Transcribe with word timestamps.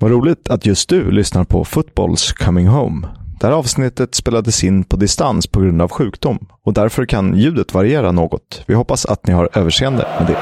Vad 0.00 0.10
roligt 0.10 0.48
att 0.48 0.66
just 0.66 0.88
du 0.88 1.10
lyssnar 1.10 1.44
på 1.44 1.64
Footballs 1.64 2.32
Coming 2.32 2.66
Home. 2.66 3.08
Det 3.40 3.46
här 3.46 3.54
avsnittet 3.54 4.14
spelades 4.14 4.64
in 4.64 4.84
på 4.84 4.96
distans 4.96 5.46
på 5.46 5.60
grund 5.60 5.82
av 5.82 5.90
sjukdom 5.90 6.38
och 6.62 6.72
därför 6.72 7.06
kan 7.06 7.38
ljudet 7.38 7.74
variera 7.74 8.12
något. 8.12 8.64
Vi 8.66 8.74
hoppas 8.74 9.06
att 9.06 9.26
ni 9.26 9.32
har 9.32 9.48
överseende 9.52 10.06
med 10.18 10.26
det. 10.26 10.36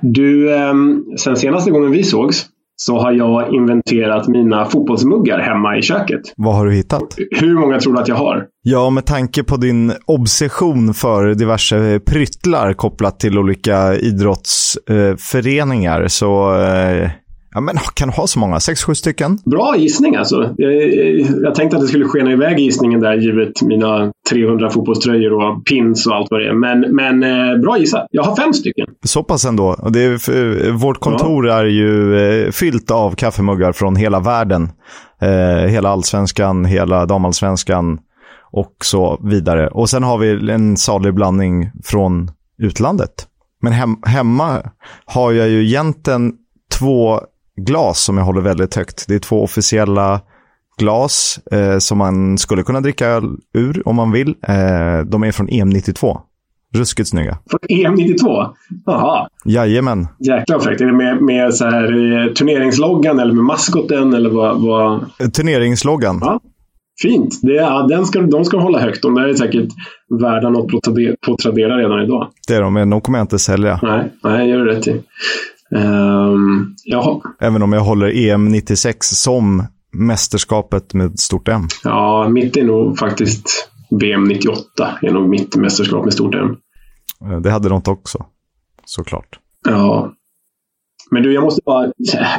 Du, 0.00 0.56
ehm, 0.56 1.04
sen 1.18 1.36
senaste 1.36 1.70
gången 1.70 1.90
vi 1.90 2.02
sågs 2.04 2.46
så 2.76 2.98
har 2.98 3.12
jag 3.12 3.54
inventerat 3.54 4.28
mina 4.28 4.64
fotbollsmuggar 4.64 5.38
hemma 5.38 5.78
i 5.78 5.82
köket. 5.82 6.20
Vad 6.36 6.54
har 6.54 6.66
du 6.66 6.74
hittat? 6.74 7.02
Hur 7.30 7.54
många 7.54 7.78
tror 7.78 7.94
du 7.94 8.00
att 8.00 8.08
jag 8.08 8.16
har? 8.16 8.46
Ja, 8.62 8.90
med 8.90 9.06
tanke 9.06 9.44
på 9.44 9.56
din 9.56 9.92
obsession 10.06 10.94
för 10.94 11.34
diverse 11.34 12.00
pryttlar 12.06 12.72
kopplat 12.72 13.20
till 13.20 13.38
olika 13.38 13.94
idrottsföreningar 13.94 16.08
så 16.08 16.60
eh, 16.62 17.10
Ja, 17.56 17.60
men 17.60 17.76
kan 17.94 18.08
ha 18.08 18.26
så 18.26 18.38
många? 18.38 18.60
Sex, 18.60 18.84
sju 18.84 18.94
stycken? 18.94 19.38
Bra 19.44 19.76
gissning 19.76 20.16
alltså. 20.16 20.54
Jag, 20.56 20.72
jag 21.42 21.54
tänkte 21.54 21.76
att 21.76 21.82
det 21.82 21.88
skulle 21.88 22.04
skena 22.04 22.32
iväg 22.32 22.58
gissningen 22.58 23.00
där 23.00 23.14
givet 23.14 23.62
mina 23.62 24.12
300 24.30 24.70
fotbollströjor 24.70 25.32
och 25.32 25.64
pins 25.64 26.06
och 26.06 26.14
allt 26.14 26.26
vad 26.30 26.40
det 26.40 26.48
är. 26.48 26.52
Men, 26.54 26.80
men 26.80 27.22
eh, 27.22 27.60
bra 27.60 27.78
gissat. 27.78 28.06
Jag 28.10 28.22
har 28.22 28.36
fem 28.36 28.52
stycken. 28.52 28.86
Så 29.04 29.22
pass 29.22 29.44
ändå. 29.44 29.76
Det 29.92 30.00
är, 30.00 30.72
vårt 30.72 31.00
kontor 31.00 31.46
ja. 31.46 31.54
är 31.54 31.64
ju 31.64 32.18
eh, 32.18 32.50
fyllt 32.50 32.90
av 32.90 33.14
kaffemuggar 33.14 33.72
från 33.72 33.96
hela 33.96 34.20
världen. 34.20 34.68
Eh, 35.22 35.68
hela 35.70 35.88
allsvenskan, 35.88 36.64
hela 36.64 37.06
damallsvenskan 37.06 37.98
och 38.52 38.74
så 38.84 39.20
vidare. 39.24 39.68
Och 39.68 39.90
sen 39.90 40.02
har 40.02 40.18
vi 40.18 40.50
en 40.50 40.76
salig 40.76 41.14
blandning 41.14 41.70
från 41.84 42.30
utlandet. 42.58 43.26
Men 43.62 43.72
hem, 43.72 43.96
hemma 44.06 44.62
har 45.04 45.32
jag 45.32 45.48
ju 45.48 45.64
egentligen 45.64 46.32
två 46.78 47.20
glas 47.56 48.00
som 48.00 48.18
jag 48.18 48.24
håller 48.24 48.40
väldigt 48.40 48.74
högt. 48.74 49.04
Det 49.08 49.14
är 49.14 49.18
två 49.18 49.42
officiella 49.42 50.20
glas 50.78 51.40
eh, 51.52 51.78
som 51.78 51.98
man 51.98 52.38
skulle 52.38 52.62
kunna 52.62 52.80
dricka 52.80 53.22
ur 53.54 53.88
om 53.88 53.96
man 53.96 54.12
vill. 54.12 54.28
Eh, 54.28 54.98
de 55.06 55.24
är 55.24 55.32
från 55.32 55.48
EM92. 55.48 56.20
Ruskigt 56.74 57.08
snygga. 57.08 57.38
Från 57.50 57.60
EM92? 57.60 58.48
Jaha. 58.86 59.28
Jajamän. 59.44 60.08
Jäklar 60.18 60.58
fräckt. 60.58 60.80
Är 60.80 60.86
det 60.86 60.92
med, 60.92 61.22
med 61.22 61.54
så 61.54 61.64
här, 61.64 61.84
eh, 61.84 62.32
turneringsloggan 62.32 63.18
eller 63.18 63.32
med 63.32 63.44
maskoten? 63.44 64.14
Eller 64.14 64.30
vad, 64.30 64.62
vad... 64.62 65.32
Turneringsloggan. 65.32 66.18
Ja. 66.20 66.40
Fint. 67.02 67.40
Det, 67.42 67.52
ja, 67.52 67.86
den 67.88 68.06
ska, 68.06 68.20
de 68.20 68.44
ska 68.44 68.58
hålla 68.58 68.78
högt. 68.78 69.02
De 69.02 69.14
där 69.14 69.28
är 69.28 69.34
säkert 69.34 69.68
värda 70.20 70.50
något 70.50 70.70
på 71.26 71.36
Tradera 71.36 71.76
redan 71.76 72.04
idag. 72.04 72.28
Det 72.48 72.54
är 72.54 72.62
de, 72.62 72.74
men 72.74 72.90
de 72.90 73.00
kommer 73.00 73.18
jag 73.18 73.24
inte 73.24 73.38
sälja. 73.38 73.80
Nej, 73.82 74.12
nej 74.24 74.48
gör 74.48 74.58
du 74.58 74.64
rätt 74.64 74.88
i. 74.88 75.02
Um, 75.70 76.74
jaha. 76.84 77.20
Även 77.40 77.62
om 77.62 77.72
jag 77.72 77.80
håller 77.80 78.16
EM 78.16 78.48
96 78.48 79.06
som 79.06 79.62
mästerskapet 79.92 80.94
med 80.94 81.18
stort 81.18 81.48
M. 81.48 81.62
Ja, 81.84 82.28
mitt 82.28 82.56
är 82.56 82.64
nog 82.64 82.98
faktiskt 82.98 83.70
VM 83.90 84.24
98. 84.24 84.98
är 85.02 85.10
nog 85.10 85.28
mitt 85.28 85.56
mästerskap 85.56 86.04
med 86.04 86.12
stort 86.12 86.34
M. 86.34 86.56
Eh, 87.22 87.40
det 87.40 87.50
hade 87.50 87.68
något 87.68 87.88
också, 87.88 88.26
såklart. 88.84 89.38
Ja. 89.68 90.12
Men 91.10 91.22
du, 91.22 91.32
jag 91.34 91.44
måste 91.44 91.62
bara... 91.64 91.92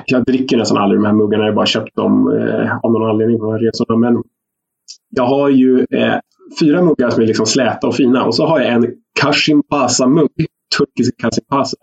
Jag 0.05 0.25
dricker 0.25 0.57
nästan 0.57 0.77
aldrig 0.77 1.01
de 1.01 1.05
här 1.05 1.13
muggarna. 1.13 1.43
Jag 1.43 1.51
har 1.51 1.55
bara 1.55 1.65
köpt 1.65 1.95
dem 1.95 2.11
eh, 2.31 2.77
av 2.83 2.91
någon 2.91 3.09
anledning 3.09 3.39
på 3.39 3.51
resorna. 3.53 3.97
Men 3.97 4.23
jag 5.09 5.25
har 5.25 5.49
ju 5.49 5.85
eh, 5.91 6.15
fyra 6.59 6.81
muggar 6.81 7.09
som 7.09 7.23
är 7.23 7.27
liksom 7.27 7.45
släta 7.45 7.87
och 7.87 7.95
fina. 7.95 8.25
Och 8.25 8.35
så 8.35 8.45
har 8.45 8.59
jag 8.59 8.73
en 8.73 8.87
Kashimpasa-mugg. 9.19 10.45
Turkisk 10.77 11.17
Kashimpasa. 11.21 11.77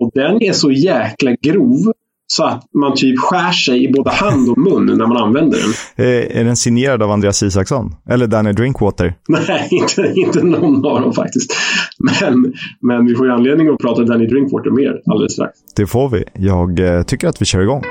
Och 0.00 0.10
den 0.14 0.42
är 0.42 0.52
så 0.52 0.70
jäkla 0.70 1.36
grov 1.42 1.92
så 2.26 2.44
att 2.44 2.64
man 2.74 2.94
typ 2.96 3.18
skär 3.18 3.52
sig 3.52 3.84
i 3.84 3.92
både 3.92 4.10
hand 4.10 4.48
och 4.48 4.58
mun 4.58 4.86
när 4.86 5.06
man 5.06 5.16
använder 5.16 5.58
den. 5.58 6.06
Eh, 6.06 6.40
är 6.40 6.44
den 6.44 6.56
signerad 6.56 7.02
av 7.02 7.10
Andreas 7.10 7.42
Isaksson? 7.42 7.94
Eller 8.08 8.26
Danny 8.26 8.52
Drinkwater? 8.52 9.14
Nej, 9.28 9.68
inte, 9.70 10.12
inte 10.16 10.42
någon 10.42 10.86
av 10.86 11.00
dem 11.00 11.12
faktiskt. 11.12 11.56
Men, 11.98 12.52
men 12.80 13.06
vi 13.06 13.14
får 13.14 13.26
ju 13.26 13.32
anledning 13.32 13.68
att 13.68 13.78
prata 13.78 14.02
Danny 14.02 14.26
Drinkwater 14.26 14.70
mer 14.70 15.00
alldeles 15.10 15.32
strax. 15.32 15.58
Det 15.76 15.86
får 15.86 16.08
vi. 16.08 16.24
Jag 16.34 16.80
eh, 16.80 17.02
tycker 17.02 17.28
att 17.28 17.42
vi 17.42 17.44
kör 17.44 17.60
igång. 17.60 17.82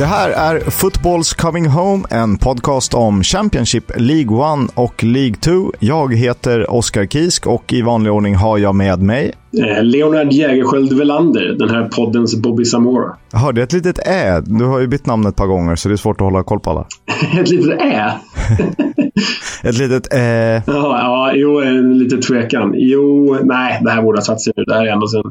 Det 0.00 0.06
här 0.06 0.30
är 0.30 0.70
Footballs 0.70 1.32
Coming 1.32 1.66
Home, 1.66 2.04
en 2.10 2.38
podcast 2.38 2.94
om 2.94 3.22
Championship, 3.22 3.84
League 3.96 4.64
1 4.64 4.70
och 4.74 5.04
League 5.04 5.34
2. 5.34 5.72
Jag 5.78 6.14
heter 6.14 6.70
Oskar 6.70 7.06
Kisk 7.06 7.46
och 7.46 7.72
i 7.72 7.82
vanlig 7.82 8.12
ordning 8.12 8.34
har 8.34 8.58
jag 8.58 8.74
med 8.74 9.02
mig 9.02 9.32
eh, 9.58 9.84
Leonard 9.84 10.32
Jägerskiöld 10.32 10.92
Velander, 10.92 11.56
den 11.58 11.70
här 11.70 11.88
poddens 11.88 12.36
Bobby 12.36 12.64
Samora. 12.64 13.16
Jag 13.32 13.38
hörde 13.38 13.62
ett 13.62 13.72
litet 13.72 13.98
ä. 14.06 14.40
Du 14.40 14.64
har 14.64 14.80
ju 14.80 14.86
bytt 14.86 15.06
namn 15.06 15.26
ett 15.26 15.36
par 15.36 15.46
gånger 15.46 15.76
så 15.76 15.88
det 15.88 15.94
är 15.94 15.96
svårt 15.96 16.20
att 16.20 16.24
hålla 16.24 16.42
koll 16.42 16.60
på 16.60 16.70
alla. 16.70 16.86
ett 17.40 17.48
litet 17.48 17.80
ä? 17.80 18.12
ett 19.62 19.78
litet 19.78 20.14
ä. 20.14 20.62
Ja, 20.66 20.72
ja, 21.00 21.32
jo, 21.34 21.60
en 21.60 21.98
liten 21.98 22.20
tvekan. 22.20 22.72
Jo, 22.76 23.38
nej, 23.42 23.80
det 23.84 23.90
här 23.90 24.02
borde 24.02 24.18
ha 24.18 24.24
satt 24.24 24.40
sig 24.40 24.52
nu. 24.56 24.64
Det 24.64 24.74
här 24.74 24.86
är 24.86 24.92
ändå 24.92 25.08
sen 25.08 25.22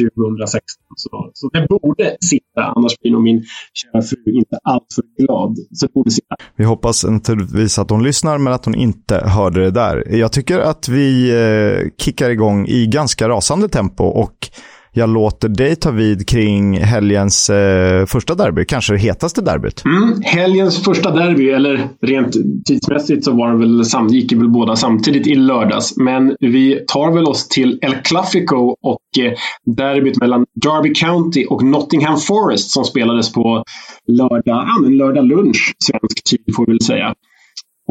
2016. 0.00 0.62
Så, 0.96 1.30
så 1.34 1.48
det 1.48 1.66
borde 1.68 2.16
sitta, 2.20 2.62
annars 2.76 2.98
blir 3.00 3.12
nog 3.12 3.22
min 3.22 3.44
kära 3.74 4.02
fru 4.02 4.32
inte 4.32 4.58
alltför 4.64 5.04
glad. 5.18 5.56
Så 5.72 5.86
det 5.86 5.92
borde 5.92 6.10
sitta. 6.10 6.36
Vi 6.56 6.64
hoppas 6.64 7.04
naturligtvis 7.04 7.78
att 7.78 7.90
hon 7.90 8.02
lyssnar, 8.02 8.38
men 8.38 8.52
att 8.52 8.64
hon 8.64 8.74
inte 8.74 9.16
hörde 9.26 9.60
det 9.60 9.70
där. 9.70 10.14
Jag 10.14 10.32
tycker 10.32 10.58
att 10.58 10.88
vi 10.88 11.30
eh, 11.30 11.90
kickar 11.98 12.30
igång 12.30 12.66
i 12.66 12.86
ganska 12.86 13.28
rasande 13.28 13.68
tempo 13.68 14.04
och 14.04 14.50
jag 14.94 15.08
låter 15.08 15.48
dig 15.48 15.76
ta 15.76 15.90
vid 15.90 16.28
kring 16.28 16.78
helgens 16.78 17.50
eh, 17.50 18.06
första 18.06 18.34
derby, 18.34 18.64
kanske 18.64 18.92
det 18.92 18.98
hetaste 18.98 19.40
derbyt. 19.40 19.84
Mm, 19.84 20.22
helgens 20.22 20.84
första 20.84 21.10
derby, 21.10 21.48
eller 21.48 21.88
rent 22.02 22.36
tidsmässigt 22.66 23.24
så 23.24 23.32
var 23.32 23.52
det 23.52 23.58
väl, 23.58 24.14
gick 24.14 24.32
väl 24.32 24.48
båda 24.48 24.76
samtidigt 24.76 25.26
i 25.26 25.34
lördags. 25.34 25.96
Men 25.96 26.36
vi 26.40 26.84
tar 26.86 27.12
väl 27.12 27.24
oss 27.24 27.48
till 27.48 27.78
El 27.82 27.94
Clafico 27.94 28.56
och 28.82 29.24
eh, 29.24 29.32
derbyt 29.76 30.20
mellan 30.20 30.46
Derby 30.54 30.94
County 30.94 31.46
och 31.46 31.64
Nottingham 31.64 32.18
Forest 32.18 32.70
som 32.70 32.84
spelades 32.84 33.32
på 33.32 33.64
lördag, 34.06 34.56
ah, 34.56 34.88
lördag 34.88 35.24
lunch, 35.24 35.74
svensk 35.84 36.24
tid 36.24 36.54
får 36.56 36.66
vi 36.66 36.72
väl 36.72 36.80
säga. 36.80 37.14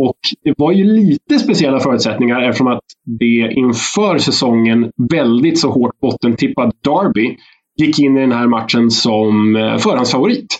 Och 0.07 0.17
det 0.43 0.53
var 0.57 0.71
ju 0.71 0.83
lite 0.83 1.39
speciella 1.39 1.79
förutsättningar 1.79 2.41
eftersom 2.41 2.67
att 2.67 2.83
det 3.19 3.51
inför 3.51 4.17
säsongen 4.17 4.91
väldigt 5.11 5.59
så 5.59 5.71
hårt 5.71 5.99
bottentippad 6.01 6.71
Derby 6.83 7.37
gick 7.77 7.99
in 7.99 8.17
i 8.17 8.21
den 8.21 8.31
här 8.31 8.47
matchen 8.47 8.91
som 8.91 9.55
eh, 9.55 9.77
förhandsfavorit. 9.77 10.59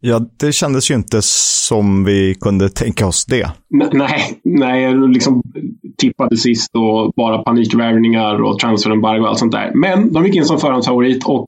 Ja, 0.00 0.20
det 0.40 0.52
kändes 0.52 0.90
ju 0.90 0.94
inte 0.94 1.18
som 1.22 2.04
vi 2.04 2.34
kunde 2.40 2.68
tänka 2.68 3.06
oss 3.06 3.24
det. 3.24 3.50
nej, 3.92 4.40
nej 4.44 5.08
liksom 5.08 5.42
tippade 5.98 6.36
sist 6.36 6.70
och 6.74 7.12
bara 7.16 7.38
panikvärvningar 7.38 8.42
och 8.42 8.58
transferembargo 8.58 9.22
och 9.22 9.28
allt 9.28 9.38
sånt 9.38 9.52
där. 9.52 9.72
Men 9.74 10.12
de 10.12 10.26
gick 10.26 10.36
in 10.36 10.44
som 10.44 10.58
förhandsfavorit 10.58 11.24
och 11.24 11.46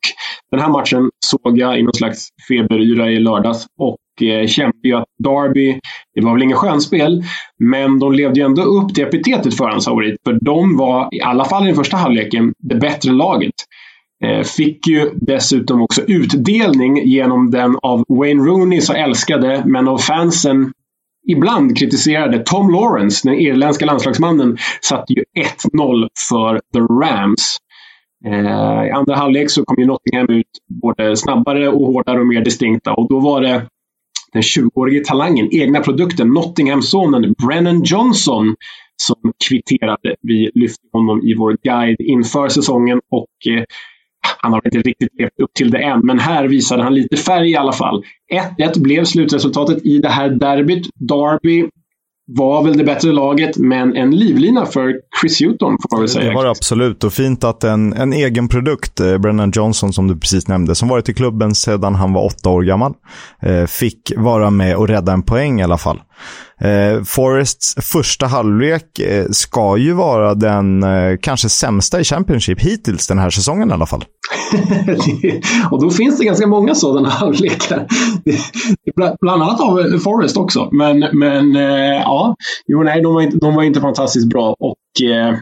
den 0.50 0.60
här 0.60 0.68
matchen 0.68 1.10
såg 1.26 1.58
jag 1.58 1.78
i 1.78 1.82
någon 1.82 1.94
slags 1.94 2.28
feberyra 2.48 3.10
i 3.10 3.18
lördags. 3.18 3.66
Och 3.78 3.96
eh, 4.22 4.46
kände 4.46 4.78
ju 4.82 4.94
att 4.94 5.08
Derby, 5.18 5.80
det 6.14 6.20
var 6.20 6.32
väl 6.32 6.42
ingen 6.42 6.56
skönspel, 6.56 7.24
men 7.58 7.98
de 7.98 8.12
levde 8.12 8.40
ju 8.40 8.46
ändå 8.46 8.62
upp 8.62 8.94
till 8.94 9.04
epitetet 9.04 9.56
förhandsfavorit. 9.56 10.16
För 10.24 10.38
de 10.42 10.76
var, 10.76 11.14
i 11.14 11.20
alla 11.20 11.44
fall 11.44 11.62
i 11.64 11.66
den 11.66 11.76
första 11.76 11.96
halvleken, 11.96 12.54
det 12.58 12.74
bättre 12.74 13.12
laget. 13.12 13.54
Eh, 14.24 14.42
fick 14.42 14.86
ju 14.86 15.10
dessutom 15.14 15.82
också 15.82 16.02
utdelning 16.02 17.06
genom 17.06 17.50
den 17.50 17.76
av 17.82 18.04
Wayne 18.08 18.42
Rooney 18.42 18.80
så 18.80 18.92
älskade, 18.92 19.62
men 19.66 19.88
av 19.88 19.98
fansen 19.98 20.72
ibland 21.28 21.78
kritiserade 21.78 22.38
Tom 22.38 22.70
Lawrence, 22.70 23.28
den 23.28 23.38
irländska 23.38 23.86
landslagsmannen, 23.86 24.56
satte 24.82 25.12
ju 25.12 25.24
1-0 25.74 26.08
för 26.30 26.60
The 26.72 26.80
Rams. 26.80 27.56
Eh, 28.26 28.86
I 28.86 28.90
andra 28.90 29.16
halvlek 29.16 29.50
så 29.50 29.64
kom 29.64 29.76
ju 29.78 29.86
Nottingham 29.86 30.28
ut 30.28 30.46
både 30.82 31.16
snabbare 31.16 31.68
och 31.68 31.86
hårdare 31.86 32.20
och 32.20 32.26
mer 32.26 32.40
distinkta 32.40 32.92
och 32.92 33.08
då 33.08 33.20
var 33.20 33.40
det 33.40 33.66
den 34.36 34.42
20-årige 34.42 35.04
talangen, 35.04 35.48
egna 35.52 35.80
produkten, 35.80 36.28
Nottinghamsonen 36.28 37.34
Brennan 37.46 37.82
Johnson 37.82 38.54
som 38.96 39.32
kvitterade. 39.48 40.14
Vi 40.22 40.50
lyfte 40.54 40.86
honom 40.92 41.22
i 41.22 41.34
vår 41.34 41.56
guide 41.62 42.00
inför 42.00 42.48
säsongen 42.48 43.00
och 43.10 43.52
eh, 43.52 43.64
han 44.42 44.52
har 44.52 44.62
inte 44.64 44.78
riktigt 44.78 45.08
levt 45.18 45.40
upp 45.42 45.54
till 45.54 45.70
det 45.70 45.78
än, 45.78 46.00
men 46.00 46.18
här 46.18 46.48
visade 46.48 46.82
han 46.82 46.94
lite 46.94 47.16
färg 47.16 47.50
i 47.50 47.56
alla 47.56 47.72
fall. 47.72 48.02
1-1 48.58 48.82
blev 48.82 49.04
slutresultatet 49.04 49.86
i 49.86 49.98
det 49.98 50.08
här 50.08 50.30
derbyt. 50.30 50.86
Derby 50.94 51.68
var 52.28 52.62
väl 52.64 52.78
det 52.78 52.84
bättre 52.84 53.12
laget, 53.12 53.56
men 53.56 53.96
en 53.96 54.10
livlina 54.10 54.66
för 54.66 54.94
Chris 55.20 55.40
Hewton 55.40 55.78
får 55.82 55.96
man 55.96 56.00
väl 56.00 56.08
säga. 56.08 56.28
Det 56.28 56.34
var 56.34 56.44
det 56.44 56.50
absolut 56.50 57.04
och 57.04 57.12
fint 57.12 57.44
att 57.44 57.64
en, 57.64 57.92
en 57.92 58.12
egen 58.12 58.48
produkt, 58.48 59.00
eh, 59.00 59.18
Brennan 59.18 59.52
Johnson 59.54 59.92
som 59.92 60.08
du 60.08 60.18
precis 60.18 60.48
nämnde, 60.48 60.74
som 60.74 60.88
varit 60.88 61.08
i 61.08 61.14
klubben 61.14 61.54
sedan 61.54 61.94
han 61.94 62.12
var 62.12 62.24
åtta 62.24 62.50
år 62.50 62.62
gammal, 62.62 62.94
eh, 63.42 63.64
fick 63.64 64.12
vara 64.16 64.50
med 64.50 64.76
och 64.76 64.88
rädda 64.88 65.12
en 65.12 65.22
poäng 65.22 65.60
i 65.60 65.62
alla 65.62 65.78
fall. 65.78 66.00
Eh, 66.60 67.02
Forests 67.02 67.74
första 67.92 68.26
halvlek 68.26 68.98
eh, 68.98 69.26
ska 69.30 69.76
ju 69.76 69.92
vara 69.92 70.34
den 70.34 70.82
eh, 70.82 71.16
kanske 71.22 71.48
sämsta 71.48 72.00
i 72.00 72.04
Championship 72.04 72.60
hittills 72.60 73.06
den 73.06 73.18
här 73.18 73.30
säsongen 73.30 73.70
i 73.70 73.72
alla 73.72 73.86
fall. 73.86 74.04
och 75.70 75.82
då 75.82 75.90
finns 75.90 76.18
det 76.18 76.24
ganska 76.24 76.46
många 76.46 76.74
sådana 76.74 77.08
halvlekar. 77.08 77.86
Bland 79.20 79.42
annat 79.42 79.60
av 79.60 79.80
eh, 79.80 79.98
Forest 79.98 80.36
också. 80.36 80.68
Men, 80.72 80.98
men 81.12 81.56
eh, 81.56 82.00
ja, 82.02 82.36
jo, 82.66 82.82
nej, 82.82 83.02
de 83.02 83.14
var, 83.14 83.22
inte, 83.22 83.38
de 83.38 83.54
var 83.54 83.62
inte 83.62 83.80
fantastiskt 83.80 84.28
bra. 84.28 84.56
Och 84.58 85.06
eh, 85.08 85.34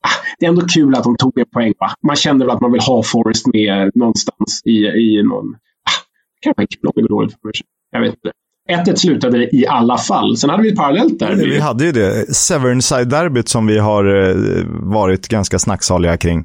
ah, 0.00 0.24
det 0.38 0.46
är 0.46 0.48
ändå 0.48 0.66
kul 0.66 0.94
att 0.94 1.04
de 1.04 1.16
tog 1.16 1.38
en 1.38 1.50
poäng. 1.52 1.72
Va? 1.78 1.90
Man 2.06 2.16
känner 2.16 2.46
väl 2.46 2.54
att 2.54 2.60
man 2.60 2.72
vill 2.72 2.82
ha 2.82 3.02
Forest 3.02 3.46
med 3.46 3.90
någonstans 3.94 4.62
i, 4.64 4.86
i 4.86 5.22
någon... 5.22 5.46
Ah, 5.84 6.00
kanske 6.40 6.62
inte. 6.62 6.76
kan 6.76 6.80
kul 6.80 6.88
om 6.88 6.92
det 6.94 7.02
går 7.02 7.08
dåligt 7.08 7.36
för 7.42 7.52
sig. 7.52 7.66
Jag 7.90 8.00
vet 8.00 8.14
inte. 8.14 8.32
1-1 8.70 8.94
slutade 8.94 9.38
det 9.38 9.56
i 9.56 9.66
alla 9.66 9.98
fall. 9.98 10.36
Sen 10.36 10.50
hade 10.50 10.62
vi 10.62 10.68
ett 10.68 10.76
parallellt 10.76 11.18
derby. 11.18 11.46
Vi 11.46 11.60
hade 11.60 11.84
ju 11.84 11.92
det. 11.92 12.34
Severnside-derbyt 12.34 13.48
som 13.48 13.66
vi 13.66 13.78
har 13.78 14.28
eh, 14.28 14.36
varit 14.68 15.28
ganska 15.28 15.58
snacksaliga 15.58 16.16
kring. 16.16 16.44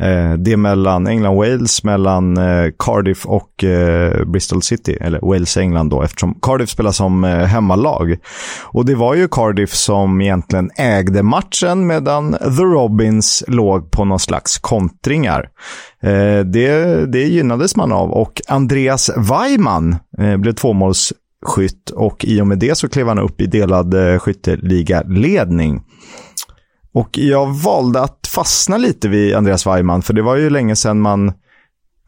Eh, 0.00 0.32
det 0.32 0.56
mellan 0.56 1.06
England-Wales, 1.06 1.84
mellan 1.84 2.36
eh, 2.36 2.70
Cardiff 2.78 3.26
och 3.26 3.64
Bristol 4.26 4.62
City. 4.62 4.98
Eller 5.00 5.20
Wales-England 5.20 5.90
då, 5.90 6.02
eftersom 6.02 6.38
Cardiff 6.42 6.70
spelar 6.70 6.92
som 6.92 7.24
hemmalag. 7.24 8.16
Och 8.62 8.86
det 8.86 8.94
var 8.94 9.14
ju 9.14 9.28
Cardiff 9.28 9.74
som 9.74 10.20
egentligen 10.20 10.70
ägde 10.76 11.22
matchen 11.22 11.86
medan 11.86 12.32
The 12.32 12.62
Robins 12.62 13.44
låg 13.48 13.90
på 13.90 14.04
någon 14.04 14.18
slags 14.18 14.58
kontringar. 14.58 15.48
Det, 16.44 17.06
det 17.12 17.22
gynnades 17.22 17.76
man 17.76 17.92
av 17.92 18.10
och 18.10 18.40
Andreas 18.48 19.10
Weimann 19.16 19.96
blev 20.38 20.52
tvåmåls 20.52 21.12
skytt 21.46 21.90
och 21.90 22.24
i 22.24 22.40
och 22.40 22.46
med 22.46 22.58
det 22.58 22.78
så 22.78 22.88
klev 22.88 23.08
han 23.08 23.18
upp 23.18 23.40
i 23.40 23.46
delad 23.46 23.94
eh, 23.94 24.18
skytteligaledning. 24.18 25.82
Och 26.92 27.18
jag 27.18 27.46
valde 27.46 28.00
att 28.00 28.28
fastna 28.34 28.76
lite 28.76 29.08
vid 29.08 29.34
Andreas 29.34 29.66
Weimann, 29.66 30.02
för 30.02 30.14
det 30.14 30.22
var 30.22 30.36
ju 30.36 30.50
länge 30.50 30.76
sedan 30.76 31.00
man 31.00 31.32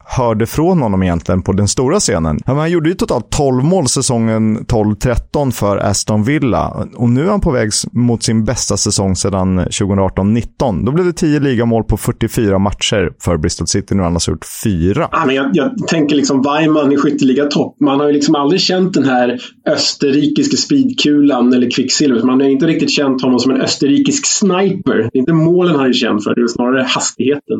hörde 0.09 0.45
från 0.45 0.81
honom 0.81 1.03
egentligen 1.03 1.41
på 1.41 1.51
den 1.51 1.67
stora 1.67 1.99
scenen. 1.99 2.39
Han 2.45 2.71
gjorde 2.71 2.89
ju 2.89 2.95
totalt 2.95 3.29
12 3.29 3.63
mål 3.63 3.87
säsongen 3.87 4.57
12-13 4.57 5.51
för 5.51 5.77
Aston 5.77 6.23
Villa 6.23 6.87
och 6.95 7.09
nu 7.09 7.23
är 7.23 7.29
han 7.29 7.41
på 7.41 7.51
väg 7.51 7.69
mot 7.91 8.23
sin 8.23 8.45
bästa 8.45 8.77
säsong 8.77 9.15
sedan 9.15 9.59
2018-19. 9.59 10.85
Då 10.85 10.91
blev 10.91 11.05
det 11.05 11.13
10 11.13 11.39
ligamål 11.39 11.83
på 11.83 11.97
44 11.97 12.59
matcher 12.59 13.11
för 13.23 13.37
Bristol 13.37 13.67
City. 13.67 13.95
Nu 13.95 13.99
har 13.99 14.05
han 14.05 14.13
alltså 14.13 14.31
gjort 14.31 14.45
4. 14.63 15.09
Ja, 15.11 15.23
men 15.25 15.35
jag, 15.35 15.49
jag 15.53 15.87
tänker 15.87 16.15
liksom 16.15 16.41
Weimann 16.41 16.91
i 16.91 16.97
skytteliga-topp. 16.97 17.75
Man 17.79 17.99
har 17.99 18.07
ju 18.07 18.13
liksom 18.13 18.35
aldrig 18.35 18.61
känt 18.61 18.93
den 18.93 19.03
här 19.03 19.39
österrikiska 19.65 20.57
speedkulan 20.57 21.53
eller 21.53 21.71
kvicksilvret. 21.71 22.23
Man 22.23 22.41
har 22.41 22.47
inte 22.47 22.67
riktigt 22.67 22.91
känt 22.91 23.21
honom 23.21 23.39
som 23.39 23.51
en 23.51 23.61
österrikisk 23.61 24.25
sniper. 24.25 24.97
Det 24.97 25.17
är 25.17 25.19
inte 25.19 25.33
målen 25.33 25.75
han 25.75 25.89
är 25.89 25.93
känd 25.93 26.23
för, 26.23 26.35
det 26.35 26.41
är 26.41 26.47
snarare 26.47 26.83
hastigheten. 26.83 27.59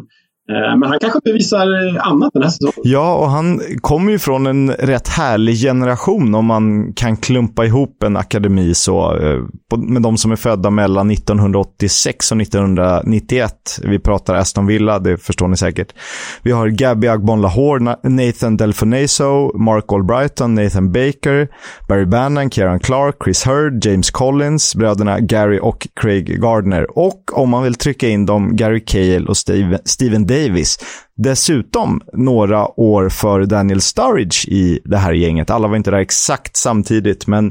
Eh, 0.49 0.77
men 0.77 0.89
han 0.89 0.99
kanske 0.99 1.19
bevisar 1.23 1.87
eh, 1.87 2.07
annat 2.07 2.33
den 2.33 2.43
här 2.43 2.49
säsongen. 2.49 2.73
Ja, 2.83 3.15
och 3.15 3.29
han 3.29 3.61
kommer 3.81 4.11
ju 4.11 4.19
från 4.19 4.47
en 4.47 4.71
rätt 4.71 5.07
härlig 5.07 5.57
generation 5.61 6.35
om 6.35 6.45
man 6.45 6.93
kan 6.93 7.17
klumpa 7.17 7.65
ihop 7.65 8.03
en 8.03 8.17
akademi 8.17 8.73
så. 8.73 9.15
Eh, 9.15 9.39
med 9.77 10.01
de 10.01 10.17
som 10.17 10.31
är 10.31 10.35
födda 10.35 10.69
mellan 10.69 11.11
1986 11.11 12.31
och 12.31 12.41
1991. 12.41 13.53
Vi 13.83 13.99
pratar 13.99 14.35
Aston 14.35 14.65
Villa, 14.65 14.99
det 14.99 15.17
förstår 15.17 15.47
ni 15.47 15.57
säkert. 15.57 15.93
Vi 16.41 16.51
har 16.51 16.67
Gabby 16.67 17.07
Agbon-Lahore, 17.07 17.95
Nathan 18.03 18.57
Delfonaso, 18.57 19.57
Mark 19.57 19.85
Albrighton, 19.93 20.55
Nathan 20.55 20.91
Baker, 20.91 21.47
Barry 21.87 22.05
Bannon, 22.05 22.49
Kieran 22.49 22.79
Clark, 22.79 23.15
Chris 23.23 23.47
Hurd, 23.47 23.85
James 23.85 24.11
Collins, 24.11 24.75
bröderna 24.75 25.19
Gary 25.19 25.59
och 25.59 25.87
Craig 26.01 26.41
Gardner. 26.41 26.97
Och 26.97 27.39
om 27.39 27.49
man 27.49 27.63
vill 27.63 27.75
trycka 27.75 28.09
in 28.09 28.25
dem, 28.25 28.55
Gary 28.55 28.85
Cale 28.85 29.25
och 29.25 29.37
Steve, 29.37 29.79
Steven 29.85 30.27
Davis 30.27 30.38
Davis. 30.47 30.79
Dessutom 31.17 32.01
några 32.13 32.79
år 32.79 33.09
för 33.09 33.45
Daniel 33.45 33.81
Sturridge 33.81 34.47
i 34.47 34.79
det 34.85 34.97
här 34.97 35.13
gänget. 35.13 35.49
Alla 35.49 35.67
var 35.67 35.75
inte 35.75 35.91
där 35.91 35.97
exakt 35.97 36.57
samtidigt, 36.57 37.27
men 37.27 37.49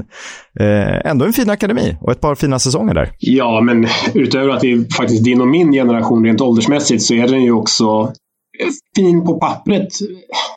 eh, 0.59 1.11
ändå 1.11 1.25
en 1.25 1.33
fin 1.33 1.49
akademi 1.49 1.97
och 2.01 2.11
ett 2.11 2.21
par 2.21 2.35
fina 2.35 2.59
säsonger 2.59 2.93
där. 2.93 3.11
Ja, 3.19 3.61
men 3.61 3.87
utöver 4.13 4.49
att 4.49 4.61
det 4.61 4.71
är 4.71 4.95
faktiskt 4.97 5.23
din 5.23 5.41
och 5.41 5.47
min 5.47 5.71
generation 5.71 6.25
rent 6.25 6.41
åldersmässigt 6.41 7.03
så 7.03 7.13
är 7.13 7.27
den 7.27 7.43
ju 7.43 7.51
också 7.51 8.13
eh, 8.59 8.67
fin 8.95 9.25
på 9.25 9.39
pappret. 9.39 9.87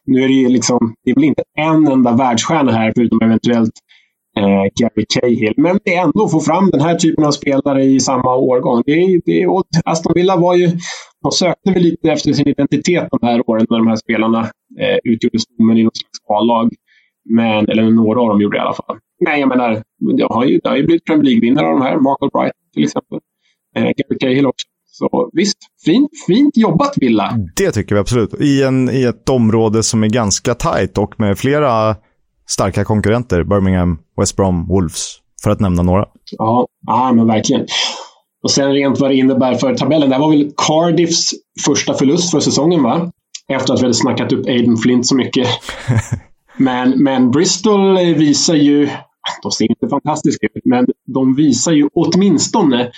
Nu 0.06 0.22
är 0.24 0.28
det 0.28 0.34
ju 0.34 0.48
liksom, 0.48 0.94
det 1.04 1.10
är 1.10 1.14
väl 1.14 1.24
inte 1.24 1.42
en 1.58 1.86
enda 1.86 2.12
världsstjärna 2.12 2.72
här 2.72 2.92
förutom 2.96 3.18
eventuellt 3.22 3.72
eh, 4.38 4.64
Gary 4.80 5.04
Cahill. 5.14 5.54
Men 5.56 5.78
det 5.84 5.94
är 5.94 6.02
ändå 6.02 6.24
att 6.24 6.30
få 6.30 6.40
fram 6.40 6.70
den 6.70 6.80
här 6.80 6.94
typen 6.94 7.24
av 7.24 7.30
spelare 7.30 7.84
i 7.84 8.00
samma 8.00 8.36
årgång. 8.36 8.82
Det, 8.86 9.20
det, 9.24 9.46
Aston 9.84 10.12
Villa 10.14 10.36
var 10.36 10.54
ju 10.54 10.70
de 11.22 11.32
sökte 11.32 11.72
väl 11.72 11.82
lite 11.82 12.10
efter 12.10 12.32
sin 12.32 12.48
identitet 12.48 13.08
de 13.10 13.26
här 13.26 13.50
åren 13.50 13.66
när 13.70 13.78
de 13.78 13.86
här 13.86 13.96
spelarna 13.96 14.40
eh, 14.80 14.98
utgjorde 15.04 15.38
stommen 15.38 15.78
i 15.78 15.84
något 15.84 15.96
slags 15.96 16.18
A-lag. 16.28 16.70
Men, 17.24 17.68
eller 17.68 17.82
några 17.82 18.20
av 18.20 18.28
dem 18.28 18.40
gjorde 18.40 18.56
det 18.56 18.58
i 18.58 18.66
alla 18.66 18.74
fall. 18.74 18.98
Men 19.24 19.40
jag 19.40 19.48
menar, 19.48 19.82
det 20.16 20.26
har 20.30 20.44
ju, 20.44 20.58
det 20.62 20.68
har 20.68 20.76
ju 20.76 20.86
blivit 20.86 21.04
Premier 21.04 21.24
League-vinnare 21.24 21.66
av 21.66 21.72
de 21.72 21.82
här. 21.82 21.96
Michael 21.96 22.30
Bright 22.32 22.52
till 22.74 22.84
exempel. 22.84 23.18
Eh, 23.76 23.82
Gary 23.82 24.18
Cahill 24.20 24.46
också. 24.46 24.66
Så 24.84 25.30
visst, 25.32 25.58
fint, 25.84 26.10
fint 26.26 26.56
jobbat 26.56 26.92
Villa. 26.96 27.38
Det 27.56 27.72
tycker 27.72 27.94
vi 27.94 28.00
absolut. 28.00 28.34
I, 28.40 28.62
en, 28.62 28.90
I 28.90 29.04
ett 29.04 29.28
område 29.28 29.82
som 29.82 30.04
är 30.04 30.08
ganska 30.08 30.54
tajt 30.54 30.98
och 30.98 31.20
med 31.20 31.38
flera 31.38 31.96
starka 32.48 32.84
konkurrenter. 32.84 33.44
Birmingham, 33.44 33.98
West 34.16 34.36
Brom, 34.36 34.68
Wolves. 34.68 35.18
För 35.42 35.50
att 35.50 35.60
nämna 35.60 35.82
några. 35.82 36.06
Ja, 36.30 36.66
ja 36.86 37.12
men 37.12 37.26
verkligen. 37.26 37.66
Och 38.42 38.50
sen 38.50 38.72
rent 38.72 39.00
vad 39.00 39.10
det 39.10 39.16
innebär 39.16 39.54
för 39.54 39.74
tabellen. 39.74 40.08
Det 40.08 40.14
här 40.14 40.22
var 40.22 40.30
väl 40.30 40.52
Cardiffs 40.56 41.30
första 41.64 41.94
förlust 41.94 42.30
för 42.30 42.40
säsongen, 42.40 42.82
va? 42.82 43.10
Efter 43.48 43.74
att 43.74 43.80
vi 43.80 43.84
hade 43.84 43.94
snackat 43.94 44.32
upp 44.32 44.46
Aiden 44.46 44.76
Flint 44.76 45.06
så 45.06 45.16
mycket. 45.16 45.48
men, 46.56 47.02
men 47.02 47.30
Bristol 47.30 47.98
visar 47.98 48.54
ju, 48.54 48.88
de 49.42 49.52
ser 49.52 49.64
inte 49.70 49.88
fantastiska 49.88 50.46
ut, 50.46 50.64
men 50.64 50.86
de 51.14 51.34
visar 51.34 51.72
ju 51.72 51.88
åtminstone, 51.94 52.90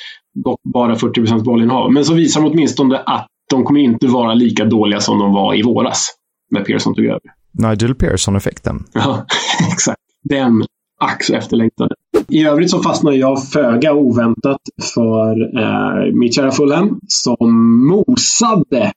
dock 0.45 0.61
bara 0.75 0.95
40% 0.95 1.45
bollinnehav, 1.45 1.93
men 1.93 2.05
så 2.05 2.15
visar 2.15 2.41
de 2.41 2.51
åtminstone 2.51 2.99
att 2.99 3.27
de 3.51 3.65
kommer 3.65 3.81
inte 3.81 4.07
vara 4.07 4.35
lika 4.35 4.65
dåliga 4.65 5.01
som 5.01 5.19
de 5.19 5.33
var 5.33 5.55
i 5.55 5.63
våras 5.63 6.09
när 6.51 6.65
Pearson 6.65 6.95
tog 6.95 7.05
över. 7.05 7.21
Nigel 7.53 7.95
Pearson-effekten. 7.95 8.85
Ja, 8.93 9.27
exakt. 9.73 10.01
Den 10.23 10.65
ack 11.01 11.25
så 11.25 11.35
efterlängtade. 11.35 11.95
I 12.29 12.45
övrigt 12.45 12.71
så 12.71 12.83
fastnade 12.83 13.17
jag 13.17 13.49
föga 13.49 13.95
oväntat 13.95 14.61
för 14.95 15.59
eh, 15.59 16.15
mitt 16.15 16.35
kära 16.35 16.51
Fulham 16.51 17.01
som 17.09 17.87
mosade 17.87 18.93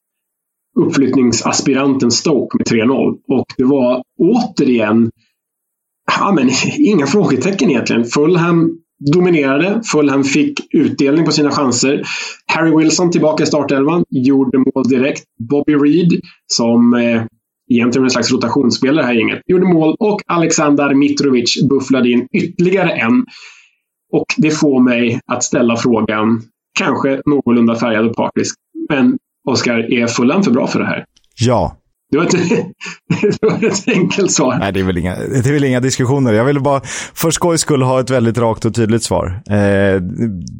uppflyttningsaspiranten 0.79 2.11
Stoke 2.11 2.57
med 2.57 2.67
3-0. 2.67 3.17
Och 3.27 3.45
det 3.57 3.63
var 3.63 4.03
återigen 4.19 5.11
ja, 6.19 6.31
men, 6.31 6.49
inga 6.77 7.05
frågetecken 7.07 7.69
egentligen. 7.69 8.05
Fulham 8.05 8.71
dominerade. 9.13 9.81
Fulham 9.91 10.23
fick 10.23 10.59
utdelning 10.73 11.25
på 11.25 11.31
sina 11.31 11.51
chanser. 11.51 12.03
Harry 12.45 12.77
Wilson 12.77 13.11
tillbaka 13.11 13.43
i 13.43 13.47
startelvan, 13.47 14.03
gjorde 14.09 14.57
mål 14.57 14.89
direkt. 14.89 15.23
Bobby 15.49 15.73
Reed, 15.73 16.21
som 16.47 16.93
eh, 16.93 17.23
egentligen 17.69 18.03
en 18.03 18.11
slags 18.11 18.31
rotationsspelare 18.31 19.05
här 19.05 19.13
gänget, 19.13 19.41
gjorde 19.47 19.65
mål 19.65 19.95
och 19.99 20.21
Aleksandar 20.27 20.93
Mitrovic 20.93 21.67
bufflade 21.69 22.09
in 22.09 22.27
ytterligare 22.31 22.91
en. 22.91 23.25
Och 24.13 24.25
det 24.37 24.51
får 24.51 24.79
mig 24.81 25.19
att 25.25 25.43
ställa 25.43 25.75
frågan, 25.75 26.41
kanske 26.79 27.21
någorlunda 27.25 27.75
färgad 27.75 28.05
och 28.05 28.15
partisk, 28.15 28.55
men 28.89 29.17
Oskar, 29.47 29.93
är 29.93 30.07
Fulham 30.07 30.43
för 30.43 30.51
bra 30.51 30.67
för 30.67 30.79
det 30.79 30.85
här? 30.85 31.05
Ja. 31.39 31.77
Det 32.11 32.17
var, 32.17 32.25
ett, 32.25 32.31
det 33.41 33.41
var 33.41 33.67
ett 33.67 33.87
enkelt 33.87 34.31
svar. 34.31 34.57
Nej, 34.59 34.73
det 34.73 34.79
är, 34.79 34.83
väl 34.83 34.97
inga, 34.97 35.15
det 35.15 35.49
är 35.49 35.53
väl 35.53 35.63
inga 35.63 35.79
diskussioner. 35.79 36.33
Jag 36.33 36.45
ville 36.45 36.59
bara 36.59 36.81
för 37.13 37.31
skojs 37.31 37.61
skull 37.61 37.81
ha 37.81 37.99
ett 37.99 38.09
väldigt 38.09 38.37
rakt 38.37 38.65
och 38.65 38.75
tydligt 38.75 39.03
svar. 39.03 39.41
Eh, 39.49 40.01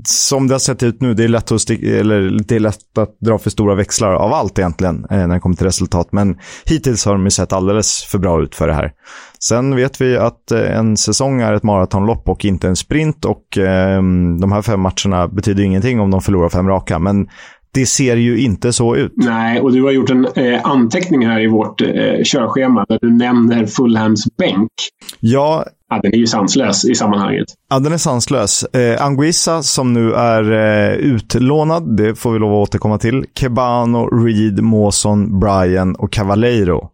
som 0.06 0.48
det 0.48 0.54
har 0.54 0.60
sett 0.60 0.84
ut 0.84 1.02
nu, 1.02 1.14
det 1.14 1.24
är, 1.24 1.28
lätt 1.28 1.52
att 1.52 1.62
stick, 1.62 1.84
eller, 1.84 2.40
det 2.48 2.56
är 2.56 2.60
lätt 2.60 2.98
att 2.98 3.20
dra 3.20 3.38
för 3.38 3.50
stora 3.50 3.76
växlar 3.76 4.14
av 4.14 4.34
allt 4.34 4.60
egentligen 4.60 5.06
eh, 5.10 5.28
när 5.28 5.34
det 5.34 5.40
kommer 5.40 5.56
till 5.56 5.66
resultat. 5.66 6.08
Men 6.12 6.38
hittills 6.66 7.06
har 7.06 7.12
de 7.12 7.24
ju 7.24 7.32
sett 7.32 7.54
alldeles 7.54 8.04
för 8.04 8.18
bra 8.18 8.44
ut 8.44 8.56
för 8.56 8.68
det 8.68 8.74
här. 8.74 8.92
Sen 9.40 9.76
vet 9.76 10.02
vi 10.02 10.18
att 10.18 10.52
eh, 10.52 10.78
en 10.78 10.98
säsong 10.98 11.42
är 11.42 11.54
ett 11.54 11.64
maratonlopp 11.64 12.30
och 12.30 12.46
inte 12.46 12.68
en 12.68 12.76
sprint 12.76 13.26
och 13.26 13.58
eh, 13.58 14.02
de 14.42 14.52
här 14.52 14.62
fem 14.62 14.80
matcherna 14.80 15.28
betyder 15.28 15.64
ingenting 15.64 16.00
om 16.00 16.12
de 16.12 16.22
förlorar 16.22 16.50
fem 16.50 16.68
raka. 16.68 17.00
Men 17.00 17.28
det 17.74 17.86
ser 17.86 18.16
ju 18.16 18.40
inte 18.40 18.74
så 18.74 18.96
ut. 18.96 19.14
Nej, 19.16 19.62
och 19.62 19.72
du 19.72 19.84
har 19.84 19.92
gjort 19.92 20.10
en 20.10 20.26
eh, 20.26 20.60
anteckning 20.64 21.28
här 21.28 21.42
i 21.42 21.48
vårt 21.48 21.82
eh, 21.82 21.88
körschema 22.24 22.86
där 22.90 23.00
du 23.02 23.12
nämner 23.12 23.66
Fulhams 23.66 24.26
bänk. 24.38 24.72
Ja. 25.20 25.66
ja. 25.90 26.00
Den 26.04 26.14
är 26.14 26.18
ju 26.18 26.28
sanslös 26.28 26.86
i 26.86 26.96
sammanhanget. 26.96 27.48
Ja, 27.70 27.80
den 27.80 27.94
är 27.94 27.98
sanslös. 27.98 28.64
Eh, 28.64 29.06
Anguissa 29.06 29.64
som 29.64 29.94
nu 29.94 30.14
är 30.14 30.52
eh, 30.52 30.96
utlånad, 30.96 31.98
det 31.98 32.16
får 32.16 32.32
vi 32.32 32.40
lov 32.40 32.52
att 32.52 32.70
återkomma 32.70 32.98
till. 32.98 33.26
Kebano, 33.40 34.08
Reed, 34.08 34.64
Mawson, 34.64 35.40
Bryan 35.40 35.96
och 35.96 36.12
Cavaleiro 36.12 36.90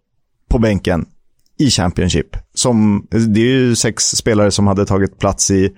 på 0.49 0.59
bänken 0.59 1.05
i 1.59 1.69
Championship. 1.69 2.37
Som, 2.53 3.07
det 3.09 3.41
är 3.41 3.45
ju 3.45 3.75
sex 3.75 4.03
spelare 4.03 4.51
som 4.51 4.67
hade 4.67 4.85
tagit 4.85 5.19
plats 5.19 5.51
i 5.51 5.69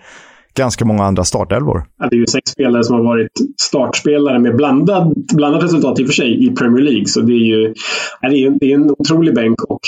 ganska 0.56 0.86
många 0.86 1.04
andra 1.04 1.24
startelvor. 1.24 1.86
Ja, 2.00 2.08
det 2.10 2.16
är 2.16 2.20
ju 2.20 2.28
sex 2.28 2.52
spelare 2.52 2.84
som 2.84 2.96
har 2.96 3.04
varit 3.04 3.32
startspelare 3.62 4.40
med 4.40 4.56
blandad, 4.56 5.14
blandat 5.34 5.64
resultat 5.64 6.00
i 6.00 6.04
och 6.04 6.08
för 6.08 6.14
sig 6.14 6.46
i 6.46 6.50
Premier 6.50 6.84
League. 6.84 7.06
Så 7.06 7.22
det 7.22 7.34
är 7.34 7.46
ju 7.46 7.74
ja, 8.22 8.30
det 8.30 8.46
är, 8.46 8.60
det 8.60 8.72
är 8.72 8.76
en 8.76 8.92
otrolig 8.92 9.36
bänk. 9.36 9.64
Och 9.64 9.80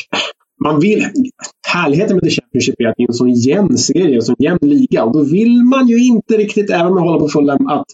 man 0.64 0.80
vill, 0.80 1.06
härligheten 1.68 2.16
med 2.16 2.24
The 2.24 2.30
Championship 2.30 2.76
är 2.78 2.88
att 2.88 2.94
det 2.98 3.04
är 3.04 3.08
en 3.08 3.14
sån 3.14 3.34
jämn 3.34 3.78
serie, 3.78 4.16
en 4.16 4.22
sån 4.22 4.36
jämn 4.40 4.60
liga. 4.62 5.04
Och 5.04 5.14
då 5.14 5.24
vill 5.24 5.64
man 5.64 5.88
ju 5.88 6.06
inte 6.06 6.38
riktigt, 6.38 6.70
även 6.70 6.88
om 6.88 6.94
man 6.96 7.04
håller 7.04 7.20
på 7.20 7.30
Fulham, 7.30 7.68
att 7.68 7.86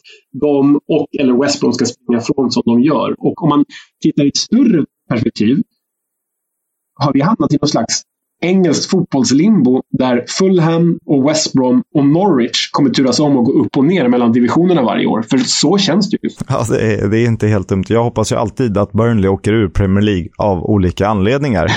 de 0.42 0.76
och 0.76 1.08
eller 1.20 1.42
West 1.42 1.60
Brom 1.60 1.74
ska 1.74 1.86
springa 1.86 2.22
från 2.22 2.52
som 2.52 2.64
de 2.66 2.82
gör. 2.82 3.16
Och 3.18 3.44
om 3.44 3.50
man 3.50 3.66
tittar 4.04 4.24
i 4.24 4.28
ett 4.28 4.38
större 4.38 4.86
perspektiv 5.10 5.62
har 6.96 7.14
vi 7.14 7.22
hamnat 7.22 7.54
i 7.54 7.58
någon 7.62 7.68
slags 7.68 8.02
engelskt 8.44 8.92
fotbollslimbo 8.92 9.82
där 9.92 10.26
Fulham 10.40 11.00
och 11.06 11.30
West 11.30 11.54
Brom 11.54 11.84
och 11.96 12.06
Norwich 12.06 12.70
kommer 12.72 12.90
turas 12.90 13.20
om 13.20 13.38
och 13.38 13.46
gå 13.46 13.52
upp 13.52 13.78
och 13.78 13.86
ner 13.86 14.08
mellan 14.08 14.32
divisionerna 14.32 14.82
varje 14.82 15.08
år. 15.08 15.22
För 15.22 15.38
så 15.38 15.78
känns 15.78 16.10
det 16.10 16.18
ju. 16.22 16.30
Ja, 16.48 16.66
det 16.70 16.94
är, 16.94 17.08
det 17.08 17.20
är 17.20 17.26
inte 17.26 17.48
helt 17.48 17.70
dumt. 17.70 17.84
Jag 17.88 18.04
hoppas 18.04 18.32
ju 18.32 18.36
alltid 18.36 18.78
att 18.78 18.92
Burnley 18.92 19.30
åker 19.30 19.54
ur 19.54 19.70
Premier 19.70 20.02
League 20.02 20.28
av 20.38 20.64
olika 20.64 21.08
anledningar. 21.08 21.72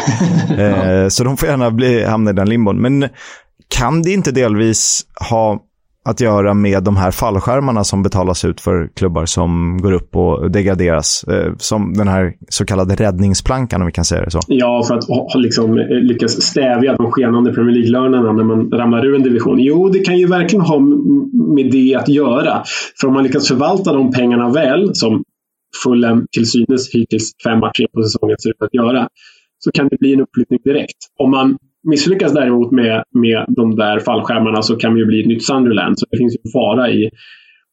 ja. 0.48 0.54
eh, 1.02 1.08
så 1.08 1.24
de 1.24 1.36
får 1.36 1.48
gärna 1.48 1.70
bli, 1.70 2.04
hamna 2.04 2.30
i 2.30 2.34
den 2.34 2.48
limbon. 2.48 2.80
Men 2.80 3.08
kan 3.68 4.02
det 4.02 4.12
inte 4.12 4.30
delvis 4.32 5.06
ha 5.30 5.60
att 6.06 6.20
göra 6.20 6.54
med 6.54 6.82
de 6.82 6.96
här 6.96 7.10
fallskärmarna 7.10 7.84
som 7.84 8.02
betalas 8.02 8.44
ut 8.44 8.60
för 8.60 8.88
klubbar 8.96 9.26
som 9.26 9.78
går 9.82 9.92
upp 9.92 10.16
och 10.16 10.50
degraderas. 10.50 11.24
Eh, 11.24 11.52
som 11.58 11.94
den 11.94 12.08
här 12.08 12.32
så 12.48 12.64
kallade 12.64 12.94
räddningsplankan 12.94 13.80
om 13.80 13.86
vi 13.86 13.92
kan 13.92 14.04
säga 14.04 14.24
det 14.24 14.30
så. 14.30 14.40
Ja, 14.46 14.84
för 14.88 14.94
att 14.94 15.04
liksom 15.34 15.78
eh, 15.78 15.86
lyckas 15.88 16.42
stävja 16.42 16.96
de 16.96 17.10
skenande 17.10 17.52
Premier 17.52 17.74
League-lönerna 17.74 18.32
när 18.32 18.44
man 18.44 18.70
ramlar 18.70 19.06
ur 19.06 19.14
en 19.14 19.22
division. 19.22 19.60
Jo, 19.60 19.88
det 19.88 19.98
kan 19.98 20.18
ju 20.18 20.26
verkligen 20.26 20.64
ha 20.64 20.80
med 21.54 21.70
det 21.72 21.94
att 21.94 22.08
göra. 22.08 22.62
För 23.00 23.08
om 23.08 23.14
man 23.14 23.22
lyckas 23.22 23.48
förvalta 23.48 23.92
de 23.92 24.12
pengarna 24.12 24.50
väl, 24.50 24.94
som 24.94 25.22
Fulham 25.84 26.26
till 26.32 26.50
synes 26.50 26.90
hittills 26.94 27.32
fem 27.44 27.58
matcher 27.60 27.86
på 27.94 28.02
säsongen 28.02 28.36
ser 28.38 28.50
ut 28.50 28.62
att 28.62 28.74
göra, 28.74 29.08
så 29.58 29.70
kan 29.72 29.88
det 29.88 29.96
bli 29.98 30.12
en 30.14 30.20
uppflyttning 30.20 30.60
direkt. 30.64 30.96
Om 31.18 31.30
man 31.30 31.56
Misslyckas 31.90 32.32
däremot 32.32 32.72
med, 32.72 33.04
med 33.14 33.44
de 33.48 33.76
där 33.76 34.00
fallskärmarna 34.00 34.62
så 34.62 34.76
kan 34.76 34.94
vi 34.94 35.00
ju 35.00 35.06
bli 35.06 35.20
ett 35.20 35.26
nytt 35.26 35.44
Sunderland. 35.44 35.98
Så 35.98 36.06
det 36.10 36.18
finns 36.18 36.34
ju 36.34 36.38
en 36.44 36.50
fara 36.52 36.90
i 36.90 37.10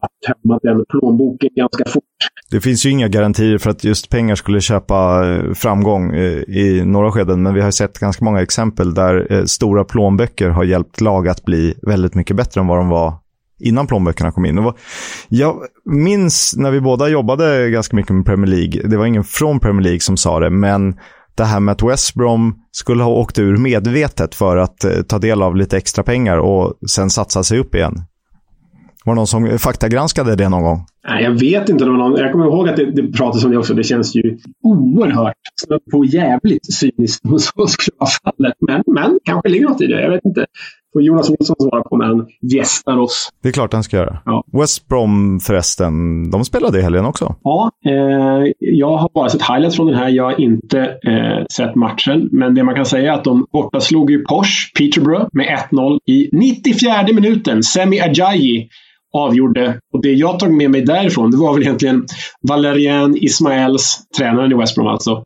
att 0.02 0.12
tömma 0.28 0.60
den 0.64 0.86
plånboken 0.90 1.50
ganska 1.56 1.86
fort. 1.86 2.04
Det 2.52 2.62
finns 2.62 2.86
ju 2.86 2.90
inga 2.90 3.08
garantier 3.08 3.58
för 3.58 3.70
att 3.70 3.84
just 3.84 4.10
pengar 4.10 4.36
skulle 4.36 4.62
köpa 4.62 5.30
eh, 5.30 5.54
framgång 5.54 6.16
eh, 6.16 6.40
i 6.42 6.84
några 6.86 7.12
skeden, 7.12 7.44
men 7.44 7.54
vi 7.54 7.62
har 7.62 7.72
sett 7.72 8.00
ganska 8.00 8.26
många 8.26 8.42
exempel 8.42 8.94
där 8.94 9.34
eh, 9.34 9.44
stora 9.44 9.84
plånböcker 9.84 10.50
har 10.50 10.64
hjälpt 10.64 11.02
lag 11.02 11.28
att 11.28 11.46
bli 11.46 11.74
väldigt 11.82 12.16
mycket 12.16 12.36
bättre 12.36 12.62
än 12.62 12.68
vad 12.68 12.78
de 12.78 12.90
var 12.90 13.14
innan 13.60 13.88
plånböckerna 13.88 14.32
kom 14.32 14.46
in. 14.46 14.72
Jag 15.30 15.56
minns 15.86 16.56
när 16.58 16.72
vi 16.72 16.82
båda 16.82 17.10
jobbade 17.10 17.70
ganska 17.70 17.96
mycket 17.96 18.16
med 18.16 18.26
Premier 18.26 18.48
League, 18.48 18.88
det 18.88 18.98
var 18.98 19.06
ingen 19.06 19.24
från 19.24 19.60
Premier 19.60 19.84
League 19.84 20.00
som 20.00 20.18
sa 20.18 20.40
det, 20.40 20.50
men 20.50 20.96
det 21.36 21.44
här 21.44 21.60
med 21.60 21.72
att 21.72 21.84
West 21.84 22.14
Brom 22.16 22.56
skulle 22.72 23.04
ha 23.04 23.12
åkt 23.12 23.40
ur 23.40 23.58
medvetet 23.58 24.36
för 24.36 24.58
att 24.58 24.84
eh, 24.84 24.92
ta 24.92 25.20
del 25.20 25.42
av 25.42 25.56
lite 25.56 25.78
extra 25.78 26.04
pengar 26.04 26.38
och 26.38 26.74
sen 26.90 27.10
satsa 27.10 27.44
sig 27.44 27.60
upp 27.60 27.76
igen. 27.76 27.94
Var 29.06 29.14
det 29.14 29.16
någon 29.16 29.28
som 29.28 29.60
faktagranskade 29.60 30.36
det 30.36 30.50
någon 30.50 30.64
gång? 30.64 30.86
Nej, 31.08 31.24
jag 31.24 31.32
vet 31.32 31.70
inte. 31.70 31.86
Om 31.86 31.98
någon, 31.98 32.20
jag 32.20 32.32
kommer 32.32 32.46
ihåg 32.46 32.70
att 32.70 32.76
det, 32.76 32.92
det 32.92 33.12
pratades 33.12 33.46
om 33.46 33.52
det 33.52 33.58
också. 33.58 33.74
Det 33.74 33.84
känns 33.84 34.16
ju 34.16 34.38
oerhört 34.64 35.36
på 35.92 36.06
jävligt 36.06 36.74
cyniskt 36.74 37.26
om 37.26 37.40
så 37.40 37.68
skulle 37.68 37.96
vara 37.98 38.10
fallet. 38.24 38.54
Men, 38.60 38.84
men 38.88 39.20
kanske 39.24 39.50
ligger 39.50 39.70
något 39.70 39.82
i 39.82 39.88
det. 39.88 40.02
Jag 40.02 40.10
vet 40.10 40.26
inte 40.26 40.46
får 40.94 41.02
Jonas 41.02 41.30
Olsson 41.30 41.56
svara 41.60 41.84
på 41.84 41.98
när 41.98 42.06
han 42.06 42.28
gästar 42.42 42.98
oss. 42.98 43.30
Det 43.44 43.50
är 43.50 43.54
klart 43.54 43.74
han 43.74 43.84
ska 43.84 43.98
göra. 43.98 44.18
Ja. 44.26 44.44
West 44.52 44.88
Brom 44.88 45.40
förresten, 45.40 46.32
de 46.32 46.46
spelade 46.46 46.80
i 46.80 46.82
helgen 46.82 47.06
också. 47.06 47.36
Ja, 47.44 47.72
eh, 47.86 48.52
jag 48.60 48.98
har 48.98 49.10
bara 49.14 49.30
sett 49.30 49.42
highlights 49.42 49.76
från 49.76 49.88
den 49.88 49.96
här. 49.96 50.10
Jag 50.10 50.24
har 50.24 50.42
inte 50.42 50.80
eh, 50.80 51.46
sett 51.52 51.76
matchen. 51.76 52.30
Men 52.32 52.56
det 52.56 52.64
man 52.64 52.76
kan 52.76 52.86
säga 52.86 53.14
är 53.14 53.18
att 53.18 53.24
de 53.24 53.46
borta 53.54 53.80
slog 53.80 54.12
ju 54.12 54.24
Porsche, 54.24 54.72
Peterborough, 54.78 55.28
med 55.34 55.60
1-0 55.72 56.00
i 56.06 56.30
94 56.32 57.04
minuten. 57.14 57.64
Semi 57.64 58.00
Ajayi 58.00 58.70
avgjorde. 59.14 59.80
Och 59.94 60.02
det 60.02 60.14
jag 60.14 60.40
tog 60.40 60.54
med 60.54 60.72
mig 60.72 60.82
därifrån, 60.82 61.32
det 61.32 61.38
var 61.38 61.54
väl 61.54 61.64
egentligen 61.64 62.06
Valerian 62.48 63.18
Ismaels, 63.18 64.00
tränaren 64.18 64.52
i 64.52 64.56
West 64.56 64.76
Brom 64.76 64.88
alltså, 64.88 65.24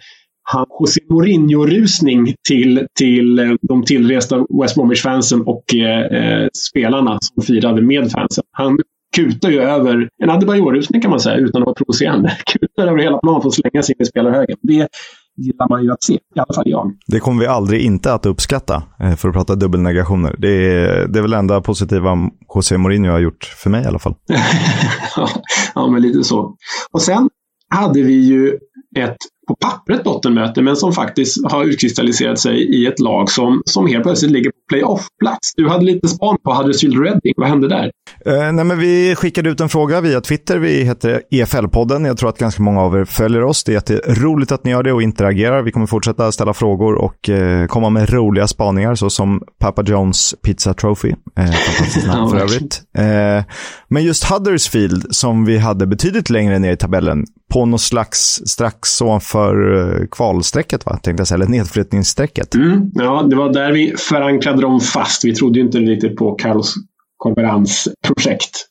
han 0.50 0.66
José 0.80 1.00
Mourinho-rusning 1.10 2.36
till, 2.48 2.88
till 3.00 3.39
eh, 3.39 3.46
de 3.62 3.84
tillresta 3.84 4.46
West 4.62 4.75
Bromwich-fansen 4.75 5.42
och 5.42 5.75
eh, 5.75 6.48
spelarna 6.70 7.20
som 7.22 7.44
firade 7.44 7.82
med 7.82 8.12
fansen. 8.12 8.44
Han 8.51 8.77
kutar 9.16 9.50
ju 9.50 9.62
över, 9.62 10.10
en 10.24 10.30
Adebayor-rusning 10.30 11.01
kan 11.01 11.12
man 11.12 11.20
säga 11.20 11.36
utan 11.36 11.62
att 11.62 11.66
vara 11.66 11.75
provocerande. 11.75 12.38
Kutar 12.46 12.88
över 12.88 12.98
hela 12.98 13.18
planen 13.18 13.42
för 13.42 13.48
att 13.48 13.54
slänga 13.54 13.84
sig 13.84 13.96
in 14.00 14.01
i 14.01 14.06
spelarhögen. 14.06 14.58
Det 14.62 14.88
gillar 15.38 15.70
man 15.70 15.84
ju 15.84 15.92
att 15.92 16.04
se, 16.04 16.13
i 16.13 16.39
alla 16.39 16.54
fall 16.56 16.70
jag. 16.70 16.92
Det 17.08 17.20
kommer 17.20 17.39
vi 17.39 17.48
aldrig 17.48 17.82
inte 17.82 18.13
att 18.13 18.25
uppskatta, 18.25 18.84
eh, 19.00 19.16
för 19.16 19.30
att 19.30 19.36
prata 19.36 19.56
dubbelnegationer. 19.56 20.36
Det 20.38 20.50
är, 20.50 21.08
det 21.08 21.20
är 21.20 21.22
väl 21.22 21.34
enda 21.34 21.62
positiva 21.62 22.30
José 22.56 22.77
Mourinho 22.77 23.12
har 23.12 23.20
gjort, 23.20 23.44
för 23.44 23.70
mig 23.70 23.84
i 23.84 23.88
alla 23.88 24.00
fall. 24.00 24.16
ja, 25.75 25.88
men 25.88 26.01
lite 26.01 26.24
så. 26.24 26.56
Och 26.92 27.01
sen 27.01 27.30
hade 27.70 28.01
vi 28.01 28.25
ju 28.25 28.58
ett 28.98 29.18
på 29.48 29.56
pappret 29.56 30.04
bottenmöte 30.04 30.62
men 30.62 30.75
som 30.75 30.94
faktiskt 30.94 31.38
har 31.51 31.66
utkristalliserat 31.66 32.39
sig 32.39 32.82
i 32.82 32.86
ett 32.86 33.00
lag 33.00 33.32
som, 33.32 33.62
som 33.66 33.88
helt 33.88 34.04
plötsligt 34.04 34.32
ligger 34.32 34.51
playoff-plats. 34.70 35.54
Du 35.56 35.70
hade 35.70 35.86
lite 35.86 36.08
span 36.08 36.38
på 36.44 36.54
Huddersfield 36.54 37.04
Reading. 37.04 37.34
Vad 37.38 37.50
hände 37.50 37.68
där? 37.68 37.92
Uh, 38.28 38.52
nej, 38.54 38.66
men 38.66 38.80
vi 38.80 39.16
skickade 39.16 39.50
ut 39.50 39.62
en 39.62 39.70
fråga 39.70 40.02
via 40.02 40.22
Twitter. 40.22 40.58
Vi 40.58 40.84
heter 40.84 41.22
EFL-podden. 41.32 42.08
Jag 42.08 42.18
tror 42.18 42.30
att 42.30 42.38
ganska 42.38 42.64
många 42.64 42.82
av 42.82 42.96
er 42.96 43.06
följer 43.06 43.44
oss. 43.44 43.64
Det 43.64 43.72
är 43.72 43.74
jätteroligt 43.74 44.52
att 44.52 44.64
ni 44.64 44.72
gör 44.72 44.84
det 44.84 44.94
och 44.94 45.02
interagerar. 45.02 45.62
Vi 45.62 45.72
kommer 45.72 45.88
fortsätta 45.88 46.32
ställa 46.32 46.54
frågor 46.54 46.96
och 46.96 47.30
uh, 47.30 47.68
komma 47.68 47.90
med 47.90 48.14
roliga 48.14 48.48
spaningar 48.48 48.96
så 48.96 49.10
som 49.10 49.42
Papa 49.60 49.84
Jones 49.84 50.36
Pizza 50.44 50.74
Trophy. 50.74 51.14
Fantastiskt 51.36 52.08
namn 52.08 52.30
för 52.30 52.38
övrigt. 52.38 52.82
Uh, 53.00 53.44
men 53.88 54.04
just 54.04 54.24
Huddersfield 54.24 55.06
som 55.10 55.46
vi 55.46 55.58
hade 55.58 55.88
betydligt 55.88 56.30
längre 56.30 56.60
ner 56.60 56.72
i 56.72 56.78
tabellen 56.78 57.26
på 57.54 57.66
något 57.66 57.82
slags 57.82 58.42
strax 58.46 59.02
ovanför 59.02 60.08
kvalstrecket, 60.12 60.86
va? 60.86 60.92
tänkte 61.04 61.22
jag 61.22 61.28
säga, 61.28 61.36
eller 61.36 61.48
nedflyttningsstrecket. 61.48 62.56
Mm, 62.56 62.92
ja, 62.94 63.28
det 63.30 63.36
var 63.36 63.54
där 63.54 63.72
vi 63.72 63.96
förankrade 63.98 64.57
dem 64.62 64.80
fast. 64.80 65.26
Vi 65.26 65.36
trodde 65.36 65.60
ju 65.60 65.66
inte 65.66 65.80
riktigt 65.80 66.16
på 66.16 66.36
Carlos 66.36 66.74
konferensprojekt. 67.18 68.68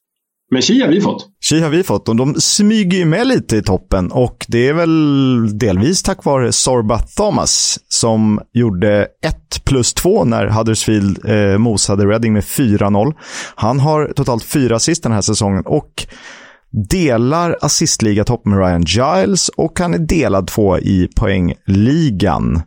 Men 0.51 0.63
Chi 0.63 0.83
har 0.83 0.89
vi 0.89 1.01
fått. 1.01 1.27
Chi 1.45 1.61
har 1.61 1.71
vi 1.71 1.83
fått 1.83 2.09
och 2.09 2.17
de 2.17 2.35
smyger 2.41 2.99
ju 2.99 3.05
med 3.05 3.27
lite 3.27 3.57
i 3.57 3.63
toppen 3.63 4.13
och 4.13 4.47
det 4.49 4.69
är 4.69 4.73
väl 4.73 5.59
delvis 5.59 6.03
tack 6.03 6.25
vare 6.25 6.53
Sorba 6.53 6.99
Thomas 6.99 7.79
som 7.89 8.41
gjorde 8.53 9.07
1 9.25 9.65
plus 9.65 9.95
2 9.95 10.25
när 10.25 10.47
Huddersfield 10.47 11.31
eh, 11.31 11.59
mosade 11.59 12.07
Reading 12.07 12.33
med 12.33 12.43
4-0. 12.43 13.15
Han 13.55 13.81
har 13.81 14.13
totalt 14.17 14.45
fyra 14.45 14.77
assist 14.77 15.03
den 15.03 15.13
här 15.13 15.21
säsongen 15.21 15.63
och 15.67 16.07
delar 16.91 17.57
assistligatopp 17.61 18.45
med 18.45 18.59
Ryan 18.59 18.83
Giles 18.83 19.49
och 19.49 19.81
han 19.81 19.95
är 19.95 19.99
delad 19.99 20.47
två 20.47 20.79
i 20.79 21.09
poängligan. 21.17 22.63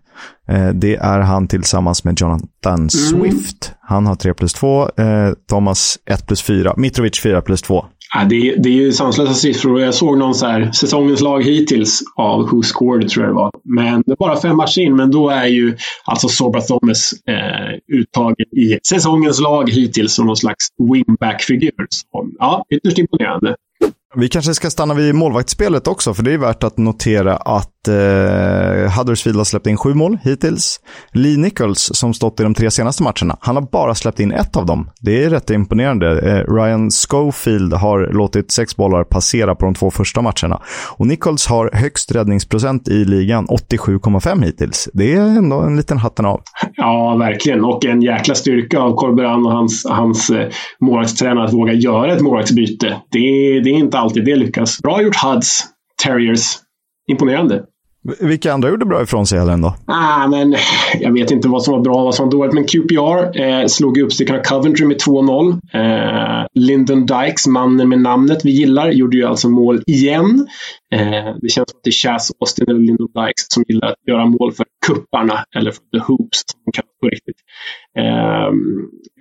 Eh, 0.49 0.69
det 0.69 0.95
är 0.95 1.19
han 1.19 1.47
tillsammans 1.47 2.03
med 2.03 2.21
Jonathan 2.21 2.47
mm. 2.75 2.89
Swift. 2.89 3.73
Han 3.81 4.05
har 4.05 4.15
3 4.15 4.33
plus 4.33 4.53
2. 4.53 4.81
Eh, 4.81 5.33
Thomas 5.49 5.97
1 6.05 6.27
plus 6.27 6.41
4. 6.41 6.73
Mitrovic 6.77 7.21
4 7.23 7.41
plus 7.41 7.61
2. 7.61 7.85
Ja, 8.13 8.25
det, 8.29 8.35
är, 8.35 8.57
det 8.57 8.69
är 8.69 8.73
ju 8.73 8.91
sanslösa 8.91 9.33
siffror. 9.33 9.81
Jag 9.81 9.93
såg 9.93 10.17
någon 10.17 10.35
så 10.35 10.45
här, 10.45 10.71
säsongens 10.71 11.21
lag 11.21 11.43
hittills 11.43 12.01
av 12.15 12.49
Who 12.49 12.61
Scored 12.63 13.09
tror 13.09 13.25
jag 13.25 13.35
det 13.35 13.35
var. 13.35 13.51
Men 13.63 14.03
det 14.05 14.11
är 14.11 14.15
bara 14.15 14.41
fem 14.41 14.57
matcher 14.57 14.81
in, 14.81 14.95
men 14.95 15.11
då 15.11 15.29
är 15.29 15.45
ju 15.45 15.77
alltså 16.05 16.27
Sorba 16.27 16.61
Thomas 16.61 17.13
eh, 17.27 17.97
uttagen 17.99 18.45
i 18.57 18.79
säsongens 18.89 19.39
lag 19.39 19.69
hittills 19.69 20.13
som 20.13 20.25
någon 20.25 20.37
slags 20.37 20.67
wingback-figur. 20.91 21.87
Ja, 22.39 22.65
ytterst 22.69 22.97
imponerande. 22.97 23.55
Vi 24.15 24.29
kanske 24.29 24.53
ska 24.53 24.69
stanna 24.69 24.93
vid 24.93 25.15
målvaktsspelet 25.15 25.87
också, 25.87 26.13
för 26.13 26.23
det 26.23 26.33
är 26.33 26.37
värt 26.37 26.63
att 26.63 26.77
notera 26.77 27.35
att 27.35 27.87
eh, 27.87 28.97
Huddersfield 28.97 29.37
har 29.37 29.43
släppt 29.43 29.67
in 29.67 29.77
sju 29.77 29.93
mål 29.93 30.17
hittills. 30.23 30.79
Lee 31.11 31.37
Nichols, 31.37 31.91
som 31.93 32.13
stått 32.13 32.39
i 32.39 32.43
de 32.43 32.53
tre 32.53 32.71
senaste 32.71 33.03
matcherna, 33.03 33.37
han 33.39 33.55
har 33.55 33.61
bara 33.71 33.95
släppt 33.95 34.19
in 34.19 34.31
ett 34.31 34.55
av 34.57 34.65
dem. 34.65 34.89
Det 35.01 35.23
är 35.23 35.29
rätt 35.29 35.49
imponerande. 35.49 36.19
Eh, 36.19 36.53
Ryan 36.53 36.89
Schofield 36.91 37.73
har 37.73 38.09
låtit 38.13 38.51
sex 38.51 38.75
bollar 38.75 39.03
passera 39.03 39.55
på 39.55 39.65
de 39.65 39.75
två 39.75 39.91
första 39.91 40.21
matcherna. 40.21 40.61
Och 40.97 41.07
Nichols 41.07 41.47
har 41.47 41.71
högst 41.73 42.11
räddningsprocent 42.15 42.87
i 42.87 43.05
ligan, 43.05 43.47
87,5 43.47 44.43
hittills. 44.43 44.89
Det 44.93 45.13
är 45.13 45.21
ändå 45.21 45.59
en 45.59 45.77
liten 45.77 45.97
hatten 45.97 46.25
av. 46.25 46.41
Ja, 46.75 47.15
verkligen. 47.15 47.65
Och 47.65 47.85
en 47.85 48.01
jäkla 48.01 48.35
styrka 48.35 48.79
av 48.79 48.95
Corberan 48.95 49.45
och 49.45 49.51
hans, 49.51 49.85
hans 49.89 50.29
eh, 50.29 50.49
målvaktstränare 50.81 51.45
att 51.45 51.53
våga 51.53 51.73
göra 51.73 52.13
ett 52.13 52.21
målvaktsbyte. 52.21 52.87
Det, 53.11 53.19
det 53.59 53.69
är 53.69 53.77
inte 53.77 53.98
alltid 53.99 54.25
det 54.25 54.35
lyckas. 54.35 54.79
Bra 54.81 55.01
gjort 55.01 55.15
Huds, 55.23 55.63
Terriers. 56.03 56.57
Imponerande. 57.11 57.63
Vilka 58.19 58.53
andra 58.53 58.69
gjorde 58.69 58.85
bra 58.85 59.03
ifrån 59.03 59.25
sig 59.25 59.39
helgen 59.39 59.61
då? 59.61 59.75
Ah, 59.85 60.27
men, 60.27 60.55
jag 60.99 61.13
vet 61.13 61.31
inte 61.31 61.47
vad 61.47 61.63
som 61.63 61.73
var 61.73 61.81
bra 61.81 61.95
och 61.95 62.03
vad 62.03 62.15
som 62.15 62.25
var 62.25 62.31
dåligt, 62.31 62.53
men 62.53 62.63
QPR 62.63 63.41
eh, 63.41 63.65
slog 63.65 63.97
uppstickarna 63.97 64.43
Coventry 64.43 64.85
med 64.85 64.97
2-0. 64.97 65.59
Eh, 65.73 66.45
Lyndon 66.53 67.05
Dykes, 67.05 67.47
mannen 67.47 67.89
med 67.89 68.01
namnet 68.01 68.45
vi 68.45 68.51
gillar, 68.51 68.91
gjorde 68.91 69.17
ju 69.17 69.25
alltså 69.25 69.49
mål 69.49 69.83
igen. 69.87 70.47
Eh, 70.93 71.35
det 71.41 71.49
känns 71.49 71.69
som 71.69 71.77
att 71.77 71.83
det 71.83 71.89
är 71.89 71.91
Chas 71.91 72.31
Austin 72.39 72.69
eller 72.69 72.79
Lyndon 72.79 73.07
Dykes 73.07 73.45
som 73.49 73.63
gillar 73.67 73.87
att 73.87 74.07
göra 74.07 74.25
mål 74.25 74.51
för 74.53 74.65
kupparna, 74.87 75.43
eller 75.55 75.71
för 75.71 75.81
the 75.81 75.99
hoops 75.99 76.43
som 76.51 76.61
de 76.65 76.71
kallas 76.71 76.99
på 77.01 77.07
riktigt. 77.07 77.37
Eh, 77.97 78.49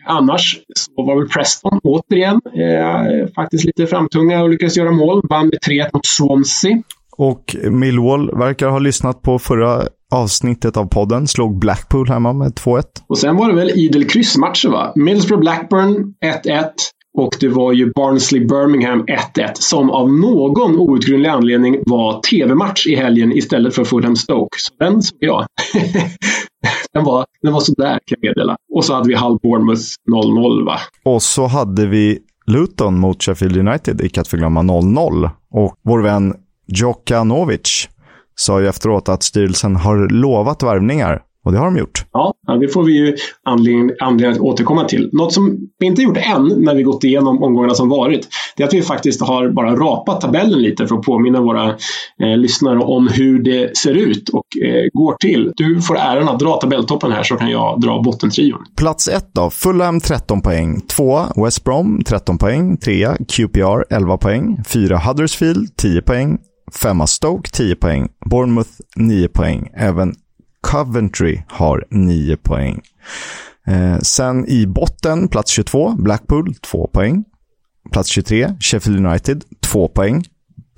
annars 0.08 0.58
så 0.74 1.02
var 1.02 1.18
väl 1.18 1.28
Preston 1.28 1.80
återigen 1.84 2.40
eh, 2.44 3.32
faktiskt 3.34 3.64
lite 3.64 3.86
framtunga 3.86 4.42
och 4.42 4.50
lyckades 4.50 4.76
göra 4.76 4.90
mål. 4.90 5.20
Vann 5.28 5.46
med 5.46 5.58
3-1 5.68 5.90
mot 5.92 6.06
Swansea. 6.06 6.82
Och 7.16 7.56
Millwall 7.70 8.38
verkar 8.38 8.68
ha 8.68 8.78
lyssnat 8.78 9.22
på 9.22 9.38
förra 9.38 9.82
avsnittet 10.14 10.76
av 10.76 10.84
podden. 10.86 11.28
Slog 11.28 11.58
Blackpool 11.58 12.08
hemma 12.08 12.32
med 12.32 12.52
2-1. 12.52 12.82
Och 13.06 13.18
sen 13.18 13.36
var 13.36 13.48
det 13.48 13.54
väl 13.54 13.70
idel 13.70 14.04
kryssmatcher 14.04 14.68
va? 14.68 14.92
Middlesbrough 14.96 15.40
Blackburn 15.40 16.14
1-1. 16.44 16.64
Och 17.18 17.36
det 17.40 17.48
var 17.48 17.72
ju 17.72 17.92
Barnsley-Birmingham 17.92 19.04
1-1 19.36 19.50
som 19.54 19.90
av 19.90 20.12
någon 20.12 20.78
outgrundlig 20.78 21.28
anledning 21.28 21.82
var 21.86 22.20
tv-match 22.20 22.86
i 22.86 22.96
helgen 22.96 23.32
istället 23.32 23.74
för 23.74 23.84
Fulham-Stoke. 23.84 24.56
Så 24.56 24.74
den 24.78 25.02
såg 25.02 25.18
jag. 25.20 25.46
den, 26.92 27.04
var, 27.04 27.26
den 27.42 27.52
var 27.52 27.60
sådär 27.60 27.98
kan 28.06 28.18
jag 28.20 28.28
meddela. 28.28 28.56
Och 28.74 28.84
så 28.84 28.94
hade 28.94 29.08
vi 29.08 29.16
Hull 29.16 29.38
Bournemouth 29.42 29.82
0-0 30.10 30.66
va? 30.66 30.78
Och 31.04 31.22
så 31.22 31.46
hade 31.46 31.86
vi 31.86 32.18
Luton 32.46 32.98
mot 32.98 33.22
Sheffield 33.22 33.56
United, 33.56 34.00
icke 34.00 34.20
att 34.20 34.28
förglömma 34.28 34.62
0-0. 34.62 35.30
Och 35.50 35.74
vår 35.84 36.02
vän 36.02 36.34
Djokanovic 36.66 37.88
sa 38.34 38.60
ju 38.60 38.68
efteråt 38.68 39.08
att 39.08 39.22
styrelsen 39.22 39.76
har 39.76 40.08
lovat 40.08 40.62
värvningar. 40.62 41.22
Och 41.48 41.52
det 41.52 41.58
har 41.58 41.64
de 41.66 41.78
gjort. 41.78 42.04
Ja, 42.12 42.34
det 42.60 42.68
får 42.68 42.82
vi 42.82 42.92
ju 42.92 43.16
anledning, 43.44 43.90
anledning 44.00 44.36
att 44.36 44.40
återkomma 44.40 44.84
till. 44.84 45.10
Något 45.12 45.32
som 45.32 45.58
vi 45.78 45.86
inte 45.86 46.02
gjort 46.02 46.16
än 46.16 46.48
när 46.48 46.74
vi 46.74 46.82
gått 46.82 47.04
igenom 47.04 47.42
omgångarna 47.42 47.74
som 47.74 47.88
varit, 47.88 48.28
det 48.56 48.62
är 48.62 48.66
att 48.66 48.74
vi 48.74 48.82
faktiskt 48.82 49.20
har 49.20 49.50
bara 49.50 49.76
rapat 49.76 50.20
tabellen 50.20 50.62
lite 50.62 50.86
för 50.86 50.96
att 50.96 51.02
påminna 51.02 51.40
våra 51.40 51.68
eh, 52.22 52.36
lyssnare 52.36 52.78
om 52.78 53.08
hur 53.08 53.42
det 53.42 53.76
ser 53.76 53.94
ut 53.94 54.28
och 54.28 54.44
eh, 54.64 54.88
går 54.92 55.16
till. 55.20 55.52
Du 55.56 55.80
får 55.80 55.96
äran 55.96 56.28
att 56.28 56.38
dra 56.38 56.56
tabelltoppen 56.56 57.12
här 57.12 57.22
så 57.22 57.36
kan 57.36 57.50
jag 57.50 57.80
dra 57.80 58.02
bottentrion. 58.02 58.64
Plats 58.76 59.08
1 59.08 59.30
då, 59.34 59.50
Fulham 59.50 60.00
13 60.00 60.42
poäng. 60.42 60.80
2 60.80 61.20
West 61.44 61.64
Brom 61.64 62.02
13 62.06 62.38
poäng. 62.38 62.76
3 62.76 63.08
QPR 63.28 63.94
11 63.94 64.16
poäng. 64.16 64.56
4 64.68 64.98
Huddersfield 64.98 65.76
10 65.76 66.02
poäng. 66.02 66.38
5 66.82 67.06
Stoke 67.06 67.50
10 67.50 67.76
poäng. 67.76 68.08
Bournemouth 68.30 68.70
9 68.96 69.28
poäng. 69.28 69.68
Även 69.74 70.14
Coventry 70.60 71.42
har 71.48 71.84
9 71.90 72.36
poäng. 72.36 72.80
Eh, 73.66 73.98
sen 73.98 74.48
i 74.48 74.66
botten, 74.66 75.28
plats 75.28 75.50
22, 75.50 75.94
Blackpool 75.98 76.54
2 76.54 76.90
poäng. 76.92 77.24
Plats 77.92 78.08
23, 78.08 78.54
Sheffield 78.60 79.06
United 79.06 79.44
2 79.60 79.88
poäng. 79.88 80.24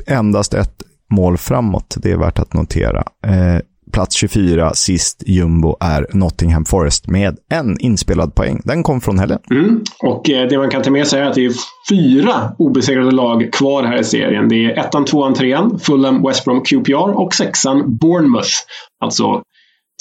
Endast 0.07 0.55
ett 0.55 0.83
mål 1.11 1.37
framåt, 1.37 1.97
det 2.03 2.11
är 2.11 2.17
värt 2.17 2.39
att 2.39 2.55
notera. 2.55 3.05
Eh, 3.27 3.61
plats 3.93 4.17
24, 4.17 4.75
sist 4.75 5.23
jumbo, 5.27 5.77
är 5.81 6.07
Nottingham 6.13 6.65
Forest 6.65 7.09
med 7.09 7.39
en 7.51 7.81
inspelad 7.81 8.35
poäng. 8.35 8.61
Den 8.65 8.83
kom 8.83 9.01
från 9.01 9.19
helgen. 9.19 9.39
Mm. 9.51 9.83
Och 10.03 10.31
eh, 10.31 10.49
det 10.49 10.59
man 10.59 10.71
kan 10.71 10.83
ta 10.83 10.91
med 10.91 11.07
sig 11.07 11.21
är 11.21 11.25
att 11.25 11.35
det 11.35 11.45
är 11.45 11.53
fyra 11.91 12.53
obesegrade 12.59 13.11
lag 13.11 13.53
kvar 13.53 13.83
här 13.83 14.01
i 14.01 14.05
serien. 14.05 14.49
Det 14.49 14.65
är 14.65 14.79
ettan, 14.79 15.05
tvåan, 15.05 15.35
trean, 15.35 15.79
Fulham, 15.79 16.23
West 16.23 16.45
Brom, 16.45 16.61
QPR 16.61 17.19
och 17.19 17.35
sexan, 17.35 17.97
Bournemouth. 17.97 18.55
Alltså 19.01 19.43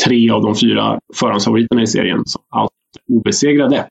tre 0.06 0.30
av 0.30 0.42
de 0.42 0.56
fyra 0.56 1.00
förhandsfavoriterna 1.16 1.82
i 1.82 1.88
serien 1.88 2.22
som 2.26 2.42
allt 2.50 2.72
obesegrade. 3.10 3.86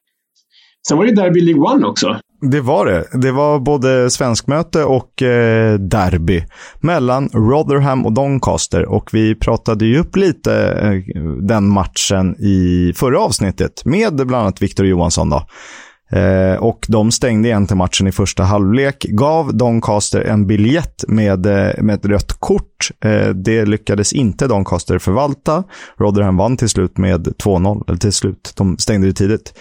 Sen 0.89 0.99
var 0.99 1.05
det 1.05 1.15
Derby 1.15 1.41
League 1.41 1.63
One 1.63 1.87
också. 1.87 2.17
Det 2.41 2.61
var 2.61 2.87
det. 2.87 3.05
Det 3.13 3.33
var 3.33 3.59
både 3.59 4.11
svenskmöte 4.11 4.85
och 4.85 5.23
eh, 5.23 5.75
derby 5.79 6.45
mellan 6.81 7.29
Rotherham 7.29 8.07
och 8.07 8.13
Doncaster. 8.13 8.85
Och 8.85 9.11
vi 9.13 9.35
pratade 9.35 9.87
ju 9.87 9.99
upp 9.99 10.17
lite 10.17 10.55
eh, 10.55 11.23
den 11.43 11.69
matchen 11.69 12.37
i 12.39 12.93
förra 12.97 13.21
avsnittet 13.21 13.85
med 13.85 14.17
bland 14.17 14.35
annat 14.35 14.63
Victor 14.63 14.87
Johansson. 14.87 15.31
Då. 15.31 15.43
Eh, 16.11 16.55
och 16.55 16.87
de 16.89 17.11
stängde 17.11 17.49
egentligen 17.49 17.79
matchen 17.79 18.07
i 18.07 18.13
första 18.13 18.43
halvlek. 18.43 19.07
Gav 19.09 19.57
Doncaster 19.57 20.21
en 20.21 20.47
biljett 20.47 21.05
med, 21.09 21.47
eh, 21.47 21.83
med 21.83 21.95
ett 21.95 22.07
rött 22.07 22.33
kort. 22.33 22.91
Eh, 23.05 23.29
det 23.29 23.65
lyckades 23.65 24.13
inte 24.13 24.47
Doncaster 24.47 24.99
förvalta. 24.99 25.65
Rotherham 25.99 26.37
vann 26.37 26.57
till 26.57 26.69
slut 26.69 26.99
med 26.99 27.29
2-0. 27.39 27.85
Eller 27.89 27.99
till 27.99 28.13
slut, 28.13 28.53
de 28.57 28.79
stängde 28.79 29.07
det 29.07 29.13
tidigt. 29.13 29.55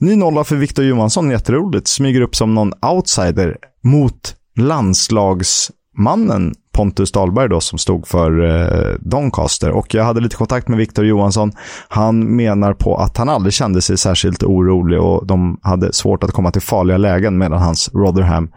Ny 0.00 0.16
nolla 0.16 0.44
för 0.44 0.56
Victor 0.56 0.84
Johansson, 0.84 1.30
jätteroligt. 1.30 1.88
Smyger 1.88 2.20
upp 2.20 2.36
som 2.36 2.54
någon 2.54 2.72
outsider 2.82 3.56
mot 3.82 4.34
landslagsmannen 4.56 6.54
Pontus 6.74 7.12
Dahlberg 7.12 7.48
då, 7.48 7.60
som 7.60 7.78
stod 7.78 8.06
för 8.06 8.44
eh, 8.44 8.94
Doncaster. 9.00 9.70
Och 9.70 9.94
jag 9.94 10.04
hade 10.04 10.20
lite 10.20 10.36
kontakt 10.36 10.68
med 10.68 10.78
Viktor 10.78 11.06
Johansson. 11.06 11.52
Han 11.88 12.36
menar 12.36 12.74
på 12.74 12.96
att 12.96 13.16
han 13.16 13.28
aldrig 13.28 13.52
kände 13.52 13.82
sig 13.82 13.98
särskilt 13.98 14.42
orolig 14.42 15.00
och 15.00 15.26
de 15.26 15.58
hade 15.62 15.92
svårt 15.92 16.24
att 16.24 16.32
komma 16.32 16.50
till 16.50 16.62
farliga 16.62 16.96
lägen 16.96 17.38
medan 17.38 17.58
hans 17.62 17.90
Rotherham 17.94 18.48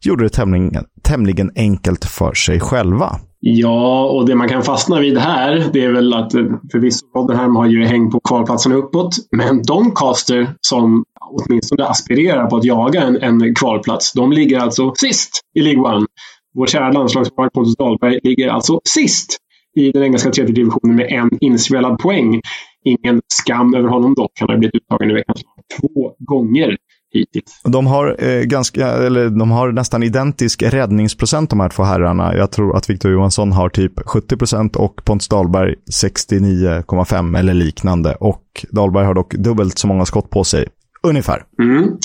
gjorde 0.00 0.24
det 0.24 0.30
tämligen, 0.30 0.84
tämligen 1.02 1.50
enkelt 1.56 2.04
för 2.04 2.34
sig 2.34 2.60
själva. 2.60 3.20
Ja, 3.42 4.04
och 4.04 4.26
det 4.26 4.34
man 4.34 4.48
kan 4.48 4.62
fastna 4.62 5.00
vid 5.00 5.18
här, 5.18 5.70
det 5.72 5.84
är 5.84 5.92
väl 5.92 6.14
att 6.14 6.34
eh, 6.34 6.42
förvisso 6.72 7.06
Rotherham 7.16 7.56
har 7.56 7.66
ju 7.66 7.84
häng 7.84 8.10
på 8.10 8.20
kvalplatserna 8.20 8.74
uppåt, 8.74 9.16
men 9.36 9.62
Doncaster 9.62 10.54
som 10.60 11.04
åtminstone 11.30 11.84
aspirerar 11.84 12.46
på 12.46 12.56
att 12.56 12.64
jaga 12.64 13.02
en, 13.02 13.22
en 13.22 13.54
kvalplats, 13.54 14.12
de 14.12 14.32
ligger 14.32 14.58
alltså 14.58 14.92
sist 14.94 15.40
i 15.54 15.60
League 15.60 15.82
One. 15.82 16.06
Vår 16.54 16.66
kära 16.66 16.92
landslagsback 16.92 17.52
Pontus 17.52 17.76
Dahlberg 17.76 18.20
ligger 18.22 18.48
alltså 18.48 18.80
sist 18.84 19.36
i 19.76 19.92
den 19.92 20.02
engelska 20.02 20.30
tredje 20.30 20.54
divisionen 20.54 20.96
med 20.96 21.12
en 21.12 21.30
inspelad 21.40 21.98
poäng. 21.98 22.40
Ingen 22.84 23.22
skam 23.28 23.74
över 23.74 23.88
honom 23.88 24.14
dock. 24.14 24.32
Han 24.40 24.48
har 24.48 24.56
blivit 24.56 24.74
uttagen 24.74 25.10
i 25.10 25.14
veckan 25.14 25.36
två 25.80 26.12
gånger 26.18 26.76
hittills. 27.12 27.60
De 27.64 27.86
har, 27.86 28.16
eh, 28.24 28.42
ganska, 28.42 28.86
eller 28.86 29.30
de 29.30 29.50
har 29.50 29.72
nästan 29.72 30.02
identisk 30.02 30.62
räddningsprocent 30.62 31.50
de 31.50 31.60
här 31.60 31.68
två 31.68 31.82
herrarna. 31.82 32.36
Jag 32.36 32.52
tror 32.52 32.76
att 32.76 32.90
Victor 32.90 33.12
Johansson 33.12 33.52
har 33.52 33.68
typ 33.68 33.92
70 34.06 34.36
procent 34.36 34.76
och 34.76 35.04
Pontus 35.04 35.28
Dahlberg 35.28 35.74
69,5 35.92 37.38
eller 37.38 37.54
liknande. 37.54 38.14
Och 38.14 38.66
Dahlberg 38.70 39.04
har 39.06 39.14
dock 39.14 39.34
dubbelt 39.34 39.78
så 39.78 39.86
många 39.86 40.04
skott 40.04 40.30
på 40.30 40.44
sig. 40.44 40.66
Ungefär. 41.02 41.44
Mm. 41.58 41.96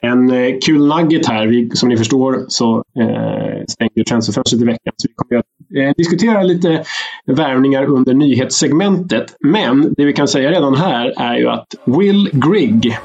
En 0.00 0.30
eh, 0.30 0.54
kul 0.66 0.86
nugget 0.88 1.26
här. 1.26 1.46
Vi, 1.46 1.70
som 1.74 1.88
ni 1.88 1.96
förstår 1.96 2.44
så 2.48 2.76
eh, 2.76 3.64
stänger 3.68 4.04
transferfönstret 4.08 4.62
i 4.62 4.64
veckan. 4.64 4.92
Så 4.96 5.08
vi 5.08 5.14
kommer 5.14 5.40
att 5.40 5.46
eh, 5.76 5.94
diskutera 5.96 6.42
lite 6.42 6.84
värvningar 7.26 7.84
under 7.84 8.14
nyhetssegmentet. 8.14 9.36
Men 9.40 9.94
det 9.96 10.04
vi 10.04 10.12
kan 10.12 10.28
säga 10.28 10.50
redan 10.50 10.74
här 10.74 11.14
är 11.16 11.36
ju 11.38 11.48
att 11.48 11.66
Will 11.84 12.30
Grigg 12.32 12.98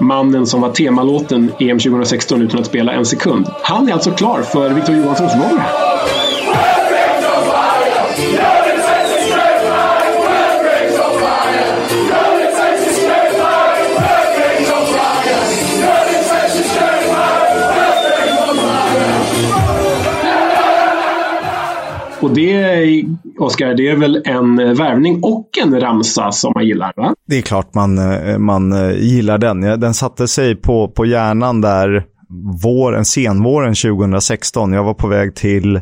mannen 0.00 0.46
som 0.46 0.60
var 0.60 0.70
temalåten 0.70 1.52
EM 1.58 1.78
2016 1.78 2.42
utan 2.42 2.60
att 2.60 2.66
spela 2.66 2.92
en 2.92 3.06
sekund. 3.06 3.46
Han 3.62 3.88
är 3.88 3.92
alltså 3.92 4.10
klar 4.10 4.42
för 4.42 4.70
Victor 4.70 4.96
Johanssons 4.96 5.34
roll. 5.34 5.60
Och 22.22 22.34
det, 22.34 23.04
Oskar, 23.38 23.74
det 23.74 23.88
är 23.88 23.96
väl 23.96 24.22
en 24.24 24.58
eh, 24.58 24.72
värvning 24.72 25.20
och 25.22 25.48
en 25.62 25.80
ramsa 25.80 26.32
som 26.32 26.52
man 26.54 26.66
gillar, 26.66 26.92
va? 26.96 27.14
Det 27.26 27.38
är 27.38 27.42
klart 27.42 27.74
man, 27.74 27.98
eh, 27.98 28.38
man 28.38 28.72
eh, 28.72 28.96
gillar 28.96 29.38
den. 29.38 29.60
Den 29.60 29.94
satte 29.94 30.28
sig 30.28 30.56
på, 30.56 30.88
på 30.88 31.06
hjärnan 31.06 31.60
där 31.60 32.04
våren, 32.62 33.04
senvåren 33.04 33.74
2016. 33.74 34.72
Jag 34.72 34.84
var 34.84 34.94
på 34.94 35.08
väg 35.08 35.34
till 35.34 35.80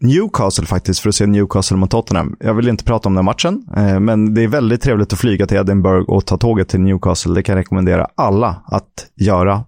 Newcastle 0.00 0.66
faktiskt 0.66 1.00
för 1.00 1.08
att 1.08 1.14
se 1.14 1.26
Newcastle 1.26 1.76
mot 1.76 1.90
Tottenham. 1.90 2.36
Jag 2.40 2.54
vill 2.54 2.68
inte 2.68 2.84
prata 2.84 3.08
om 3.08 3.14
den 3.14 3.24
matchen, 3.24 3.64
men 4.00 4.34
det 4.34 4.42
är 4.42 4.48
väldigt 4.48 4.82
trevligt 4.82 5.12
att 5.12 5.18
flyga 5.18 5.46
till 5.46 5.56
Edinburgh 5.56 6.10
och 6.10 6.26
ta 6.26 6.36
tåget 6.36 6.68
till 6.68 6.80
Newcastle. 6.80 7.34
Det 7.34 7.42
kan 7.42 7.52
jag 7.52 7.60
rekommendera 7.60 8.06
alla 8.14 8.62
att 8.66 9.06
göra, 9.16 9.64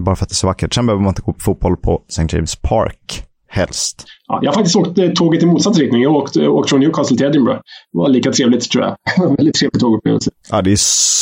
bara 0.00 0.16
för 0.16 0.24
att 0.24 0.28
det 0.28 0.32
är 0.32 0.34
så 0.34 0.46
vackert. 0.46 0.74
Sen 0.74 0.86
behöver 0.86 1.02
man 1.02 1.10
inte 1.10 1.22
gå 1.22 1.32
på 1.32 1.40
fotboll 1.40 1.76
på 1.76 2.02
St. 2.08 2.36
James 2.36 2.56
Park 2.56 3.24
helst. 3.54 4.04
Ja, 4.26 4.38
jag 4.42 4.50
har 4.50 4.54
faktiskt 4.54 4.76
åkt 4.76 4.98
eh, 4.98 5.10
tåget 5.10 5.42
i 5.42 5.46
motsatt 5.46 5.78
riktning. 5.78 6.02
Jag 6.02 6.10
har 6.10 6.16
åkt, 6.16 6.36
eh, 6.36 6.48
åkt 6.48 6.70
från 6.70 6.80
Newcastle 6.80 7.16
till 7.16 7.26
Edinburgh. 7.26 7.60
Det 7.92 7.98
var 7.98 8.08
lika 8.08 8.32
trevligt 8.32 8.70
tror 8.70 8.84
jag. 8.84 8.96
väldigt 9.36 9.54
trevlig 9.54 9.80
tågupplevelse. 9.80 10.30
Ja, 10.50 10.62
det 10.62 10.72
är 10.72 10.76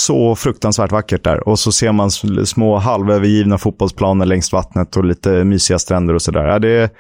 så 0.07 0.35
fruktansvärt 0.35 0.93
vackert 0.93 1.25
där. 1.25 1.49
Och 1.49 1.59
så 1.59 1.73
ser 1.73 1.93
man 1.93 2.11
små 2.47 2.77
halvövergivna 2.77 3.59
fotbollsplaner 3.59 4.27
längs 4.27 4.53
vattnet 4.53 4.97
och 4.97 5.05
lite 5.05 5.45
mysiga 5.45 5.79
stränder 5.79 6.15
och 6.15 6.23
sådär. 6.23 6.45
Ja, 6.45 6.59
det, 6.59 6.93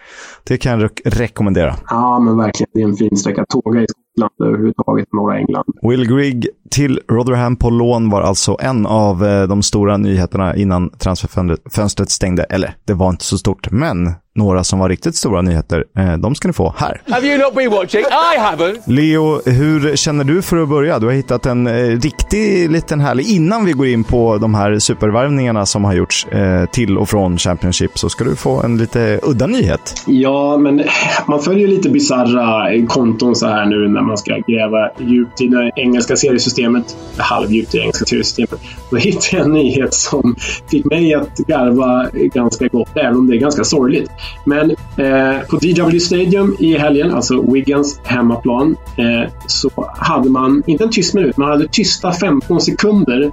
det 0.44 0.56
kan 0.56 0.80
jag 0.80 0.90
rekommendera. 1.04 1.74
Ja, 1.88 2.18
men 2.18 2.36
verkligen. 2.36 2.70
Det 2.74 2.80
är 2.80 2.84
en 2.84 2.96
fin 2.96 3.16
sträcka. 3.16 3.44
Tåga 3.48 3.80
i 3.80 3.86
Skottland 3.86 4.50
överhuvudtaget, 4.50 5.12
norra 5.12 5.38
England. 5.38 5.64
Will 5.82 6.08
Grigg 6.08 6.48
till 6.72 7.00
Rotherham 7.10 7.56
på 7.56 7.70
lån 7.70 8.10
var 8.10 8.22
alltså 8.22 8.56
en 8.60 8.86
av 8.86 9.26
eh, 9.26 9.42
de 9.42 9.62
stora 9.62 9.96
nyheterna 9.96 10.56
innan 10.56 10.90
transferfönstret 10.90 12.10
stängde. 12.10 12.42
Eller, 12.42 12.74
det 12.84 12.94
var 12.94 13.10
inte 13.10 13.24
så 13.24 13.38
stort, 13.38 13.70
men 13.70 14.12
några 14.34 14.64
som 14.64 14.78
var 14.78 14.88
riktigt 14.88 15.16
stora 15.16 15.42
nyheter, 15.42 15.84
eh, 15.98 16.12
de 16.12 16.34
ska 16.34 16.48
ni 16.48 16.54
få 16.54 16.74
här. 16.76 17.02
Have 17.08 17.26
you 17.26 17.38
not 17.38 17.54
been 17.54 17.70
watching? 17.70 18.00
I 18.00 18.38
haven't! 18.38 18.80
Leo, 18.86 19.40
hur 19.50 19.96
känner 19.96 20.24
du 20.24 20.42
för 20.42 20.62
att 20.62 20.68
börja? 20.68 20.98
Du 20.98 21.06
har 21.06 21.12
hittat 21.12 21.46
en 21.46 21.66
eh, 21.66 21.72
riktig 22.00 22.70
liten 22.70 23.00
härlig... 23.00 23.26
Innan 23.26 23.64
vi 23.64 23.72
går 23.72 23.86
in 23.86 24.04
på 24.04 24.38
de 24.38 24.54
här 24.54 24.78
supervärvningarna 24.78 25.66
som 25.66 25.84
har 25.84 25.94
gjorts 25.94 26.26
till 26.72 26.98
och 26.98 27.08
från 27.08 27.38
Championship 27.38 27.98
så 27.98 28.08
ska 28.08 28.24
du 28.24 28.36
få 28.36 28.62
en 28.62 28.78
lite 28.78 29.20
udda 29.22 29.46
nyhet. 29.46 30.02
Ja, 30.06 30.56
men 30.56 30.82
man 31.26 31.42
följer 31.42 31.68
lite 31.68 31.90
bisarra 31.90 32.86
konton 32.86 33.36
så 33.36 33.46
här 33.46 33.66
nu 33.66 33.88
när 33.88 34.00
man 34.00 34.18
ska 34.18 34.38
gräva 34.46 34.90
djupt 34.98 35.40
i 35.40 35.46
det 35.46 35.70
engelska 35.76 36.16
seriesystemet. 36.16 36.61
Halvdjupt 36.66 36.94
i 37.16 37.20
halvdjupt 37.20 37.74
engelska 37.74 38.04
seriesystemet. 38.04 38.60
Då 38.90 38.96
hittade 38.96 39.36
jag 39.36 39.46
en 39.46 39.52
nyhet 39.52 39.94
som 39.94 40.36
fick 40.70 40.84
mig 40.84 41.14
att 41.14 41.36
garva 41.36 42.10
ganska 42.12 42.68
gott, 42.68 42.96
även 42.96 43.16
om 43.16 43.26
det 43.26 43.36
är 43.36 43.40
ganska 43.40 43.64
sorgligt. 43.64 44.10
Men 44.44 44.70
eh, 44.70 45.40
på 45.48 45.56
DW 45.56 45.98
Stadium 45.98 46.56
i 46.58 46.78
helgen, 46.78 47.14
alltså 47.14 47.52
Wiggins 47.52 48.00
hemmaplan, 48.04 48.76
eh, 48.98 49.30
så 49.46 49.70
hade 49.96 50.30
man, 50.30 50.62
inte 50.66 50.84
en 50.84 50.90
tyst 50.90 51.14
minut, 51.14 51.36
man 51.36 51.48
hade 51.50 51.68
tysta 51.68 52.12
15 52.12 52.60
sekunder 52.60 53.30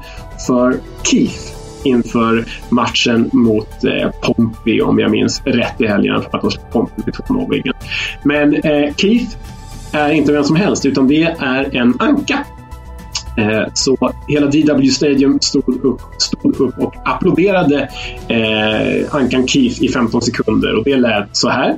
för 0.48 0.80
Keith 1.04 1.60
inför 1.84 2.46
matchen 2.70 3.30
mot 3.34 3.84
eh, 3.84 4.10
Pompey, 4.22 4.82
om 4.82 5.00
jag 5.00 5.12
minns 5.12 5.42
rätt 5.46 5.82
i 5.82 5.88
helgen. 5.88 6.22
För 6.32 6.38
att 6.38 6.72
Pompey 6.72 7.04
till 7.04 7.13
2 7.13 7.48
Wiggins. 7.50 7.78
Men 8.24 8.54
eh, 8.54 8.96
Keith 8.96 9.36
är 9.92 10.12
inte 10.12 10.32
vem 10.32 10.44
som 10.44 10.56
helst, 10.56 10.86
utan 10.86 11.08
det 11.08 11.24
är 11.24 11.76
en 11.76 11.94
anka 12.00 12.46
Eh, 13.39 13.67
så 13.73 13.97
hela 14.28 14.47
DW 14.47 14.91
Stadium 14.91 15.39
stod 15.41 15.86
upp, 15.86 16.02
stod 16.17 16.60
upp 16.60 16.80
och 16.80 16.95
applåderade 17.06 17.89
eh, 18.28 19.15
Ankan 19.15 19.47
Keith 19.47 19.84
i 19.84 19.88
15 19.88 20.21
sekunder 20.21 20.78
och 20.78 20.84
det 20.84 20.95
lät 20.95 21.30
så 21.32 21.49
här. 21.49 21.78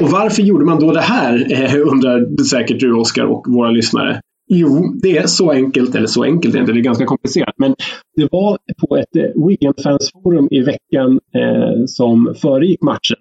Och 0.00 0.10
varför 0.10 0.42
gjorde 0.42 0.64
man 0.64 0.80
då 0.80 0.92
det 0.92 1.00
här, 1.00 1.46
eh, 1.52 1.88
undrar 1.88 2.44
säkert 2.44 2.80
du 2.80 2.94
Oskar 2.94 3.24
och 3.24 3.44
våra 3.48 3.70
lyssnare. 3.70 4.20
Jo, 4.52 4.98
det 5.02 5.16
är 5.16 5.26
så 5.26 5.50
enkelt, 5.50 5.94
eller 5.94 6.06
så 6.06 6.24
enkelt 6.24 6.54
inte, 6.54 6.72
det 6.72 6.80
är 6.80 6.82
ganska 6.82 7.06
komplicerat. 7.06 7.54
Men 7.58 7.74
det 8.16 8.28
var 8.32 8.58
på 8.80 8.96
ett 8.96 9.16
eh, 9.16 9.46
Wigan-fansforum 9.46 10.48
i 10.50 10.60
veckan 10.60 11.20
eh, 11.34 11.84
som 11.86 12.34
föregick 12.42 12.82
matchen. 12.82 13.16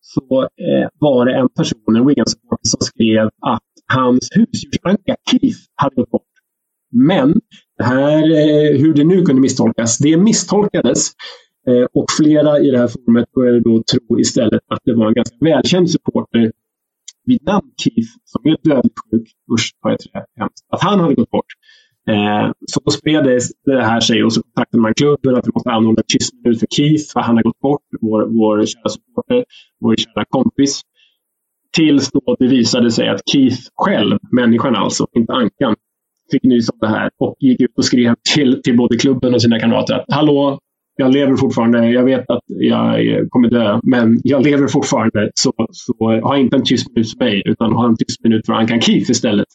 Så 0.00 0.42
eh, 0.42 0.88
var 0.98 1.26
det 1.26 1.34
en 1.34 1.48
person, 1.48 1.96
en 1.96 2.06
wigan 2.06 2.26
som 2.62 2.80
skrev 2.80 3.26
att 3.26 3.62
hans 3.92 4.28
husdjursanka 4.34 5.16
Keith 5.30 5.58
hade 5.74 5.94
gått 5.96 6.10
bort. 6.10 6.22
Men 6.92 7.40
det 7.78 7.84
här, 7.84 8.22
eh, 8.22 8.78
hur 8.80 8.94
det 8.94 9.04
nu 9.04 9.22
kunde 9.22 9.42
misstolkas, 9.42 9.98
det 9.98 10.16
misstolkades. 10.16 11.10
Eh, 11.68 11.86
och 11.94 12.06
flera 12.18 12.58
i 12.58 12.70
det 12.70 12.78
här 12.78 12.88
forumet 12.88 13.32
började 13.32 13.60
då 13.60 13.82
tro 13.82 14.20
istället 14.20 14.62
att 14.68 14.80
det 14.84 14.94
var 14.94 15.08
en 15.08 15.14
ganska 15.14 15.36
välkänd 15.40 15.90
supporter 15.90 16.52
vid 17.28 17.42
namn 17.42 17.70
Keith, 17.82 18.12
som 18.24 18.40
är 18.50 18.56
dödligt 18.68 18.98
sjuk, 19.10 19.28
usch 19.54 19.72
vad 19.80 19.92
jag 19.92 20.00
tror 20.00 20.24
hemskt, 20.40 20.66
att 20.72 20.82
han 20.82 21.00
hade 21.00 21.14
gått 21.14 21.30
bort. 21.30 21.52
Eh, 22.10 22.52
så 22.66 22.80
då 22.84 22.90
spred 22.90 23.24
det 23.64 23.82
här 23.82 24.00
sig 24.00 24.24
och 24.24 24.32
så 24.32 24.42
kontaktade 24.42 24.80
man 24.80 24.94
klubben 24.94 25.36
att 25.36 25.46
vi 25.46 25.50
måste 25.54 25.70
anordna 25.70 26.00
ett 26.00 26.08
tystnad 26.08 26.58
för 26.60 26.66
Keith, 26.70 27.12
för 27.12 27.20
han 27.20 27.36
har 27.36 27.42
gått 27.42 27.60
bort, 27.60 27.86
vår, 28.00 28.26
vår 28.26 28.66
kära 28.66 28.88
supporter, 28.88 29.44
vår 29.80 29.96
kära 29.96 30.24
kompis. 30.28 30.80
Tills 31.76 32.10
då 32.10 32.36
det 32.38 32.46
visade 32.46 32.90
sig 32.90 33.08
att 33.08 33.20
Keith 33.32 33.62
själv, 33.74 34.18
människan 34.32 34.76
alltså, 34.76 35.06
inte 35.16 35.32
Ankan, 35.32 35.74
fick 36.30 36.42
nys 36.42 36.68
om 36.68 36.78
det 36.80 36.88
här 36.88 37.10
och 37.18 37.36
gick 37.40 37.60
ut 37.60 37.78
och 37.78 37.84
skrev 37.84 38.14
till, 38.34 38.62
till 38.62 38.76
både 38.76 38.96
klubben 38.96 39.34
och 39.34 39.42
sina 39.42 39.60
kamrater 39.60 39.94
att 39.94 40.04
Hallå, 40.08 40.58
jag 40.98 41.12
lever 41.12 41.36
fortfarande. 41.36 41.90
Jag 41.90 42.04
vet 42.04 42.30
att 42.30 42.42
jag 42.46 42.96
kommer 43.30 43.50
dö, 43.50 43.80
men 43.82 44.20
jag 44.24 44.42
lever 44.44 44.66
fortfarande. 44.66 45.30
Så, 45.34 45.52
så 45.70 46.20
ha 46.22 46.36
inte 46.36 46.56
en 46.56 46.64
tyst 46.64 46.86
minut 46.94 47.10
för 47.10 47.24
mig, 47.24 47.42
utan 47.44 47.72
ha 47.72 47.88
en 47.88 47.96
tyst 47.96 48.24
minut 48.24 48.46
för 48.46 48.52
Ankan 48.52 48.80
Keith 48.80 49.10
istället. 49.10 49.46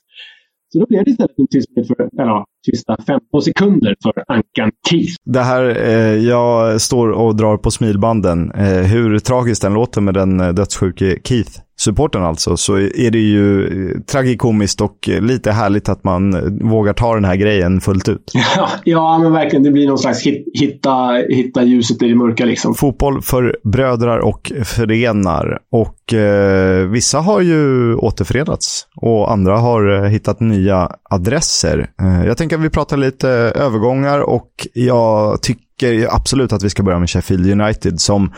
Så 0.73 0.79
då 0.79 0.86
blev 0.89 1.03
det 1.03 1.12
istället 1.12 1.39
en 1.39 1.47
tyst 1.47 1.69
minut 1.75 1.88
för, 1.88 2.21
eller 2.21 2.43
tysta 2.71 2.97
15 3.08 3.41
sekunder 3.41 3.95
för 4.03 4.23
Ankan 4.27 4.71
Keith. 4.89 5.13
Det 5.25 5.39
här, 5.39 5.63
eh, 5.63 6.27
jag 6.27 6.82
står 6.82 7.08
och 7.12 7.36
drar 7.36 7.58
på 7.58 7.71
smilbanden. 7.71 8.51
Eh, 8.51 8.65
hur 8.65 9.19
tragiskt 9.19 9.62
den 9.62 9.73
låter 9.73 10.01
med 10.01 10.13
den 10.13 10.39
eh, 10.39 10.49
dödssjuke 10.49 11.17
Keith 11.23 11.51
supporten 11.84 12.24
alltså, 12.24 12.58
så 12.58 12.76
är 12.78 13.12
det 13.12 13.19
ju 13.19 13.65
eh, 13.65 14.00
tragikomiskt 14.02 14.82
och 14.82 15.10
lite 15.22 15.52
härligt 15.52 15.89
att 15.89 16.04
man 16.04 16.58
vågar 16.69 16.93
ta 16.93 17.15
den 17.15 17.26
här 17.26 17.36
grejen 17.36 17.82
fullt 17.82 18.10
ut. 18.10 18.32
Ja, 18.56 18.69
ja 18.84 19.19
men 19.19 19.32
verkligen. 19.32 19.63
Det 19.63 19.72
blir 19.72 19.88
någon 19.88 19.98
slags 19.98 20.26
hit, 20.26 20.46
hitta, 20.54 21.12
hitta 21.30 21.63
ljuset 21.63 22.02
i 22.02 22.08
det 22.08 22.15
mörka 22.15 22.46
liksom. 22.46 22.76
Fotboll 22.76 23.22
för 23.22 23.58
brödrar 23.63 24.19
och 24.19 24.52
förenar. 24.63 25.60
Och 25.72 26.13
eh, 26.13 26.88
vissa 26.88 27.19
har 27.19 27.41
ju 27.41 27.96
återförenats 27.96 28.88
och 28.96 29.32
andra 29.32 29.58
har 29.58 30.06
hittat 30.06 30.39
nya 30.39 30.89
adresser. 31.10 31.89
Eh, 32.02 32.28
jag 32.28 32.38
tänker 32.38 32.56
att 32.56 32.63
vi 32.63 32.69
pratar 32.69 32.98
lite 32.98 33.30
övergångar 33.56 34.19
och 34.19 34.67
jag 34.74 35.41
tycker 35.41 36.15
absolut 36.15 36.54
att 36.54 36.63
vi 36.63 36.69
ska 36.69 36.84
börja 36.84 37.00
med 37.00 37.10
Sheffield 37.10 37.62
United 37.62 38.00
som 38.00 38.32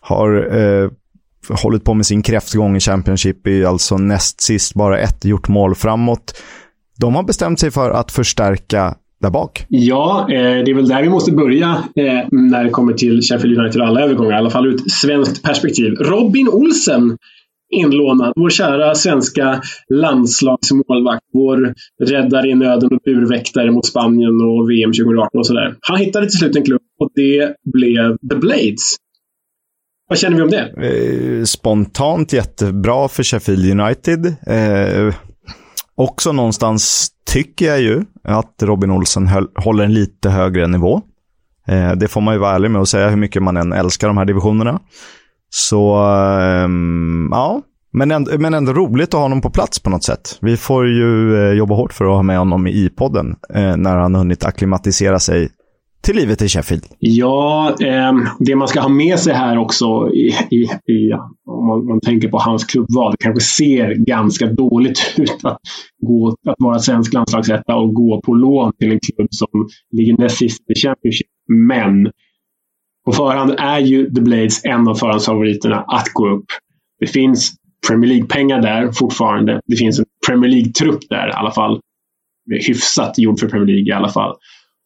har 0.00 0.58
eh, 0.58 0.90
hållit 1.48 1.84
på 1.84 1.94
med 1.94 2.06
sin 2.06 2.22
kräftgång 2.22 2.76
i 2.76 2.80
Championship 2.80 3.46
är 3.46 3.64
alltså 3.64 3.96
näst 3.96 4.40
sist 4.40 4.74
bara 4.74 4.98
ett 4.98 5.24
gjort 5.24 5.48
mål 5.48 5.74
framåt. 5.74 6.42
De 6.98 7.14
har 7.14 7.22
bestämt 7.22 7.60
sig 7.60 7.70
för 7.70 7.90
att 7.90 8.12
förstärka 8.12 8.94
där 9.20 9.30
bak. 9.30 9.66
Ja, 9.68 10.26
eh, 10.30 10.64
det 10.64 10.70
är 10.70 10.74
väl 10.74 10.88
där 10.88 11.02
vi 11.02 11.08
måste 11.08 11.32
börja 11.32 11.68
eh, 11.96 12.28
när 12.30 12.64
det 12.64 12.70
kommer 12.70 12.92
till 12.92 13.22
Sheffield 13.22 13.58
United 13.58 13.80
och 13.80 13.88
alla 13.88 14.00
övergångar. 14.00 14.32
I 14.32 14.38
alla 14.38 14.50
fall 14.50 14.66
ur 14.66 14.74
ett 14.74 14.90
svenskt 14.90 15.42
perspektiv. 15.42 15.92
Robin 15.92 16.48
Olsen 16.48 17.18
inlånad. 17.72 18.32
Vår 18.36 18.50
kära 18.50 18.94
svenska 18.94 19.62
landslagsmålvakt. 19.94 21.22
Vår 21.32 21.74
räddare 22.04 22.48
i 22.48 22.54
nöden 22.54 22.92
och 22.92 23.00
burväktare 23.04 23.70
mot 23.70 23.86
Spanien 23.86 24.40
och 24.40 24.70
VM 24.70 24.92
2018 24.92 25.38
och 25.38 25.46
sådär. 25.46 25.74
Han 25.80 25.98
hittade 25.98 26.26
till 26.26 26.38
slut 26.38 26.56
en 26.56 26.64
klubb 26.64 26.82
och 27.00 27.10
det 27.14 27.54
blev 27.72 28.16
The 28.30 28.36
Blades. 28.36 28.96
Vad 30.12 30.18
känner 30.18 30.36
vi 30.36 30.42
om 30.42 30.50
det? 30.50 31.38
Eh, 31.38 31.44
spontant 31.44 32.32
jättebra 32.32 33.08
för 33.08 33.22
Sheffield 33.22 33.80
United. 33.80 34.26
Eh, 34.46 35.14
också 35.94 36.32
någonstans 36.32 37.10
tycker 37.26 37.66
jag 37.66 37.80
ju 37.80 38.04
att 38.24 38.54
Robin 38.62 38.90
Olsen 38.90 39.26
höll, 39.26 39.48
håller 39.54 39.84
en 39.84 39.94
lite 39.94 40.30
högre 40.30 40.66
nivå. 40.66 41.00
Eh, 41.68 41.92
det 41.92 42.08
får 42.08 42.20
man 42.20 42.34
ju 42.34 42.40
vara 42.40 42.54
ärlig 42.54 42.70
med 42.70 42.80
och 42.80 42.88
säga 42.88 43.08
hur 43.08 43.16
mycket 43.16 43.42
man 43.42 43.56
än 43.56 43.72
älskar 43.72 44.08
de 44.08 44.18
här 44.18 44.24
divisionerna. 44.24 44.80
Så, 45.50 45.94
eh, 45.94 46.68
ja. 47.30 47.62
Men 47.92 48.10
ändå, 48.10 48.38
men 48.38 48.54
ändå 48.54 48.72
roligt 48.72 49.08
att 49.08 49.14
ha 49.14 49.22
honom 49.22 49.40
på 49.40 49.50
plats 49.50 49.80
på 49.80 49.90
något 49.90 50.04
sätt. 50.04 50.38
Vi 50.40 50.56
får 50.56 50.88
ju 50.88 51.36
eh, 51.36 51.52
jobba 51.52 51.74
hårt 51.74 51.92
för 51.92 52.04
att 52.04 52.10
ha 52.10 52.22
med 52.22 52.38
honom 52.38 52.66
i 52.66 52.88
podden 52.96 53.36
eh, 53.54 53.76
när 53.76 53.96
han 53.96 54.14
hunnit 54.14 54.44
akklimatisera 54.44 55.18
sig 55.18 55.48
till 56.02 56.16
livet 56.16 56.42
i 56.42 56.48
Sheffield? 56.48 56.84
Ja, 56.98 57.76
eh, 57.80 58.12
det 58.38 58.56
man 58.56 58.68
ska 58.68 58.80
ha 58.80 58.88
med 58.88 59.18
sig 59.18 59.34
här 59.34 59.58
också, 59.58 60.10
i, 60.14 60.34
i, 60.50 60.62
i, 60.92 61.12
om 61.46 61.66
man, 61.66 61.86
man, 61.86 62.00
tänker 62.00 62.28
på 62.28 62.38
hans 62.38 62.64
klubbval, 62.64 63.12
det 63.12 63.24
kanske 63.24 63.40
ser 63.40 63.94
ganska 63.94 64.46
dåligt 64.46 65.14
ut 65.18 65.44
att, 65.44 65.58
gå, 66.06 66.36
att 66.48 66.54
vara 66.58 66.78
svensk 66.78 67.12
landslagsetta 67.12 67.76
och 67.76 67.94
gå 67.94 68.20
på 68.24 68.34
lån 68.34 68.72
till 68.78 68.92
en 68.92 69.00
klubb 69.00 69.28
som 69.30 69.68
ligger 69.92 70.16
näst 70.16 70.38
sist 70.38 70.70
i 70.70 70.74
Championship. 70.74 71.28
Men 71.48 72.10
på 73.04 73.12
förhand 73.12 73.54
är 73.58 73.78
ju 73.78 74.10
The 74.14 74.20
Blades 74.20 74.64
en 74.64 74.88
av 74.88 74.94
förhandsfavoriterna 74.94 75.76
att 75.76 76.08
gå 76.12 76.28
upp. 76.28 76.46
Det 77.00 77.06
finns 77.06 77.52
Premier 77.88 78.08
League-pengar 78.08 78.62
där 78.62 78.92
fortfarande. 78.92 79.60
Det 79.66 79.76
finns 79.76 79.98
en 79.98 80.04
Premier 80.26 80.50
League-trupp 80.50 81.00
där 81.08 81.28
i 81.28 81.32
alla 81.32 81.50
fall. 81.50 81.80
Hyfsat 82.66 83.18
gjord 83.18 83.40
för 83.40 83.48
Premier 83.48 83.66
League 83.74 83.88
i 83.88 83.92
alla 83.92 84.08
fall. 84.08 84.36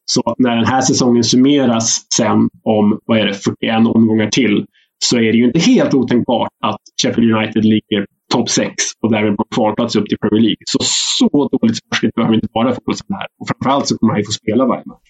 Så 0.06 0.34
när 0.38 0.56
den 0.56 0.66
här 0.66 0.80
säsongen 0.80 1.24
summeras 1.24 2.06
sen 2.16 2.48
om 2.62 2.98
vad 3.06 3.18
är 3.18 3.26
det, 3.26 3.34
41 3.34 3.86
omgångar 3.94 4.30
till 4.30 4.66
så 5.04 5.16
är 5.16 5.32
det 5.32 5.38
ju 5.38 5.44
inte 5.44 5.58
helt 5.58 5.94
otänkbart 5.94 6.48
att 6.64 6.80
Sheffield 7.02 7.32
United 7.32 7.64
ligger 7.64 8.06
topp 8.32 8.48
6 8.48 8.74
och 9.02 9.12
därmed 9.12 9.36
på 9.36 9.44
kvalplats 9.54 9.96
upp 9.96 10.06
till 10.06 10.18
Premier 10.18 10.42
League. 10.42 10.62
Så 10.64 10.78
så 11.18 11.48
dåligt 11.48 11.76
sparskigt 11.76 12.14
behöver 12.14 12.34
inte 12.34 12.48
vara 12.52 12.72
för 12.74 12.80
det 12.86 13.14
här. 13.14 13.26
Och 13.40 13.48
framförallt 13.48 13.86
så 13.86 13.98
kommer 13.98 14.12
han 14.12 14.20
ju 14.20 14.24
få 14.24 14.32
spela 14.32 14.66
varje 14.66 14.82
match. 14.86 15.08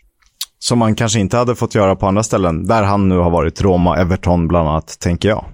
Som 0.59 0.79
man 0.79 0.95
kanske 0.95 1.21
inte 1.21 1.37
hade 1.37 1.55
fått 1.55 1.75
göra 1.75 1.97
på 1.97 2.07
andra 2.07 2.23
ställen, 2.23 2.67
där 2.67 2.83
han 2.83 3.09
nu 3.09 3.17
har 3.17 3.31
varit. 3.31 3.63
Roma, 3.63 3.97
Everton 3.97 4.49
bland 4.49 4.69
annat, 4.69 5.01
tänker 5.01 5.29
jag. 5.29 5.45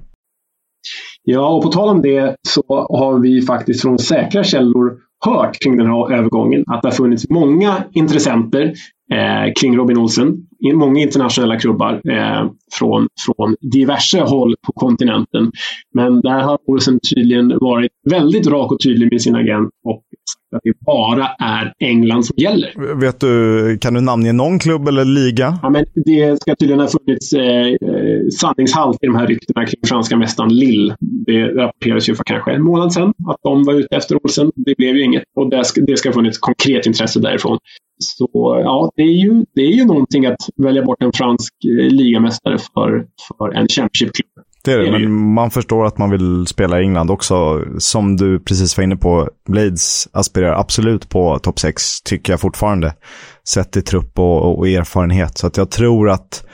Ja, 1.23 1.55
och 1.55 1.63
på 1.63 1.69
tal 1.69 1.89
om 1.89 2.03
det 2.03 2.37
så 2.49 2.63
har 2.69 3.19
vi 3.19 3.43
faktiskt 3.43 3.83
från 3.83 3.99
säkra 3.99 4.45
källor 4.45 4.99
hört 5.25 5.59
kring 5.63 5.77
den 5.77 5.87
här 5.87 6.13
övergången 6.13 6.65
att 6.67 6.83
det 6.83 6.89
har 6.89 6.93
funnits 6.93 7.31
många 7.31 7.85
intressenter 7.93 8.73
eh, 9.13 9.53
kring 9.61 9.77
Robin 9.77 9.99
Olsen. 9.99 10.37
Många 10.75 11.01
internationella 11.01 11.59
klubbar 11.59 12.01
eh, 12.11 12.51
från, 12.73 13.09
från 13.27 13.57
diverse 13.61 14.21
håll 14.21 14.55
på 14.67 14.73
kontinenten. 14.73 15.53
Men 15.95 16.21
där 16.21 16.41
har 16.41 16.59
Olsen 16.67 17.01
tydligen 17.15 17.59
varit 17.61 17.91
väldigt 18.11 18.47
rak 18.47 18.73
och 18.73 18.81
tydlig 18.81 19.13
med 19.13 19.23
sin 19.23 19.35
agent 19.35 19.71
och 19.85 20.03
sagt 20.53 20.57
att 20.57 20.61
det 20.65 20.85
bara 20.87 21.29
är 21.39 21.73
England 21.79 22.25
som 22.25 22.35
gäller. 22.37 22.95
Vet 23.01 23.21
du, 23.21 23.79
kan 23.81 23.95
du 23.95 24.01
namnge 24.01 24.33
någon 24.33 24.59
klubb 24.59 24.89
eller 24.89 25.05
liga? 25.05 25.59
Ja, 25.63 25.71
men 25.71 25.85
det 25.95 26.43
ska 26.43 26.55
tydligen 26.55 26.81
ha 26.81 26.89
funnits 26.89 27.33
eh, 27.33 27.67
eh 27.67 28.29
sanningshalt 28.41 28.99
i 29.03 29.07
de 29.07 29.17
här 29.17 29.27
ryktena 29.27 29.67
kring 29.67 29.81
franska 29.87 30.17
mästaren 30.17 30.55
Lille. 30.55 30.97
Det 31.01 31.47
rapporterades 31.47 32.09
ju 32.09 32.15
för 32.15 32.25
kanske 32.25 32.53
en 32.53 32.63
månad 32.63 32.93
sedan 32.93 33.13
att 33.29 33.39
de 33.43 33.65
var 33.65 33.75
ute 33.75 33.97
efter 33.97 34.25
Olsen. 34.25 34.51
Det 34.57 34.75
blev 34.77 34.97
ju 34.97 35.05
inget 35.05 35.23
och 35.37 35.51
det 35.51 35.65
ska, 35.65 35.81
det 35.81 35.97
ska 35.97 36.09
ha 36.09 36.15
funnits 36.15 36.39
konkret 36.39 36.87
intresse 36.87 37.21
därifrån. 37.21 37.59
Så 38.03 38.29
ja, 38.65 38.91
det 38.97 39.03
är, 39.03 39.25
ju, 39.25 39.45
det 39.55 39.63
är 39.63 39.73
ju 39.73 39.85
någonting 39.85 40.27
att 40.27 40.41
välja 40.57 40.85
bort 40.85 41.03
en 41.03 41.13
fransk 41.13 41.55
eh, 41.65 41.91
ligamästare 41.91 42.59
för, 42.59 43.05
för 43.39 43.49
en 43.49 43.69
Championship-klubb. 43.69 44.45
Det 44.65 44.73
är 44.73 44.79
det, 44.79 44.93
men 44.93 45.35
man 45.35 45.51
förstår 45.51 45.87
att 45.87 45.99
man 45.99 46.11
vill 46.11 46.47
spela 46.47 46.81
i 46.81 46.83
England 46.83 47.11
också. 47.11 47.65
Som 47.79 48.17
du 48.17 48.41
precis 48.41 48.77
var 48.77 48.85
inne 48.85 48.97
på, 48.97 49.29
Blades 49.49 50.09
aspirerar 50.13 50.61
absolut 50.61 51.09
på 51.09 51.39
topp 51.39 51.59
6, 51.59 52.01
tycker 52.01 52.33
jag 52.33 52.41
fortfarande. 52.41 52.95
Sett 53.49 53.77
i 53.77 53.83
trupp 53.83 54.19
och, 54.19 54.59
och 54.59 54.69
erfarenhet. 54.69 55.39
Så 55.39 55.47
att 55.47 55.57
jag 55.57 55.71
tror 55.71 56.11
att 56.11 56.47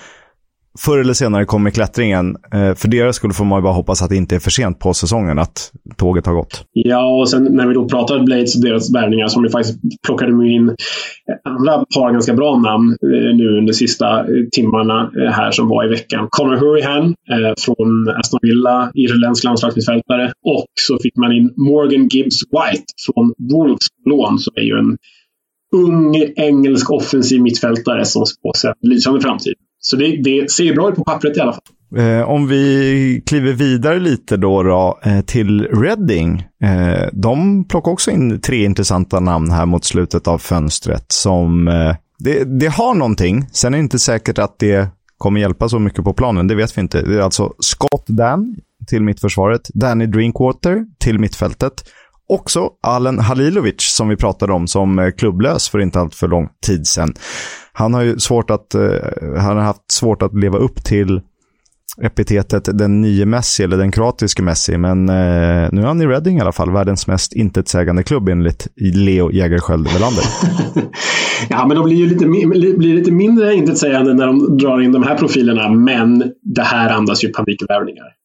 förr 0.79 0.99
eller 0.99 1.13
senare 1.13 1.45
kommer 1.45 1.71
klättringen. 1.71 2.37
Eh, 2.55 2.75
för 2.75 2.89
deras 2.89 3.17
skull 3.17 3.33
får 3.33 3.45
man 3.45 3.63
bara 3.63 3.73
hoppas 3.73 4.03
att 4.03 4.11
det 4.11 4.17
inte 4.17 4.35
är 4.35 4.39
för 4.39 4.51
sent 4.51 4.79
på 4.79 4.95
säsongen, 4.95 5.39
att 5.39 5.73
tåget 5.97 6.27
har 6.27 6.35
gått. 6.35 6.65
Ja, 6.73 7.21
och 7.21 7.31
sen 7.31 7.45
när 7.45 7.67
vi 7.67 7.75
då 7.75 7.89
pratar 7.89 8.25
Blades 8.25 8.57
och 8.57 8.63
deras 8.63 8.95
värvningar 8.95 9.29
som 9.29 9.43
vi 9.43 9.49
faktiskt 9.49 9.79
plockade 10.07 10.49
in 10.49 10.69
eh, 10.69 10.75
andra 11.45 11.85
har 11.95 12.13
ganska 12.13 12.35
bra 12.35 12.59
namn 12.59 12.97
eh, 13.03 13.37
nu 13.37 13.59
under 13.59 13.73
sista 13.73 14.21
eh, 14.21 14.27
timmarna 14.53 15.11
eh, 15.21 15.33
här 15.33 15.51
som 15.51 15.69
var 15.69 15.87
i 15.87 15.89
veckan. 15.89 16.29
Conor 16.31 16.57
Hurrihan 16.57 17.05
eh, 17.05 17.55
från 17.59 18.09
Aston 18.09 18.41
Villa, 18.43 18.91
irländsk 18.95 19.45
landslagsmittfältare. 19.45 20.33
Och 20.47 20.67
så 20.81 20.99
fick 21.03 21.17
man 21.17 21.33
in 21.33 21.53
Morgan 21.57 22.09
Gibbs 22.09 22.43
White 22.43 22.85
från 23.07 23.35
Wolves 23.53 23.87
lån, 24.05 24.39
som 24.39 24.53
är 24.57 24.63
ju 24.63 24.79
en 24.79 24.97
ung 25.77 26.17
engelsk 26.37 26.91
offensiv 26.91 27.43
mittfältare 27.43 28.05
som 28.05 28.27
spås 28.27 28.65
en 28.65 28.75
lysande 28.91 29.21
framtid. 29.21 29.55
Så 29.81 29.97
det, 29.97 30.23
det 30.23 30.51
ser 30.51 30.75
bra 30.75 30.89
ut 30.89 30.97
på 30.97 31.05
pappret 31.05 31.37
i 31.37 31.41
alla 31.41 31.53
fall. 31.53 31.63
Eh, 31.97 32.29
om 32.29 32.49
vi 32.49 33.23
kliver 33.27 33.53
vidare 33.53 33.99
lite 33.99 34.37
då, 34.37 34.63
då 34.63 34.99
eh, 35.03 35.21
till 35.21 35.67
Reading. 35.67 36.47
Eh, 36.63 37.09
de 37.13 37.65
plockar 37.65 37.93
också 37.93 38.11
in 38.11 38.41
tre 38.41 38.65
intressanta 38.65 39.21
namn 39.21 39.51
här 39.51 39.67
mot 39.67 39.85
slutet 39.85 40.29
av 40.29 40.39
fönstret 40.39 41.05
som 41.13 41.69
eh, 41.69 41.95
det, 42.19 42.45
det, 42.45 42.67
har 42.67 42.95
någonting. 42.95 43.47
Sen 43.53 43.75
är 43.75 43.79
det 43.79 43.83
inte 43.83 43.99
säkert 43.99 44.39
att 44.39 44.59
det 44.59 44.89
kommer 45.19 45.41
hjälpa 45.41 45.69
så 45.69 45.79
mycket 45.79 46.05
på 46.05 46.13
planen. 46.13 46.47
Det 46.47 46.55
vet 46.55 46.77
vi 46.77 46.81
inte. 46.81 47.03
Det 47.03 47.15
är 47.15 47.21
alltså 47.21 47.53
Scott 47.59 48.05
Dan 48.07 48.57
till 48.87 49.03
mittförsvaret, 49.03 49.69
Danny 49.75 50.07
Drinkwater 50.07 50.87
till 50.99 51.19
mittfältet. 51.19 51.85
Också 52.29 52.71
Alen 52.83 53.19
Halilovic 53.19 53.81
som 53.81 54.09
vi 54.09 54.17
pratade 54.17 54.53
om 54.53 54.67
som 54.67 54.99
eh, 54.99 55.11
klubblös 55.11 55.69
för 55.69 55.79
inte 55.79 56.01
allt 56.01 56.15
för 56.15 56.29
lång 56.29 56.49
tid 56.67 56.87
sedan 56.87 57.15
han 57.79 57.95
har 57.95 58.03
ju 58.03 58.19
svårt 58.19 58.51
att, 58.51 58.75
uh, 58.75 59.39
han 59.39 59.57
har 59.57 59.65
haft 59.65 59.93
svårt 59.93 60.23
att 60.23 60.35
leva 60.35 60.59
upp 60.59 60.85
till 60.85 61.21
epitetet 62.03 62.79
den 62.79 63.01
nye 63.01 63.27
Messi 63.27 63.63
eller 63.63 63.77
den 63.77 63.91
kroatiske 63.91 64.43
Messi. 64.43 64.79
Men 64.79 65.09
uh, 65.09 65.69
nu 65.73 65.81
är 65.81 65.87
han 65.87 66.03
i 66.03 66.07
Reading 66.07 66.39
i 66.39 66.41
alla 66.41 66.53
fall, 66.53 66.73
världens 66.73 67.07
mest 67.07 67.33
intetsägande 67.33 68.03
klubb 68.03 68.29
enligt 68.29 68.67
Leo 68.77 69.33
Jägerskiöld 69.33 69.89
Welander. 69.89 70.25
ja, 71.51 71.67
men 71.67 71.77
de 71.77 71.85
blir 71.85 71.97
ju 71.97 72.07
lite, 72.07 72.25
blir 72.79 72.95
lite 72.95 73.13
mindre 73.13 73.55
intetsägande 73.55 74.15
när 74.15 74.27
de 74.27 74.59
drar 74.59 74.81
in 74.81 74.93
de 74.93 75.03
här 75.03 75.19
profilerna. 75.19 75.69
Men 75.69 76.33
det 76.43 76.63
här 76.63 76.91
andas 76.91 77.25
ju 77.25 77.29
panikvärvningar. 77.29 78.18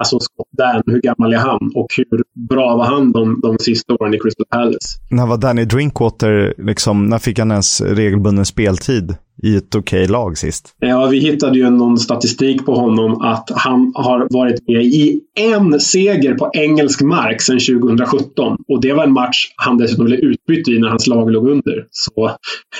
Alltså 0.00 0.18
Scott 0.20 0.48
Dan, 0.58 0.82
hur 0.86 1.00
gammal 1.00 1.32
är 1.32 1.38
han 1.38 1.70
och 1.74 1.86
hur 1.96 2.22
bra 2.48 2.76
var 2.76 2.84
han 2.84 3.12
de, 3.12 3.40
de 3.42 3.58
sista 3.58 3.94
åren 3.94 4.14
i 4.14 4.18
Crystal 4.18 4.46
Palace? 4.50 4.88
När 5.10 5.26
var 5.26 5.38
Danny 5.38 5.64
Drinkwater, 5.64 6.54
liksom, 6.58 7.06
när 7.06 7.18
fick 7.18 7.38
han 7.38 7.50
ens 7.50 7.80
regelbunden 7.80 8.46
speltid 8.46 9.14
i 9.42 9.56
ett 9.56 9.74
okej 9.74 10.02
okay 10.02 10.12
lag 10.12 10.38
sist? 10.38 10.74
Ja, 10.78 11.06
vi 11.06 11.18
hittade 11.18 11.58
ju 11.58 11.70
någon 11.70 11.98
statistik 11.98 12.66
på 12.66 12.74
honom 12.74 13.20
att 13.20 13.50
han 13.54 13.92
har 13.94 14.28
varit 14.30 14.68
med 14.68 14.82
i 14.82 15.20
en 15.34 15.80
seger 15.80 16.34
på 16.34 16.50
engelsk 16.54 17.02
mark 17.02 17.40
sedan 17.42 17.58
2017. 17.58 18.56
Och 18.68 18.80
det 18.80 18.92
var 18.92 19.04
en 19.04 19.12
match 19.12 19.52
han 19.56 19.78
dessutom 19.78 20.04
blev 20.04 20.18
utbytt 20.18 20.68
i 20.68 20.78
när 20.78 20.88
hans 20.88 21.06
lag 21.06 21.30
låg 21.30 21.48
under. 21.48 21.86
Så 21.90 22.30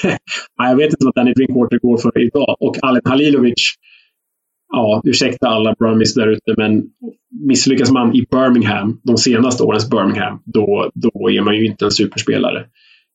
jag 0.57 0.77
vet 0.77 0.91
inte 0.91 1.05
vad 1.05 1.15
Danny 1.15 1.33
Drinkwater 1.33 1.79
går 1.79 1.97
för 1.97 2.23
idag. 2.27 2.57
Och 2.61 2.77
Alen 2.83 3.03
Halilovic 3.05 3.75
ja, 4.73 5.03
ursäkta 5.05 5.49
alla 5.49 5.75
Brummies 5.79 6.15
där 6.15 6.29
ute, 6.29 6.55
men 6.57 6.83
misslyckas 7.49 7.91
man 7.91 8.15
i 8.15 8.27
Birmingham, 8.31 9.01
de 9.03 9.17
senaste 9.17 9.63
årens 9.63 9.91
Birmingham, 9.91 10.43
då, 10.45 10.91
då 10.95 11.31
är 11.31 11.43
man 11.43 11.57
ju 11.57 11.67
inte 11.67 11.85
en 11.85 11.91
superspelare. 11.91 12.65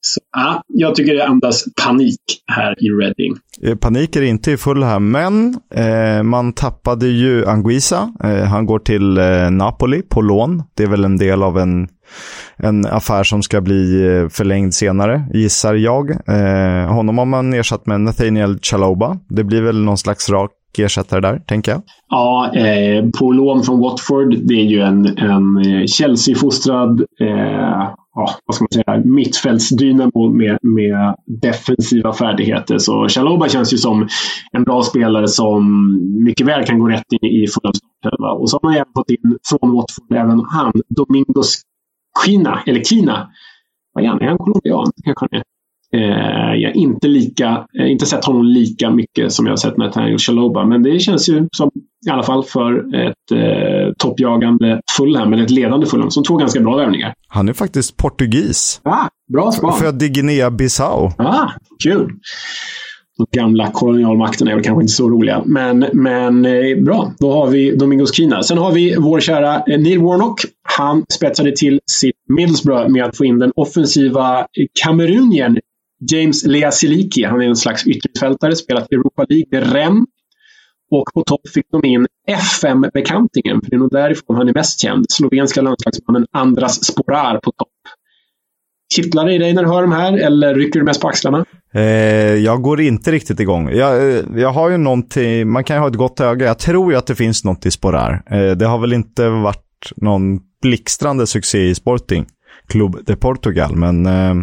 Så, 0.07 0.19
ja, 0.37 0.61
jag 0.67 0.95
tycker 0.95 1.13
det 1.13 1.27
andas 1.27 1.65
panik 1.85 2.19
här 2.47 2.83
i 2.83 2.89
Reading. 2.89 3.35
Eh, 3.61 3.75
panik 3.75 4.15
är 4.15 4.21
inte 4.21 4.51
i 4.51 4.57
full 4.57 4.83
här, 4.83 4.99
men 4.99 5.55
eh, 5.75 6.23
man 6.23 6.53
tappade 6.53 7.07
ju 7.07 7.45
Anguissa. 7.45 8.13
Eh, 8.23 8.43
han 8.43 8.65
går 8.65 8.79
till 8.79 9.17
eh, 9.17 9.51
Napoli 9.51 10.01
på 10.01 10.21
lån. 10.21 10.63
Det 10.73 10.83
är 10.83 10.87
väl 10.87 11.05
en 11.05 11.17
del 11.17 11.43
av 11.43 11.57
en, 11.59 11.87
en 12.57 12.85
affär 12.85 13.23
som 13.23 13.43
ska 13.43 13.61
bli 13.61 14.05
eh, 14.05 14.29
förlängd 14.29 14.73
senare, 14.73 15.23
gissar 15.33 15.73
jag. 15.73 16.11
Eh, 16.11 16.93
honom 16.93 17.17
har 17.17 17.25
man 17.25 17.53
ersatt 17.53 17.85
med 17.85 18.01
Nathaniel 18.01 18.59
Chaloba. 18.61 19.17
Det 19.29 19.43
blir 19.43 19.61
väl 19.61 19.83
någon 19.83 19.97
slags 19.97 20.29
rak 20.29 20.51
ersättare 20.79 21.21
där, 21.21 21.39
tänker 21.39 21.71
jag. 21.71 21.81
Ja, 22.09 22.51
eh, 22.55 23.05
på 23.19 23.31
lån 23.31 23.63
från 23.63 23.79
Watford. 23.79 24.35
Det 24.47 24.53
är 24.53 24.65
ju 24.65 24.81
en, 24.81 25.05
en 25.17 25.57
eh, 25.57 25.85
Chelsea-fostrad 25.85 27.01
eh, 27.21 27.89
ja, 28.15 28.35
vad 28.45 28.55
ska 28.55 28.63
man 28.63 28.83
säga, 28.83 29.01
mittfältsdynamo 29.05 30.29
med, 30.29 30.57
med 30.61 31.15
defensiva 31.41 32.13
färdigheter. 32.13 32.77
Så 32.77 33.07
Chaloba 33.07 33.49
känns 33.49 33.73
ju 33.73 33.77
som 33.77 34.07
en 34.51 34.63
bra 34.63 34.81
spelare 34.81 35.27
som 35.27 35.63
mycket 36.23 36.47
väl 36.47 36.65
kan 36.65 36.79
gå 36.79 36.88
rätt 36.88 37.11
in 37.21 37.29
i 37.29 37.47
Fulhams 37.47 37.79
Och 38.39 38.49
så 38.49 38.59
har 38.61 38.69
man 38.69 38.73
även 38.73 38.93
fått 38.95 39.09
in 39.09 39.38
från 39.49 39.75
Watford 39.75 40.11
även 40.13 40.43
han, 40.49 40.73
Domingos 40.89 41.61
Kina, 42.25 42.61
eller 42.65 42.83
Kina. 42.83 43.29
Vad 43.93 44.03
är 44.03 44.07
han? 44.07 44.21
Är 44.21 44.27
han 44.27 44.38
colombian? 44.38 44.91
Kanske 45.03 45.27
han 45.31 45.39
är. 45.39 45.43
Eh, 45.95 46.55
jag 46.55 46.69
har 46.69 46.77
inte, 46.77 47.08
lika, 47.08 47.65
eh, 47.79 47.91
inte 47.91 48.05
sett 48.05 48.25
honom 48.25 48.43
lika 48.43 48.89
mycket 48.89 49.31
som 49.31 49.45
jag 49.45 49.51
har 49.51 49.58
sett 49.58 49.77
Nathaniel 49.77 50.17
Chaloba. 50.17 50.65
Men 50.65 50.84
det 50.84 50.99
känns 50.99 51.29
ju 51.29 51.47
som, 51.51 51.71
i 52.08 52.10
alla 52.10 52.23
fall 52.23 52.43
för 52.43 52.95
ett 53.08 53.31
eh, 53.31 53.93
toppjagande 53.97 54.81
Fulham, 54.97 55.34
eller 55.34 55.43
ett 55.43 55.51
ledande 55.51 55.86
Fulham, 55.86 56.12
som 56.12 56.23
två 56.23 56.38
ganska 56.38 56.60
bra 56.60 56.75
värvningar. 56.75 57.13
Han 57.27 57.49
är 57.49 57.53
faktiskt 57.53 57.97
portugis. 57.97 58.81
Ah, 58.84 59.08
bra 59.34 59.51
span. 59.51 59.79
Född 59.79 60.03
i 60.03 60.10
Guinea-Bissau. 60.10 61.12
Ah, 61.17 61.49
kul. 61.84 62.12
De 63.17 63.39
gamla 63.39 63.71
kolonialmakterna 63.71 64.51
är 64.51 64.55
väl 64.55 64.63
kanske 64.63 64.81
inte 64.81 64.93
så 64.93 65.10
roliga. 65.10 65.43
Men, 65.45 65.86
men 65.93 66.45
eh, 66.45 66.84
bra, 66.86 67.13
då 67.19 67.31
har 67.31 67.47
vi 67.47 67.75
Domingos 67.75 68.15
Kina. 68.15 68.43
Sen 68.43 68.58
har 68.58 68.71
vi 68.71 68.95
vår 68.99 69.19
kära 69.19 69.55
eh, 69.55 69.79
Neil 69.79 69.99
Warnock. 69.99 70.39
Han 70.63 71.05
spetsade 71.13 71.55
till 71.55 71.79
sitt 71.91 72.15
Middlesbrough 72.27 72.89
med 72.89 73.03
att 73.03 73.17
få 73.17 73.25
in 73.25 73.39
den 73.39 73.51
offensiva 73.55 74.45
kamerunien 74.84 75.58
James 76.12 76.45
Lea 76.45 76.71
Siliki, 76.71 77.23
han 77.23 77.41
är 77.41 77.45
en 77.45 77.55
slags 77.55 77.88
ytterfältare, 77.88 78.55
spelat 78.55 78.91
i 78.91 78.95
Europa 78.95 79.25
League 79.29 79.62
REM. 79.62 79.73
Rennes. 79.73 80.05
Och 80.91 81.13
på 81.13 81.23
topp 81.23 81.41
fick 81.53 81.65
de 81.71 81.86
in 81.86 82.08
FM-bekantingen, 82.27 83.62
för 83.62 83.69
det 83.69 83.75
är 83.75 83.79
nog 83.79 83.91
därifrån 83.91 84.36
han 84.36 84.49
är 84.49 84.53
mest 84.53 84.79
känd. 84.79 85.05
Slovenska 85.10 85.62
landslagsmannen 85.62 86.25
Andras 86.31 86.86
Sporar 86.86 87.39
på 87.39 87.51
topp. 87.51 87.69
Kittlar 88.95 89.25
det 89.25 89.34
i 89.34 89.38
dig 89.38 89.53
när 89.53 89.63
du 89.63 89.69
hör 89.69 89.81
de 89.81 89.91
här 89.91 90.17
eller 90.17 90.55
rycker 90.55 90.79
du 90.79 90.86
mest 90.86 91.01
på 91.01 91.08
axlarna? 91.08 91.45
Eh, 91.73 91.81
jag 92.36 92.62
går 92.62 92.81
inte 92.81 93.12
riktigt 93.12 93.39
igång. 93.39 93.69
Jag, 93.69 94.10
eh, 94.10 94.23
jag 94.36 94.49
har 94.49 94.69
ju 94.69 94.77
någonting, 94.77 95.49
man 95.49 95.63
kan 95.63 95.75
ju 95.75 95.79
ha 95.79 95.88
ett 95.88 95.95
gott 95.95 96.19
öga. 96.19 96.45
Jag 96.45 96.60
tror 96.60 96.91
ju 96.91 96.97
att 96.97 97.08
det 97.08 97.15
finns 97.15 97.43
något 97.43 97.65
i 97.65 97.71
Sporar. 97.71 98.23
Eh, 98.31 98.51
det 98.51 98.65
har 98.65 98.79
väl 98.79 98.93
inte 98.93 99.29
varit 99.29 99.91
någon 99.95 100.39
blixtrande 100.62 101.27
succé 101.27 101.69
i 101.69 101.75
Sporting, 101.75 102.25
Club 102.67 102.97
de 103.05 103.15
Portugal. 103.15 103.75
Men 103.75 104.05
eh, 104.05 104.34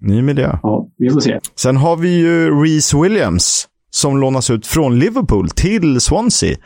ny 0.00 0.22
miljö. 0.22 0.58
Ja, 0.62 0.88
vi 0.98 1.10
får 1.10 1.20
se. 1.20 1.40
Sen 1.54 1.76
har 1.76 1.96
vi 1.96 2.18
ju 2.18 2.62
Reese 2.62 2.94
Williams 2.94 3.68
som 3.96 4.18
lånas 4.18 4.50
ut 4.50 4.66
från 4.66 4.98
Liverpool 4.98 5.50
till 5.50 6.00
Swansea. 6.00 6.56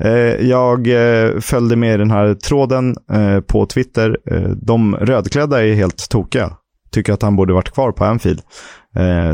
Eh, 0.00 0.10
jag 0.48 0.88
eh, 0.88 1.40
följde 1.40 1.76
med 1.76 1.94
i 1.94 1.96
den 1.96 2.10
här 2.10 2.34
tråden 2.34 2.96
eh, 3.12 3.40
på 3.40 3.66
Twitter. 3.66 4.16
De 4.62 4.96
rödklädda 4.96 5.66
är 5.66 5.74
helt 5.74 6.08
tokiga. 6.10 6.56
Tycker 6.90 7.12
att 7.12 7.22
han 7.22 7.36
borde 7.36 7.52
varit 7.52 7.70
kvar 7.70 7.92
på 7.92 8.04
Anfield. 8.04 8.40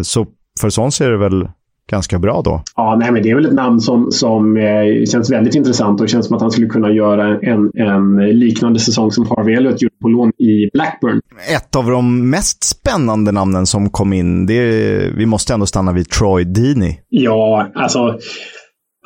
Så 0.02 0.26
för 0.60 0.70
Swansea 0.70 1.06
är 1.06 1.10
det 1.10 1.18
väl 1.18 1.48
ganska 1.90 2.18
bra 2.18 2.42
då. 2.44 2.62
Ja, 2.76 2.96
nej, 3.00 3.12
men 3.12 3.22
det 3.22 3.30
är 3.30 3.34
väl 3.34 3.46
ett 3.46 3.52
namn 3.52 3.80
som, 3.80 4.10
som 4.10 4.56
eh, 4.56 5.04
känns 5.12 5.30
väldigt 5.30 5.54
intressant 5.54 6.00
och 6.00 6.08
känns 6.08 6.26
som 6.26 6.36
att 6.36 6.42
han 6.42 6.50
skulle 6.50 6.66
kunna 6.66 6.92
göra 6.92 7.38
en, 7.40 7.70
en 7.74 8.38
liknande 8.38 8.80
säsong 8.80 9.10
som 9.10 9.26
Harvey 9.26 9.54
Elliot 9.54 9.82
gjorde 9.82 9.96
på 10.02 10.08
lån 10.08 10.28
i 10.28 10.70
Blackburn. 10.72 11.20
Ett 11.56 11.76
av 11.76 11.90
de 11.90 12.30
mest 12.30 12.64
spännande 12.64 13.32
namnen 13.32 13.66
som 13.66 13.90
kom 13.90 14.12
in, 14.12 14.46
det 14.46 14.54
är, 14.54 15.12
vi 15.16 15.26
måste 15.26 15.54
ändå 15.54 15.66
stanna 15.66 15.92
vid 15.92 16.08
Troy 16.08 16.44
Deeney. 16.44 16.94
Ja, 17.08 17.70
alltså 17.74 18.18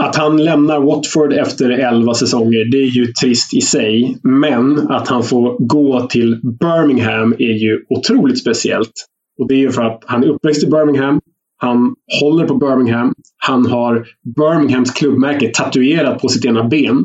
att 0.00 0.16
han 0.16 0.44
lämnar 0.44 0.80
Watford 0.80 1.32
efter 1.32 1.70
11 1.70 2.14
säsonger, 2.14 2.70
det 2.70 2.76
är 2.76 2.90
ju 2.90 3.06
trist 3.06 3.54
i 3.54 3.60
sig. 3.60 4.16
Men 4.22 4.90
att 4.90 5.08
han 5.08 5.22
får 5.22 5.66
gå 5.66 6.06
till 6.06 6.40
Birmingham 6.60 7.32
är 7.38 7.62
ju 7.64 7.84
otroligt 7.88 8.38
speciellt. 8.38 8.92
Och 9.40 9.48
det 9.48 9.54
är 9.54 9.58
ju 9.58 9.70
för 9.70 9.82
att 9.82 10.02
han 10.06 10.24
är 10.24 10.28
uppväxt 10.28 10.62
i 10.62 10.66
Birmingham. 10.66 11.19
Han 11.62 11.94
håller 12.20 12.46
på 12.46 12.54
Birmingham. 12.54 13.14
Han 13.36 13.66
har 13.66 14.06
Birminghams 14.36 14.90
klubbmärke 14.90 15.50
tatuerat 15.54 16.20
på 16.20 16.28
sitt 16.28 16.44
ena 16.44 16.68
ben. 16.68 17.04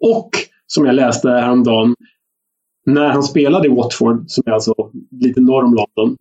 Och 0.00 0.30
som 0.66 0.86
jag 0.86 0.94
läste 0.94 1.28
häromdagen, 1.28 1.94
när 2.86 3.08
han 3.08 3.22
spelade 3.22 3.68
i 3.68 3.70
Watford, 3.70 4.24
som 4.26 4.42
är 4.46 4.50
alltså 4.50 4.74
lite 5.10 5.40
norr 5.40 5.64
om 5.64 5.74
London, 5.74 6.16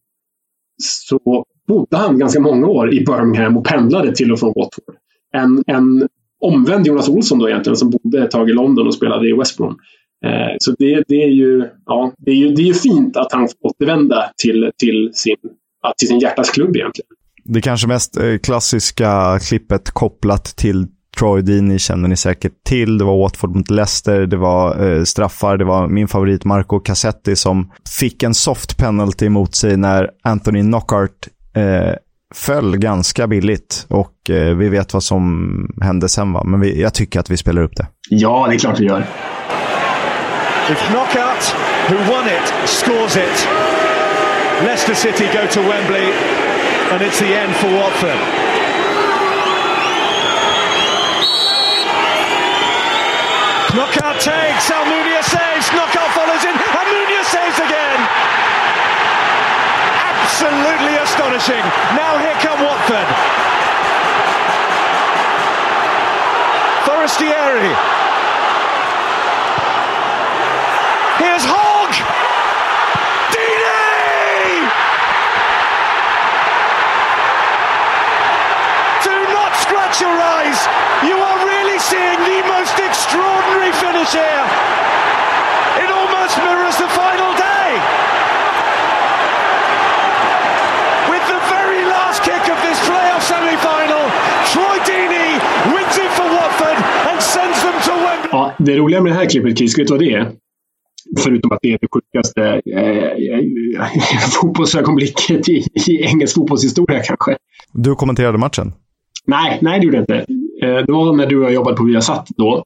så 0.83 1.45
bodde 1.67 1.97
han 1.97 2.19
ganska 2.19 2.39
många 2.39 2.67
år 2.67 2.93
i 2.93 3.05
Birmingham 3.05 3.57
och 3.57 3.65
pendlade 3.65 4.15
till 4.15 4.31
och 4.31 4.39
från 4.39 4.53
Watford. 4.55 4.95
En, 5.33 5.63
en 5.67 6.07
omvänd 6.41 6.87
Jonas 6.87 7.09
Olsson 7.09 7.39
då 7.39 7.49
egentligen, 7.49 7.77
som 7.77 7.89
bodde 7.89 8.23
ett 8.23 8.31
tag 8.31 8.49
i 8.49 8.53
London 8.53 8.87
och 8.87 8.93
spelade 8.93 9.29
i 9.29 9.33
West 9.33 9.57
Brom. 9.57 9.77
Eh, 10.25 10.55
så 10.59 10.71
det, 10.71 11.03
det, 11.07 11.23
är 11.23 11.29
ju, 11.29 11.69
ja, 11.85 12.13
det, 12.17 12.31
är 12.31 12.35
ju, 12.35 12.53
det 12.53 12.69
är 12.69 12.73
fint 12.73 13.17
att 13.17 13.33
han 13.33 13.47
får 13.47 13.69
återvända 13.69 14.31
till, 14.41 14.71
till, 14.77 15.11
sin, 15.13 15.37
till 15.97 16.07
sin 16.07 16.19
hjärtas 16.19 16.49
klubb 16.49 16.75
egentligen. 16.75 17.07
Det 17.43 17.61
kanske 17.61 17.87
mest 17.87 18.17
eh, 18.17 18.37
klassiska 18.37 19.39
klippet 19.39 19.91
kopplat 19.91 20.43
till 20.43 20.87
Troy 21.17 21.41
Deeney 21.41 21.79
känner 21.79 22.07
ni 22.07 22.17
säkert 22.17 22.63
till. 22.65 22.97
Det 22.97 23.03
var 23.03 23.17
Watford 23.17 23.55
mot 23.55 23.69
Leicester, 23.69 24.25
det 24.25 24.37
var 24.37 24.89
eh, 24.89 25.03
straffar, 25.03 25.57
det 25.57 25.65
var 25.65 25.87
min 25.87 26.07
favorit 26.07 26.45
Marco 26.45 26.79
Cassetti 26.79 27.35
som 27.35 27.71
fick 27.99 28.23
en 28.23 28.33
soft 28.33 28.77
penalty 28.77 29.29
mot 29.29 29.55
sig 29.55 29.77
när 29.77 30.09
Anthony 30.23 30.61
Knockhart 30.61 31.27
eh, 31.55 31.93
föll 32.35 32.77
ganska 32.77 33.27
billigt. 33.27 33.85
Och 33.89 34.29
eh, 34.29 34.55
vi 34.55 34.69
vet 34.69 34.93
vad 34.93 35.03
som 35.03 35.51
hände 35.81 36.09
sen 36.09 36.33
va, 36.33 36.43
men 36.43 36.59
vi, 36.59 36.81
jag 36.81 36.93
tycker 36.93 37.19
att 37.19 37.29
vi 37.29 37.37
spelar 37.37 37.61
upp 37.61 37.75
det. 37.75 37.87
Ja, 38.09 38.45
det 38.49 38.55
är 38.55 38.59
klart 38.59 38.79
vi 38.79 38.85
gör. 38.85 39.05
If 40.71 40.87
Knockout, 40.87 41.55
who 41.89 41.95
won 41.95 42.25
it, 42.25 42.69
scores 42.69 43.17
it, 43.17 43.47
Leicester 44.63 44.93
City 44.93 45.23
go 45.23 45.47
to 45.51 45.59
Wembley 45.59 46.13
and 46.91 47.01
it's 47.01 47.19
the 47.19 47.31
end 47.33 47.55
for 47.55 47.71
Watford. 47.71 48.19
Knockout 53.71 54.19
takes, 54.19 54.67
Almunia 54.67 55.23
saves, 55.23 55.71
Knockout 55.71 56.11
follows 56.11 56.43
in, 56.43 56.51
Almunia 56.51 57.23
saves 57.23 57.59
again. 57.63 57.99
Absolutely 60.03 60.95
astonishing. 60.99 61.63
Now 61.95 62.19
here 62.19 62.35
come 62.43 62.59
Watford. 62.59 63.07
Forestieri. 66.83 67.71
Here's 71.23 71.45
Hogg! 71.45 71.70
Your 80.01 80.17
eyes. 80.37 80.59
You 81.09 81.17
are 81.29 81.37
really 81.45 81.79
seeing 81.79 82.19
the 82.31 82.39
most 82.55 82.75
extraordinary 82.87 83.71
finish 83.83 84.11
here. 84.21 84.45
It 85.83 85.89
almost 85.99 86.33
mirrors 86.45 86.77
the 86.83 86.89
final 87.01 87.31
day. 87.49 87.67
With 91.11 91.25
the 91.33 91.39
very 91.55 91.83
last 91.95 92.19
kick 92.27 92.43
of 92.53 92.57
this 92.67 92.79
playoff 92.89 93.23
semi-final, 93.31 94.03
Troy 94.51 94.77
Deeney 94.89 95.29
wins 95.73 95.95
it 96.03 96.11
for 96.17 96.27
Watford 96.37 96.77
and 97.09 97.17
sends 97.21 97.59
them 97.65 97.77
to 97.87 97.93
Wembley. 98.05 98.29
Ja, 98.31 98.53
det 98.59 98.77
roliga 98.77 99.01
med 99.01 99.11
det 99.11 99.15
här 99.15 99.29
klippet, 99.29 99.57
Chris, 99.57 99.79
vet 99.79 99.87
du 99.87 99.93
vad 99.93 99.99
det 99.99 100.13
är? 100.13 100.31
Förutom 101.19 101.51
att 101.51 101.59
det 101.61 101.73
är 101.73 101.77
det 101.81 101.87
sjukaste 101.93 102.61
eh, 102.75 104.19
fotbollsögonblicket 104.41 105.49
i, 105.49 105.65
i 105.87 106.03
engelsk 106.03 106.35
fotbollshistoria 106.35 106.99
kanske. 106.99 107.37
Du 107.73 107.95
kommenterade 107.95 108.37
matchen. 108.37 108.73
Nej, 109.27 109.59
nej 109.61 109.79
det 109.79 109.85
gjorde 109.85 109.97
jag 109.97 110.03
inte. 110.03 110.15
Eh, 110.61 110.85
det 110.85 110.91
var 110.93 111.15
när 111.15 111.25
du 111.27 111.37
och 111.37 111.43
jag 111.43 111.53
jobbade 111.53 111.77
på 111.77 111.83
Viasat 111.83 112.27
då. 112.37 112.63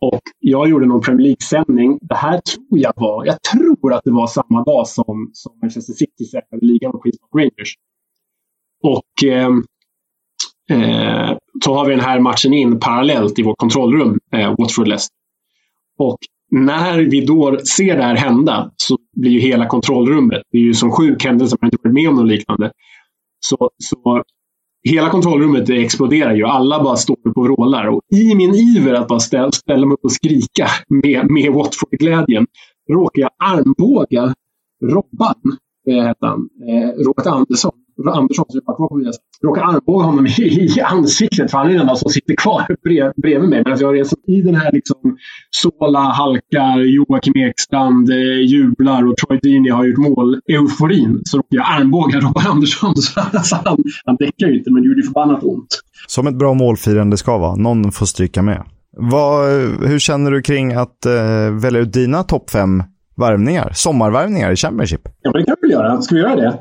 Och 0.00 0.20
jag 0.38 0.68
gjorde 0.68 0.86
någon 0.86 1.00
Premier 1.00 1.26
League-sändning. 1.26 1.98
Det 2.00 2.14
här 2.14 2.40
tror 2.40 2.78
jag 2.78 2.92
var, 2.96 3.26
jag 3.26 3.42
tror 3.42 3.92
att 3.94 4.04
det 4.04 4.10
var 4.10 4.26
samma 4.26 4.64
dag 4.64 4.88
som, 4.88 5.30
som 5.32 5.58
Manchester 5.62 5.92
City 5.92 6.24
säkrade 6.24 6.66
ligan 6.66 6.90
mot 6.92 7.02
Queens 7.02 7.18
Rangers. 7.34 7.74
Och 8.82 9.24
ehm, 9.24 9.64
eh, 10.70 11.36
så 11.64 11.74
har 11.74 11.84
vi 11.84 11.90
den 11.90 12.04
här 12.04 12.20
matchen 12.20 12.52
in 12.52 12.80
parallellt 12.80 13.38
i 13.38 13.42
vårt 13.42 13.58
kontrollrum, 13.58 14.18
eh, 14.32 14.54
Watford-Leicester. 14.54 15.14
Och 15.98 16.18
när 16.50 16.98
vi 16.98 17.26
då 17.26 17.58
ser 17.76 17.96
det 17.96 18.02
här 18.02 18.16
hända 18.16 18.70
så 18.76 18.96
blir 19.16 19.30
ju 19.30 19.40
hela 19.40 19.66
kontrollrummet, 19.66 20.42
det 20.50 20.58
är 20.58 20.62
ju 20.62 20.74
som 20.74 20.92
sjuk 20.92 21.24
händelse, 21.24 21.56
man 21.60 21.66
har 21.66 21.72
inte 21.72 21.88
varit 21.88 21.94
med 21.94 22.08
om 22.08 22.14
något 22.14 22.28
liknande. 22.28 22.72
Så, 23.40 23.70
så 23.78 24.22
hela 24.84 25.10
kontrollrummet 25.10 25.70
exploderar 25.70 26.34
ju. 26.34 26.44
Alla 26.44 26.82
bara 26.82 26.96
står 26.96 27.16
upp 27.24 27.36
och 27.36 27.44
vrålar. 27.44 27.86
Och 27.86 28.00
I 28.14 28.34
min 28.34 28.54
iver 28.54 28.94
att 28.94 29.08
bara 29.08 29.20
ställa, 29.20 29.52
ställa 29.52 29.86
mig 29.86 29.94
upp 29.94 30.04
och 30.04 30.12
skrika 30.12 30.66
med, 30.88 31.30
med 31.30 31.52
Watford-glädjen 31.52 32.46
råkar 32.92 33.22
jag 33.22 33.30
armbåga 33.38 34.34
Robban, 34.84 35.58
eh, 35.88 36.04
hette 36.04 36.26
han, 36.26 36.48
eh, 36.68 37.04
Robert 37.04 37.26
Andersson. 37.26 37.72
Andersson 38.06 38.44
som 38.48 38.56
jobbar 38.58 38.76
kvar 38.76 38.88
på 38.88 38.96
Viasat. 38.96 39.22
Råkar 39.42 39.62
armbåga 39.62 40.04
honom 40.04 40.26
i, 40.26 40.30
i 40.76 40.80
ansiktet 40.80 41.50
för 41.50 41.58
han 41.58 41.66
är 41.66 41.72
den 41.72 41.80
enda 41.80 41.96
som 41.96 42.10
sitter 42.10 42.34
kvar 42.34 42.66
brev, 42.84 43.12
bredvid 43.16 43.48
mig. 43.48 43.62
Medan 43.64 43.78
jag 43.80 43.94
reser 43.94 44.18
i 44.26 44.42
den 44.42 44.54
här 44.54 44.72
liksom 44.72 45.16
Sola 45.50 46.00
halkar, 46.00 46.78
Joakim 46.78 47.32
Ekstrand 47.36 48.10
eh, 48.10 48.16
jublar 48.54 49.06
och 49.08 49.16
Troy 49.16 49.38
Deeney 49.42 49.70
har 49.70 49.84
gjort 49.84 49.98
mål. 49.98 50.40
Euforin. 50.48 51.20
Så 51.24 51.36
råkar 51.36 51.56
jag 51.56 51.66
armbåga 51.76 52.20
Robert 52.20 52.46
Andersson. 52.46 52.96
Så, 52.96 53.20
alltså, 53.20 53.56
han, 53.64 53.78
han 54.04 54.16
däckar 54.16 54.46
ju 54.46 54.58
inte 54.58 54.70
men 54.72 54.82
det 54.82 54.88
gjorde 54.88 55.02
förbannat 55.02 55.42
ont. 55.42 55.80
Som 56.06 56.26
ett 56.26 56.38
bra 56.38 56.54
målfirande 56.54 57.16
ska 57.16 57.38
vara. 57.38 57.56
Någon 57.56 57.92
får 57.92 58.06
stryka 58.06 58.42
med. 58.42 58.64
Vad, 58.96 59.50
hur 59.88 59.98
känner 59.98 60.30
du 60.30 60.42
kring 60.42 60.72
att 60.72 61.06
eh, 61.06 61.50
välja 61.62 61.80
ut 61.80 61.92
dina 61.92 62.22
topp 62.22 62.50
fem 62.50 62.82
värvningar? 63.16 63.72
Sommarvärvningar 63.74 64.52
i 64.52 64.56
Championship? 64.56 65.00
Ja, 65.22 65.30
men 65.32 65.40
det 65.40 65.46
kan 65.46 65.56
vi 65.60 65.68
väl 65.68 65.72
göra. 65.72 66.00
Ska 66.02 66.14
vi 66.14 66.20
göra 66.20 66.36
det? 66.36 66.58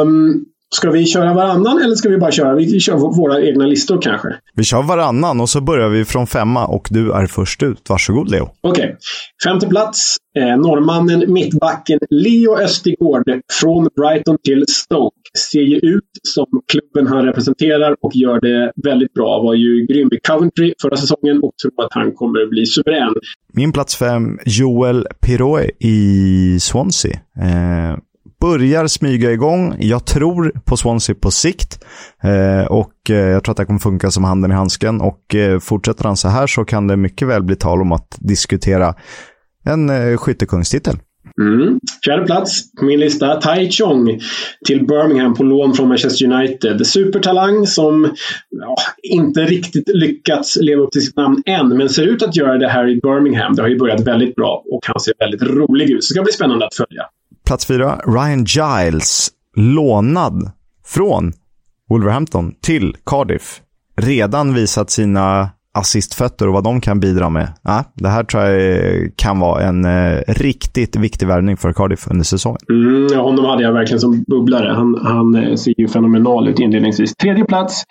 Um, 0.00 0.44
ska 0.74 0.90
vi 0.90 1.06
köra 1.06 1.34
varannan 1.34 1.82
eller 1.82 1.94
ska 1.94 2.08
vi 2.08 2.18
bara 2.18 2.32
köra? 2.32 2.54
Vi 2.54 2.80
kör 2.80 2.96
våra 2.96 3.42
egna 3.42 3.66
listor 3.66 4.02
kanske. 4.02 4.28
Vi 4.54 4.64
kör 4.64 4.82
varannan 4.82 5.40
och 5.40 5.48
så 5.48 5.60
börjar 5.60 5.88
vi 5.88 6.04
från 6.04 6.26
femma 6.26 6.66
och 6.66 6.88
du 6.90 7.12
är 7.12 7.26
först 7.26 7.62
ut. 7.62 7.82
Varsågod 7.88 8.30
Leo. 8.30 8.50
Okej. 8.60 8.84
Okay. 8.84 8.96
Femte 9.44 9.66
plats. 9.66 10.16
Eh, 10.38 10.56
norrmannen, 10.56 11.32
mittbacken 11.32 11.98
Leo 12.10 12.56
Östigård 12.56 13.22
från 13.60 13.88
Brighton 13.96 14.38
till 14.44 14.64
Stoke. 14.68 15.16
Ser 15.50 15.60
ju 15.60 15.76
ut 15.76 16.10
som 16.22 16.46
klubben 16.72 17.12
han 17.12 17.24
representerar 17.24 17.96
och 18.00 18.10
gör 18.14 18.40
det 18.40 18.72
väldigt 18.84 19.12
bra. 19.12 19.42
Var 19.42 19.54
ju 19.54 19.86
grym 19.86 20.08
i 20.12 20.18
Coventry 20.28 20.74
förra 20.82 20.96
säsongen 20.96 21.42
och 21.42 21.52
tror 21.62 21.84
att 21.84 21.92
han 21.92 22.12
kommer 22.12 22.46
bli 22.50 22.66
suverän. 22.66 23.14
Min 23.52 23.72
plats 23.72 23.96
fem, 23.96 24.38
Joel 24.46 25.06
Piroe 25.20 25.70
i 25.78 26.58
Swansea. 26.60 27.12
Eh, 27.40 27.98
börjar 28.40 28.86
smyga 28.86 29.32
igång. 29.32 29.76
Jag 29.78 30.06
tror 30.06 30.52
på 30.64 30.76
Swansea 30.76 31.16
på 31.20 31.30
sikt. 31.30 31.84
Eh, 32.22 32.66
och 32.66 33.10
eh, 33.10 33.16
jag 33.16 33.44
tror 33.44 33.52
att 33.52 33.56
det 33.56 33.64
kommer 33.64 33.80
funka 33.80 34.10
som 34.10 34.24
handen 34.24 34.50
i 34.50 34.54
handsken. 34.54 35.00
Och 35.00 35.34
eh, 35.34 35.58
fortsätter 35.58 36.04
han 36.04 36.16
så 36.16 36.28
här 36.28 36.46
så 36.46 36.64
kan 36.64 36.86
det 36.86 36.96
mycket 36.96 37.28
väl 37.28 37.42
bli 37.42 37.56
tal 37.56 37.80
om 37.80 37.92
att 37.92 38.16
diskutera 38.18 38.94
en 39.64 39.90
eh, 39.90 40.16
skyttekungstitel. 40.16 40.96
Mm. 41.40 41.80
Fjärde 42.04 42.26
plats 42.26 42.72
på 42.72 42.84
min 42.84 43.00
lista, 43.00 43.40
Tai 43.40 43.70
Chong 43.70 44.20
till 44.66 44.86
Birmingham 44.86 45.34
på 45.34 45.42
lån 45.42 45.74
från 45.74 45.88
Manchester 45.88 46.32
United. 46.32 46.86
Supertalang 46.86 47.66
som 47.66 48.14
ja, 48.50 48.76
inte 49.02 49.40
riktigt 49.40 49.88
lyckats 49.88 50.56
leva 50.56 50.82
upp 50.82 50.92
till 50.92 51.06
sitt 51.06 51.16
namn 51.16 51.42
än, 51.46 51.68
men 51.68 51.88
ser 51.88 52.06
ut 52.06 52.22
att 52.22 52.36
göra 52.36 52.58
det 52.58 52.68
här 52.68 52.88
i 52.88 53.00
Birmingham. 53.00 53.54
Det 53.54 53.62
har 53.62 53.68
ju 53.68 53.78
börjat 53.78 54.00
väldigt 54.00 54.34
bra 54.34 54.62
och 54.72 54.86
han 54.86 55.00
ser 55.00 55.14
väldigt 55.18 55.42
rolig 55.42 55.90
ut. 55.90 56.04
Så 56.04 56.12
det 56.12 56.14
ska 56.14 56.22
bli 56.22 56.32
spännande 56.32 56.66
att 56.66 56.74
följa. 56.74 57.02
Plats 57.46 57.66
fyra, 57.66 58.00
Ryan 58.06 58.44
Giles. 58.44 59.28
Lånad 59.56 60.50
från 60.86 61.32
Wolverhampton 61.88 62.54
till 62.62 62.96
Cardiff. 63.06 63.60
Redan 63.96 64.54
visat 64.54 64.90
sina 64.90 65.50
assistfötter 65.74 66.48
och 66.48 66.52
vad 66.52 66.64
de 66.64 66.80
kan 66.80 67.00
bidra 67.00 67.30
med. 67.30 67.52
Ja, 67.62 67.84
det 67.94 68.08
här 68.08 68.24
tror 68.24 68.42
jag 68.42 69.10
kan 69.16 69.38
vara 69.38 69.62
en 69.62 69.84
eh, 69.84 70.20
riktigt 70.28 70.96
viktig 70.96 71.26
värvning 71.26 71.56
för 71.56 71.72
Cardiff 71.72 72.10
under 72.10 72.24
säsongen. 72.24 72.58
Mm, 72.70 73.08
ja, 73.12 73.22
honom 73.22 73.44
hade 73.44 73.62
jag 73.62 73.72
verkligen 73.72 74.00
som 74.00 74.24
bubblare. 74.26 74.72
Han, 74.72 74.98
han 75.02 75.34
eh, 75.34 75.54
ser 75.54 75.80
ju 75.80 75.88
fenomenal 75.88 76.48
ut 76.48 76.58
inledningsvis. 76.58 77.14
Tredje 77.14 77.44
plats. 77.44 77.84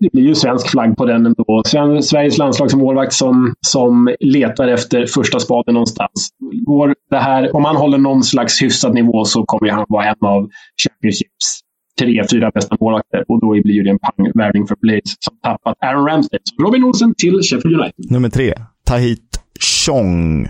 Det 0.00 0.08
blir 0.12 0.22
ju 0.22 0.34
svensk 0.34 0.70
flagg 0.70 0.96
på 0.96 1.06
den 1.06 1.26
ändå. 1.26 1.62
Sveriges 2.02 2.38
landslagsmålvakt 2.38 3.12
som, 3.12 3.54
som 3.66 4.14
letar 4.20 4.68
efter 4.68 5.06
första 5.06 5.40
spaden 5.40 5.74
någonstans. 5.74 6.28
Går 6.66 6.94
det 7.10 7.16
här, 7.16 7.56
om 7.56 7.64
han 7.64 7.76
håller 7.76 7.98
någon 7.98 8.22
slags 8.22 8.62
hyfsad 8.62 8.94
nivå 8.94 9.24
så 9.24 9.44
kommer 9.44 9.70
han 9.70 9.86
vara 9.88 10.04
en 10.04 10.26
av 10.26 10.48
Championships 10.82 11.60
tre, 11.98 12.24
fyra 12.30 12.50
bästa 12.54 12.76
målvakter. 12.80 13.24
Och 13.28 13.40
då 13.40 13.50
blir 13.62 13.84
det 13.84 13.90
en 13.90 13.98
pangvärvning 13.98 14.66
för 14.66 14.76
Blades 14.80 15.14
som 15.18 15.36
tappat 15.42 15.76
Aaron 15.80 16.06
Ramsey. 16.06 16.38
Så 16.44 16.62
Robin 16.62 16.84
Olsen 16.84 17.14
till 17.14 17.40
Sheffield 17.42 17.80
United. 17.80 18.10
Nummer 18.10 18.28
tre, 18.28 18.54
Tahit 18.84 19.40
Chong. 19.60 20.48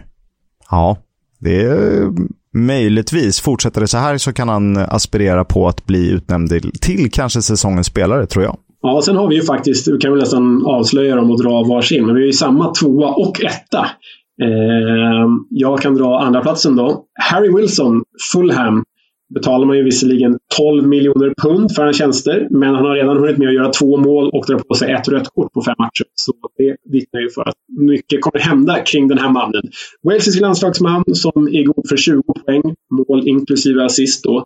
Ja, 0.70 0.96
det 1.38 1.62
är 1.62 2.02
eh, 2.02 2.10
möjligtvis. 2.54 3.40
Fortsätter 3.40 3.80
det 3.80 3.88
så 3.88 3.98
här 3.98 4.18
så 4.18 4.32
kan 4.32 4.48
han 4.48 4.76
aspirera 4.76 5.44
på 5.44 5.68
att 5.68 5.86
bli 5.86 6.10
utnämnd 6.10 6.48
till, 6.48 6.72
till 6.80 7.10
kanske 7.10 7.42
säsongens 7.42 7.86
spelare, 7.86 8.26
tror 8.26 8.44
jag. 8.44 8.56
Ja, 8.82 9.02
sen 9.04 9.16
har 9.16 9.28
vi 9.28 9.34
ju 9.34 9.42
faktiskt, 9.42 9.88
vi 9.88 9.98
kan 9.98 10.12
väl 10.12 10.20
nästan 10.20 10.66
avslöja 10.66 11.16
dem 11.16 11.30
och 11.30 11.42
dra 11.42 11.62
varsin, 11.62 12.06
men 12.06 12.14
vi 12.14 12.20
har 12.20 12.26
ju 12.26 12.32
samma 12.32 12.74
tvåa 12.74 13.08
och 13.08 13.44
etta. 13.44 13.86
Eh, 14.42 15.28
jag 15.50 15.80
kan 15.80 15.94
dra 15.94 16.20
andra 16.20 16.40
platsen 16.40 16.76
då. 16.76 17.04
Harry 17.30 17.56
Wilson, 17.56 18.02
Fulham 18.32 18.84
betalar 19.34 19.66
man 19.66 19.76
ju 19.76 19.84
visserligen 19.84 20.38
12 20.56 20.86
miljoner 20.86 21.34
pund 21.42 21.74
för 21.74 21.84
hans 21.84 21.98
tjänster, 21.98 22.48
men 22.50 22.74
han 22.74 22.84
har 22.84 22.94
redan 22.94 23.16
hunnit 23.16 23.38
med 23.38 23.48
att 23.48 23.54
göra 23.54 23.68
två 23.68 23.96
mål 23.96 24.30
och 24.32 24.44
dra 24.46 24.58
på 24.58 24.74
sig 24.74 24.92
ett 24.92 25.08
rött 25.08 25.28
kort 25.28 25.52
på 25.52 25.62
fem 25.62 25.74
matcher. 25.78 26.04
Så 26.14 26.32
det 26.58 26.76
vittnar 26.92 27.20
ju 27.20 27.30
för 27.30 27.48
att 27.48 27.54
mycket 27.78 28.20
kommer 28.20 28.38
hända 28.38 28.78
kring 28.78 29.08
den 29.08 29.18
här 29.18 29.30
mannen. 29.30 29.62
Walesisk 30.02 30.40
landslagsman 30.40 31.04
som 31.14 31.48
är 31.48 31.64
god 31.64 31.88
för 31.88 31.96
20 31.96 32.22
poäng, 32.22 32.62
mål 32.90 33.28
inklusive 33.28 33.84
assist 33.84 34.24
då, 34.24 34.44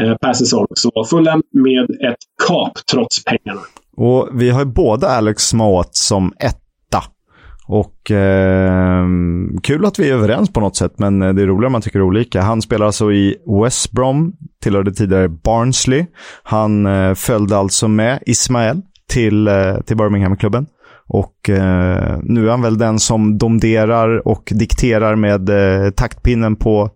Eh, 0.00 0.14
per 0.14 0.32
säsong. 0.32 0.66
Så 0.74 1.04
Fulham 1.10 1.42
med 1.52 1.90
ett 1.90 2.18
kap 2.48 2.72
trots 2.92 3.24
pengarna. 3.24 3.60
Och 3.96 4.28
vi 4.32 4.50
har 4.50 4.60
ju 4.60 4.66
båda 4.66 5.08
Alex 5.08 5.42
Smoat 5.42 5.96
som 5.96 6.32
etta. 6.38 7.02
och 7.68 8.10
eh, 8.10 9.06
kul 9.62 9.84
att 9.84 9.98
vi 9.98 10.10
är 10.10 10.14
överens 10.14 10.52
på 10.52 10.60
något 10.60 10.76
sätt, 10.76 10.92
men 10.98 11.22
eh, 11.22 11.34
det 11.34 11.42
är 11.42 11.46
roligare 11.46 11.66
om 11.66 11.72
man 11.72 11.82
tycker 11.82 12.02
olika. 12.02 12.42
Han 12.42 12.62
spelar 12.62 12.86
alltså 12.86 13.12
i 13.12 13.36
West 13.62 13.92
Brom, 13.92 14.32
tillhörde 14.62 14.92
tidigare 14.92 15.28
Barnsley. 15.28 16.06
Han 16.42 16.86
eh, 16.86 17.14
följde 17.14 17.56
alltså 17.56 17.88
med 17.88 18.22
Ismael 18.26 18.82
till, 19.08 19.48
eh, 19.48 19.80
till 19.86 19.96
Birmingham-klubben. 19.96 20.66
Och 21.08 21.50
eh, 21.50 22.18
nu 22.22 22.46
är 22.46 22.50
han 22.50 22.62
väl 22.62 22.78
den 22.78 22.98
som 22.98 23.38
domderar 23.38 24.28
och 24.28 24.52
dikterar 24.54 25.16
med 25.16 25.48
eh, 25.48 25.90
taktpinnen 25.90 26.56
på, 26.56 26.90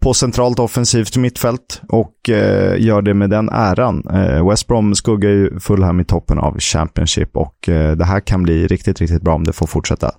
på 0.00 0.14
centralt 0.14 0.58
offensivt 0.58 1.16
mittfält 1.16 1.82
och 1.88 2.28
eh, 2.28 2.82
gör 2.82 3.02
det 3.02 3.14
med 3.14 3.30
den 3.30 3.48
äran. 3.48 4.02
Eh, 4.12 4.48
West 4.48 4.66
Brom 4.66 4.94
skuggar 4.94 5.30
ju 5.30 5.60
Fulham 5.60 6.00
i 6.00 6.04
toppen 6.04 6.38
av 6.38 6.58
Championship 6.58 7.36
och 7.36 7.68
eh, 7.68 7.96
det 7.96 8.04
här 8.04 8.20
kan 8.20 8.42
bli 8.42 8.66
riktigt, 8.66 9.00
riktigt 9.00 9.22
bra 9.22 9.34
om 9.34 9.44
det 9.44 9.52
får 9.52 9.66
fortsätta. 9.66 10.10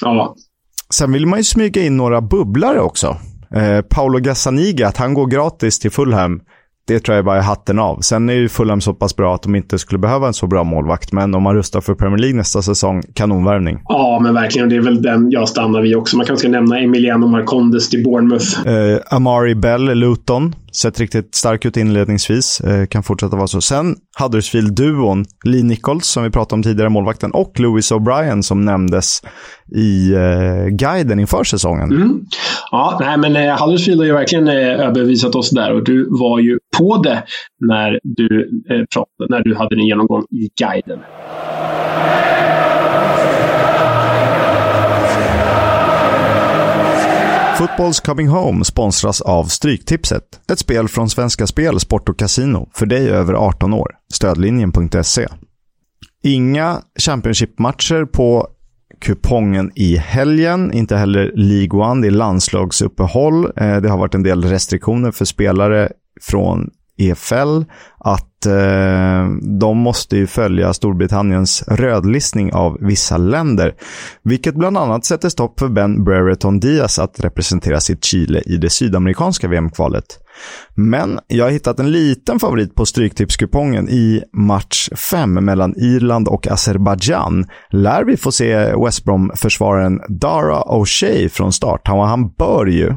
Ja. 0.00 0.34
Sen 0.94 1.12
vill 1.12 1.26
man 1.26 1.38
ju 1.38 1.44
smyga 1.44 1.82
in 1.82 1.96
några 1.96 2.20
bubblare 2.20 2.80
också. 2.80 3.16
Eh, 3.54 3.80
Paolo 3.80 4.18
Gazzaniga, 4.18 4.88
att 4.88 4.96
han 4.96 5.14
går 5.14 5.26
gratis 5.26 5.78
till 5.78 5.90
Fulham 5.90 6.40
det 6.86 7.00
tror 7.00 7.16
jag 7.16 7.24
bara 7.24 7.36
är 7.36 7.42
hatten 7.42 7.78
av. 7.78 8.00
Sen 8.00 8.28
är 8.28 8.34
ju 8.34 8.48
Fulham 8.48 8.80
så 8.80 8.94
pass 8.94 9.16
bra 9.16 9.34
att 9.34 9.42
de 9.42 9.54
inte 9.54 9.78
skulle 9.78 9.98
behöva 9.98 10.26
en 10.26 10.34
så 10.34 10.46
bra 10.46 10.64
målvakt. 10.64 11.12
Men 11.12 11.34
om 11.34 11.42
man 11.42 11.54
rustar 11.54 11.80
för 11.80 11.94
Premier 11.94 12.18
League 12.18 12.36
nästa 12.36 12.62
säsong, 12.62 13.02
kanonvärvning. 13.14 13.78
Ja, 13.84 14.20
men 14.22 14.34
verkligen. 14.34 14.68
Det 14.68 14.76
är 14.76 14.80
väl 14.80 15.02
den 15.02 15.30
jag 15.30 15.48
stannar 15.48 15.82
vid 15.82 15.96
också. 15.96 16.16
Man 16.16 16.26
kanske 16.26 16.40
ska 16.40 16.48
nämna 16.48 16.78
Emiliano 16.78 17.26
Marcondes 17.26 17.88
till 17.88 18.04
Bournemouth. 18.04 18.68
Eh, 18.68 18.98
Amari 19.10 19.54
Bell, 19.54 19.94
Luton. 19.94 20.54
Sett 20.72 21.00
riktigt 21.00 21.34
stark 21.34 21.64
ut 21.64 21.76
inledningsvis. 21.76 22.60
Eh, 22.60 22.86
kan 22.86 23.02
fortsätta 23.02 23.36
vara 23.36 23.46
så. 23.46 23.60
Sen 23.60 23.96
Huddersfield-duon, 24.20 25.24
Lee 25.44 25.62
Nichols 25.62 26.06
som 26.06 26.22
vi 26.22 26.30
pratade 26.30 26.54
om 26.54 26.62
tidigare, 26.62 26.88
målvakten, 26.88 27.30
och 27.30 27.60
Louis 27.60 27.92
O'Brien 27.92 28.42
som 28.42 28.64
nämndes 28.64 29.22
i 29.76 30.12
eh, 30.14 30.66
guiden 30.66 31.20
inför 31.20 31.44
säsongen. 31.44 31.92
Mm. 31.92 32.20
Ja, 32.70 32.98
nej, 33.00 33.18
men 33.18 33.36
eh, 33.36 33.64
Huddersfield 33.64 34.00
har 34.00 34.06
ju 34.06 34.12
verkligen 34.12 34.48
eh, 34.48 34.54
överbevisat 34.54 35.34
oss 35.34 35.50
där 35.50 35.72
och 35.72 35.84
du 35.84 36.08
var 36.10 36.38
ju 36.38 36.58
på 36.78 36.96
det 36.96 37.24
när 37.60 38.00
du, 38.02 38.50
eh, 38.70 38.84
pratade, 38.94 39.28
när 39.28 39.44
du 39.44 39.56
hade 39.56 39.76
din 39.76 39.86
genomgång 39.86 40.22
i 40.30 40.48
guiden. 40.60 40.98
Football's 47.62 48.06
Coming 48.06 48.28
Home 48.28 48.64
sponsras 48.64 49.20
av 49.20 49.44
Stryktipset. 49.44 50.22
Ett 50.52 50.58
spel 50.58 50.88
från 50.88 51.10
Svenska 51.10 51.46
Spel, 51.46 51.80
Sport 51.80 52.08
och 52.08 52.18
Casino 52.18 52.68
för 52.74 52.86
dig 52.86 53.10
över 53.10 53.34
18 53.34 53.72
år. 53.72 53.90
Stödlinjen.se. 54.12 55.28
Inga 56.22 56.82
Championship-matcher 57.00 58.04
på 58.04 58.48
kupongen 59.00 59.72
i 59.74 59.96
helgen. 59.96 60.72
Inte 60.72 60.96
heller 60.96 61.32
League 61.34 61.80
One. 61.80 62.02
Det 62.02 62.08
är 62.08 62.10
landslagsuppehåll. 62.10 63.44
Eh, 63.44 63.76
det 63.76 63.88
har 63.88 63.98
varit 63.98 64.14
en 64.14 64.22
del 64.22 64.44
restriktioner 64.44 65.10
för 65.10 65.24
spelare 65.24 65.88
från 66.22 66.70
EFL 66.98 67.62
att 67.98 68.46
eh, 68.46 69.28
de 69.58 69.78
måste 69.78 70.16
ju 70.16 70.26
följa 70.26 70.72
Storbritanniens 70.72 71.64
rödlistning 71.66 72.52
av 72.52 72.78
vissa 72.80 73.16
länder. 73.16 73.74
Vilket 74.22 74.54
bland 74.54 74.78
annat 74.78 75.04
sätter 75.04 75.28
stopp 75.28 75.60
för 75.60 75.68
Ben 75.68 76.04
Brereton 76.04 76.60
Diaz 76.60 76.98
att 76.98 77.20
representera 77.20 77.80
sitt 77.80 78.04
Chile 78.04 78.42
i 78.46 78.56
det 78.56 78.70
sydamerikanska 78.70 79.48
VM-kvalet. 79.48 80.04
Men 80.74 81.18
jag 81.26 81.44
har 81.44 81.50
hittat 81.50 81.80
en 81.80 81.92
liten 81.92 82.38
favorit 82.38 82.74
på 82.74 82.86
Stryktipskupongen 82.86 83.88
i 83.88 84.22
match 84.32 84.88
5 85.10 85.32
mellan 85.32 85.74
Irland 85.76 86.28
och 86.28 86.48
Azerbajdzjan. 86.48 87.46
Lär 87.70 88.04
vi 88.04 88.16
få 88.16 88.32
se 88.32 88.76
West 88.84 89.04
Brom-försvararen 89.04 90.00
Dara 90.08 90.62
O'Shea 90.62 91.28
från 91.28 91.52
start. 91.52 91.80
Han, 91.84 92.08
han 92.08 92.32
bör 92.32 92.66
ju 92.66 92.94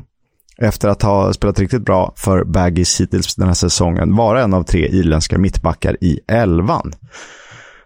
efter 0.58 0.90
att 0.90 1.02
ha 1.02 1.34
spelat 1.34 1.60
riktigt 1.60 1.86
bra 1.86 2.14
för 2.18 2.44
Baggies 2.44 3.02
hittills 3.02 3.36
den 3.36 3.48
här 3.48 3.54
säsongen, 3.54 4.16
vara 4.16 4.44
en 4.44 4.54
av 4.54 4.64
tre 4.64 4.88
irländska 4.88 5.38
mittbackar 5.38 5.98
i 6.04 6.20
elvan. 6.28 6.94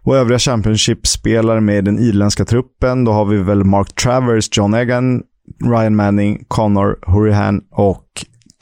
Och 0.04 0.16
övriga 0.16 0.40
Championship-spelare 0.40 1.62
med 1.62 1.86
den 1.86 2.00
irländska 2.00 2.46
truppen, 2.46 3.04
då 3.04 3.12
har 3.12 3.26
vi 3.26 3.38
väl 3.38 3.64
Mark 3.64 3.96
Travers, 3.96 4.58
John 4.58 4.74
Egan, 4.74 5.22
Ryan 5.66 5.96
Manning, 5.96 6.46
Connor 6.48 7.00
Hurihan 7.08 7.62
och 7.72 8.06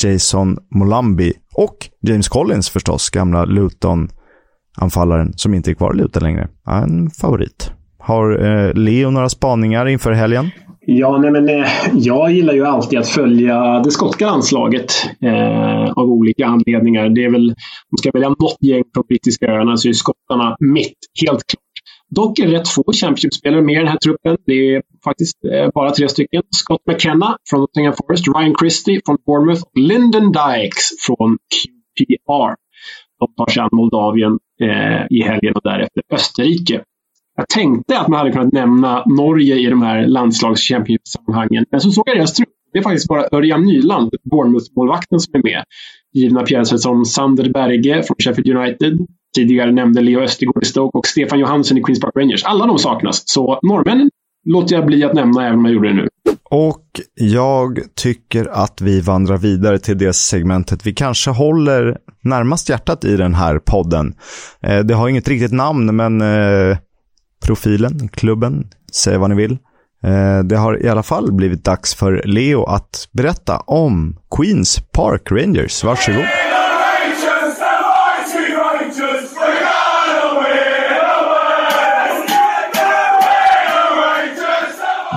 Jason 0.03 0.57
Molambi. 0.71 1.33
Och 1.53 1.77
James 2.01 2.27
Collins 2.27 2.69
förstås, 2.69 3.09
gamla 3.09 3.45
Luton-anfallaren 3.45 5.33
som 5.35 5.53
inte 5.53 5.71
är 5.71 5.73
kvar 5.73 5.93
i 5.93 5.97
Luton 5.97 6.23
längre. 6.23 6.47
En 6.67 7.09
favorit. 7.09 7.71
Har 7.99 8.45
eh, 8.45 8.73
Leo 8.73 9.09
några 9.09 9.29
spaningar 9.29 9.85
inför 9.85 10.11
helgen? 10.11 10.51
Ja, 10.89 11.17
nej 11.17 11.31
men, 11.31 11.49
eh, 11.49 11.67
jag 11.93 12.31
gillar 12.31 12.53
ju 12.53 12.65
alltid 12.65 12.99
att 12.99 13.09
följa 13.09 13.79
det 13.79 13.91
skotska 13.91 14.25
landslaget 14.25 14.91
eh, 15.21 15.91
av 15.91 16.11
olika 16.11 16.45
anledningar. 16.45 17.09
Det 17.09 17.25
är 17.25 17.31
väl, 17.31 17.49
om 17.91 17.97
ska 17.97 18.11
välja 18.13 18.29
något 18.29 18.57
gäng 18.61 18.83
från 18.93 19.03
brittiska 19.07 19.45
öarna 19.45 19.77
så 19.77 19.89
är 19.89 19.93
skottarna 19.93 20.55
mitt, 20.59 20.97
helt 21.25 21.43
klart. 21.47 21.63
Dock 22.09 22.39
är 22.39 22.47
det 22.47 22.53
rätt 22.53 22.67
få 22.67 22.83
Championship-spelare 22.93 23.61
med 23.61 23.75
i 23.75 23.77
den 23.77 23.87
här 23.87 23.97
truppen. 23.97 24.37
Det 24.45 24.53
är 24.53 24.81
faktiskt 25.03 25.45
eh, 25.45 25.69
bara 25.73 25.91
tre 25.91 26.09
stycken. 26.09 26.43
Scott 26.55 26.81
McKenna 26.85 27.37
från 27.49 27.59
Nottingham 27.59 27.93
Forest, 27.93 28.27
Ryan 28.27 28.55
Christie 28.59 29.01
från 29.05 29.17
Bournemouth 29.25 29.63
och 29.63 29.79
Lyndon 29.79 30.31
Dykes 30.31 30.85
från 31.05 31.37
QPR. 31.97 32.55
De 33.19 33.33
tar 33.37 33.51
sig 33.51 33.61
an 33.61 33.69
Moldavien 33.71 34.39
eh, 34.61 35.17
i 35.17 35.21
helgen 35.21 35.53
och 35.55 35.61
därefter 35.63 36.03
Österrike. 36.13 36.83
Jag 37.37 37.49
tänkte 37.49 37.99
att 37.99 38.07
man 38.07 38.17
hade 38.19 38.31
kunnat 38.31 38.53
nämna 38.53 39.03
Norge 39.05 39.55
i 39.55 39.65
de 39.65 39.81
här 39.81 40.07
landslagschampionsammanhangen. 40.07 41.65
Men 41.71 41.81
så 41.81 41.91
såg 41.91 42.09
jag 42.09 42.17
deras 42.17 42.33
trupp. 42.33 42.49
Det 42.73 42.79
är 42.79 42.83
faktiskt 42.83 43.07
bara 43.07 43.27
Örjan 43.31 43.65
Nyland, 43.65 44.11
Bournemouth-målvakten, 44.23 45.19
som 45.19 45.35
är 45.35 45.43
med. 45.43 45.63
Givna 46.13 46.43
pjäser 46.43 46.77
som 46.77 47.05
Sander 47.05 47.49
Berge 47.49 48.03
från 48.03 48.15
Sheffield 48.19 48.57
United. 48.57 48.97
Tidigare 49.35 49.71
nämnde 49.71 50.01
Leo 50.01 50.19
Östergård 50.19 50.63
i 50.63 50.65
Stoke 50.65 50.97
och 50.97 51.07
Stefan 51.07 51.39
Johansson 51.39 51.77
i 51.77 51.81
Queens 51.81 51.99
Park 51.99 52.13
Rangers. 52.15 52.43
Alla 52.43 52.65
de 52.65 52.77
saknas. 52.77 53.23
Så 53.25 53.59
norrmännen 53.63 54.09
låter 54.45 54.75
jag 54.75 54.85
bli 54.85 55.03
att 55.03 55.13
nämna 55.13 55.47
även 55.47 55.59
om 55.59 55.65
jag 55.65 55.73
gjorde 55.73 55.87
det 55.87 55.95
nu. 55.95 56.07
Och 56.49 56.85
jag 57.15 57.79
tycker 57.95 58.45
att 58.45 58.81
vi 58.81 59.01
vandrar 59.01 59.37
vidare 59.37 59.79
till 59.79 59.97
det 59.97 60.13
segmentet 60.13 60.85
vi 60.85 60.93
kanske 60.93 61.31
håller 61.31 61.97
närmast 62.21 62.69
hjärtat 62.69 63.05
i 63.05 63.17
den 63.17 63.33
här 63.33 63.59
podden. 63.59 64.13
Eh, 64.61 64.79
det 64.79 64.93
har 64.93 65.09
inget 65.09 65.27
riktigt 65.27 65.51
namn, 65.51 65.95
men 65.95 66.21
eh, 66.21 66.77
profilen, 67.45 68.07
klubben, 68.07 68.67
säg 68.91 69.17
vad 69.17 69.29
ni 69.29 69.35
vill. 69.35 69.57
Eh, 70.03 70.39
det 70.39 70.57
har 70.57 70.85
i 70.85 70.89
alla 70.89 71.03
fall 71.03 71.31
blivit 71.31 71.63
dags 71.63 71.95
för 71.95 72.21
Leo 72.25 72.63
att 72.63 73.07
berätta 73.11 73.57
om 73.57 74.17
Queens 74.37 74.79
Park 74.91 75.31
Rangers. 75.31 75.83
Varsågod. 75.83 76.25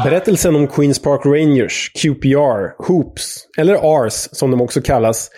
Berättelsen 0.04 0.56
om 0.56 0.68
Queens 0.68 1.02
Park 1.02 1.20
Rangers, 1.24 1.92
QPR, 1.94 2.86
Hoops, 2.86 3.36
eller 3.58 3.74
ARS 3.74 4.28
som 4.32 4.50
de 4.50 4.60
också 4.60 4.80
kallas, 4.82 5.30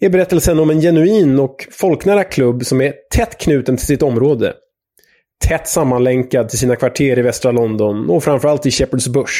är 0.00 0.10
berättelsen 0.10 0.58
om 0.58 0.70
en 0.70 0.80
genuin 0.80 1.38
och 1.38 1.56
folknära 1.70 2.24
klubb 2.24 2.64
som 2.64 2.80
är 2.80 2.92
tätt 3.14 3.38
knuten 3.40 3.76
till 3.76 3.86
sitt 3.86 4.02
område. 4.02 4.52
Tätt 5.44 5.68
sammanlänkad 5.68 6.48
till 6.48 6.58
sina 6.58 6.76
kvarter 6.76 7.18
i 7.18 7.22
västra 7.22 7.52
London 7.52 8.10
och 8.10 8.24
framförallt 8.24 8.66
i 8.66 8.70
Shepherd's 8.70 9.10
Bush. 9.10 9.32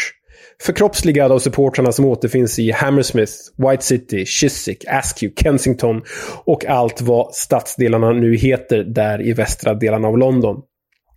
Förkroppsligad 0.63 1.33
av 1.33 1.39
supportrarna 1.39 1.93
som 1.93 2.05
återfinns 2.05 2.59
i 2.59 2.71
Hammersmith, 2.71 3.33
White 3.57 3.85
City, 3.85 4.27
Chiswick, 4.27 4.85
Askew, 4.89 5.43
Kensington 5.43 6.03
och 6.45 6.67
allt 6.67 7.01
vad 7.01 7.35
stadsdelarna 7.35 8.13
nu 8.13 8.37
heter 8.37 8.79
där 8.79 9.27
i 9.27 9.33
västra 9.33 9.75
delarna 9.75 10.09
av 10.09 10.19
London. 10.19 10.63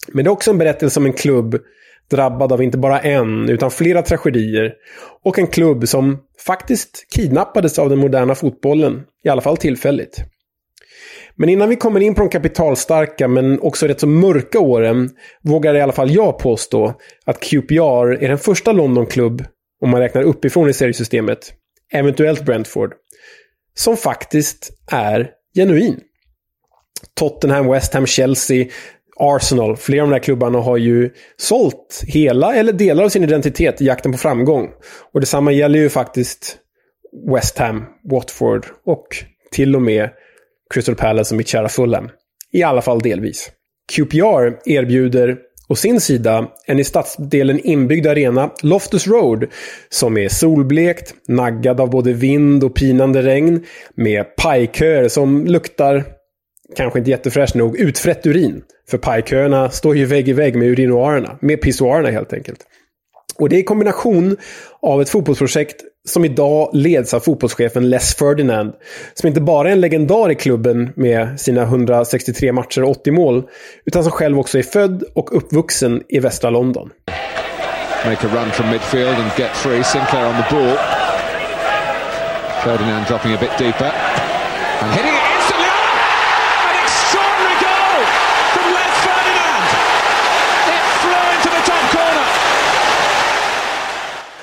Men 0.08 0.24
det 0.24 0.28
är 0.28 0.32
också 0.32 0.52
en 0.52 0.58
berättelse 0.58 1.00
om 1.00 1.06
en 1.06 1.14
klubb 1.14 1.60
drabbad 2.12 2.52
av 2.52 2.64
inte 2.64 2.78
bara 2.78 3.00
en, 3.00 3.50
utan 3.50 3.72
flera 3.72 4.02
tragedier. 4.02 4.74
Och 5.24 5.40
en 5.40 5.48
klubb 5.48 5.88
som 5.88 6.18
faktiskt 6.46 7.06
kidnappades 7.16 7.80
av 7.80 7.90
den 7.90 8.00
moderna 8.00 8.36
fotbollen, 8.36 9.02
i 9.24 9.30
alla 9.30 9.42
fall 9.42 9.58
tillfälligt. 9.58 10.24
Men 11.40 11.50
innan 11.50 11.70
vi 11.70 11.76
kommer 11.76 12.00
in 12.00 12.16
på 12.16 12.22
de 12.22 12.30
kapitalstarka 12.30 13.28
men 13.28 13.60
också 13.60 13.88
rätt 13.88 14.00
så 14.00 14.08
mörka 14.08 14.60
åren 14.60 15.10
vågar 15.44 15.76
i 15.76 15.82
alla 15.82 15.94
fall 15.94 16.12
jag 16.12 16.40
påstå 16.40 16.94
att 17.26 17.40
QPR 17.40 18.24
är 18.24 18.28
den 18.28 18.38
första 18.38 18.72
Londonklubb, 18.72 19.44
om 19.82 19.90
man 19.90 20.02
räknar 20.02 20.22
uppifrån 20.22 20.70
i 20.70 20.74
seriesystemet, 20.74 21.54
eventuellt 21.94 22.46
Brentford, 22.46 22.94
som 23.74 23.98
faktiskt 23.98 24.70
är 24.92 25.30
genuin. 25.56 26.00
Tottenham, 27.14 27.68
West 27.72 27.94
Ham, 27.94 28.06
Chelsea 28.06 28.68
Arsenal, 29.20 29.78
flera 29.78 30.04
av 30.04 30.10
de 30.10 30.14
här 30.14 30.24
klubbarna 30.24 30.60
har 30.60 30.78
ju 30.78 31.10
sålt 31.38 32.04
hela 32.08 32.56
eller 32.56 32.74
delar 32.74 33.04
av 33.04 33.10
sin 33.10 33.24
identitet 33.24 33.82
i 33.82 33.86
jakten 33.86 34.12
på 34.12 34.18
framgång. 34.18 34.70
Och 35.14 35.20
detsamma 35.20 35.52
gäller 35.52 35.80
ju 35.80 35.90
faktiskt 35.90 36.58
West 37.34 37.58
Ham, 37.58 37.86
Watford 38.12 38.66
och 38.86 39.08
till 39.52 39.76
och 39.76 39.82
med 39.82 40.10
Crystal 40.74 40.96
Palace 40.96 41.34
och 41.34 41.38
mitt 41.38 41.48
kära 41.48 41.70
Fulham. 41.70 42.10
I 42.52 42.64
alla 42.64 42.82
fall 42.82 43.00
delvis. 43.00 43.52
QPR 43.92 44.70
erbjuder 44.70 45.38
å 45.70 45.76
sin 45.76 46.02
sida 46.02 46.48
en 46.66 46.80
i 46.80 46.84
stadsdelen 46.84 47.60
inbyggd 47.60 48.08
arena, 48.08 48.50
Loftus 48.62 49.08
Road, 49.08 49.46
som 49.90 50.18
är 50.18 50.30
solblekt, 50.30 51.14
naggad 51.28 51.82
av 51.82 51.90
både 51.90 52.14
vind 52.14 52.64
och 52.64 52.76
pinande 52.76 53.22
regn, 53.22 53.66
med 53.96 54.36
pajköer 54.36 55.08
som 55.08 55.46
luktar 55.46 56.04
kanske 56.76 57.00
inte 57.00 57.12
jättefräscht 57.12 57.56
nog, 57.56 57.78
utfrätt 57.78 58.28
urin. 58.28 58.62
För 58.90 58.98
pajköerna 58.98 59.70
står 59.70 59.98
ju 59.98 60.06
vägg 60.06 60.30
i 60.30 60.34
vägg 60.34 60.56
med 60.56 60.68
urinoarerna, 60.68 61.38
med 61.42 61.62
pissoarerna 61.62 62.10
helt 62.10 62.34
enkelt. 62.34 62.60
Och 63.40 63.50
det 63.50 63.56
är 63.56 63.60
i 63.60 63.64
kombination 63.64 64.38
av 64.82 65.02
ett 65.02 65.10
fotbollsprojekt 65.10 65.84
som 66.10 66.26
idag 66.26 66.70
leds 66.74 67.14
av 67.14 67.20
fotbollschefen 67.20 67.90
Les 67.90 68.16
Ferdinand, 68.16 68.74
som 69.14 69.28
inte 69.28 69.42
bara 69.42 69.68
är 69.68 69.72
en 69.72 69.82
legendar 69.82 70.32
i 70.32 70.36
klubben 70.36 70.90
med 70.96 71.40
sina 71.40 71.62
163 71.62 72.52
matcher 72.52 72.84
och 72.84 72.90
80 72.90 73.12
mål, 73.12 73.44
utan 73.86 74.04
som 74.04 74.12
själv 74.12 74.40
också 74.40 74.58
är 74.58 74.64
född 74.64 75.04
och 75.14 75.38
uppvuxen 75.38 76.04
i 76.10 76.20
västra 76.20 76.50
London. 76.50 76.90
Make 78.06 78.28
a 78.28 78.30
run 78.34 78.52
from 78.52 78.70
midfield 78.70 79.16
and 79.16 79.32
get 79.38 79.52
free. 79.56 79.84
Sinclair 79.84 80.26
on 80.26 80.36
the 80.36 80.56
ball. 80.56 80.78
Ferdinand 82.64 83.08
dropping 83.08 83.34
a 83.34 83.38
bit 83.40 83.58
deeper. 83.58 83.92
And 84.82 84.92
hitting 84.94 85.14
it 85.14 85.30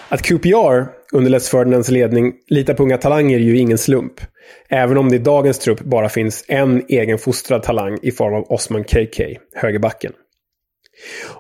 Att 0.08 0.22
QPR 0.22 0.95
under 1.12 1.30
Les 1.30 1.48
Ferdinands 1.48 1.90
ledning 1.90 2.32
lita 2.48 2.74
på 2.74 2.82
unga 2.82 2.98
talanger 2.98 3.38
är 3.38 3.42
ju 3.42 3.58
ingen 3.58 3.78
slump. 3.78 4.12
Även 4.68 4.98
om 4.98 5.08
det 5.08 5.16
i 5.16 5.18
dagens 5.18 5.58
trupp 5.58 5.80
bara 5.80 6.08
finns 6.08 6.44
en 6.48 6.82
egenfostrad 6.88 7.62
talang 7.62 7.98
i 8.02 8.10
form 8.10 8.34
av 8.34 8.42
Osman 8.42 8.84
KK, 8.84 9.24
högerbacken. 9.54 10.12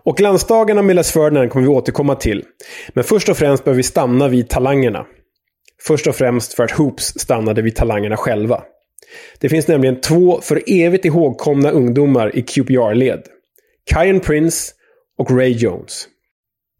Och 0.02 0.20
landsdagarna 0.20 0.82
med 0.82 0.96
Les 0.96 1.12
Ferdinand 1.12 1.50
kommer 1.50 1.66
vi 1.66 1.72
återkomma 1.72 2.14
till. 2.14 2.44
Men 2.88 3.04
först 3.04 3.28
och 3.28 3.36
främst 3.36 3.64
behöver 3.64 3.76
vi 3.76 3.82
stanna 3.82 4.28
vid 4.28 4.48
talangerna. 4.48 5.06
Först 5.82 6.06
och 6.06 6.16
främst 6.16 6.54
för 6.54 6.64
att 6.64 6.70
Hoops 6.70 7.04
stannade 7.04 7.62
vid 7.62 7.76
talangerna 7.76 8.16
själva. 8.16 8.62
Det 9.40 9.48
finns 9.48 9.68
nämligen 9.68 10.00
två 10.00 10.40
för 10.40 10.62
evigt 10.66 11.04
ihågkomna 11.04 11.70
ungdomar 11.70 12.36
i 12.36 12.42
QPR-led. 12.42 13.22
Kyan 13.90 14.20
Prince 14.20 14.72
och 15.18 15.30
Ray 15.30 15.50
Jones. 15.50 16.08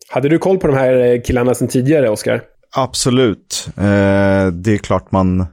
Hade 0.09 0.29
du 0.29 0.39
koll 0.39 0.59
på 0.59 0.67
de 0.67 0.77
här 0.77 0.97
eh, 0.97 1.21
killarna 1.21 1.55
sedan 1.55 1.69
tidigare, 1.69 2.11
Oskar? 2.11 2.43
Absolut. 2.77 3.69
Eh, 3.77 4.47
det 4.53 4.75
är 4.75 4.79
klart 4.79 5.13
man 5.13 5.47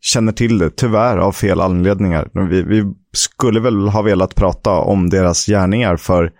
känner 0.00 0.32
till 0.32 0.58
det, 0.58 0.70
tyvärr 0.76 1.18
av 1.18 1.32
fel 1.32 1.60
anledningar. 1.60 2.28
Vi, 2.50 2.62
vi, 2.62 2.84
skulle 3.12 3.60
väl 3.60 3.88
ha 3.88 4.02
velat 4.02 4.34
prata 4.34 4.70
om 4.70 5.10
deras 5.10 5.46
gärningar 5.46 5.96
för 5.96 6.32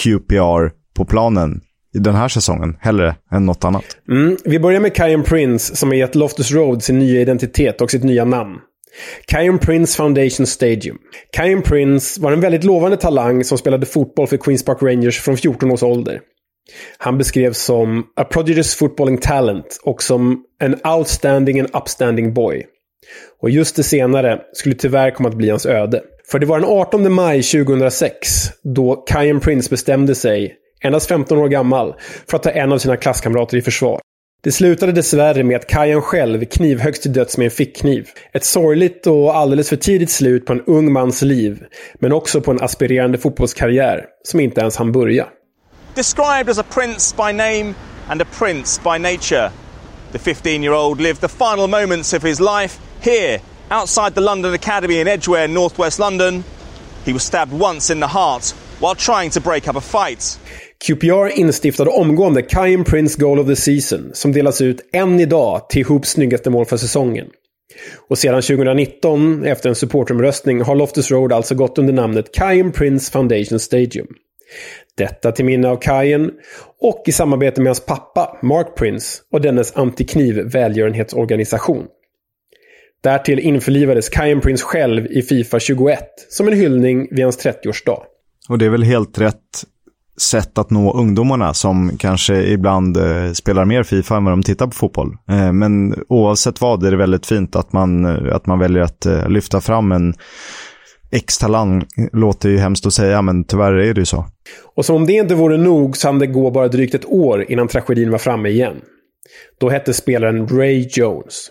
QPR 0.00 0.70
på 0.94 1.04
planen 1.04 1.60
i 1.94 1.98
den 1.98 2.14
här 2.14 2.28
säsongen, 2.28 2.76
hellre 2.80 3.16
än 3.32 3.46
något 3.46 3.64
annat. 3.64 3.84
Mm, 4.10 4.36
vi 4.44 4.58
börjar 4.58 4.80
med 4.80 4.96
Kyan 4.96 5.22
Prince 5.22 5.76
som 5.76 5.88
har 5.88 5.96
gett 5.96 6.14
Loftus 6.14 6.52
Road 6.52 6.82
sin 6.82 6.98
nya 6.98 7.20
identitet 7.20 7.80
och 7.80 7.90
sitt 7.90 8.04
nya 8.04 8.24
namn. 8.24 8.56
Kyan 9.30 9.58
Prince 9.58 9.96
Foundation 9.96 10.46
Stadium. 10.46 10.98
Kyan 11.36 11.62
Prince 11.62 12.20
var 12.20 12.32
en 12.32 12.40
väldigt 12.40 12.64
lovande 12.64 12.96
talang 12.96 13.44
som 13.44 13.58
spelade 13.58 13.86
fotboll 13.86 14.26
för 14.26 14.36
Queens 14.36 14.64
Park 14.64 14.82
Rangers 14.82 15.20
från 15.20 15.36
14 15.36 15.70
års 15.70 15.82
ålder. 15.82 16.20
Han 16.98 17.18
beskrevs 17.18 17.58
som 17.58 18.04
a 18.16 18.24
prodigious 18.24 18.74
footballing 18.74 19.18
talent 19.18 19.80
och 19.82 20.02
som 20.02 20.44
en 20.60 20.86
outstanding 20.86 21.60
and 21.60 21.76
upstanding 21.76 22.34
boy. 22.34 22.66
Och 23.42 23.50
just 23.50 23.76
det 23.76 23.82
senare 23.82 24.40
skulle 24.52 24.74
tyvärr 24.74 25.10
komma 25.10 25.28
att 25.28 25.34
bli 25.34 25.50
hans 25.50 25.66
öde. 25.66 26.02
För 26.30 26.38
det 26.38 26.46
var 26.46 26.60
den 26.60 26.68
18 26.68 27.12
maj 27.12 27.42
2006 27.42 28.28
då 28.62 29.04
Kyan 29.12 29.40
Prince 29.40 29.70
bestämde 29.70 30.14
sig, 30.14 30.54
endast 30.82 31.08
15 31.08 31.38
år 31.38 31.48
gammal, 31.48 31.94
för 32.30 32.36
att 32.36 32.42
ta 32.42 32.50
en 32.50 32.72
av 32.72 32.78
sina 32.78 32.96
klasskamrater 32.96 33.56
i 33.56 33.62
försvar. 33.62 34.00
Det 34.42 34.52
slutade 34.52 34.92
dessvärre 34.92 35.44
med 35.44 35.56
att 35.56 35.66
Kajan 35.66 36.02
själv 36.02 36.44
knivhöggs 36.44 37.00
till 37.00 37.12
döds 37.12 37.38
med 37.38 37.44
en 37.44 37.50
fickkniv. 37.50 38.08
Ett 38.32 38.44
sorgligt 38.44 39.06
och 39.06 39.36
alldeles 39.36 39.68
för 39.68 39.76
tidigt 39.76 40.10
slut 40.10 40.46
på 40.46 40.52
en 40.52 40.62
ung 40.66 40.92
mans 40.92 41.22
liv, 41.22 41.64
men 41.98 42.12
också 42.12 42.40
på 42.40 42.50
en 42.50 42.62
aspirerande 42.62 43.18
fotbollskarriär 43.18 44.04
som 44.22 44.40
inte 44.40 44.60
ens 44.60 44.76
hann 44.76 44.92
börja. 44.92 45.26
Described 45.96 46.50
as 46.50 46.58
a 46.58 46.62
prince 46.62 47.12
by 47.12 47.32
name 47.32 47.74
and 48.10 48.20
a 48.20 48.26
prince 48.26 48.76
by 48.76 48.98
nature, 48.98 49.50
the 50.12 50.18
15-year-old 50.18 51.00
lived 51.00 51.22
the 51.22 51.28
final 51.28 51.68
moments 51.68 52.12
of 52.12 52.22
his 52.22 52.38
life 52.38 52.78
here, 53.00 53.40
outside 53.70 54.14
the 54.14 54.20
London 54.20 54.52
Academy 54.52 55.00
in 55.00 55.08
Edgware, 55.08 55.48
northwest 55.48 55.98
London. 55.98 56.44
He 57.06 57.14
was 57.14 57.22
stabbed 57.22 57.52
once 57.52 57.88
in 57.88 58.00
the 58.00 58.06
heart 58.06 58.54
while 58.78 58.94
trying 58.94 59.30
to 59.30 59.40
break 59.40 59.68
up 59.68 59.76
a 59.76 59.80
fight. 59.80 60.38
QPR 60.86 61.28
instiftade 61.28 61.90
omgående 61.90 62.42
Kyan 62.42 62.84
Prince 62.84 63.16
Goal 63.18 63.38
of 63.38 63.46
the 63.46 63.56
Season 63.56 64.10
som 64.14 64.32
delas 64.32 64.60
ut 64.60 64.80
än 64.92 65.20
idag 65.20 65.68
till 65.68 65.86
Hoops 65.86 66.10
snyggaste 66.10 66.50
mål 66.50 66.66
för 66.66 66.76
säsongen. 66.76 67.26
Och 68.08 68.18
sedan 68.18 68.42
2019, 68.42 69.44
efter 69.44 69.68
en 69.68 69.74
supporteromröstning, 69.74 70.60
har 70.62 70.74
Loftus 70.74 71.10
Road 71.10 71.32
alltså 71.32 71.54
gått 71.54 71.78
under 71.78 71.92
namnet 71.92 72.36
Kyan 72.36 72.72
Prince 72.72 73.12
Foundation 73.12 73.60
Stadium. 73.60 74.06
Detta 74.96 75.32
till 75.32 75.44
minne 75.44 75.68
av 75.68 75.76
Kajen 75.76 76.30
och 76.80 77.02
i 77.06 77.12
samarbete 77.12 77.60
med 77.60 77.68
hans 77.68 77.86
pappa, 77.86 78.38
Mark 78.42 78.76
Prince, 78.76 79.18
och 79.32 79.40
dennes 79.40 79.76
antikniv 79.76 80.36
välgörenhetsorganisation. 80.36 81.86
Därtill 83.02 83.38
införlivades 83.38 84.08
Kajen 84.08 84.40
Prince 84.40 84.64
själv 84.64 85.06
i 85.06 85.22
Fifa 85.22 85.60
21 85.60 86.00
som 86.28 86.48
en 86.48 86.54
hyllning 86.54 87.08
vid 87.10 87.24
hans 87.24 87.46
30-årsdag. 87.46 88.02
Och 88.48 88.58
det 88.58 88.66
är 88.66 88.70
väl 88.70 88.82
helt 88.82 89.18
rätt 89.18 89.64
sätt 90.20 90.58
att 90.58 90.70
nå 90.70 90.92
ungdomarna 90.92 91.54
som 91.54 91.98
kanske 91.98 92.42
ibland 92.42 92.96
eh, 92.96 93.32
spelar 93.32 93.64
mer 93.64 93.82
Fifa 93.82 94.16
än 94.16 94.24
vad 94.24 94.32
de 94.32 94.42
tittar 94.42 94.66
på 94.66 94.72
fotboll. 94.72 95.16
Eh, 95.30 95.52
men 95.52 95.94
oavsett 96.08 96.60
vad 96.60 96.86
är 96.86 96.90
det 96.90 96.96
väldigt 96.96 97.26
fint 97.26 97.56
att 97.56 97.72
man, 97.72 98.04
eh, 98.04 98.34
att 98.34 98.46
man 98.46 98.58
väljer 98.58 98.82
att 98.82 99.06
eh, 99.06 99.28
lyfta 99.28 99.60
fram 99.60 99.92
en 99.92 100.14
X-talang 101.16 101.84
låter 102.12 102.48
ju 102.48 102.58
hemskt 102.58 102.86
att 102.86 102.92
säga, 102.92 103.22
men 103.22 103.44
tyvärr 103.44 103.72
är 103.72 103.94
det 103.94 104.00
ju 104.00 104.06
så. 104.06 104.24
Och 104.74 104.84
som 104.84 104.96
om 104.96 105.06
det 105.06 105.12
inte 105.12 105.34
vore 105.34 105.56
nog 105.56 105.96
så 105.96 106.08
hann 106.08 106.18
det 106.18 106.26
gå 106.26 106.50
bara 106.50 106.68
drygt 106.68 106.94
ett 106.94 107.06
år 107.06 107.50
innan 107.50 107.68
tragedin 107.68 108.10
var 108.10 108.18
framme 108.18 108.48
igen. 108.48 108.76
Då 109.60 109.68
hette 109.68 109.92
spelaren 109.92 110.48
Ray 110.48 110.88
Jones. 110.90 111.50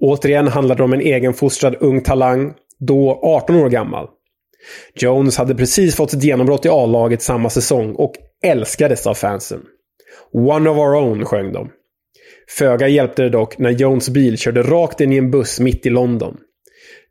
Återigen 0.00 0.48
handlade 0.48 0.80
det 0.80 0.84
om 0.84 0.92
en 0.92 1.00
egenfostrad 1.00 1.76
ung 1.80 2.00
talang, 2.00 2.52
då 2.78 3.20
18 3.22 3.56
år 3.56 3.68
gammal. 3.68 4.08
Jones 4.94 5.36
hade 5.36 5.54
precis 5.54 5.96
fått 5.96 6.10
sitt 6.10 6.22
genombrott 6.22 6.66
i 6.66 6.68
A-laget 6.68 7.22
samma 7.22 7.50
säsong 7.50 7.94
och 7.94 8.12
älskades 8.44 9.06
av 9.06 9.14
fansen. 9.14 9.60
One 10.32 10.70
of 10.70 10.78
our 10.78 10.94
own 10.94 11.24
sjöng 11.24 11.52
de. 11.52 11.70
Föga 12.58 12.88
hjälpte 12.88 13.22
det 13.22 13.30
dock 13.30 13.58
när 13.58 13.70
Jones 13.70 14.08
bil 14.08 14.38
körde 14.38 14.62
rakt 14.62 15.00
in 15.00 15.12
i 15.12 15.16
en 15.16 15.30
buss 15.30 15.60
mitt 15.60 15.86
i 15.86 15.90
London. 15.90 16.36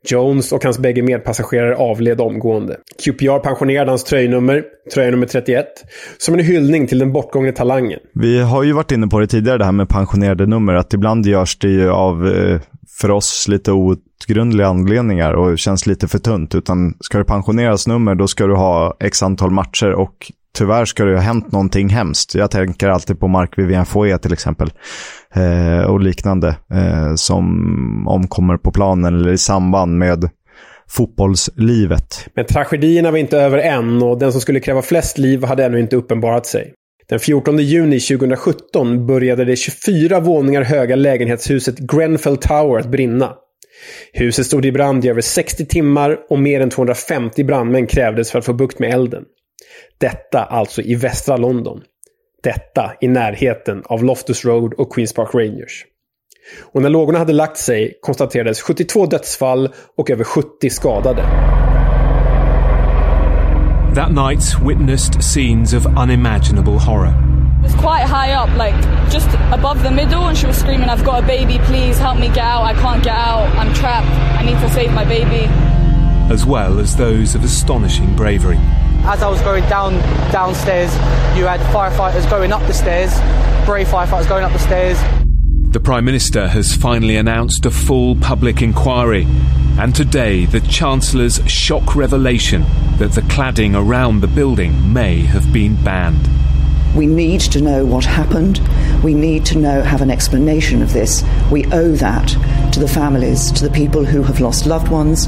Jones 0.04 0.52
och 0.52 0.64
hans 0.64 0.78
bägge 0.78 1.02
medpassagerare 1.02 1.76
avled 1.76 2.20
omgående. 2.20 2.76
QPR 3.04 3.38
pensionerade 3.38 3.90
hans 3.90 4.04
tröjnummer, 4.04 4.64
tröja 4.94 5.10
nummer 5.10 5.26
31, 5.26 5.66
som 6.18 6.34
en 6.34 6.40
hyllning 6.40 6.86
till 6.86 6.98
den 6.98 7.12
bortgångne 7.12 7.52
talangen. 7.52 8.00
Vi 8.14 8.40
har 8.40 8.62
ju 8.62 8.72
varit 8.72 8.92
inne 8.92 9.06
på 9.06 9.20
det 9.20 9.26
tidigare, 9.26 9.58
det 9.58 9.64
här 9.64 9.72
med 9.72 9.88
pensionerade 9.88 10.46
nummer, 10.46 10.74
att 10.74 10.94
ibland 10.94 11.26
görs 11.26 11.58
det 11.58 11.68
ju 11.68 11.90
av, 11.90 12.28
eh, 12.28 12.60
för 13.00 13.10
oss, 13.10 13.48
lite 13.48 13.72
outgrundliga 13.72 14.66
anledningar 14.66 15.32
och 15.32 15.58
känns 15.58 15.86
lite 15.86 16.08
för 16.08 16.18
tunt. 16.18 16.54
Utan 16.54 16.94
ska 17.00 17.18
du 17.18 17.24
pensioneras 17.24 17.86
nummer, 17.86 18.14
då 18.14 18.26
ska 18.26 18.46
du 18.46 18.54
ha 18.54 18.96
x 19.00 19.22
antal 19.22 19.50
matcher 19.50 19.92
och 19.92 20.32
tyvärr 20.58 20.84
ska 20.84 21.04
det 21.04 21.14
ha 21.14 21.20
hänt 21.20 21.52
någonting 21.52 21.88
hemskt. 21.88 22.34
Jag 22.34 22.50
tänker 22.50 22.88
alltid 22.88 23.20
på 23.20 23.28
Mark 23.28 23.58
Vivien 23.58 23.86
Foé 23.86 24.18
till 24.18 24.32
exempel. 24.32 24.70
Eh, 25.34 25.84
och 25.84 26.00
liknande 26.00 26.48
eh, 26.48 27.14
som 27.14 28.08
omkommer 28.08 28.56
på 28.56 28.72
planen 28.72 29.14
eller 29.14 29.32
i 29.32 29.38
samband 29.38 29.98
med 29.98 30.30
fotbollslivet. 30.88 32.28
Men 32.34 32.46
tragedierna 32.46 33.10
var 33.10 33.18
inte 33.18 33.38
över 33.38 33.58
än 33.58 34.02
och 34.02 34.18
den 34.18 34.32
som 34.32 34.40
skulle 34.40 34.60
kräva 34.60 34.82
flest 34.82 35.18
liv 35.18 35.44
hade 35.44 35.64
ännu 35.64 35.80
inte 35.80 35.96
uppenbarat 35.96 36.46
sig. 36.46 36.72
Den 37.08 37.20
14 37.20 37.58
juni 37.58 38.00
2017 38.00 39.06
började 39.06 39.44
det 39.44 39.56
24 39.56 40.20
våningar 40.20 40.62
höga 40.62 40.96
lägenhetshuset 40.96 41.78
Grenfell 41.78 42.36
Tower 42.36 42.80
att 42.80 42.90
brinna. 42.90 43.32
Huset 44.12 44.46
stod 44.46 44.66
i 44.66 44.72
brand 44.72 45.04
i 45.04 45.08
över 45.08 45.20
60 45.20 45.66
timmar 45.66 46.16
och 46.30 46.38
mer 46.38 46.60
än 46.60 46.70
250 46.70 47.44
brandmän 47.44 47.86
krävdes 47.86 48.30
för 48.30 48.38
att 48.38 48.44
få 48.44 48.52
bukt 48.52 48.78
med 48.78 48.94
elden. 48.94 49.24
Detta 49.98 50.44
alltså 50.44 50.82
i 50.82 50.94
västra 50.94 51.36
London. 51.36 51.82
Detta 52.42 52.92
i 53.00 53.08
närheten 53.08 53.82
av 53.86 54.04
Loftus 54.04 54.44
Road 54.44 54.74
och 54.74 54.92
Queens 54.92 55.12
Park 55.12 55.34
Rangers. 55.34 55.84
Och 56.72 56.82
när 56.82 56.90
lågorna 56.90 57.18
hade 57.18 57.32
lagt 57.32 57.56
sig 57.56 57.98
konstaterades 58.00 58.60
72 58.62 59.06
dödsfall 59.06 59.68
och 59.96 60.10
över 60.10 60.24
70 60.24 60.70
skadade. 60.70 61.22
That 63.94 64.12
night 64.12 64.54
witnessed 64.62 65.24
scenes 65.24 65.74
of 65.74 65.86
unimaginable 65.86 66.78
horror. 66.78 67.12
It 67.58 67.64
was 67.64 67.74
quite 67.74 68.04
high 68.04 68.32
up, 68.32 68.48
like 68.56 68.74
just 69.10 69.28
above 69.52 69.82
the 69.82 69.90
middle, 69.90 70.28
and 70.28 70.38
she 70.38 70.46
was 70.46 70.56
screaming, 70.56 70.88
I've 70.88 71.04
got 71.04 71.24
a 71.24 71.26
baby, 71.26 71.58
please 71.64 71.98
help 71.98 72.18
me 72.18 72.28
get 72.28 72.44
out. 72.44 72.62
I 72.62 72.74
can't 72.74 73.02
get 73.02 73.16
out. 73.16 73.48
I'm 73.58 73.74
trapped. 73.74 74.06
I 74.40 74.44
need 74.44 74.60
to 74.60 74.70
save 74.70 74.92
my 74.92 75.04
baby. 75.04 75.48
As 76.32 76.46
well 76.46 76.78
as 76.78 76.96
those 76.96 77.34
of 77.34 77.42
astonishing 77.42 78.14
bravery. 78.14 78.60
As 79.04 79.22
I 79.22 79.28
was 79.28 79.40
going 79.42 79.66
down 79.68 79.94
downstairs, 80.30 80.92
you 81.36 81.46
had 81.46 81.60
firefighters 81.72 82.28
going 82.28 82.52
up 82.52 82.66
the 82.66 82.74
stairs, 82.74 83.12
brave 83.64 83.88
firefighters 83.88 84.28
going 84.28 84.44
up 84.44 84.52
the 84.52 84.58
stairs. 84.58 84.98
The 85.72 85.80
Prime 85.80 86.04
Minister 86.04 86.48
has 86.48 86.74
finally 86.74 87.16
announced 87.16 87.66
a 87.66 87.70
full 87.70 88.16
public 88.16 88.62
inquiry, 88.62 89.26
and 89.78 89.94
today 89.94 90.46
the 90.46 90.60
Chancellor's 90.60 91.40
shock 91.50 91.94
revelation 91.94 92.62
that 92.96 93.12
the 93.12 93.20
cladding 93.22 93.74
around 93.74 94.20
the 94.20 94.26
building 94.26 94.92
may 94.92 95.20
have 95.20 95.52
been 95.52 95.82
banned. 95.84 96.28
We 96.96 97.06
need 97.06 97.40
to 97.42 97.60
know 97.60 97.84
what 97.84 98.04
happened. 98.04 98.60
We 99.04 99.14
need 99.14 99.44
to 99.46 99.58
know 99.58 99.82
have 99.82 100.00
an 100.00 100.10
explanation 100.10 100.82
of 100.82 100.92
this. 100.92 101.22
We 101.52 101.66
owe 101.66 101.92
that 101.92 102.28
to 102.72 102.80
the 102.80 102.88
families, 102.88 103.52
to 103.52 103.62
the 103.62 103.70
people 103.70 104.04
who 104.04 104.22
have 104.22 104.40
lost 104.40 104.66
loved 104.66 104.88
ones, 104.88 105.26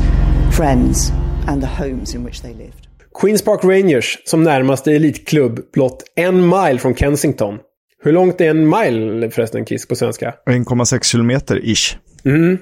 friends, 0.54 1.10
and 1.46 1.62
the 1.62 1.66
homes 1.66 2.14
in 2.14 2.24
which 2.24 2.42
they 2.42 2.54
lived. 2.54 2.79
Queens 3.20 3.42
Park 3.42 3.64
Rangers 3.64 4.18
som 4.24 4.42
närmaste 4.42 4.92
elitklubb 4.92 5.60
blott 5.72 6.02
en 6.16 6.48
mile 6.48 6.78
från 6.78 6.94
Kensington. 6.94 7.58
Hur 8.02 8.12
långt 8.12 8.40
är 8.40 8.50
en 8.50 8.68
mile 8.68 9.30
förresten, 9.30 9.64
Kiss, 9.64 9.88
på 9.88 9.96
svenska? 9.96 10.34
1,6 10.50 11.02
kilometer 11.02 11.60
ish. 11.64 11.96
Mm. 12.24 12.58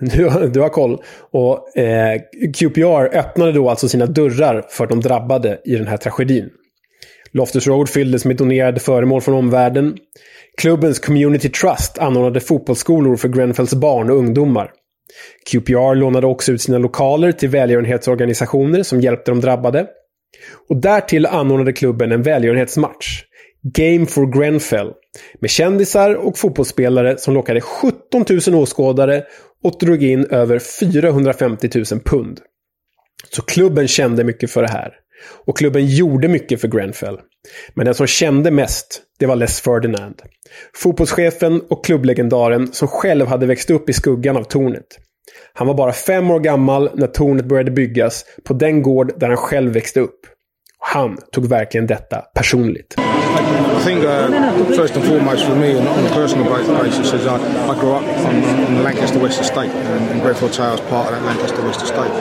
Du, 0.00 0.48
du 0.48 0.60
har 0.60 0.68
koll. 0.68 1.02
Och 1.32 1.78
eh, 1.78 2.20
QPR 2.54 3.16
öppnade 3.16 3.52
då 3.52 3.70
alltså 3.70 3.88
sina 3.88 4.06
dörrar 4.06 4.66
för 4.68 4.86
de 4.86 5.00
drabbade 5.00 5.60
i 5.64 5.76
den 5.76 5.86
här 5.86 5.96
tragedin. 5.96 6.48
Loftus 7.32 7.66
Road 7.66 7.88
fylldes 7.88 8.24
med 8.24 8.36
donerade 8.36 8.80
föremål 8.80 9.20
från 9.20 9.34
omvärlden. 9.34 9.96
Klubbens 10.56 10.98
Community 10.98 11.48
Trust 11.48 11.98
anordnade 11.98 12.40
fotbollsskolor 12.40 13.16
för 13.16 13.28
Grenfells 13.28 13.74
barn 13.74 14.10
och 14.10 14.16
ungdomar. 14.16 14.70
QPR 15.50 15.94
lånade 15.94 16.26
också 16.26 16.52
ut 16.52 16.62
sina 16.62 16.78
lokaler 16.78 17.32
till 17.32 17.48
välgörenhetsorganisationer 17.48 18.82
som 18.82 19.00
hjälpte 19.00 19.30
de 19.30 19.40
drabbade. 19.40 19.86
Och 20.68 20.76
därtill 20.76 21.26
anordnade 21.26 21.72
klubben 21.72 22.12
en 22.12 22.22
välgörenhetsmatch. 22.22 23.22
Game 23.62 24.06
for 24.06 24.38
Grenfell. 24.38 24.92
Med 25.40 25.50
kändisar 25.50 26.14
och 26.14 26.38
fotbollsspelare 26.38 27.18
som 27.18 27.34
lockade 27.34 27.60
17 27.60 28.00
000 28.48 28.54
åskådare 28.54 29.24
och 29.64 29.78
drog 29.80 30.02
in 30.02 30.26
över 30.26 30.58
450 30.58 31.70
000 31.74 31.84
pund. 32.04 32.40
Så 33.30 33.42
klubben 33.42 33.88
kände 33.88 34.24
mycket 34.24 34.50
för 34.50 34.62
det 34.62 34.68
här. 34.68 34.92
Och 35.44 35.56
klubben 35.58 35.86
gjorde 35.86 36.28
mycket 36.28 36.60
för 36.60 36.68
Grenfell. 36.68 37.18
Men 37.74 37.86
den 37.86 37.94
som 37.94 38.06
kände 38.06 38.50
mest, 38.50 39.02
det 39.18 39.26
var 39.26 39.36
Les 39.36 39.60
Ferdinand. 39.60 40.22
Fotbollschefen 40.74 41.60
och 41.60 41.84
klubblegendaren 41.84 42.72
som 42.72 42.88
själv 42.88 43.26
hade 43.26 43.46
växt 43.46 43.70
upp 43.70 43.88
i 43.88 43.92
skuggan 43.92 44.36
av 44.36 44.44
tornet. 44.44 44.86
Han 45.52 45.66
var 45.66 45.74
bara 45.74 45.92
fem 45.92 46.30
år 46.30 46.40
gammal 46.40 46.90
när 46.94 47.06
tornet 47.06 47.44
började 47.44 47.70
byggas 47.70 48.24
på 48.44 48.54
den 48.54 48.82
gård 48.82 49.12
där 49.16 49.28
han 49.28 49.36
själv 49.36 49.72
växte 49.72 50.00
upp. 50.00 50.20
Han 50.78 51.18
tog 51.32 51.48
verkligen 51.48 51.86
detta 51.86 52.20
personligt. 52.34 52.96
I 53.36 53.80
think 53.84 54.04
uh, 54.04 54.28
first 54.74 54.96
and 54.96 55.04
foremost 55.04 55.44
for 55.44 55.54
me, 55.54 55.76
and 55.76 55.86
on 55.86 56.06
a 56.06 56.10
personal 56.10 56.48
basis, 56.48 57.12
is 57.12 57.26
I, 57.26 57.36
I 57.36 57.74
grew 57.78 57.92
up 57.92 58.02
on, 58.02 58.34
on 58.64 58.74
the 58.76 58.82
Lancaster 58.82 59.18
West 59.18 59.40
Estate, 59.40 59.70
and, 59.70 60.10
and 60.10 60.20
Grenfell 60.22 60.50
Tower 60.50 60.74
is 60.74 60.80
part 60.88 61.12
of 61.12 61.20
that 61.20 61.22
Lancaster 61.22 61.62
West 61.62 61.82
Estate. 61.82 62.12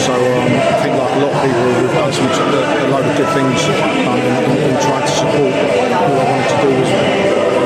So 0.00 0.12
um, 0.16 0.48
I 0.48 0.80
think, 0.80 0.96
like 0.96 1.12
a 1.12 1.20
lot 1.20 1.32
of 1.36 1.40
people, 1.44 1.62
we've 1.76 1.92
done 1.92 2.12
some 2.12 2.26
a, 2.26 2.60
a 2.72 2.86
load 2.88 3.04
of 3.04 3.14
good 3.16 3.30
things 3.36 3.60
um, 4.08 4.16
in, 4.16 4.72
in 4.72 4.74
trying 4.80 5.04
to 5.04 5.12
support. 5.12 5.52
All 5.52 6.16
I 6.16 6.24
wanted 6.24 6.48
to 6.48 6.58
do 6.64 6.70
was 6.80 6.90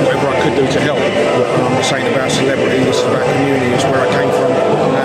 whatever 0.03 0.27
I 0.27 0.37
could 0.43 0.55
do 0.59 0.65
to 0.67 0.81
help. 0.83 0.99
Um, 0.99 1.83
saying 1.83 2.11
about 2.11 2.31
celebrity, 2.31 2.83
this 2.85 2.99
is 2.99 3.07
about 3.07 3.23
community, 3.23 3.71
it's 3.71 3.85
where 3.87 4.03
I 4.03 4.11
came 4.11 4.31
from, 4.35 4.51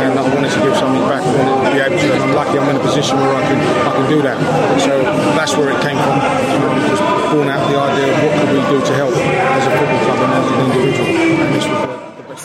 and 0.02 0.18
I 0.18 0.24
wanted 0.26 0.50
to 0.50 0.60
give 0.66 0.76
something 0.76 1.06
back. 1.06 1.22
To 1.22 1.70
be 1.70 1.80
able 1.80 1.98
to, 2.02 2.08
and 2.18 2.24
I'm 2.24 2.34
lucky 2.34 2.58
I'm 2.58 2.68
in 2.70 2.76
a 2.76 2.84
position 2.84 3.18
where 3.22 3.36
I 3.38 3.44
can 3.46 3.60
I 3.62 3.92
can 3.94 4.10
do 4.10 4.22
that. 4.26 4.38
So 4.82 4.92
that's 5.38 5.56
where 5.56 5.70
it 5.70 5.80
came 5.86 5.98
from. 6.02 7.21
Born 7.32 7.48
out 7.48 7.70
the 7.70 7.78
idea 7.78 8.14
of 8.14 8.24
what 8.24 8.40
could 8.40 8.50
we 8.56 8.80
do 8.80 8.86
to 8.86 8.94
help 8.94 9.12
as 9.12 9.68
a 9.68 9.72
football 9.72 10.00
club 10.06 10.20
and 10.20 10.34
as 10.34 10.52
an 10.52 10.60
individual. 10.66 11.22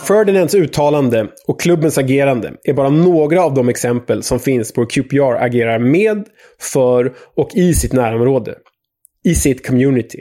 Ferdinands 0.07 0.55
uttalande 0.55 1.27
och 1.47 1.61
klubbens 1.61 1.99
agerande 1.99 2.53
är 2.65 2.73
bara 2.73 2.89
några 2.89 3.43
av 3.43 3.55
de 3.55 3.69
exempel 3.69 4.23
som 4.23 4.41
finns 4.41 4.73
på 4.73 4.81
hur 4.81 4.89
QPR 4.89 5.45
agerar 5.45 5.79
med, 5.79 6.25
för 6.61 7.13
och 7.37 7.51
i 7.55 7.75
sitt 7.75 7.93
närområde. 7.93 8.55
I 9.25 9.35
sitt 9.35 9.67
community. 9.67 10.21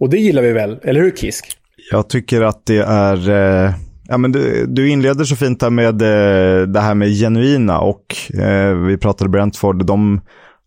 Och 0.00 0.10
det 0.10 0.18
gillar 0.18 0.42
vi 0.42 0.52
väl, 0.52 0.78
eller 0.82 1.00
hur 1.00 1.10
Kisk? 1.10 1.46
Jag 1.90 2.08
tycker 2.08 2.42
att 2.42 2.66
det 2.66 2.78
är... 2.78 3.30
Eh, 3.30 3.74
ja, 4.08 4.18
men 4.18 4.32
du, 4.32 4.66
du 4.66 4.88
inleder 4.88 5.24
så 5.24 5.36
fint 5.36 5.60
där 5.60 5.70
med 5.70 6.02
eh, 6.02 6.66
det 6.66 6.80
här 6.80 6.94
med 6.94 7.08
genuina 7.08 7.80
och 7.80 8.16
eh, 8.40 8.74
vi 8.74 8.96
pratade 8.96 9.30
Brentford. 9.30 9.86
De 9.86 10.20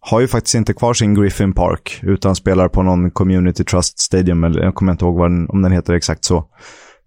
har 0.09 0.19
ju 0.19 0.27
faktiskt 0.27 0.55
inte 0.55 0.73
kvar 0.73 0.93
sin 0.93 1.15
Griffin 1.15 1.53
Park 1.53 1.99
utan 2.03 2.35
spelar 2.35 2.67
på 2.67 2.83
någon 2.83 3.11
Community 3.11 3.63
Trust 3.63 3.99
Stadium. 3.99 4.43
Eller 4.43 4.63
jag 4.63 4.75
kommer 4.75 4.91
inte 4.91 5.05
ihåg 5.05 5.17
vad 5.17 5.31
den, 5.31 5.49
om 5.49 5.61
den 5.61 5.71
heter 5.71 5.93
exakt 5.93 6.25
så. 6.25 6.37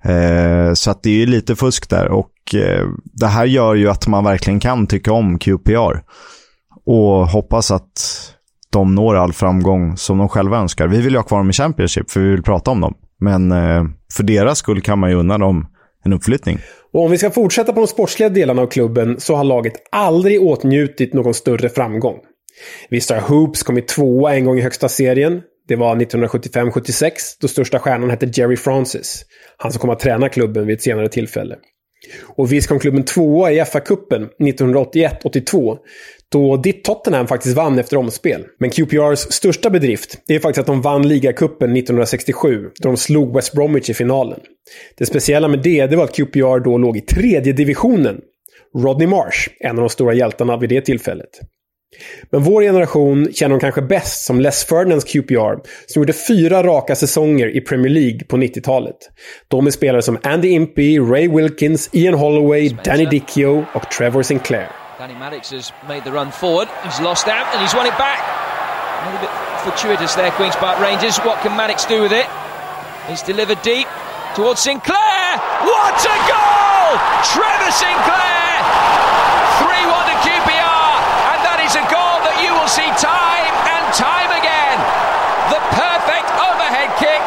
Eh, 0.04 0.72
så 0.74 0.90
att 0.90 1.02
det 1.02 1.10
är 1.10 1.14
ju 1.14 1.26
lite 1.26 1.56
fusk 1.56 1.90
där 1.90 2.08
och 2.08 2.54
eh, 2.54 2.86
det 3.12 3.26
här 3.26 3.44
gör 3.44 3.74
ju 3.74 3.88
att 3.88 4.06
man 4.06 4.24
verkligen 4.24 4.60
kan 4.60 4.86
tycka 4.86 5.12
om 5.12 5.38
QPR. 5.38 6.02
Och 6.86 7.28
hoppas 7.28 7.70
att 7.70 7.90
de 8.72 8.94
når 8.94 9.16
all 9.16 9.32
framgång 9.32 9.96
som 9.96 10.18
de 10.18 10.28
själva 10.28 10.58
önskar. 10.58 10.88
Vi 10.88 11.00
vill 11.00 11.12
ju 11.12 11.18
ha 11.18 11.24
kvar 11.24 11.38
dem 11.38 11.50
i 11.50 11.52
Championship 11.52 12.10
för 12.10 12.20
vi 12.20 12.30
vill 12.30 12.42
prata 12.42 12.70
om 12.70 12.80
dem. 12.80 12.94
Men 13.20 13.52
eh, 13.52 13.84
för 14.12 14.22
deras 14.22 14.58
skull 14.58 14.80
kan 14.80 14.98
man 14.98 15.10
ju 15.10 15.16
unna 15.16 15.38
dem 15.38 15.66
en 16.04 16.12
uppflyttning. 16.12 16.58
Och 16.92 17.04
om 17.04 17.10
vi 17.10 17.18
ska 17.18 17.30
fortsätta 17.30 17.72
på 17.72 17.80
de 17.80 17.86
sportsliga 17.86 18.28
delarna 18.28 18.62
av 18.62 18.66
klubben 18.66 19.20
så 19.20 19.36
har 19.36 19.44
laget 19.44 19.74
aldrig 19.92 20.42
åtnjutit 20.42 21.14
någon 21.14 21.34
större 21.34 21.68
framgång. 21.68 22.16
Visst 22.90 23.10
har 23.10 23.20
Hoops 23.20 23.62
kommit 23.62 23.88
tvåa 23.88 24.34
en 24.34 24.44
gång 24.44 24.58
i 24.58 24.62
högsta 24.62 24.88
serien. 24.88 25.42
Det 25.68 25.76
var 25.76 25.96
1975-76 25.96 27.12
då 27.40 27.48
största 27.48 27.78
stjärnan 27.78 28.10
hette 28.10 28.30
Jerry 28.32 28.56
Francis. 28.56 29.24
Han 29.56 29.72
som 29.72 29.80
kom 29.80 29.90
att 29.90 30.00
träna 30.00 30.28
klubben 30.28 30.66
vid 30.66 30.76
ett 30.76 30.82
senare 30.82 31.08
tillfälle. 31.08 31.56
Och 32.26 32.52
visst 32.52 32.68
kom 32.68 32.78
klubben 32.78 33.04
tvåa 33.04 33.52
i 33.52 33.60
FA-cupen 33.60 34.28
1981-82 34.38 35.76
då 36.32 36.56
ditt 36.56 36.84
Tottenham 36.84 37.26
faktiskt 37.26 37.56
vann 37.56 37.78
efter 37.78 37.96
omspel. 37.96 38.44
Men 38.58 38.70
QPRs 38.70 39.32
största 39.32 39.70
bedrift 39.70 40.18
är 40.28 40.38
faktiskt 40.38 40.60
att 40.60 40.66
de 40.66 40.82
vann 40.82 41.08
ligacupen 41.08 41.76
1967 41.76 42.70
då 42.78 42.88
de 42.88 42.96
slog 42.96 43.34
West 43.34 43.52
Bromwich 43.52 43.90
i 43.90 43.94
finalen. 43.94 44.40
Det 44.98 45.06
speciella 45.06 45.48
med 45.48 45.62
det, 45.62 45.86
det 45.86 45.96
var 45.96 46.04
att 46.04 46.16
QPR 46.16 46.64
då 46.64 46.78
låg 46.78 46.96
i 46.96 47.00
tredje 47.00 47.52
divisionen. 47.52 48.20
Rodney 48.78 49.06
Marsh, 49.06 49.48
en 49.60 49.70
av 49.70 49.76
de 49.76 49.88
stora 49.88 50.14
hjältarna 50.14 50.56
vid 50.56 50.68
det 50.68 50.80
tillfället. 50.80 51.40
Men 52.30 52.42
vår 52.42 52.62
generation 52.62 53.32
känner 53.32 53.50
de 53.50 53.60
kanske 53.60 53.82
bäst 53.82 54.24
som 54.24 54.40
Les 54.40 54.64
Ferdinands 54.64 55.04
QPR, 55.04 55.54
som 55.86 56.02
gjorde 56.02 56.12
fyra 56.12 56.62
raka 56.62 56.96
säsonger 56.96 57.56
i 57.56 57.60
Premier 57.60 57.90
League 57.92 58.20
på 58.28 58.36
90-talet. 58.36 58.96
De 59.48 59.66
är 59.66 59.70
spelare 59.70 60.02
som 60.02 60.18
Andy 60.22 60.48
Impey, 60.48 60.98
Ray 60.98 61.28
Wilkins, 61.28 61.88
Ian 61.92 62.14
Holloway, 62.14 62.68
Danny 62.84 63.06
Dichio 63.06 63.66
och 63.74 63.90
Trevor 63.90 64.22
Sinclair. 64.22 64.68
Danny 64.98 65.14
Maddox 65.14 65.52
has 65.52 65.72
made 65.88 66.00
the 66.04 66.10
run 66.10 66.32
forward. 66.32 66.68
He's 66.84 67.02
lost 67.02 67.26
out 67.28 67.46
and 67.54 67.66
he's 67.66 67.76
won 67.76 67.86
it 67.86 67.98
back. 67.98 68.20
A 69.00 69.20
bit 69.20 69.30
fortuitous 69.64 70.14
there, 70.14 70.30
Queen's 70.30 70.56
Park 70.56 70.78
Rangers. 70.80 71.18
What 71.18 71.42
can 71.42 71.56
Maddox 71.56 71.86
do 71.86 72.02
with 72.02 72.12
it? 72.12 72.26
He's 73.08 73.22
delivered 73.22 73.62
deep 73.62 73.88
towards 74.36 74.60
Sinclair. 74.60 75.38
What 75.64 76.06
a 76.14 76.16
goal! 76.28 76.98
Trevor 77.32 77.72
Sinclair! 77.72 78.39
Is 81.70 81.76
a 81.76 81.86
goal 81.96 82.18
that 82.26 82.36
you 82.44 82.52
will 82.58 82.72
see 82.78 82.90
time 83.14 83.54
and 83.74 83.84
time 84.08 84.30
again. 84.40 84.78
The 85.54 85.60
perfect 85.82 86.28
overhead 86.48 86.90
kick. 87.02 87.22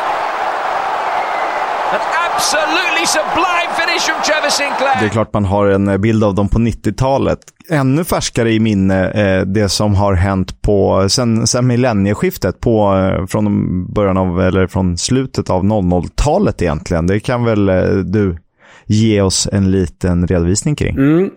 An 1.95 2.03
absolutely 2.27 3.05
sublime 3.05 3.71
finish 3.79 4.03
from 4.07 4.19
Trevor 4.23 4.49
Sinclair. 4.49 4.99
Det 4.99 5.05
är 5.05 5.09
klart 5.09 5.33
man 5.33 5.45
har 5.45 5.67
en 5.67 6.01
bild 6.01 6.23
av 6.23 6.35
dem 6.35 6.49
på 6.49 6.59
90-talet. 6.59 7.39
Ännu 7.69 8.03
färskare 8.03 8.51
i 8.51 8.59
minne 8.59 9.11
eh, 9.11 9.45
det 9.45 9.69
som 9.69 9.95
har 9.95 10.13
hänt 10.13 10.61
på 10.61 11.09
sen, 11.09 11.47
sen 11.47 11.67
millennieskiftet 11.67 12.59
på 12.59 12.95
eh, 12.95 13.25
från 13.25 13.85
början 13.93 14.17
av 14.17 14.41
eller 14.41 14.67
från 14.67 14.97
slutet 14.97 15.49
av 15.49 15.63
00-talet 15.63 16.61
egentligen. 16.61 17.07
Det 17.07 17.19
kan 17.19 17.43
väl 17.45 17.69
eh, 17.69 17.83
du 17.85 18.37
ge 18.85 19.21
oss 19.21 19.47
en 19.51 19.71
liten 19.71 20.27
redovisning 20.27 20.75
kring? 20.75 20.95
Mm. 20.95 21.29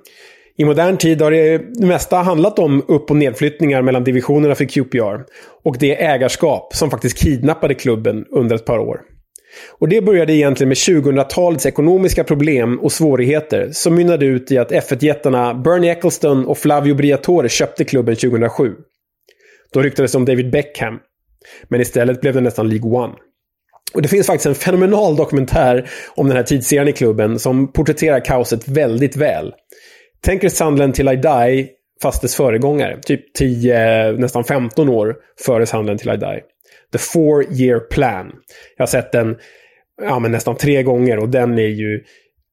I 0.58 0.64
modern 0.64 0.96
tid 0.96 1.22
har 1.22 1.30
det 1.30 1.86
mesta 1.86 2.16
handlat 2.16 2.58
om 2.58 2.84
upp 2.88 3.10
och 3.10 3.16
nedflyttningar 3.16 3.82
mellan 3.82 4.04
divisionerna 4.04 4.54
för 4.54 4.64
QPR. 4.64 5.24
Och 5.64 5.76
det 5.78 6.02
ägarskap 6.02 6.74
som 6.74 6.90
faktiskt 6.90 7.18
kidnappade 7.18 7.74
klubben 7.74 8.24
under 8.30 8.56
ett 8.56 8.64
par 8.64 8.78
år. 8.78 9.00
Och 9.78 9.88
det 9.88 10.00
började 10.00 10.32
egentligen 10.32 10.68
med 10.68 10.76
2000-talets 10.76 11.66
ekonomiska 11.66 12.24
problem 12.24 12.80
och 12.80 12.92
svårigheter 12.92 13.68
som 13.72 13.94
mynnade 13.94 14.26
ut 14.26 14.52
i 14.52 14.58
att 14.58 14.72
F1-jättarna 14.72 15.54
Bernie 15.54 15.92
Eccleston 15.92 16.46
och 16.46 16.58
Flavio 16.58 16.94
Briatore 16.94 17.48
köpte 17.48 17.84
klubben 17.84 18.16
2007. 18.16 18.72
Då 19.72 19.82
ryktades 19.82 20.12
det 20.12 20.18
om 20.18 20.24
David 20.24 20.50
Beckham. 20.50 20.98
Men 21.68 21.80
istället 21.80 22.20
blev 22.20 22.34
det 22.34 22.40
nästan 22.40 22.68
League 22.68 22.90
One. 22.90 23.14
Och 23.94 24.02
det 24.02 24.08
finns 24.08 24.26
faktiskt 24.26 24.46
en 24.46 24.54
fenomenal 24.54 25.16
dokumentär 25.16 25.88
om 26.14 26.28
den 26.28 26.36
här 26.36 26.44
tidsserien 26.44 26.88
i 26.88 26.92
klubben 26.92 27.38
som 27.38 27.72
porträtterar 27.72 28.24
kaoset 28.24 28.68
väldigt 28.68 29.16
väl. 29.16 29.52
Tänk 30.20 30.44
er 30.44 30.48
Sandland 30.48 30.94
till 30.94 31.08
I 31.08 31.16
Die, 31.16 31.68
fast 32.02 32.22
dess 32.22 32.36
föregångare. 32.36 33.00
Typ 33.02 33.34
10, 33.34 34.12
nästan 34.12 34.44
15 34.44 34.88
år 34.88 35.16
före 35.40 35.66
Sandland 35.66 35.98
till 35.98 36.10
I 36.10 36.16
Die. 36.16 36.42
The 36.92 36.98
Four 36.98 37.52
Year 37.52 37.80
Plan. 37.80 38.32
Jag 38.76 38.82
har 38.82 38.86
sett 38.86 39.12
den 39.12 39.36
ja, 40.02 40.18
men 40.18 40.32
nästan 40.32 40.56
tre 40.56 40.82
gånger 40.82 41.18
och 41.18 41.28
den 41.28 41.58
är 41.58 41.68
ju 41.68 42.04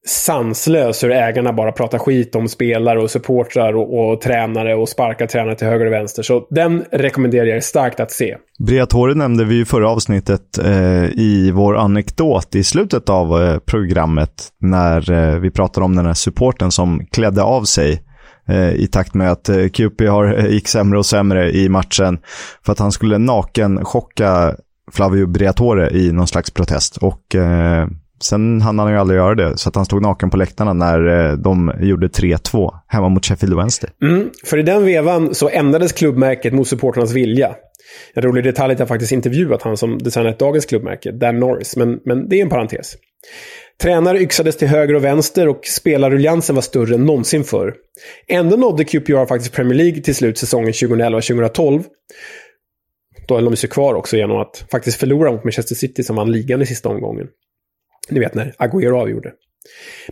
sanslös 0.06 1.04
hur 1.04 1.10
ägarna 1.10 1.52
bara 1.52 1.72
pratar 1.72 1.98
skit 1.98 2.34
om 2.34 2.48
spelare 2.48 3.02
och 3.02 3.10
supportrar 3.10 3.76
och, 3.76 4.12
och 4.12 4.20
tränare 4.20 4.74
och 4.74 4.88
sparkar 4.88 5.26
tränare 5.26 5.54
till 5.54 5.66
höger 5.66 5.86
och 5.86 5.92
vänster. 5.92 6.22
Så 6.22 6.46
den 6.50 6.84
rekommenderar 6.92 7.46
jag 7.46 7.64
starkt 7.64 8.00
att 8.00 8.10
se. 8.10 8.36
Briatore 8.58 9.14
nämnde 9.14 9.44
vi 9.44 9.60
i 9.60 9.64
förra 9.64 9.90
avsnittet 9.90 10.58
eh, 10.58 11.04
i 11.04 11.50
vår 11.54 11.76
anekdot 11.76 12.54
i 12.54 12.64
slutet 12.64 13.08
av 13.08 13.42
eh, 13.42 13.58
programmet 13.58 14.48
när 14.60 15.12
eh, 15.12 15.38
vi 15.38 15.50
pratade 15.50 15.84
om 15.84 15.96
den 15.96 16.06
här 16.06 16.14
supporten 16.14 16.70
som 16.70 17.06
klädde 17.10 17.42
av 17.42 17.62
sig 17.62 18.02
eh, 18.48 18.72
i 18.72 18.86
takt 18.86 19.14
med 19.14 19.30
att 19.30 19.48
eh, 19.48 19.68
QP 19.68 20.00
har, 20.00 20.38
eh, 20.38 20.46
gick 20.46 20.68
sämre 20.68 20.98
och 20.98 21.06
sämre 21.06 21.52
i 21.52 21.68
matchen 21.68 22.18
för 22.64 22.72
att 22.72 22.78
han 22.78 22.92
skulle 22.92 23.18
naken 23.18 23.84
chocka 23.84 24.54
Flavio 24.92 25.26
Briatore 25.26 25.90
i 25.90 26.12
någon 26.12 26.26
slags 26.26 26.50
protest. 26.50 26.96
Och 26.96 27.34
eh, 27.34 27.86
Sen 28.24 28.60
hann 28.60 28.78
han 28.78 28.92
ju 28.92 28.98
aldrig 28.98 29.18
göra 29.18 29.34
det, 29.34 29.58
så 29.58 29.68
att 29.68 29.74
han 29.74 29.84
stod 29.84 30.02
naken 30.02 30.30
på 30.30 30.36
läktarna 30.36 30.72
när 30.72 31.30
eh, 31.30 31.32
de 31.32 31.72
gjorde 31.80 32.06
3-2 32.06 32.74
hemma 32.88 33.08
mot 33.08 33.26
Sheffield 33.26 33.56
Wednesday. 33.56 33.90
Mm, 34.02 34.30
för 34.44 34.58
i 34.58 34.62
den 34.62 34.84
vevan 34.84 35.34
så 35.34 35.48
ändrades 35.48 35.92
klubbmärket 35.92 36.52
mot 36.52 36.68
supporternas 36.68 37.12
vilja. 37.12 37.54
En 38.14 38.22
rolig 38.22 38.44
detalj 38.44 38.70
är 38.70 38.74
att 38.74 38.78
jag 38.78 38.88
faktiskt 38.88 39.12
intervjuat 39.12 39.62
han 39.62 39.76
som 39.76 39.98
designat 39.98 40.38
dagens 40.38 40.66
klubbmärke, 40.66 41.12
Dan 41.12 41.40
Norris, 41.40 41.76
men, 41.76 42.00
men 42.04 42.28
det 42.28 42.38
är 42.38 42.42
en 42.42 42.48
parentes. 42.48 42.96
Tränare 43.82 44.18
yxades 44.20 44.56
till 44.56 44.68
höger 44.68 44.94
och 44.94 45.04
vänster 45.04 45.48
och 45.48 45.60
spelarruljansen 45.66 46.54
var 46.54 46.62
större 46.62 46.94
än 46.94 47.06
någonsin 47.06 47.44
förr. 47.44 47.74
Ändå 48.28 48.56
nådde 48.56 48.84
QPR 48.84 49.26
faktiskt 49.26 49.54
Premier 49.54 49.74
League 49.74 50.00
till 50.00 50.14
slut 50.14 50.38
säsongen 50.38 50.72
2011-2012. 50.72 51.84
Då 53.28 53.34
höll 53.34 53.44
de 53.44 53.56
sig 53.56 53.70
kvar 53.70 53.94
också 53.94 54.16
genom 54.16 54.36
att 54.36 54.64
faktiskt 54.70 55.00
förlora 55.00 55.32
mot 55.32 55.44
Manchester 55.44 55.74
City 55.74 56.02
som 56.02 56.16
vann 56.16 56.32
ligan 56.32 56.62
i 56.62 56.66
sista 56.66 56.88
omgången. 56.88 57.26
Ni 58.10 58.20
vet 58.20 58.34
när 58.34 58.54
Agüero 58.58 59.00
avgjorde. 59.00 59.32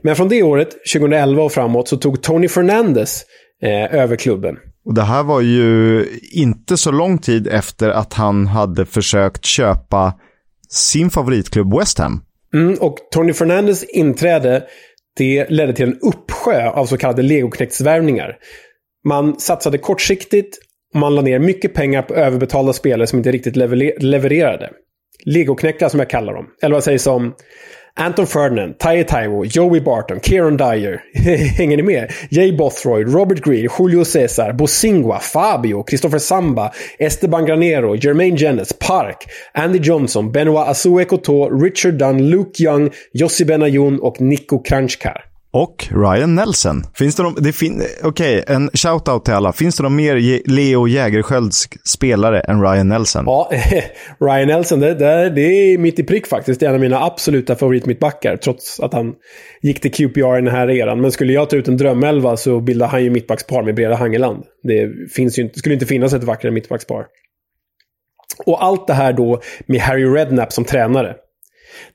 Men 0.02 0.16
från 0.16 0.28
det 0.28 0.42
året, 0.42 0.70
2011 0.94 1.42
och 1.42 1.52
framåt, 1.52 1.88
så 1.88 1.96
tog 1.96 2.22
Tony 2.22 2.48
Fernandes 2.48 3.24
eh, 3.62 3.94
över 3.94 4.16
klubben. 4.16 4.56
Och 4.84 4.94
det 4.94 5.02
här 5.02 5.22
var 5.22 5.40
ju 5.40 6.06
inte 6.32 6.76
så 6.76 6.90
lång 6.90 7.18
tid 7.18 7.46
efter 7.46 7.90
att 7.90 8.12
han 8.12 8.46
hade 8.46 8.86
försökt 8.86 9.44
köpa 9.44 10.14
sin 10.68 11.10
favoritklubb 11.10 11.78
West 11.78 11.98
Ham. 11.98 12.24
Mm, 12.54 12.74
och 12.74 12.96
Tony 13.12 13.32
Fernandes 13.32 13.84
inträde 13.84 14.62
det 15.16 15.50
ledde 15.50 15.72
till 15.72 15.88
en 15.88 15.98
uppsjö 16.00 16.68
av 16.68 16.86
så 16.86 16.96
kallade 16.96 17.22
legoknektsvärvningar. 17.22 18.36
Man 19.04 19.40
satsade 19.40 19.78
kortsiktigt 19.78 20.58
och 20.94 21.00
man 21.00 21.14
la 21.14 21.22
ner 21.22 21.38
mycket 21.38 21.74
pengar 21.74 22.02
på 22.02 22.14
överbetalda 22.14 22.72
spelare 22.72 23.06
som 23.06 23.18
inte 23.18 23.32
riktigt 23.32 23.56
levererade. 23.56 24.70
Legoknäckare 25.24 25.90
som 25.90 26.00
jag 26.00 26.10
kallar 26.10 26.34
dem. 26.34 26.46
Eller 26.62 26.74
vad 26.74 26.84
sägs 26.84 27.06
om 27.06 27.34
Anton 27.96 28.26
Ferdinand, 28.26 28.78
Taye 28.78 29.04
Taiwo, 29.04 29.46
Joey 29.46 29.80
Barton, 29.80 30.20
Kieran 30.20 30.56
Dyer. 30.56 31.02
Hänger 31.14 31.76
ni 31.76 31.82
med? 31.82 32.12
Jay 32.30 32.50
Bothroyd, 32.50 33.08
Robert 33.08 33.42
Greer, 33.42 33.68
Julio 33.68 34.04
Cesar, 34.04 34.52
Bosingua, 34.52 35.20
Fabio, 35.20 35.82
Christopher 35.82 36.18
Samba, 36.18 36.72
Esteban 36.98 37.46
Granero, 37.46 37.94
Jermaine 37.96 38.36
Jennings, 38.36 38.72
Park, 38.72 39.26
Andy 39.54 39.78
Johnson, 39.78 40.32
Benoit 40.32 40.68
Asue 40.68 41.04
Richard 41.50 41.98
Dunn, 41.98 42.30
Luke 42.30 42.58
Young, 42.58 42.90
Jossi 43.12 43.44
Benayoun 43.44 43.98
och 43.98 44.20
Nico 44.20 44.58
Kranjkar. 44.58 45.31
Och 45.54 45.88
Ryan 45.90 46.34
Nelson. 46.34 46.82
Finns 46.94 47.16
det, 47.16 47.22
de, 47.22 47.52
fin, 47.52 47.82
Okej, 48.02 48.38
okay, 48.38 48.56
en 48.56 48.70
shout-out 48.70 49.24
till 49.24 49.34
alla. 49.34 49.52
Finns 49.52 49.76
det 49.76 49.82
någon 49.82 49.96
mer 49.96 50.48
Leo 50.50 50.86
Jägerskiölds 50.86 51.68
spelare 51.84 52.40
än 52.40 52.62
Ryan 52.62 52.88
Nelson? 52.88 53.24
Ja, 53.26 53.50
Ryan 54.20 54.48
Nelson, 54.48 54.80
det, 54.80 54.94
det, 54.94 55.30
det 55.30 55.40
är 55.42 55.78
mitt 55.78 55.98
i 55.98 56.02
prick 56.02 56.26
faktiskt. 56.26 56.60
Det 56.60 56.66
är 56.66 56.68
en 56.68 56.74
av 56.74 56.80
mina 56.80 57.04
absoluta 57.04 57.56
favoritmittbackar. 57.56 58.36
Trots 58.36 58.80
att 58.80 58.92
han 58.92 59.14
gick 59.62 59.80
till 59.80 59.92
QPR 59.92 60.38
i 60.38 60.40
den 60.40 60.54
här 60.54 60.70
eran. 60.70 61.00
Men 61.00 61.12
skulle 61.12 61.32
jag 61.32 61.50
ta 61.50 61.56
ut 61.56 61.68
en 61.68 61.76
drömelva 61.76 62.36
så 62.36 62.60
bildar 62.60 62.86
han 62.86 63.04
ju 63.04 63.10
mittbackspar 63.10 63.62
med 63.62 63.74
Breda 63.74 63.94
Hangeland. 63.94 64.44
Det 64.62 65.10
finns 65.14 65.38
ju, 65.38 65.50
skulle 65.54 65.74
inte 65.74 65.86
finnas 65.86 66.12
ett 66.12 66.24
vackrare 66.24 66.52
mittbackspar. 66.52 67.06
Och 68.46 68.64
allt 68.64 68.86
det 68.86 68.94
här 68.94 69.12
då 69.12 69.40
med 69.66 69.80
Harry 69.80 70.04
Redknapp 70.04 70.52
som 70.52 70.64
tränare. 70.64 71.14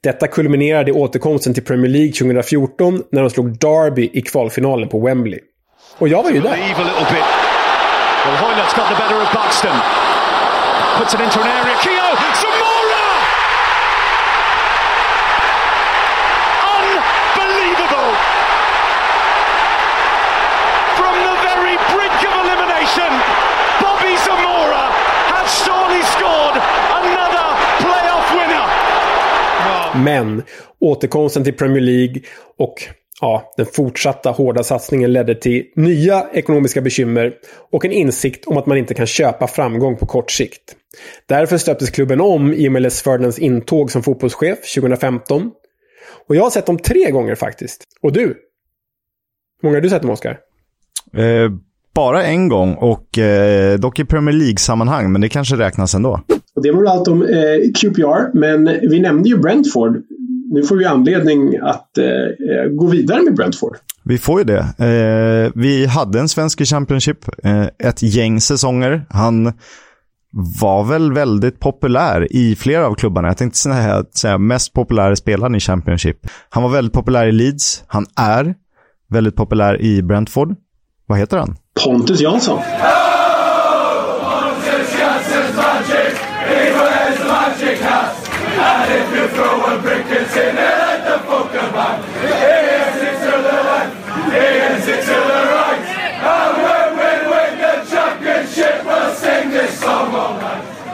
Detta 0.03 0.28
kulminerade 0.28 0.91
i 0.91 0.93
återkomsten 0.93 1.53
till 1.53 1.63
Premier 1.63 1.91
League 1.91 2.11
2014 2.13 3.03
när 3.11 3.21
de 3.21 3.30
slog 3.30 3.59
Derby 3.59 4.09
i 4.13 4.21
kvalfinalen 4.21 4.89
på 4.89 4.99
Wembley. 4.99 5.39
Och 5.97 6.07
jag 6.07 6.23
var 6.23 6.32
ju 6.32 6.39
där. 6.41 6.57
Well, 8.28 8.38
Hoylett's 8.38 8.75
got 8.75 8.89
the 8.89 8.95
better 8.95 9.21
of 9.21 9.32
Buxton. 9.32 9.75
Puts 10.97 11.13
it 11.13 11.21
into 11.21 11.39
an 11.39 11.47
area. 11.47 11.78
Keogh! 11.80 12.17
Zamora! 12.43 13.07
Unbelievable! 16.75 18.11
From 20.99 21.15
the 21.28 21.36
very 21.47 21.78
brink 21.93 22.19
of 22.28 22.34
elimination, 22.43 23.11
Bobby 23.80 24.13
Zamora 24.28 24.86
has 25.32 25.47
surely 25.63 26.03
scored 26.13 26.57
another 26.99 27.47
playoff 27.80 28.28
winner! 28.36 28.65
Men 30.03 30.43
återkomsten 30.79 31.43
till 31.43 31.53
Premier 31.53 31.81
League 31.81 32.21
och 32.57 32.83
ja, 33.21 33.53
den 33.57 33.65
fortsatta 33.65 34.31
hårda 34.31 34.63
satsningen 34.63 35.13
ledde 35.13 35.35
till 35.35 35.63
nya 35.75 36.27
ekonomiska 36.33 36.81
bekymmer 36.81 37.33
och 37.71 37.85
en 37.85 37.91
insikt 37.91 38.45
om 38.45 38.57
att 38.57 38.65
man 38.65 38.77
inte 38.77 38.93
kan 38.93 39.07
köpa 39.07 39.47
framgång 39.47 39.97
på 39.97 40.05
kort 40.05 40.31
sikt. 40.31 40.75
Därför 41.25 41.57
stöptes 41.57 41.89
klubben 41.89 42.21
om 42.21 42.53
i 42.53 42.67
och 42.67 42.71
med 42.71 42.81
Les 42.81 43.01
Ferdinands 43.01 43.39
intåg 43.39 43.91
som 43.91 44.03
fotbollschef 44.03 44.59
2015. 44.75 45.51
Och 46.27 46.35
jag 46.35 46.43
har 46.43 46.49
sett 46.49 46.65
dem 46.65 46.77
tre 46.77 47.11
gånger 47.11 47.35
faktiskt. 47.35 47.83
Och 48.01 48.13
du? 48.13 48.25
Hur 48.25 48.35
många 49.63 49.75
har 49.75 49.81
du 49.81 49.89
sett 49.89 50.01
dem, 50.01 50.11
Oskar? 50.11 50.39
Eh, 51.13 51.51
bara 51.95 52.23
en 52.23 52.49
gång 52.49 52.75
och 52.75 53.17
eh, 53.17 53.79
dock 53.79 53.99
i 53.99 54.05
Premier 54.05 54.35
League-sammanhang, 54.35 55.11
men 55.11 55.21
det 55.21 55.29
kanske 55.29 55.55
räknas 55.55 55.95
ändå. 55.95 56.21
Och 56.57 56.63
det 56.63 56.71
var 56.71 56.79
väl 56.79 56.87
allt 56.87 57.07
om 57.07 57.21
eh, 57.21 57.71
QPR, 57.75 58.37
men 58.37 58.89
vi 58.89 58.99
nämnde 58.99 59.29
ju 59.29 59.37
Brentford. 59.37 60.01
Nu 60.53 60.63
får 60.63 60.75
vi 60.75 60.85
anledning 60.85 61.57
att 61.61 61.97
eh, 61.97 62.69
gå 62.71 62.87
vidare 62.87 63.21
med 63.21 63.35
Brentford. 63.35 63.77
Vi 64.03 64.17
får 64.17 64.39
ju 64.39 64.43
det. 64.43 64.85
Eh, 64.85 65.51
vi 65.55 65.85
hade 65.85 66.19
en 66.19 66.29
svensk 66.29 66.61
i 66.61 66.65
Championship, 66.65 67.17
eh, 67.43 67.65
ett 67.79 68.01
gäng 68.01 68.41
säsonger. 68.41 69.05
Han 69.09 69.53
var 70.61 70.83
väl 70.83 71.13
väldigt 71.13 71.59
populär 71.59 72.27
i 72.31 72.55
flera 72.55 72.87
av 72.87 72.95
klubbarna. 72.95 73.27
Jag 73.27 73.37
tänkte 73.37 73.59
säga, 73.59 74.03
säga 74.15 74.37
mest 74.37 74.73
populära 74.73 75.15
spelaren 75.15 75.55
i 75.55 75.59
Championship. 75.59 76.17
Han 76.49 76.63
var 76.63 76.69
väldigt 76.69 76.93
populär 76.93 77.27
i 77.27 77.31
Leeds. 77.31 77.83
Han 77.87 78.05
är 78.15 78.55
väldigt 79.09 79.35
populär 79.35 79.81
i 79.81 80.01
Brentford. 80.01 80.55
Vad 81.05 81.19
heter 81.19 81.37
han? 81.37 81.55
Pontus 81.83 82.21
Jansson. 82.21 82.59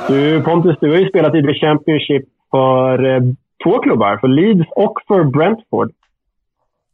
Du 0.07 0.43
Pontus, 0.43 0.77
du 0.81 0.89
har 0.89 0.97
ju 0.97 1.09
spelat 1.09 1.35
i 1.35 1.41
The 1.41 1.53
Championship 1.53 2.23
för 2.51 3.15
eh, 3.15 3.21
två 3.63 3.79
klubbar, 3.79 4.17
för 4.17 4.27
Leeds 4.27 4.69
och 4.75 4.93
för 5.07 5.23
Brentford. 5.23 5.91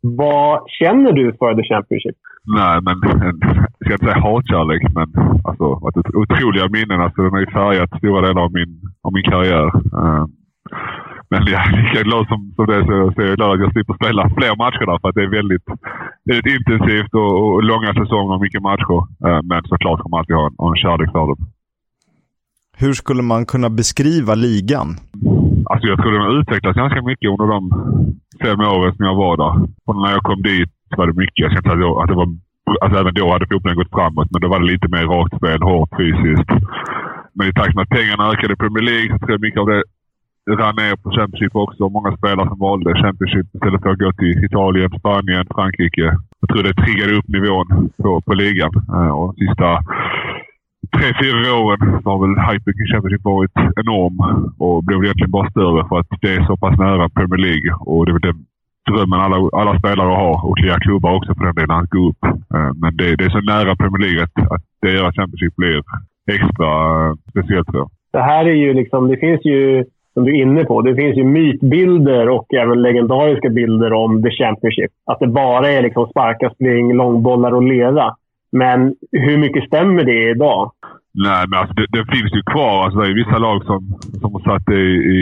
Vad 0.01 0.69
känner 0.79 1.11
du 1.11 1.33
för 1.39 1.55
The 1.55 1.63
Championship? 1.63 2.15
Nej, 2.57 2.75
men 2.85 2.97
jag 3.03 3.85
ska 3.85 3.93
inte 3.93 4.05
säga 4.05 4.25
hatkärlek, 4.27 4.83
men 4.97 5.07
alltså, 5.43 5.65
att 5.87 6.15
otroliga 6.21 6.67
minnen. 6.69 7.01
Alltså, 7.01 7.21
den 7.21 7.31
har 7.31 7.39
ju 7.39 7.51
färgat 7.59 7.97
stora 7.97 8.21
delar 8.27 8.41
av 8.41 8.51
min, 8.53 8.71
av 9.05 9.13
min 9.13 9.23
karriär. 9.31 9.67
Uh, 10.01 10.25
men 11.31 11.41
jag 11.51 11.61
är 11.65 11.71
lika 11.81 12.01
glad 12.03 12.27
som, 12.27 12.53
som 12.55 12.65
det 12.65 12.85
så, 12.85 12.95
så 13.13 13.21
är 13.21 13.27
jag 13.27 13.37
glad 13.37 13.51
att 13.53 13.59
jag 13.65 13.71
slipper 13.73 13.93
spela 13.93 14.29
fler 14.37 14.55
matcher 14.63 14.85
där, 14.89 14.99
för 14.99 15.09
att 15.09 15.15
det 15.15 15.23
är 15.23 15.37
väldigt, 15.39 15.67
väldigt 16.29 16.53
intensivt 16.57 17.13
och, 17.13 17.33
och 17.45 17.63
långa 17.63 17.93
säsonger 17.93 18.33
och 18.35 18.41
mycket 18.41 18.61
matcher. 18.61 18.99
Uh, 19.25 19.41
men 19.49 19.61
såklart 19.71 19.99
kommer 19.99 20.13
man 20.13 20.19
alltid 20.19 20.35
ha 20.35 20.45
en, 20.47 20.55
en 20.67 20.81
kärlek 20.83 21.11
för 21.11 21.25
dem. 21.29 21.41
Hur 22.77 22.93
skulle 22.93 23.23
man 23.31 23.45
kunna 23.45 23.69
beskriva 23.69 24.33
ligan? 24.35 24.87
Alltså 25.71 25.87
jag 25.87 25.97
tror 25.99 26.11
den 26.11 26.21
har 26.21 26.39
utvecklats 26.41 26.77
ganska 26.77 27.01
mycket 27.01 27.29
under 27.33 27.47
de 27.53 27.61
fem 28.43 28.59
åren 28.59 28.95
som 28.95 29.05
jag 29.05 29.15
var 29.15 29.37
där. 29.43 29.53
Och 29.85 29.95
när 29.95 30.11
jag 30.11 30.23
kom 30.23 30.41
dit 30.41 30.71
var 30.97 31.07
det 31.07 31.21
mycket. 31.23 31.43
Jag 31.43 31.51
ska 31.51 31.59
inte 31.59 31.69
säga 31.69 32.01
att 32.01 32.11
det 32.11 32.19
var... 32.21 32.29
Alltså 32.81 32.99
även 32.99 33.13
då 33.13 33.31
hade 33.31 33.47
fotbollen 33.47 33.77
gått 33.77 33.95
framåt, 33.97 34.31
men 34.31 34.41
då 34.41 34.47
var 34.47 34.59
det 34.59 34.71
lite 34.73 34.87
mer 34.95 35.05
rakt 35.13 35.35
spel, 35.37 35.61
hårt 35.61 35.91
fysiskt. 35.97 36.51
Men 37.35 37.47
i 37.47 37.53
takt 37.53 37.75
med 37.75 37.83
att 37.83 37.97
pengarna 37.99 38.31
ökade 38.31 38.53
i 38.53 38.61
Premier 38.63 38.85
League 38.91 39.09
så 39.11 39.17
tror 39.17 39.31
jag 39.31 39.41
mycket 39.41 39.61
av 39.61 39.67
det 39.67 39.83
rann 40.61 40.75
ner 40.75 40.95
på 40.95 41.11
Championship 41.11 41.55
också. 41.55 41.89
Många 41.89 42.17
spelare 42.17 42.47
som 42.49 42.59
valde 42.59 43.01
Championship 43.03 43.47
istället 43.55 43.81
för 43.81 43.89
att 43.89 44.03
gå 44.03 44.11
till 44.13 44.45
Italien, 44.45 44.89
Spanien, 44.99 45.45
Frankrike. 45.55 46.07
Jag 46.39 46.49
tror 46.49 46.63
det 46.63 46.73
triggade 46.73 47.13
upp 47.17 47.27
nivån 47.27 47.89
på, 48.03 48.21
på 48.21 48.33
ligan. 48.33 48.71
Eh, 48.95 49.11
och 49.17 49.35
de 49.35 49.45
sista 49.45 49.69
tre, 50.95 51.07
fyra 51.21 51.55
åren 51.63 51.81
har 52.05 52.17
väl 52.23 52.35
hypen 52.47 52.73
kring 52.73 52.91
Championship 52.91 53.23
varit 53.23 53.57
enorm 53.81 54.15
och 54.65 54.83
blev 54.83 55.03
egentligen 55.03 55.31
bara 55.31 55.51
större 55.51 55.87
för 55.87 55.99
att 55.99 56.11
det 56.21 56.31
är 56.33 56.45
så 56.45 56.57
pass 56.57 56.79
nära 56.79 57.09
Premier 57.09 57.41
League. 57.47 57.69
Och 57.79 58.05
det 58.05 58.11
är 58.11 58.19
väl 58.19 58.31
drömmen 58.91 59.19
alla, 59.19 59.49
alla 59.61 59.79
spelare 59.79 60.13
har 60.23 60.35
och 60.47 60.57
flera 60.61 60.79
klubbar 60.79 61.15
också 61.17 61.35
för 61.35 61.45
den 61.45 61.55
delen, 61.55 61.77
att 61.79 61.89
gå 61.89 62.09
upp. 62.09 62.23
Eh, 62.55 62.71
men 62.81 62.91
det, 62.97 63.15
det 63.15 63.25
är 63.25 63.29
så 63.29 63.41
nära 63.41 63.75
Premier 63.75 64.01
League 64.05 64.23
att, 64.23 64.51
att 64.53 64.63
att 65.07 65.15
Championship 65.15 65.55
blir 65.55 65.81
extra 66.31 66.69
eh, 67.07 67.13
speciellt 67.29 67.69
jag. 67.73 67.89
Det 68.13 68.21
här 68.21 68.45
är 68.45 68.53
ju 68.65 68.73
liksom, 68.73 69.07
det 69.07 69.17
finns 69.17 69.45
ju, 69.45 69.85
som 70.13 70.23
du 70.23 70.31
är 70.31 70.41
inne 70.41 70.63
på, 70.63 70.81
det 70.81 70.95
finns 70.95 71.17
ju 71.17 71.23
mytbilder 71.23 72.29
och 72.29 72.53
även 72.53 72.81
legendariska 72.81 73.49
bilder 73.49 73.93
om 73.93 74.23
The 74.23 74.31
Championship. 74.31 74.91
Att 75.05 75.19
det 75.19 75.27
bara 75.27 75.69
är 75.69 75.81
liksom 75.81 76.07
sparka, 76.07 76.49
spring, 76.49 76.93
långbollar 76.93 77.51
och 77.51 77.63
lera. 77.63 78.15
Men 78.51 78.95
hur 79.11 79.37
mycket 79.37 79.63
stämmer 79.63 80.03
det 80.03 80.29
idag? 80.29 80.71
Nej, 81.13 81.45
men 81.47 81.59
alltså 81.59 81.73
det, 81.73 81.87
det 81.91 82.05
finns 82.15 82.33
ju 82.33 82.41
kvar. 82.53 82.83
Alltså 82.83 82.99
det 82.99 83.07
är 83.07 83.23
vissa 83.23 83.37
lag 83.37 83.65
som, 83.65 83.81
som 84.21 84.33
har 84.33 84.39
satt 84.39 84.65
det 84.65 84.81
i, 84.81 84.95
i, 85.19 85.21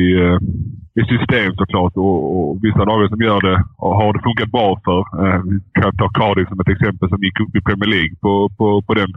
i 1.00 1.04
system 1.14 1.56
såklart 1.56 1.94
och, 1.96 2.18
och 2.36 2.64
vissa 2.66 2.84
lag 2.84 3.10
som 3.10 3.22
gör 3.22 3.42
det 3.42 3.58
och 3.78 3.96
har 4.00 4.14
det 4.14 4.26
funkat 4.28 4.52
bra 4.58 4.70
för. 4.86 5.02
Eh, 5.22 5.42
vi 5.50 5.56
kan 5.82 5.98
ta 5.98 6.08
Cardiff 6.10 6.50
som 6.50 6.60
ett 6.60 6.76
exempel 6.76 7.10
som 7.10 7.24
gick 7.24 7.40
upp 7.40 7.56
i 7.56 7.66
Premier 7.68 7.92
League 7.96 8.16
på, 8.24 8.50
på, 8.58 8.82
på 8.88 8.94
den 8.94 9.12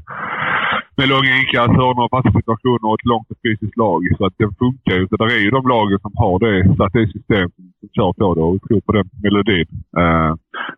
med 0.98 1.08
långa 1.14 1.32
inkast, 1.40 1.78
hörnor 1.80 2.08
fasta 2.12 2.32
situationer 2.40 2.86
och 2.88 2.98
ett 2.98 3.10
långt 3.12 3.30
och 3.32 3.40
fysiskt 3.44 3.76
lag. 3.84 4.00
Så 4.16 4.22
att 4.26 4.36
den 4.42 4.52
funkar 4.62 4.94
ju. 4.98 5.04
Så 5.08 5.16
där 5.16 5.30
är 5.36 5.42
ju 5.46 5.50
de 5.58 5.62
lagen 5.74 5.98
som 6.04 6.12
har 6.22 6.36
det, 6.44 6.54
satt 6.76 6.92
det 6.96 7.12
system 7.16 7.46
som, 7.54 7.64
som 7.80 7.88
kör 7.96 8.12
på 8.18 8.34
det 8.34 8.44
och 8.48 8.62
tror 8.66 8.80
på 8.86 8.92
den 8.98 9.08
melodin. 9.24 9.68
Eh, 10.00 10.32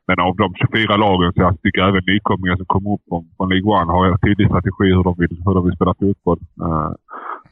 men 0.07 0.19
av 0.27 0.35
de 0.43 0.47
24 0.55 0.97
lagen 1.07 1.33
så 1.33 1.39
jag 1.47 1.63
tycker 1.63 1.83
även 1.89 2.03
nykomlingar 2.13 2.57
som 2.57 2.69
kommer 2.75 2.91
upp 2.95 3.05
från, 3.09 3.23
från 3.37 3.49
League 3.53 3.69
One 3.79 3.93
har 3.95 4.03
en 4.07 4.23
tydlig 4.27 4.47
strategi 4.49 4.89
hur 4.97 5.07
de 5.09 5.15
vill, 5.23 5.35
hur 5.45 5.55
de 5.55 5.63
vill 5.65 5.79
spela 5.79 5.95
fotboll. 6.01 6.41
Eh, 6.67 6.93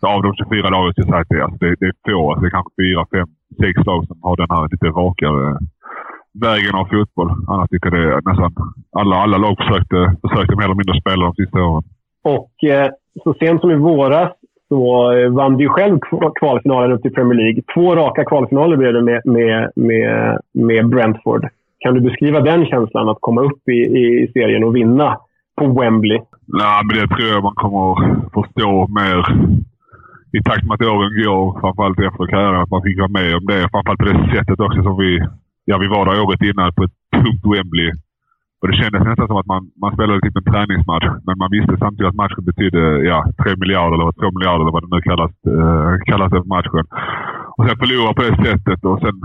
så 0.01 0.07
av 0.07 0.22
de 0.22 0.34
24 0.34 0.68
lagen 0.68 0.94
så 0.94 1.14
att 1.14 1.28
det, 1.28 1.42
alltså 1.44 1.59
det, 1.64 1.74
det 1.80 1.86
är 1.86 1.96
få. 2.07 2.30
Alltså 2.30 2.42
det 2.42 2.48
är 2.48 2.57
kanske 2.57 2.72
fyra, 2.82 3.01
fem, 3.12 3.28
sex 3.62 3.86
lag 3.86 4.01
som 4.07 4.18
har 4.22 4.36
den 4.36 4.51
här 4.55 4.68
lite 4.72 4.86
rakare 4.86 5.59
vägen 6.46 6.74
av 6.74 6.84
fotboll. 6.84 7.30
Annars 7.48 7.68
tycker 7.70 7.96
jag 7.96 8.24
det 8.24 8.30
nästan 8.30 8.53
alla, 9.01 9.16
alla 9.16 9.38
lag 9.38 9.57
försökte, 9.62 9.98
försökte 10.28 10.57
mer 10.57 10.64
eller 10.64 10.80
mindre 10.80 11.01
spela 11.01 11.24
de 11.24 11.34
sista 11.34 11.59
åren. 11.68 11.84
Och 12.36 12.53
eh, 12.64 12.90
så 13.22 13.34
sent 13.34 13.61
som 13.61 13.70
i 13.70 13.74
våras 13.74 14.32
så 14.68 15.12
eh, 15.12 15.30
vann 15.30 15.57
du 15.57 15.68
själv 15.68 15.98
kvalfinalen 16.40 16.92
upp 16.92 17.03
till 17.03 17.14
Premier 17.14 17.38
League. 17.42 17.62
Två 17.74 17.96
raka 17.96 18.24
kvalfinaler 18.24 18.76
blev 18.76 18.92
det 18.92 19.03
med, 19.03 19.20
med, 19.24 19.70
med, 19.76 20.38
med 20.55 20.88
Brentford. 20.88 21.48
Kan 21.78 21.94
du 21.94 22.01
beskriva 22.01 22.40
den 22.40 22.66
känslan 22.66 23.09
att 23.09 23.20
komma 23.20 23.40
upp 23.40 23.68
i, 23.68 23.78
i 23.80 24.30
serien 24.34 24.64
och 24.64 24.76
vinna 24.76 25.18
på 25.57 25.80
Wembley? 25.80 26.18
Nej, 26.46 26.80
men 26.84 26.96
det 26.96 27.09
tror 27.09 27.28
jag 27.28 27.42
man 27.42 27.55
kommer 27.55 28.16
förstå 28.34 28.86
mer 28.88 29.18
i 30.39 30.43
takt 30.43 30.64
med 30.64 30.74
att 30.74 30.93
åren 30.97 31.12
går. 31.22 31.61
Framförallt 31.61 32.01
efter 32.09 32.26
karriären. 32.26 32.62
Att 32.62 32.74
man 32.74 32.83
fick 32.87 32.99
vara 32.99 33.16
med 33.18 33.37
om 33.39 33.45
det. 33.51 33.68
Framförallt 33.72 34.03
på 34.03 34.09
det 34.11 34.18
sättet 34.35 34.61
också 34.66 34.81
som 34.83 34.97
vi, 35.03 35.11
ja, 35.64 35.74
vi 35.78 35.89
var 35.95 36.05
där 36.07 36.22
året 36.24 36.43
innan 36.43 36.74
på 36.76 36.83
ett 36.85 36.97
tungt 37.22 37.45
Wembley. 37.53 37.91
Och 38.61 38.68
det 38.68 38.76
kändes 38.81 39.03
nästan 39.09 39.28
som 39.28 39.37
att 39.41 39.53
man, 39.55 39.62
man 39.83 39.95
spelade 39.95 40.20
typ 40.20 40.37
en 40.37 40.53
träningsmatch. 40.53 41.09
Men 41.26 41.39
man 41.43 41.51
visste 41.57 41.74
samtidigt 41.78 42.11
att 42.11 42.22
matchen 42.22 42.45
betydde 42.51 42.83
ja, 43.11 43.18
3 43.43 43.57
miljarder 43.62 43.95
eller 43.97 44.12
2 44.12 44.39
miljarder 44.39 44.62
eller 44.62 44.76
vad 44.76 44.85
det 44.85 44.95
nu 44.97 45.03
kallas, 45.11 45.33
eh, 45.55 45.93
kallas 46.11 46.31
det 46.33 46.43
för 46.43 46.55
matchen. 46.57 46.87
Och 47.57 47.64
sen 47.66 47.81
förlora 47.83 48.14
på 48.14 48.22
det 48.22 48.37
sättet 48.47 48.81
och 48.91 48.99
sen 49.05 49.16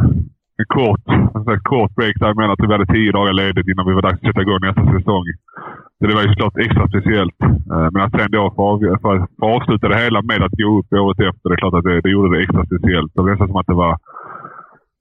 en 0.62 0.70
kort, 0.80 1.06
en 1.36 1.64
kort 1.74 1.92
break 1.96 2.16
däremellan. 2.20 2.56
emellan. 2.60 2.70
vi 2.70 2.76
hade 2.78 2.94
tio 2.94 3.12
dagar 3.12 3.34
ledigt 3.34 3.68
innan 3.72 3.88
vi 3.88 3.94
var 3.94 4.06
dags 4.08 4.20
att 4.20 4.28
sätta 4.28 4.42
igång 4.42 4.62
nästa 4.62 4.86
säsong. 4.96 5.26
Så 5.98 6.04
det 6.08 6.16
var 6.16 6.24
ju 6.26 6.30
såklart 6.30 6.58
extra 6.66 6.88
speciellt. 6.94 7.40
Eh, 7.74 7.88
men 7.94 8.02
att 8.04 8.16
sen 8.18 8.32
då 8.32 8.44
få, 8.58 8.66
för, 9.04 9.18
för 9.40 9.46
avsluta 9.56 9.88
det 9.88 10.04
hela 10.06 10.22
med 10.22 10.42
att 10.44 10.60
gå 10.62 10.68
upp 10.80 10.90
året 11.04 11.20
efter, 11.30 11.46
det 11.50 11.56
är 11.56 11.64
klart 11.64 11.78
att 11.78 11.88
det, 11.88 12.02
det 12.06 12.14
gjorde 12.16 12.30
det 12.34 12.44
extra 12.44 12.66
speciellt. 12.66 13.12
Det 13.14 13.22
var 13.22 13.30
nästan 13.30 13.48
som 13.48 13.62
att 13.62 13.72
det 13.72 13.82
var 13.86 13.94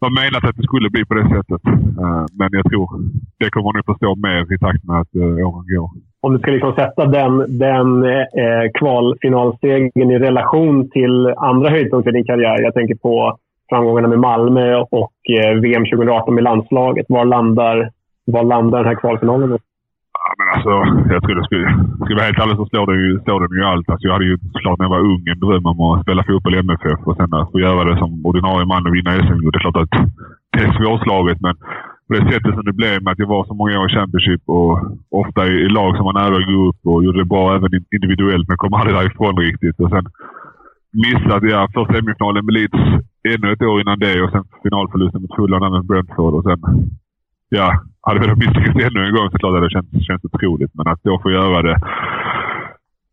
var 0.05 0.15
menat 0.21 0.45
att 0.49 0.57
det 0.59 0.69
skulle 0.71 0.91
bli 0.95 1.03
på 1.05 1.15
det 1.19 1.29
sättet. 1.35 1.63
Eh, 2.03 2.25
men 2.39 2.49
jag 2.59 2.65
tror 2.71 2.87
det 3.41 3.51
kommer 3.51 3.69
man 3.69 3.77
nog 3.79 3.91
förstå 3.93 4.11
mer 4.27 4.43
i 4.55 4.59
takt 4.67 4.83
med 4.89 4.97
att 5.03 5.13
eh, 5.23 5.47
åren 5.49 5.67
går. 5.75 5.89
Om 6.25 6.33
du 6.33 6.39
ska 6.39 6.51
liksom 6.51 6.75
sätta 6.83 7.03
den, 7.19 7.33
den 7.67 7.89
eh, 8.43 8.65
kvalfinalsegern 8.79 10.11
i 10.15 10.19
relation 10.29 10.91
till 10.97 11.15
andra 11.51 11.67
höjdpunkter 11.75 12.11
i 12.11 12.17
din 12.19 12.31
karriär. 12.31 12.63
Jag 12.67 12.75
tänker 12.75 12.97
på 13.07 13.15
framgångarna 13.75 14.09
med 14.09 14.19
Malmö 14.31 14.67
och 15.01 15.19
eh, 15.39 15.53
VM 15.65 15.85
2018 15.85 16.35
med 16.35 16.45
landslaget. 16.45 17.07
Var 17.09 17.25
landar, 17.25 17.77
var 18.35 18.45
landar 18.53 18.79
den 18.79 18.89
här 18.91 19.01
kvalfinalen? 19.03 19.51
Ja, 20.25 20.31
men 20.39 20.49
alltså, 20.55 20.73
jag 21.15 21.23
skulle, 21.23 21.43
skulle, 21.49 21.67
skulle 22.03 22.19
vara 22.19 22.29
helt 22.29 22.43
ärlig 22.43 22.57
så 22.57 22.67
slår 22.67 22.87
den 22.91 23.01
ju, 23.05 23.11
slår 23.25 23.41
den 23.45 23.59
ju 23.59 23.65
allt. 23.71 23.89
Alltså, 23.91 24.07
jag 24.07 24.15
hade 24.17 24.31
ju 24.31 24.37
såklart 24.55 24.79
när 24.79 24.87
jag 24.87 24.97
var 24.97 25.09
ung 25.13 25.23
en 25.33 25.43
dröm 25.45 25.67
om 25.73 25.81
att 25.81 26.03
spela 26.05 26.25
fotboll 26.29 26.55
i 26.57 26.65
MFF 26.69 27.01
och 27.09 27.17
sen 27.17 27.35
att 27.35 27.51
få 27.53 27.59
göra 27.67 27.85
det 27.89 27.97
som 28.03 28.11
ordinarie 28.31 28.67
man 28.73 28.87
och 28.87 28.95
vinna 28.97 29.13
SM-guld. 29.27 29.53
Det 29.53 29.59
är 29.61 29.67
klart 29.67 29.83
att 29.85 29.95
det 30.53 30.63
är 30.67 30.73
svårslaget, 30.79 31.39
men 31.47 31.55
på 32.07 32.11
det 32.15 32.25
sättet 32.31 32.55
som 32.55 32.65
det 32.69 32.79
blev 32.81 32.97
med 33.03 33.13
att 33.13 33.23
jag 33.23 33.35
var 33.35 33.45
så 33.45 33.55
många 33.61 33.81
år 33.81 33.91
i 33.91 33.95
Championship 33.97 34.43
och 34.59 34.73
ofta 35.21 35.41
i, 35.47 35.55
i 35.67 35.69
lag 35.79 35.91
som 35.97 36.05
var 36.09 36.17
nära 36.21 36.37
att 36.37 36.51
gå 36.53 36.59
upp 36.71 36.81
och 36.91 37.05
gjorde 37.05 37.19
det 37.23 37.33
bra 37.35 37.45
även 37.57 37.71
individuellt, 37.97 38.49
men 38.49 38.57
kom 38.57 38.75
aldrig 38.75 38.97
därifrån 38.97 39.37
riktigt. 39.47 39.81
Och 39.83 39.91
sen 39.95 40.07
missat, 40.95 41.43
ja, 41.51 41.59
alltså 41.59 41.85
först 41.85 41.93
semifinalen 41.93 42.45
med 42.47 42.55
Leeds 42.55 42.83
ännu 43.33 43.53
ett 43.53 43.63
år 43.63 43.81
innan 43.81 43.99
det 43.99 44.23
och 44.23 44.31
sen 44.31 44.45
finalförlusten 44.63 45.23
mot 45.23 45.37
Fulham 45.37 45.73
med 45.73 45.87
Brentford 45.87 46.35
och 46.35 46.45
sen 46.49 46.61
ja, 47.49 47.69
hade 48.07 48.21
vi 48.21 48.27
misslyckats 48.35 48.85
ännu 48.87 49.01
en 49.07 49.15
gång 49.17 49.31
så 49.31 49.39
klart 49.39 49.63
det 49.63 49.71
känts, 49.71 50.07
känts 50.07 50.25
otroligt. 50.25 50.75
Men 50.75 50.89
att 50.89 51.03
då 51.03 51.19
få 51.23 51.31
göra 51.31 51.63
det. 51.63 51.77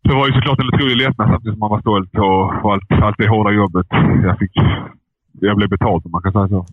Det 0.04 0.14
var 0.16 0.28
ju 0.28 0.34
såklart 0.34 0.60
en 0.60 0.72
otrolig 0.74 0.98
lättnad 0.98 1.28
samtidigt 1.30 1.56
som 1.56 1.60
man 1.60 1.70
var 1.76 1.82
stolt 1.82 2.14
och, 2.28 2.44
och 2.64 2.74
allt, 2.74 2.92
allt 3.06 3.18
det 3.18 3.28
hårda 3.30 3.52
jobbet 3.52 3.88
jag 4.24 4.40
fick. 4.40 4.56
Jag 5.40 5.58
blev 5.58 5.70
betalt 5.70 6.06
om 6.06 6.12
man 6.12 6.22
kan 6.22 6.34
säga 6.34 6.48
så. 6.48 6.66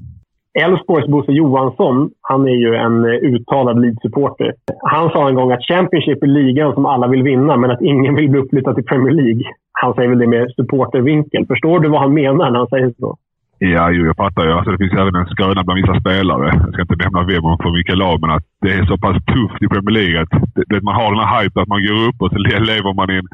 Elfsborgs 0.55 1.07
Bosse 1.07 1.33
Johansson, 1.33 2.11
han 2.23 2.49
är 2.49 2.59
ju 2.65 2.75
en 2.75 3.05
eh, 3.05 3.11
uttalad 3.11 3.81
Leeds-supporter. 3.81 4.53
Han 4.83 5.11
sa 5.11 5.29
en 5.29 5.35
gång 5.35 5.53
att 5.53 5.67
Championship 5.69 6.23
är 6.23 6.27
ligan 6.27 6.75
som 6.75 6.87
alla 6.87 7.07
vill 7.07 7.23
vinna, 7.23 7.57
men 7.57 7.71
att 7.71 7.83
ingen 7.83 8.15
vill 8.15 8.31
bli 8.31 8.41
uppflyttad 8.41 8.75
till 8.75 8.85
Premier 8.85 9.15
League. 9.15 9.43
Han 9.73 9.95
säger 9.95 10.09
väl 10.09 10.19
det 10.19 10.27
med 10.27 10.51
supportervinkel. 10.57 11.47
Förstår 11.47 11.81
du 11.81 11.89
vad 11.89 12.01
han 12.01 12.15
menar 12.15 12.51
när 12.51 12.59
han 12.59 12.69
säger 12.69 12.93
så? 12.99 13.17
Ja, 13.59 13.91
jo, 13.91 14.07
jag 14.07 14.17
fattar 14.17 14.45
ju. 14.45 14.53
Alltså, 14.53 14.71
det 14.71 14.79
finns 14.79 15.01
även 15.03 15.15
en 15.15 15.27
skröna 15.27 15.65
bland 15.65 15.81
vissa 15.81 16.01
spelare. 16.01 16.47
Jag 16.65 16.73
ska 16.73 16.83
inte 16.83 17.03
nämna 17.05 17.23
vem 17.33 17.45
och 17.45 17.63
för 17.63 17.73
vilka 17.79 17.95
lag, 17.95 18.17
men 18.21 18.31
att 18.31 18.47
det 18.65 18.73
är 18.79 18.85
så 18.87 18.97
pass 19.05 19.17
tufft 19.35 19.63
i 19.65 19.69
Premier 19.73 19.97
League 20.01 20.17
att 20.23 20.33
det, 20.69 20.83
man 20.89 20.99
har 21.01 21.09
den 21.11 21.25
här 21.25 21.43
hypen 21.43 21.63
att 21.63 21.75
man 21.75 21.87
går 21.87 21.99
upp 22.09 22.19
och 22.23 22.31
så 22.33 22.39
lever 22.73 22.93
man 22.99 23.11
i 23.11 23.17
en, 23.21 23.29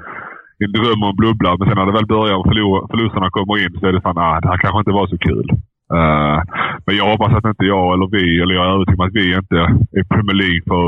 en 0.64 0.72
dröm 0.76 1.02
och 1.02 1.12
en 1.12 1.20
bubbla. 1.24 1.50
Men 1.56 1.68
sen 1.68 1.76
när 1.78 1.86
det 1.86 1.98
väl 1.98 2.12
börjar 2.16 2.36
och 2.40 2.48
förlusterna 2.90 3.28
kommer 3.30 3.54
in 3.62 3.72
så 3.80 3.86
är 3.86 3.92
det 3.92 4.06
fan, 4.06 4.18
ah, 4.18 4.40
det 4.40 4.48
här 4.48 4.62
kanske 4.62 4.78
inte 4.78 4.98
var 5.00 5.06
så 5.06 5.18
kul. 5.28 5.46
Uh, 5.92 6.38
men 6.86 6.96
jag 6.96 7.10
hoppas 7.10 7.32
att 7.34 7.50
inte 7.52 7.64
jag 7.64 7.94
eller 7.94 8.08
vi, 8.16 8.42
eller 8.42 8.54
jag 8.54 8.66
är 8.66 8.74
övertygad 8.74 9.00
om 9.00 9.06
att 9.06 9.18
vi 9.20 9.34
inte 9.34 9.60
är 9.98 10.04
Premier 10.12 10.38
League 10.42 10.62
för 10.70 10.86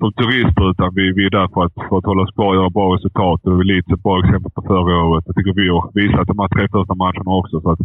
som 0.00 0.12
turister 0.12 0.70
utan 0.70 0.94
vi, 0.98 1.04
vi 1.18 1.26
är 1.26 1.30
där 1.38 1.48
för 1.54 1.62
att, 1.64 1.76
för 1.88 1.96
att 1.98 2.08
hålla 2.10 2.22
oss 2.22 2.34
kvar 2.36 2.48
och 2.50 2.58
göra 2.58 2.76
bra 2.78 2.86
resultat. 2.94 3.40
Och 3.46 3.64
Leeds 3.64 3.88
är 3.90 3.94
ett 3.94 4.06
bra 4.08 4.16
exempel 4.22 4.52
på 4.54 4.62
förra 4.72 4.96
året. 5.08 5.24
Jag 5.26 5.36
tycker 5.36 5.60
vi 5.62 5.68
har 5.68 5.84
visat 6.00 6.26
de 6.30 6.38
här 6.38 6.50
tre 6.54 6.64
första 6.74 6.94
matcherna 6.94 7.30
också. 7.40 7.56
Så 7.60 7.68
att, 7.72 7.82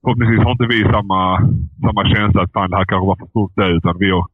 förhoppningsvis 0.00 0.44
har 0.44 0.52
inte 0.56 0.72
vi 0.74 0.80
samma, 0.94 1.22
samma 1.86 2.02
känsla 2.14 2.42
att 2.42 2.52
fan, 2.52 2.70
det 2.70 2.76
här 2.76 2.90
kanske 2.90 3.10
var 3.10 3.20
för 3.20 3.32
stort 3.32 3.54
det. 3.56 3.68
Utan 3.78 3.94
vi 4.04 4.10
har 4.10 4.24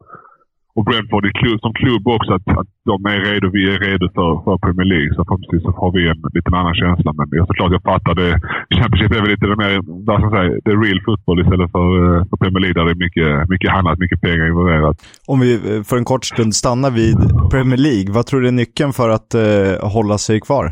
och 0.81 0.87
Brentford 0.91 1.25
klubb, 1.41 1.61
som 1.61 1.73
klubb 1.83 2.05
också, 2.17 2.31
att, 2.37 2.49
att 2.61 2.71
de 2.91 2.97
är 3.13 3.21
redo. 3.29 3.47
Vi 3.59 3.63
är 3.75 3.79
redo 3.89 4.07
för, 4.17 4.31
för 4.45 4.55
Premier 4.65 4.89
League. 4.95 5.11
Så 5.15 5.21
förhoppningsvis 5.25 5.63
så 5.67 5.73
har 5.83 5.91
vi 5.97 6.03
en 6.13 6.21
lite 6.37 6.51
annan 6.61 6.77
känsla. 6.83 7.11
Men 7.17 7.27
jag 7.39 7.47
såklart 7.47 7.73
jag 7.77 7.85
fattar 7.93 8.15
det. 8.23 8.33
Championship 8.79 9.13
är 9.17 9.21
väl 9.23 9.33
lite 9.35 9.47
mer, 9.63 9.75
vad 10.09 10.17
ska 10.21 10.29
säga, 10.37 10.49
det 10.65 10.71
är 10.75 10.81
real 10.87 11.01
football 11.07 11.41
istället 11.43 11.71
för, 11.77 11.87
eh, 12.01 12.21
för 12.29 12.37
Premier 12.43 12.63
League 12.65 12.77
där 12.79 12.85
det 12.89 12.95
är 12.99 13.03
mycket, 13.07 13.31
mycket 13.55 13.71
annat, 13.79 13.99
mycket 14.05 14.21
pengar 14.27 14.47
involverat. 14.53 14.97
Om 15.33 15.41
vi 15.45 15.51
eh, 15.55 15.83
för 15.89 15.97
en 16.01 16.09
kort 16.13 16.25
stund 16.33 16.53
stannar 16.63 16.91
vid 17.01 17.19
Premier 17.55 17.81
League, 17.89 18.09
vad 18.17 18.25
tror 18.27 18.41
du 18.41 18.49
är 18.49 18.61
nyckeln 18.63 18.93
för 18.93 19.09
att 19.17 19.31
eh, 19.35 19.73
hålla 19.97 20.19
sig 20.19 20.41
kvar? 20.49 20.67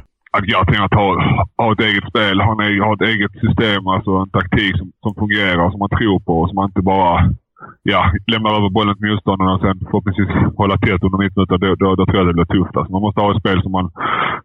jag 0.56 0.66
tänker 0.66 0.84
att 0.84 0.94
ha, 1.02 1.08
ha 1.56 1.72
ett 1.72 1.80
eget 1.80 2.06
spel, 2.10 2.40
ha, 2.40 2.52
en, 2.64 2.80
ha 2.88 2.94
ett 2.94 3.08
eget 3.12 3.32
system, 3.44 3.86
alltså 3.86 4.10
en 4.10 4.30
taktik 4.30 4.72
som, 4.78 4.88
som 5.02 5.14
fungerar, 5.14 5.70
som 5.70 5.78
man 5.78 5.88
tror 5.98 6.18
på 6.20 6.34
och 6.40 6.48
som 6.48 6.54
man 6.54 6.68
inte 6.70 6.82
bara 6.82 7.34
ja, 7.92 8.02
lämnar 8.32 8.52
över 8.58 8.70
bollen 8.76 8.96
till 8.96 9.10
motståndarna 9.10 9.54
och 9.54 9.62
sen 9.64 9.76
förhoppningsvis 9.90 10.30
hålla 10.60 10.76
tätt 10.78 11.04
under 11.06 11.18
90 11.18 11.46
då, 11.46 11.56
då, 11.82 11.88
då 11.98 12.04
tror 12.06 12.18
jag 12.18 12.28
det 12.28 12.38
blir 12.38 12.52
tufft. 12.54 12.76
Alltså 12.76 12.92
man 12.92 13.04
måste 13.06 13.20
ha 13.20 13.30
ett 13.30 13.42
spel 13.42 13.62
som 13.62 13.72
man, 13.78 13.86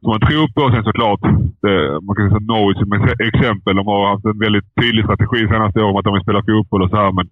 som 0.01 0.09
man 0.13 0.23
tror 0.27 0.47
på. 0.55 0.61
Sen 0.63 0.87
såklart, 0.89 1.21
det, 1.63 1.75
man 2.05 2.15
kan 2.15 2.29
säga 2.29 2.49
Norwich 2.53 2.79
som 2.79 2.93
ett 2.93 3.21
exempel. 3.29 3.75
De 3.79 3.85
har 3.91 4.11
haft 4.11 4.25
en 4.31 4.43
väldigt 4.45 4.67
tydlig 4.81 5.03
strategi 5.05 5.39
senaste 5.47 5.79
åren 5.85 5.97
att 5.97 6.07
de 6.07 6.13
vill 6.13 6.27
spela 6.27 6.47
fotboll 6.47 6.83
och 6.83 6.91
så 6.93 6.97
här. 7.03 7.11
Men 7.17 7.27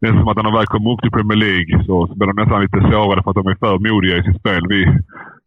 det 0.00 0.06
är 0.08 0.14
som 0.18 0.28
att 0.28 0.38
när 0.38 0.48
de 0.48 0.58
väl 0.58 0.72
kommer 0.74 0.90
upp 0.92 1.02
till 1.02 1.16
Premier 1.16 1.40
League 1.46 1.72
så, 1.86 1.94
så 2.08 2.12
blir 2.14 2.28
de 2.30 2.36
nästan 2.42 2.62
lite 2.64 2.80
sårade 2.90 3.22
för 3.22 3.30
att 3.30 3.40
de 3.40 3.46
är 3.52 3.62
för 3.64 3.74
modiga 3.88 4.14
i 4.16 4.26
sitt 4.26 4.40
spel. 4.42 4.62
Vi, 4.72 4.80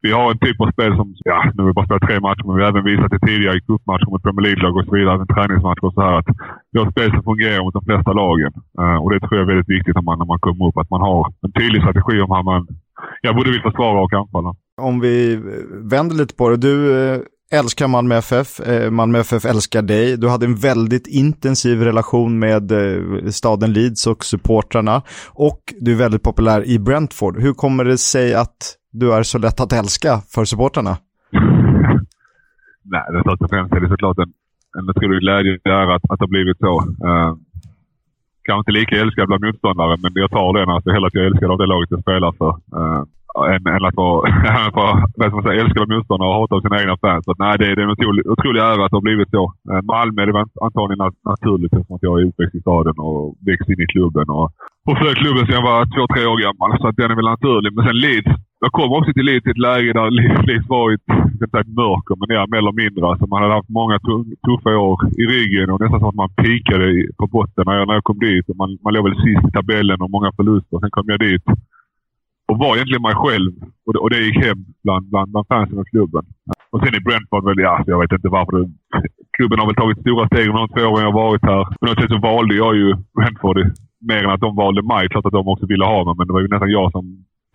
vi 0.08 0.14
har 0.20 0.28
en 0.32 0.44
typ 0.46 0.58
av 0.64 0.70
spel 0.76 0.92
som, 1.00 1.08
ja, 1.32 1.38
nu 1.54 1.60
har 1.62 1.70
vi 1.70 1.78
bara 1.78 1.88
spelat 1.88 2.08
tre 2.08 2.18
matcher, 2.28 2.46
men 2.46 2.56
vi 2.58 2.64
har 2.64 2.72
även 2.74 2.90
visat 2.92 3.12
det 3.14 3.22
tidigare 3.30 3.58
i 3.58 3.66
cupmatcher 3.68 4.10
mot 4.12 4.24
Premier 4.26 4.46
League-lag 4.48 4.74
och 4.78 4.86
så 4.88 4.94
vidare, 4.98 5.16
även 5.18 5.34
träningsmatcher 5.36 5.86
och 5.88 5.96
så 5.98 6.02
här, 6.06 6.16
att 6.20 6.30
vi 6.72 6.76
har 6.78 6.86
ett 6.86 6.96
spel 6.96 7.12
som 7.16 7.24
fungerar 7.32 7.64
mot 7.66 7.78
de 7.80 7.84
flesta 7.90 8.12
lagen. 8.22 8.54
Uh, 8.82 8.98
och 9.02 9.10
det 9.12 9.20
tror 9.20 9.36
jag 9.36 9.46
är 9.46 9.52
väldigt 9.54 9.74
viktigt 9.76 9.96
när 9.98 10.08
man, 10.10 10.18
när 10.22 10.30
man 10.34 10.42
kommer 10.46 10.64
upp, 10.68 10.78
att 10.78 10.94
man 10.96 11.04
har 11.08 11.20
en 11.46 11.54
tydlig 11.60 11.80
strategi 11.84 12.16
om 12.24 12.32
hur 12.36 12.48
man 12.52 12.62
ja, 13.26 13.30
både 13.38 13.50
vill 13.54 13.68
försvara 13.70 13.98
och 14.06 14.14
anfalla. 14.22 14.52
Om 14.90 14.96
vi 15.06 15.16
vänder 15.94 16.16
lite 16.16 16.36
på 16.40 16.50
det. 16.50 16.58
Du 16.70 16.76
eh, 16.98 17.20
älskar 17.60 17.88
Malmö 17.88 18.16
FF, 18.18 18.60
eh, 18.60 18.92
Malmö 18.92 19.20
FF 19.20 19.46
älskar 19.46 19.82
dig. 19.82 20.18
Du 20.18 20.28
hade 20.30 20.46
en 20.46 20.56
väldigt 20.56 21.08
intensiv 21.08 21.82
relation 21.90 22.40
med 22.40 22.64
staden 23.40 23.74
Leeds 23.74 24.08
och 24.08 24.26
supportrarna 24.26 25.02
och 25.48 25.62
du 25.80 25.92
är 25.92 25.98
väldigt 25.98 26.24
populär 26.24 26.62
i 26.68 26.80
Brentford. 26.80 27.36
Hur 27.42 27.54
kommer 27.54 27.84
det 27.86 27.98
sig 27.98 28.34
att 28.34 28.78
du 29.00 29.14
är 29.14 29.24
så 29.24 29.38
lätt 29.38 29.60
att 29.60 29.74
älska 29.74 30.12
för 30.34 30.46
supporterna? 30.46 30.94
Nej, 32.94 33.06
det 33.14 33.22
först 33.28 33.42
och 33.42 33.50
främst 33.50 33.74
är 33.74 33.80
det 33.80 33.90
såklart 33.90 34.18
en, 34.24 34.32
en 34.78 34.90
otrolig 34.90 35.20
glädje 35.20 35.58
där 35.64 35.88
att, 35.96 36.04
att 36.10 36.20
det 36.20 36.26
har 36.28 36.36
blivit 36.38 36.60
så. 36.66 36.74
Uh, 37.08 37.32
kanske 38.48 38.62
inte 38.64 38.80
lika 38.80 38.96
älskad 39.04 39.28
bland 39.28 39.44
motståndare, 39.46 39.98
men 40.02 40.12
jag 40.16 40.32
tar 40.32 40.50
den. 40.58 40.70
alltså 40.70 40.90
hellre 40.92 41.08
att 41.08 41.20
jag 41.20 41.26
älskar 41.30 41.50
av 41.54 41.58
det 41.58 41.72
laget 41.74 41.92
jag 41.92 42.02
spelar 42.08 42.32
för. 42.40 42.54
Uh, 42.80 43.02
än, 43.54 43.64
än 43.76 43.86
att 43.90 44.00
vara, 44.02 45.54
älskad 45.62 45.84
av 45.86 45.90
motståndare 45.96 46.30
och 46.30 46.38
hatad 46.40 46.58
av 46.58 46.62
sina 46.66 46.82
egna 46.82 46.98
fans. 47.06 47.26
Så 47.26 47.34
nej, 47.44 47.56
det, 47.60 47.76
det 47.76 47.82
är 47.82 47.88
en 47.88 47.96
otrolig, 47.98 48.24
otrolig 48.34 48.62
ära 48.62 48.84
att 48.84 48.92
det 48.92 49.00
har 49.02 49.10
blivit 49.10 49.30
så. 49.38 49.44
Uh, 49.72 49.82
Malmö 49.94 50.26
det 50.26 50.38
var 50.38 50.46
antagligen 50.68 51.02
naturligt 51.32 51.74
eftersom 51.74 51.96
att 51.96 52.08
jag 52.08 52.16
är 52.20 52.28
uppväxt 52.30 52.56
i 52.56 52.66
staden 52.66 52.96
och 53.08 53.36
växt 53.48 53.70
in 53.72 53.84
i 53.86 53.88
klubben. 53.94 54.28
Och, 54.38 54.48
och 54.88 54.98
följt 55.02 55.22
klubben 55.24 55.44
sedan 55.46 55.60
jag 55.60 55.70
var 55.72 55.80
två, 55.96 56.04
tre 56.14 56.24
år 56.32 56.40
gammal. 56.46 56.70
Så 56.80 56.88
att 56.88 57.00
den 57.00 57.12
är 57.12 57.20
väl 57.20 57.34
naturlig. 57.36 57.70
Men 57.74 57.86
sen 57.86 58.00
Leeds 58.06 58.32
jag 58.60 58.72
kom 58.72 58.92
också 58.94 59.14
till 59.14 59.26
Leeds 59.26 59.48
i 59.48 59.50
ett 59.50 59.66
läge 59.70 59.94
där 59.94 60.10
Leeds 60.48 60.70
var 60.70 60.92
i 60.92 60.96
ett, 60.96 61.54
ett 61.62 61.74
mörker, 61.82 62.16
men 62.20 62.36
ja, 62.36 62.46
mer 62.52 62.58
eller 62.58 62.82
mindre. 62.84 63.06
Alltså 63.06 63.26
man 63.28 63.42
hade 63.42 63.54
haft 63.54 63.70
många 63.70 64.00
tuffa 64.46 64.70
år 64.90 64.98
i 65.22 65.24
ryggen 65.34 65.70
och 65.72 65.82
nästan 65.82 66.00
så 66.00 66.08
att 66.10 66.22
man 66.24 66.36
pikade 66.44 66.86
på 67.20 67.28
botten 67.28 67.64
när 67.66 67.76
jag, 67.78 67.88
när 67.88 67.94
jag 67.94 68.04
kom 68.04 68.20
dit. 68.20 68.46
Man, 68.62 68.78
man 68.84 68.94
låg 68.94 69.04
väl 69.08 69.22
sist 69.26 69.48
i 69.48 69.52
tabellen 69.52 70.02
och 70.02 70.12
många 70.16 70.32
förluster. 70.38 70.80
Sen 70.80 70.96
kom 70.96 71.10
jag 71.14 71.20
dit 71.20 71.46
och 72.50 72.58
var 72.58 72.76
egentligen 72.76 73.02
mig 73.02 73.16
själv. 73.16 73.52
Och 73.86 73.94
det, 73.94 74.00
och 74.00 74.10
det 74.10 74.26
gick 74.26 74.46
hem 74.46 74.60
bland, 74.84 75.10
bland, 75.12 75.32
bland 75.32 75.48
fansen 75.48 75.80
och 75.80 75.88
klubben. 75.94 76.26
Och 76.72 76.80
sen 76.82 76.96
i 76.96 77.06
Brentford, 77.08 77.46
väl, 77.46 77.60
ja, 77.60 77.70
alltså, 77.78 77.92
jag 77.92 78.00
vet 78.02 78.12
inte 78.12 78.30
varför. 78.30 78.54
Det, 78.58 78.70
klubben 79.38 79.60
har 79.60 79.68
väl 79.68 79.82
tagit 79.82 80.00
stora 80.00 80.28
steg 80.28 80.48
under 80.48 80.62
de 80.64 80.74
två 80.74 80.86
åren 80.92 81.08
jag 81.10 81.22
varit 81.26 81.44
här. 81.52 81.64
På 81.80 81.86
något 81.86 82.00
sätt 82.00 82.12
så 82.16 82.20
valde 82.32 82.56
jag 82.56 82.76
ju 82.76 82.88
Brentford 83.18 83.58
mer 84.10 84.24
än 84.24 84.30
att 84.30 84.46
de 84.46 84.56
valde 84.56 84.82
mig. 84.94 85.10
Klart 85.10 85.26
att 85.26 85.40
de 85.40 85.48
också 85.48 85.66
ville 85.66 85.86
ha 85.86 86.00
mig, 86.06 86.16
men 86.18 86.28
det 86.28 86.34
var 86.34 86.42
ju 86.42 86.48
nästan 86.48 86.78
jag 86.80 86.92
som 86.92 87.06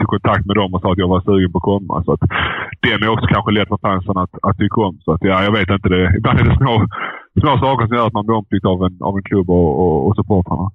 tog 0.03 0.11
kontakt 0.17 0.45
med 0.47 0.57
dem 0.57 0.75
och 0.75 0.81
sa 0.81 0.89
att 0.93 1.03
jag 1.03 1.09
var 1.15 1.21
sugen 1.21 1.53
på 1.53 1.59
att 1.59 1.71
komma. 1.73 1.95
Så 2.05 2.13
att, 2.13 2.23
den 2.87 3.03
är 3.03 3.09
också 3.15 3.27
kanske 3.35 3.51
lätt 3.53 3.69
för 3.73 3.85
fansen 3.87 4.17
att, 4.23 4.35
att 4.47 4.57
tycka 4.59 4.81
om. 4.89 4.95
Så 5.05 5.13
att, 5.13 5.23
ja, 5.31 5.37
jag 5.47 5.53
vet 5.59 5.71
inte. 5.71 5.89
Det, 5.89 6.03
ibland 6.19 6.39
är 6.41 6.45
det 6.45 6.57
små, 6.63 6.75
små 7.43 7.53
saker 7.65 7.87
som 7.87 7.97
gör 7.97 8.07
att 8.07 8.19
man 8.19 8.27
blir 8.27 8.37
omtyckt 8.37 8.67
av 8.73 8.79
en, 8.87 8.95
av 9.09 9.15
en 9.19 9.27
klubb 9.31 9.49
och, 9.51 9.71
och, 9.83 9.99
och 10.07 10.17
supportrarna. 10.17 10.67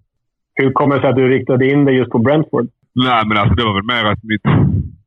Hur 0.59 0.71
kommer 0.77 0.95
det 0.95 1.01
sig 1.01 1.09
att 1.09 1.21
du 1.21 1.27
riktade 1.29 1.63
in 1.71 1.85
dig 1.85 1.95
just 1.95 2.11
på 2.11 2.19
Brentford? 2.19 2.67
Nej, 3.05 3.21
men 3.27 3.37
alltså 3.37 3.55
det 3.55 3.65
var 3.67 3.75
väl 3.79 3.91
mer 3.93 4.05
att 4.11 4.23
mitt, 4.31 4.47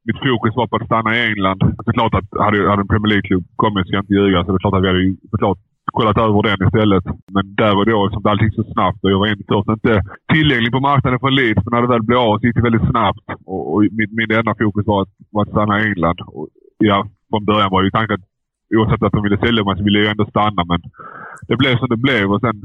mitt 0.06 0.20
fokus 0.26 0.56
var 0.56 0.66
på 0.66 0.76
att 0.76 0.90
stanna 0.90 1.10
i 1.16 1.20
England. 1.28 1.58
Det 1.84 1.90
är 1.92 1.98
klart 2.00 2.14
att 2.18 2.28
hade, 2.44 2.58
hade 2.70 2.82
en 2.84 2.92
Premier 2.92 3.10
League-klubb 3.12 3.44
kommit, 3.62 3.86
ska 3.86 3.96
jag 3.96 4.04
inte 4.04 4.18
ljuga, 4.18 4.44
så 4.44 4.50
det 4.50 4.56
är 4.56 4.64
klart 4.64 4.78
att 4.78 4.84
vi 4.84 4.92
hade 4.92 5.16
såklart 5.32 5.60
kollat 5.98 6.18
över 6.18 6.42
den 6.48 6.66
istället. 6.66 7.04
Men 7.34 7.44
där 7.60 7.74
och 7.78 7.86
då, 7.86 8.06
liksom, 8.06 8.26
allting 8.26 8.52
så 8.52 8.64
snabbt 8.72 9.04
och 9.04 9.10
jag 9.10 9.18
var 9.18 9.32
inte 9.32 9.50
först 9.52 9.68
inte 9.76 9.94
tillgänglig 10.34 10.72
på 10.72 10.80
marknaden 10.80 11.20
för 11.20 11.30
Leeds. 11.30 11.62
Men 11.64 11.70
när 11.72 11.82
det 11.82 11.92
väl 11.94 12.08
blev 12.08 12.18
av 12.18 12.38
så 12.38 12.46
gick 12.46 12.56
det 12.56 12.68
väldigt 12.68 12.90
snabbt. 12.90 13.26
Och, 13.52 13.62
och 13.72 13.80
min, 13.98 14.10
min 14.18 14.30
enda 14.38 14.54
fokus 14.62 14.86
var 14.86 15.02
att, 15.02 15.12
var 15.32 15.42
att 15.42 15.54
stanna 15.54 15.80
i 15.80 15.84
England. 15.88 16.18
Och, 16.26 16.48
ja, 16.78 16.98
från 17.30 17.44
början 17.44 17.70
var 17.74 17.82
ju 17.82 17.90
tanken 17.90 18.16
att 18.16 18.30
oavsett 18.76 19.02
att 19.02 19.16
de 19.16 19.22
ville 19.22 19.38
sälja 19.44 19.64
mig 19.64 19.76
så 19.76 19.84
ville 19.84 19.98
jag 19.98 20.10
ändå 20.10 20.26
stanna. 20.26 20.62
Men 20.70 20.80
det 21.48 21.56
blev 21.56 21.76
som 21.78 21.88
det 21.88 22.04
blev. 22.06 22.24
Och 22.32 22.40
sen, 22.40 22.56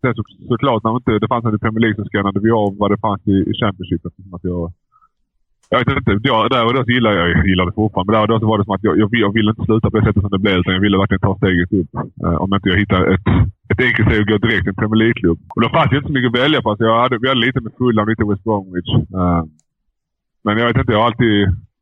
sen 0.00 0.14
så, 0.14 0.22
såklart, 0.52 0.82
när 0.84 0.90
det 0.92 0.96
inte 0.96 1.18
det 1.18 1.32
fanns 1.32 1.44
en 1.44 1.54
i 1.54 1.64
Premier 1.64 1.82
League 1.84 1.98
så 1.98 2.04
skannade 2.04 2.40
vi 2.40 2.50
av 2.50 2.70
vad 2.80 2.90
det 2.90 3.00
fanns 3.06 3.22
i, 3.34 3.36
i 3.50 3.52
Championship. 3.60 4.06
Att 4.06 4.44
jag, 4.50 4.72
jag 5.70 5.78
vet 5.78 5.88
inte. 5.88 6.28
Jag, 6.30 6.50
där 6.50 6.66
och 6.66 6.74
då 6.74 6.84
så 6.84 6.90
gillade 6.90 7.16
jag, 7.20 7.28
jag 7.30 7.46
gillade 7.46 7.70
det 7.70 7.74
fortfarande. 7.74 8.12
Men 8.12 8.14
där 8.16 8.22
och 8.22 8.28
då 8.28 8.40
så 8.40 8.46
var 8.50 8.58
det 8.58 8.64
som 8.64 8.74
att 8.74 8.86
jag, 8.88 8.98
jag, 8.98 9.08
jag 9.12 9.32
ville 9.36 9.50
inte 9.50 9.64
sluta 9.64 9.90
på 9.90 9.96
det 9.98 10.06
sättet 10.06 10.22
som 10.22 10.30
det 10.30 10.44
blev. 10.44 10.56
Utan 10.58 10.74
jag 10.74 10.80
ville 10.80 10.98
verkligen 10.98 11.26
ta 11.26 11.36
steget 11.36 11.72
upp. 11.80 11.90
Eh, 12.24 12.36
om 12.42 12.54
inte 12.54 12.68
jag 12.68 12.78
hittar 12.82 13.00
ett, 13.14 13.26
ett 13.72 13.80
enkelt 13.88 14.08
steg 14.08 14.20
och 14.20 14.28
gå 14.30 14.38
direkt 14.38 14.62
till 14.64 14.74
en 14.74 14.80
Premier 14.82 15.00
League-klubb. 15.02 15.38
Och 15.54 15.62
då 15.62 15.68
fanns 15.68 15.90
det 15.90 15.96
inte 15.96 16.10
så 16.10 16.16
mycket 16.16 16.32
att 16.32 16.42
välja 16.44 16.62
på. 16.62 16.76
Så 16.76 16.84
jag 16.84 17.00
hade, 17.02 17.18
vi 17.22 17.28
hade 17.28 17.46
lite 17.46 17.60
med 17.60 17.72
Fulham, 17.78 18.08
lite 18.08 18.24
West 18.30 18.44
Bromwich. 18.44 18.90
Eh, 19.18 19.42
men 20.44 20.58
jag 20.58 20.66
vet 20.68 20.80
inte. 20.80 20.92
Jag 20.92 21.00
har 21.00 21.06
alltid... 21.10 21.36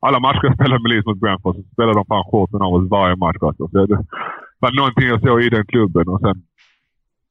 Alla 0.07 0.21
matcher 0.21 0.47
jag 0.49 0.59
spelade 0.59 0.83
med 0.83 0.91
Leeds 0.91 1.07
mot 1.07 1.21
Brentford 1.25 1.55
så 1.57 1.63
spelade 1.73 1.99
de 1.99 2.05
fan 2.11 2.31
shorten 2.31 2.63
av 2.63 2.75
oss 2.75 2.91
varje 2.91 3.17
match. 3.17 3.41
Alltså. 3.41 3.69
Så 3.69 3.87
det 3.87 3.99
var 4.61 4.71
någonting 4.81 5.09
jag 5.09 5.21
såg 5.21 5.43
i 5.43 5.49
den 5.57 5.67
klubben. 5.67 6.09
Och 6.09 6.21
sen 6.21 6.37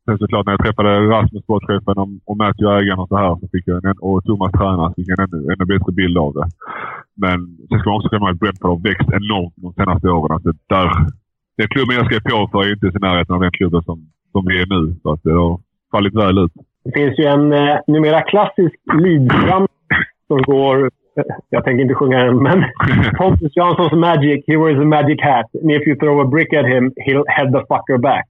Sen 0.05 0.17
såklart 0.17 0.45
när 0.45 0.53
jag 0.53 0.63
träffade 0.65 0.89
Rasmus, 1.13 1.43
sportchefen, 1.43 1.97
och, 2.03 2.09
och 2.29 2.37
Matthew, 2.37 2.69
ägaren 2.77 2.99
och 2.99 3.07
så 3.07 3.17
här, 3.17 3.35
så 3.41 3.47
fick 3.53 3.67
jag 3.67 3.85
en, 3.85 3.97
och 4.07 4.23
Thomas, 4.23 4.51
tränaren, 4.51 4.93
fick 4.97 5.07
jag 5.09 5.19
en 5.19 5.25
ännu, 5.25 5.39
ännu 5.51 5.65
bättre 5.65 5.91
bild 6.01 6.17
av 6.17 6.31
det. 6.37 6.47
Men 7.23 7.37
sen 7.67 7.79
ska 7.79 7.89
man 7.89 7.97
också 7.97 8.09
komma 8.09 8.25
ihåg 8.25 8.35
att 8.35 8.39
Brentford 8.43 8.69
har 8.73 8.81
växt 8.89 9.09
enormt 9.19 9.55
de 9.65 9.73
senaste 9.79 10.07
åren. 10.17 10.31
Alltså 10.35 10.51
där, 10.73 10.87
den 11.57 11.67
klubben 11.73 11.95
jag 11.99 12.05
skrev 12.05 12.21
på 12.29 12.47
för 12.51 12.59
är 12.63 12.73
inte 12.75 12.87
i 12.87 13.05
närheten 13.07 13.35
av 13.35 13.41
den 13.41 13.55
klubben 13.59 13.81
som, 13.89 13.97
som 14.33 14.41
vi 14.49 14.55
är 14.61 14.67
nu. 14.75 14.81
Så 15.01 15.07
att 15.13 15.23
det 15.23 15.33
har 15.43 15.59
fallit 15.91 16.15
väl 16.21 16.37
ut. 16.43 16.53
Det 16.85 16.91
finns 16.99 17.19
ju 17.19 17.25
en 17.35 17.53
eh, 17.53 17.77
numera 17.87 18.21
klassisk 18.21 18.75
Leeds 19.03 19.35
som 20.27 20.41
går 20.51 20.89
jag 21.49 21.63
tänker 21.63 21.81
inte 21.81 21.95
sjunga 21.95 22.17
den, 22.17 22.43
men 22.43 22.63
Pontus 23.17 23.55
Janssons 23.55 23.93
Magic, 23.93 24.43
he 24.47 24.57
wears 24.57 24.77
a 24.77 24.85
magic 24.85 25.19
hat. 25.21 25.45
And 25.61 25.71
if 25.71 25.87
you 25.87 25.95
throw 25.95 26.21
a 26.21 26.25
brick 26.25 26.53
at 26.53 26.65
him, 26.65 26.93
he'll 27.05 27.25
head 27.27 27.53
the 27.53 27.63
fucker 27.69 27.97
back. 27.97 28.25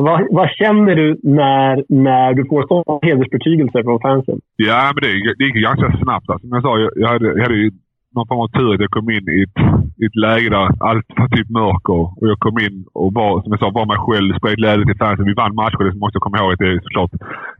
Alltså, 0.00 0.12
vad, 0.12 0.20
vad, 0.38 0.48
känner 0.50 0.94
du 0.96 1.20
när, 1.22 1.84
när 1.88 2.34
du 2.34 2.42
får 2.48 2.62
sådana 2.68 2.98
hedersbetygelser 3.02 3.82
från 3.82 4.00
fansen? 4.00 4.38
Ja, 4.56 4.92
men 4.94 5.00
det, 5.04 5.34
det 5.38 5.44
gick 5.44 5.54
ganska 5.54 5.88
snabbt. 6.02 6.30
Alltså. 6.30 6.48
Som 6.48 6.54
jag 6.56 6.62
sa, 6.62 6.78
jag, 6.78 6.90
jag 6.96 7.08
hade, 7.08 7.28
jag 7.36 7.42
hade 7.42 7.60
ju 7.64 7.70
någon 8.14 8.28
form 8.28 8.40
av 8.44 8.48
tur 8.48 8.74
att 8.74 8.80
jag 8.80 8.90
kom 8.90 9.10
in 9.10 9.26
i 9.36 9.42
ett, 9.46 9.58
i 10.00 10.04
ett 10.06 10.20
läge 10.26 10.48
där 10.56 10.66
allt 10.88 11.08
var 11.20 11.28
typ 11.36 11.48
mörker. 11.60 12.02
Och 12.18 12.26
jag 12.32 12.38
kom 12.38 12.58
in 12.66 12.76
och 13.00 13.10
var, 13.20 13.42
som 13.42 13.52
jag 13.52 13.60
sa, 13.60 13.70
var 13.70 13.86
mig 13.92 14.00
själv, 14.06 14.28
spred 14.38 14.56
glädje 14.56 14.84
till 14.86 15.02
fansen. 15.02 15.30
Vi 15.30 15.40
vann 15.42 15.54
matcher. 15.62 15.84
Det 15.84 16.00
måste 16.02 16.16
jag 16.16 16.26
komma 16.26 16.38
ihåg 16.38 16.52
att 16.52 16.62
det 16.62 16.72
är 16.72 16.80
såklart, 16.86 17.12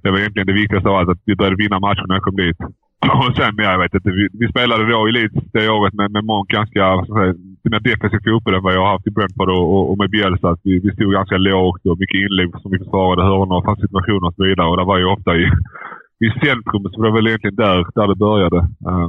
det 0.02 0.10
var 0.10 0.18
egentligen 0.18 0.50
det 0.50 0.60
viktigaste 0.62 0.88
av 0.88 0.96
allt. 0.96 1.12
Att 1.14 1.22
vi 1.28 1.36
började 1.36 1.62
vinna 1.64 1.78
matcher 1.86 2.04
när 2.06 2.16
jag 2.18 2.26
kom 2.28 2.36
dit. 2.44 2.60
Och 3.28 3.36
sen, 3.36 3.54
ja, 3.56 3.70
jag 3.72 3.78
vet 3.78 3.94
inte. 3.94 4.10
Vi, 4.10 4.28
vi 4.32 4.48
spelade 4.48 4.90
då 4.92 5.08
i 5.08 5.10
elit 5.10 5.32
det 5.52 5.68
året 5.68 5.94
med, 5.94 6.10
med 6.10 6.24
mångt 6.24 6.48
ganska, 6.48 6.84
vad 7.08 7.36
mer 7.70 7.80
defensiv 7.80 8.20
fotboll 8.24 8.54
än 8.54 8.62
vad 8.62 8.74
jag 8.74 8.84
har 8.84 8.92
haft 8.92 9.06
i 9.06 9.10
Brentford 9.10 9.50
och, 9.50 9.66
och, 9.74 9.90
och 9.90 9.98
med 9.98 10.10
Bielsa. 10.10 10.48
Att 10.50 10.60
vi, 10.62 10.78
vi 10.78 10.90
stod 10.92 11.12
ganska 11.12 11.36
lågt 11.36 11.86
och 11.86 11.98
mycket 11.98 12.20
inlägg 12.24 12.50
som 12.62 12.70
vi 12.70 12.78
försvarade 12.78 13.22
hörnor 13.22 13.56
och 13.56 13.64
fanns 13.64 13.80
situationer 13.80 14.26
och 14.28 14.34
så 14.34 14.44
vidare. 14.44 14.68
Och 14.68 14.76
det 14.76 14.84
var 14.84 14.98
ju 14.98 15.04
ofta 15.04 15.36
i, 15.36 15.44
i 16.26 16.28
centrum, 16.44 16.82
så 16.82 16.96
det 17.02 17.08
var 17.08 17.16
väl 17.16 17.26
egentligen 17.26 17.56
där, 17.56 17.78
där 17.94 18.06
det 18.08 18.24
började. 18.26 18.56
Uh, 18.88 19.08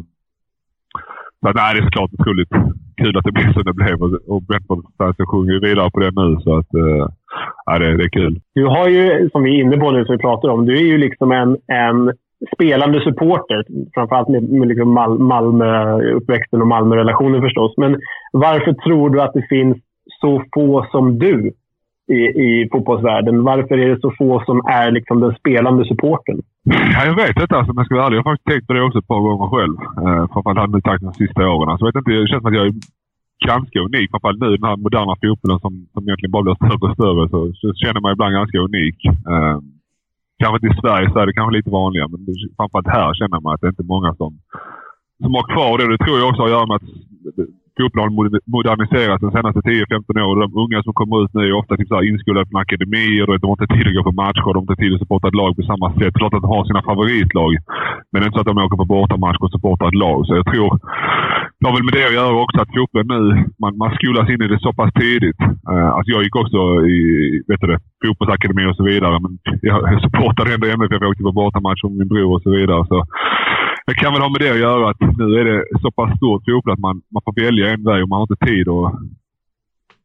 så 1.41 1.47
nej, 1.57 1.73
det 1.73 1.79
är 1.79 1.83
såklart 1.83 2.13
otroligt 2.13 2.53
kul 3.01 3.17
att 3.17 3.23
det 3.23 3.31
blev 3.31 3.53
som 3.53 3.63
det 3.63 3.73
blev 3.73 3.97
och 4.31 4.43
Brentford-fansen 4.47 5.25
sjunger 5.25 5.53
ju 5.53 5.59
vidare 5.59 5.91
på 5.91 5.99
det 5.99 6.11
nu. 6.21 6.37
Så 6.43 6.57
att, 6.57 6.71
uh, 6.75 7.07
ja, 7.65 7.79
det, 7.79 7.97
det 7.97 8.03
är 8.03 8.17
kul. 8.19 8.39
Du 8.55 8.65
har 8.65 8.87
ju, 8.87 9.29
som 9.29 9.43
vi 9.43 9.49
är 9.55 9.63
inne 9.63 9.77
på 9.77 9.91
nu, 9.91 10.05
som 10.05 10.15
vi 10.15 10.21
pratar 10.21 10.49
om, 10.49 10.65
du 10.65 10.73
är 10.77 10.87
ju 10.93 10.97
liksom 10.97 11.31
en, 11.31 11.57
en 11.67 12.11
spelande 12.55 13.01
supporter. 13.01 13.65
Framförallt 13.93 14.29
med, 14.29 14.43
med 14.43 14.67
liksom 14.67 14.93
Mal 14.93 15.19
Malmö-uppväxten 15.19 16.61
och 16.61 16.67
Malmö-relationen 16.67 17.41
förstås. 17.41 17.73
Men 17.77 17.99
varför 18.31 18.73
tror 18.73 19.09
du 19.09 19.21
att 19.21 19.33
det 19.33 19.45
finns 19.49 19.77
så 20.21 20.43
få 20.53 20.87
som 20.91 21.19
du 21.19 21.51
i, 22.07 22.21
i 22.45 22.69
fotbollsvärlden? 22.71 23.43
Varför 23.43 23.77
är 23.77 23.89
det 23.89 24.01
så 24.01 24.11
få 24.17 24.43
som 24.45 24.57
är 24.65 24.91
liksom 24.91 25.19
den 25.19 25.35
spelande 25.35 25.85
supporten? 25.85 26.37
Ja, 26.93 27.05
jag 27.05 27.15
vet 27.15 27.41
inte 27.41 27.55
alltså, 27.55 27.71
om 27.71 27.77
jag 27.77 27.85
ska 27.85 27.95
vara 27.95 28.05
ärlig. 28.05 28.17
Jag 28.17 28.23
har 28.23 28.31
faktiskt 28.31 28.51
tänkt 28.51 28.67
på 28.67 28.73
det 28.73 28.83
också 28.83 28.99
ett 28.99 29.07
par 29.13 29.21
gånger 29.27 29.47
själv. 29.55 29.77
Eh, 30.05 30.23
framförallt 30.33 30.71
nu 30.73 30.79
de 31.07 31.13
sista 31.13 31.41
åren. 31.55 31.69
Alltså, 31.69 31.83
jag 31.85 31.89
vet 31.89 31.99
inte, 31.99 32.11
det 32.11 32.29
känns 32.29 32.41
som 32.41 32.51
att 32.51 32.59
jag 32.59 32.67
är 32.67 32.73
ganska 33.51 33.77
unik. 33.87 34.07
Framförallt 34.11 34.41
nu 34.43 34.47
i 34.53 34.57
den 34.57 34.69
här 34.69 34.77
moderna 34.85 35.13
fotbollen 35.21 35.59
som, 35.65 35.73
som 35.93 36.01
egentligen 36.03 36.35
bara 36.35 36.45
blir 36.45 36.59
större 36.59 36.89
och 36.89 36.97
större 36.99 37.23
så, 37.33 37.39
så 37.61 37.67
känner 37.81 38.01
man 38.01 38.13
ibland 38.13 38.33
ganska 38.41 38.57
unik. 38.67 38.97
Eh, 39.33 39.57
kanske 40.41 40.57
inte 40.57 40.73
i 40.73 40.81
Sverige 40.81 41.07
så 41.11 41.17
är 41.19 41.25
det 41.25 41.37
kanske 41.39 41.57
lite 41.57 41.75
vanligare, 41.79 42.09
men 42.11 42.21
framförallt 42.57 42.95
här 42.97 43.13
känner 43.19 43.39
man 43.41 43.53
att 43.53 43.61
det 43.61 43.71
inte 43.71 43.85
är 43.87 43.93
många 43.95 44.11
som, 44.21 44.31
som 45.23 45.31
har 45.37 45.45
kvar 45.53 45.73
det. 45.77 45.91
Det 45.91 46.03
tror 46.03 46.17
jag 46.19 46.29
också 46.29 46.41
har 46.41 46.49
att 46.49 46.55
göra 46.57 46.69
med 46.71 46.77
att 46.79 46.89
fotbollen 47.77 48.05
har 48.07 48.39
moderniserats 48.55 49.21
de 49.25 49.31
senaste 49.37 49.61
10-15 49.61 50.21
åren. 50.27 50.41
De 50.45 50.49
unga 50.63 50.79
som 50.83 50.93
kommer 50.99 51.15
ut 51.23 51.33
nu 51.33 51.41
är 51.47 51.59
ofta 51.61 51.77
typ 51.77 51.87
så 51.87 52.03
inskolade 52.11 52.49
på 52.49 52.57
akademier. 52.65 53.25
De 53.41 53.47
har 53.47 53.57
inte 53.57 53.73
tid 53.75 53.87
att 53.87 53.97
gå 53.97 54.03
på 54.09 54.19
matcher. 54.23 54.49
De 54.53 54.59
har 54.59 54.67
inte 54.67 54.81
tid 54.81 54.93
att 54.93 55.01
supporta 55.03 55.27
ett 55.27 55.41
lag 55.41 55.51
på 55.55 55.63
samma 55.71 55.87
sätt. 55.97 56.13
Klart 56.19 56.33
att 56.33 56.45
de 56.45 56.51
har 56.55 56.65
sina 56.65 56.83
favoritlag. 56.89 57.51
Men 58.09 58.17
det 58.17 58.23
är 58.25 58.29
inte 58.29 58.37
så 58.37 58.43
att 58.43 58.51
de 58.51 58.65
åker 58.65 58.81
på 58.81 58.91
bortamatch 58.95 59.41
och 59.43 59.53
supportar 59.55 59.87
ett 59.87 60.01
lag. 60.05 60.19
Så 60.25 60.31
jag 60.39 60.45
tror 60.51 60.69
det 61.61 61.67
har 61.67 61.75
väl 61.75 61.83
med 61.83 61.93
det 61.93 62.07
att 62.07 62.19
göra 62.21 62.43
också 62.43 62.57
att 62.61 62.75
fotbollen 62.75 63.07
nu, 63.13 63.21
man, 63.61 63.77
man 63.77 63.95
skolas 63.95 64.29
in 64.29 64.41
i 64.45 64.47
det 64.47 64.59
så 64.59 64.73
pass 64.73 64.93
tidigt. 64.93 65.41
Uh, 65.71 65.89
alltså 65.95 66.11
jag 66.15 66.23
gick 66.23 66.35
också 66.35 66.59
i 66.97 66.99
vet 67.47 67.61
du, 67.61 67.77
fotbollsakademi 68.01 68.63
och 68.71 68.75
så 68.75 68.83
vidare. 68.83 69.19
Men 69.23 69.33
jag, 69.61 70.01
supportade 70.03 70.53
ändå 70.53 70.67
MFF. 70.67 71.01
Jag 71.01 71.09
åkte 71.11 71.23
på 71.23 71.31
bortamatch 71.31 71.83
med 71.83 71.97
min 71.99 72.07
bror 72.07 72.35
och 72.35 72.41
så 72.41 72.49
vidare. 72.49 72.87
Så 72.87 72.97
det 73.87 73.95
kan 73.95 74.13
väl 74.13 74.21
ha 74.21 74.29
med 74.29 74.41
det 74.41 74.51
att 74.51 74.65
göra 74.67 74.89
att 74.89 75.01
nu 75.21 75.27
är 75.39 75.45
det 75.45 75.59
så 75.83 75.91
pass 75.91 76.17
stort 76.17 76.43
fotboll 76.45 76.73
att 76.73 76.85
man, 76.87 77.01
man 77.13 77.23
får 77.25 77.41
välja 77.43 77.65
en 77.73 77.83
väg 77.83 78.03
och 78.03 78.09
man 78.09 78.19
har 78.19 78.27
inte 78.29 78.45
tid 78.45 78.67
att 78.69 78.93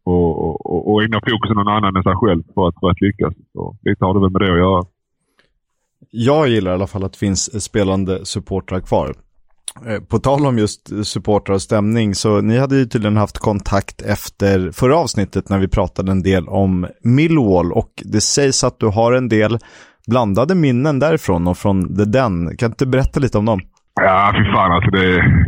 och, 0.04 0.32
och, 0.66 0.92
och 0.92 1.02
ägna 1.02 1.20
fokus 1.28 1.50
någon 1.50 1.68
annan 1.68 1.96
än 1.96 2.02
sig 2.02 2.16
själv 2.16 2.42
för 2.54 2.68
att, 2.68 2.80
för 2.80 2.90
att 2.90 3.00
lyckas. 3.00 3.34
Så 3.52 3.76
lite 3.82 4.04
har 4.04 4.14
det 4.14 4.20
väl 4.20 4.30
med 4.30 4.40
det 4.40 4.52
att 4.52 4.58
göra. 4.58 4.84
Jag 6.10 6.48
gillar 6.48 6.70
i 6.70 6.74
alla 6.74 6.86
fall 6.86 7.04
att 7.04 7.12
det 7.12 7.18
finns 7.18 7.64
spelande 7.64 8.26
supportrar 8.26 8.80
kvar. 8.80 9.14
Eh, 9.86 10.00
på 10.10 10.18
tal 10.18 10.46
om 10.46 10.58
just 10.58 11.06
supportrar 11.06 11.54
och 11.54 11.62
stämning, 11.62 12.14
så 12.14 12.40
ni 12.40 12.58
hade 12.58 12.76
ju 12.76 12.84
tydligen 12.84 13.16
haft 13.16 13.38
kontakt 13.38 14.02
efter 14.02 14.70
förra 14.70 14.96
avsnittet 14.96 15.48
när 15.48 15.58
vi 15.58 15.68
pratade 15.68 16.12
en 16.12 16.22
del 16.22 16.48
om 16.48 16.86
Millwall 17.04 17.72
och 17.72 17.92
det 17.96 18.20
sägs 18.20 18.64
att 18.64 18.80
du 18.80 18.86
har 18.86 19.12
en 19.12 19.28
del 19.28 19.58
blandade 20.06 20.54
minnen 20.54 20.98
därifrån 20.98 21.48
och 21.48 21.58
från 21.58 21.96
The 21.96 22.04
Den. 22.04 22.56
Kan 22.56 22.70
inte 22.70 22.86
berätta 22.86 23.20
lite 23.20 23.38
om 23.38 23.44
dem? 23.44 23.60
Ja, 24.00 24.32
fy 24.36 24.44
fan 24.52 24.72
alltså. 24.72 24.90
Det, 24.90 25.06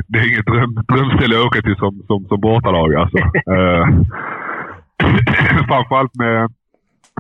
det 0.09 0.19
är 0.19 0.33
inget 0.33 0.47
dröm, 0.47 0.75
drömställe 0.75 1.39
att 1.39 1.47
åka 1.47 1.63
till 1.63 1.77
som, 1.77 2.03
som, 2.07 2.25
som 2.29 2.41
bortalag 2.41 2.95
alltså. 2.95 3.19
uh, 3.19 3.87
framförallt 5.69 6.15
med, 6.15 6.51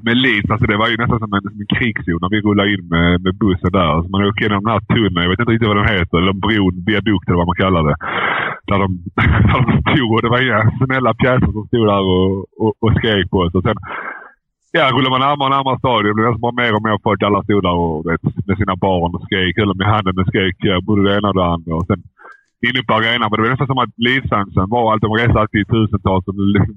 med 0.02 0.16
Leeds. 0.24 0.50
Alltså 0.50 0.66
det 0.66 0.76
var 0.82 0.88
ju 0.88 0.96
nästan 0.96 1.18
som 1.24 1.32
en, 1.36 1.42
som 1.42 1.60
en 1.62 1.72
krigszon 1.74 2.20
när 2.22 2.32
vi 2.34 2.40
rullade 2.46 2.72
in 2.74 2.84
med, 2.94 3.08
med 3.24 3.34
bussen 3.42 3.72
där. 3.78 3.88
Alltså 3.94 4.10
man 4.10 4.26
åker 4.28 4.42
genom 4.44 4.64
den 4.64 4.74
här 4.74 4.84
tunneln. 4.94 5.24
Jag 5.24 5.30
vet 5.30 5.40
inte 5.40 5.52
riktigt 5.52 5.72
vad 5.72 5.80
den 5.82 5.94
heter. 5.96 6.16
Eller 6.18 6.36
bron, 6.44 6.74
viadukt 6.86 7.28
eller 7.28 7.40
vad 7.42 7.50
man 7.50 7.62
kallar 7.64 7.82
det. 7.88 7.96
Där 8.68 8.78
de, 8.84 8.88
där 9.48 9.60
de 9.66 9.72
stod 9.86 10.10
och 10.14 10.22
det 10.22 10.32
var 10.32 10.40
inga 10.46 10.62
snälla 10.78 11.14
pjäser 11.20 11.52
som 11.56 11.66
stod 11.70 11.86
där 11.92 12.02
och, 12.14 12.30
och, 12.62 12.72
och 12.84 12.92
skrek 12.98 13.30
på 13.30 13.38
oss. 13.38 13.54
Och 13.58 13.66
sen 13.68 13.78
Ja, 14.72 14.84
rullar 14.94 15.10
man 15.10 15.20
närmare 15.20 15.48
och 15.48 15.56
närmare 15.56 15.78
stadion 15.78 16.14
blir 16.14 16.26
det 16.26 16.44
bara 16.46 16.60
mer 16.62 16.72
och 16.76 16.84
mer 16.86 16.98
folk. 17.06 17.22
Alla 17.22 17.42
stod 17.42 17.62
där 17.62 17.76
och, 17.84 18.06
vet, 18.08 18.46
med 18.48 18.56
sina 18.60 18.76
barn 18.76 19.14
och 19.14 19.22
skrek. 19.26 19.54
eller 19.58 19.74
med 19.74 19.88
handen 19.92 20.18
och 20.20 20.28
skrek 20.30 20.56
både 20.88 21.00
det 21.02 21.16
ena 21.16 21.28
och 21.28 21.38
det 21.40 21.52
andra. 21.54 21.72
Och 21.78 21.86
sen 21.86 22.02
inne 22.66 22.80
på 22.86 22.94
arenan. 22.94 23.28
Men 23.28 23.36
det 23.36 23.44
var 23.44 23.54
nästan 23.54 23.72
som 23.72 23.84
att 23.84 23.94
Leeds-fansen 24.06 24.68
var 24.74 24.84
allt. 24.88 25.06
De 25.06 25.12
reste 25.20 25.40
alltid 25.40 25.60
i 25.60 25.70
tusentals 25.74 26.24
och 26.28 26.36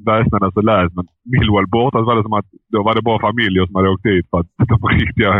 väsnades 0.10 0.56
och 0.60 0.68
läs. 0.72 0.90
Men 0.98 1.06
Millwall 1.32 1.74
borta 1.76 1.98
så 2.00 2.08
var 2.10 2.16
det 2.16 2.28
som 2.28 2.40
att 2.40 2.50
då 2.74 2.80
var 2.88 2.94
det 2.96 3.08
bara 3.10 3.28
familjer 3.30 3.66
som 3.66 3.76
hade 3.76 3.94
åkt 3.94 4.08
dit 4.12 4.26
för 4.30 4.40
att 4.40 4.52
de 4.74 4.78
riktiga... 5.00 5.32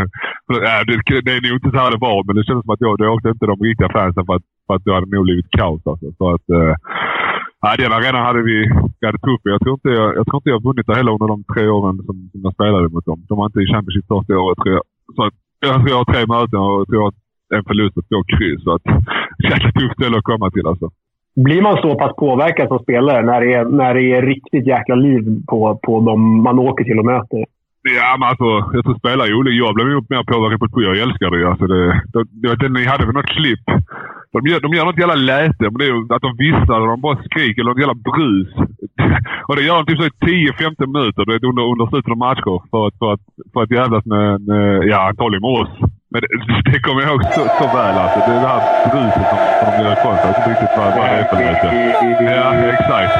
För, 0.46 0.56
äh, 0.72 0.82
det, 0.88 0.96
det 1.26 1.32
är 1.36 1.42
nog 1.46 1.58
inte 1.58 1.72
så 1.74 1.78
här 1.82 1.90
det 1.94 2.06
var, 2.08 2.20
men 2.24 2.36
det 2.36 2.44
kändes 2.44 2.64
som 2.64 2.74
att 2.74 2.84
då, 2.84 2.90
då 2.96 3.04
åkte 3.14 3.28
inte 3.34 3.50
de 3.52 3.56
riktiga 3.68 3.90
fansen 3.96 4.26
för 4.26 4.34
att, 4.36 4.46
för 4.66 4.74
att 4.74 4.84
det 4.84 4.94
hade 4.94 5.14
nog 5.14 5.24
blivit 5.28 5.50
kaos. 5.58 5.82
Alltså. 5.90 6.06
Så 6.18 6.24
att, 6.34 6.46
äh, 6.58 6.74
den 7.82 7.92
arenan 7.92 8.26
hade 8.28 8.42
vi 8.50 8.58
hade 9.06 9.18
tufft 9.26 9.44
jag 9.54 9.60
tror, 9.60 9.74
inte 9.78 9.90
jag, 10.00 10.08
jag 10.18 10.24
tror 10.26 10.38
inte 10.38 10.50
jag 10.50 10.58
har 10.58 10.68
vunnit 10.68 10.86
det 10.86 10.96
heller 10.98 11.12
under 11.12 11.28
de 11.34 11.38
tre 11.52 11.64
åren 11.78 11.96
som, 12.06 12.16
som 12.32 12.40
jag 12.46 12.54
spelade 12.54 12.88
mot 12.88 13.06
dem. 13.10 13.20
De 13.28 13.38
var 13.38 13.46
inte 13.46 13.60
i 13.60 13.72
Championship 13.72 14.06
första 14.08 14.38
året 14.44 14.58
tror 14.58 14.74
jag. 14.76 14.84
Så 15.16 15.22
att, 15.26 15.34
jag 15.60 15.74
tror 15.74 15.90
jag 15.90 16.00
har 16.02 16.12
tre 16.12 16.22
möten 16.34 16.58
och 16.64 16.80
jag 16.80 16.88
tror 16.88 17.08
att 17.08 17.18
en 17.56 17.64
förlust 17.68 17.96
och 17.96 18.08
två 18.08 18.20
kryss. 18.32 18.62
Så 18.66 18.70
att, 18.76 18.86
jäkla 19.44 19.72
tufft 19.72 19.94
ställe 19.94 20.18
att 20.18 20.24
komma 20.24 20.50
till 20.50 20.66
alltså. 20.66 20.90
Blir 21.36 21.62
man 21.62 21.76
så 21.76 21.98
pass 21.98 22.16
påverkad 22.16 22.68
som 22.68 22.78
spelare 22.78 23.22
när 23.22 23.40
det 23.40 23.52
är, 23.54 23.64
när 23.64 23.94
det 23.94 24.12
är 24.12 24.22
riktigt 24.22 24.66
jäkla 24.66 24.94
liv 24.94 25.22
på, 25.50 25.80
på 25.82 26.00
de 26.00 26.42
man 26.42 26.58
åker 26.58 26.84
till 26.84 26.98
och 26.98 27.04
möter? 27.04 27.44
Ja, 27.98 28.16
men 28.18 28.28
alltså, 28.28 28.48
jag 28.74 28.84
tror 28.84 28.98
spelare 28.98 29.28
är 29.28 29.34
olika. 29.34 29.64
Jag 29.64 29.74
blev 29.74 29.86
mer 29.86 30.24
påverkad 30.32 30.60
på 30.60 30.66
det. 30.66 30.86
Jag 30.86 30.98
älskar 30.98 31.30
det. 31.30 31.48
Alltså 31.50 31.66
det, 31.66 31.84
det, 32.12 32.24
det, 32.42 32.56
det 32.56 32.68
ni 32.68 32.84
hade 32.84 33.06
väl 33.06 33.14
något 33.14 33.36
klipp 33.38 33.66
de 34.32 34.46
gör, 34.46 34.60
de 34.60 34.72
gör 34.72 34.84
något 34.84 34.98
jävla 34.98 35.14
läte, 35.14 35.64
men 35.70 35.78
det 35.78 35.86
är 35.86 36.14
att 36.14 36.26
de 36.28 36.36
visslar 36.36 36.80
och 36.80 36.86
de 36.86 37.00
bara 37.00 37.22
skriker. 37.22 37.60
Eller 37.60 37.70
något 37.70 37.84
jävla 37.84 38.02
brus. 38.10 38.50
och 39.48 39.56
det 39.56 39.62
gör 39.62 39.76
de 39.76 39.86
typ 39.86 39.98
så 39.98 40.06
i 40.06 40.48
10-15 40.50 40.86
minuter 40.86 41.32
vet, 41.32 41.44
under, 41.50 41.62
under 41.72 41.86
slutet 41.86 42.10
av 42.10 42.16
matcher. 42.16 42.56
För 42.70 42.86
att, 42.86 42.96
för 42.98 43.12
att, 43.12 43.24
för 43.52 43.62
att 43.62 43.70
jävlas 43.70 44.04
med, 44.04 44.40
med 44.40 44.84
ja 44.90 45.08
antagligen 45.08 45.44
med 45.46 45.60
oss. 45.62 45.72
Men 46.12 46.20
det, 46.20 46.28
det 46.72 46.80
kommer 46.80 47.00
jag 47.02 47.10
ihåg 47.10 47.24
så, 47.24 47.42
så 47.58 47.66
väl 47.76 47.96
alltså. 48.02 48.18
Det 48.26 48.32
är 48.36 48.40
det 48.40 48.52
här 48.54 48.62
bruset 48.92 49.26
som, 49.30 49.38
som 49.60 49.70
de 49.76 49.82
gör 49.82 49.92
ifrån 49.92 50.16
sig. 50.16 50.24
Jag 50.24 50.32
vet 50.32 50.38
inte 50.38 50.50
riktigt 50.50 50.76
vad, 50.78 50.94
det 50.94 51.00
är 51.00 51.24
för 51.24 51.36
läte. 51.36 51.68
Ja, 52.24 52.54
exakt. 52.54 53.14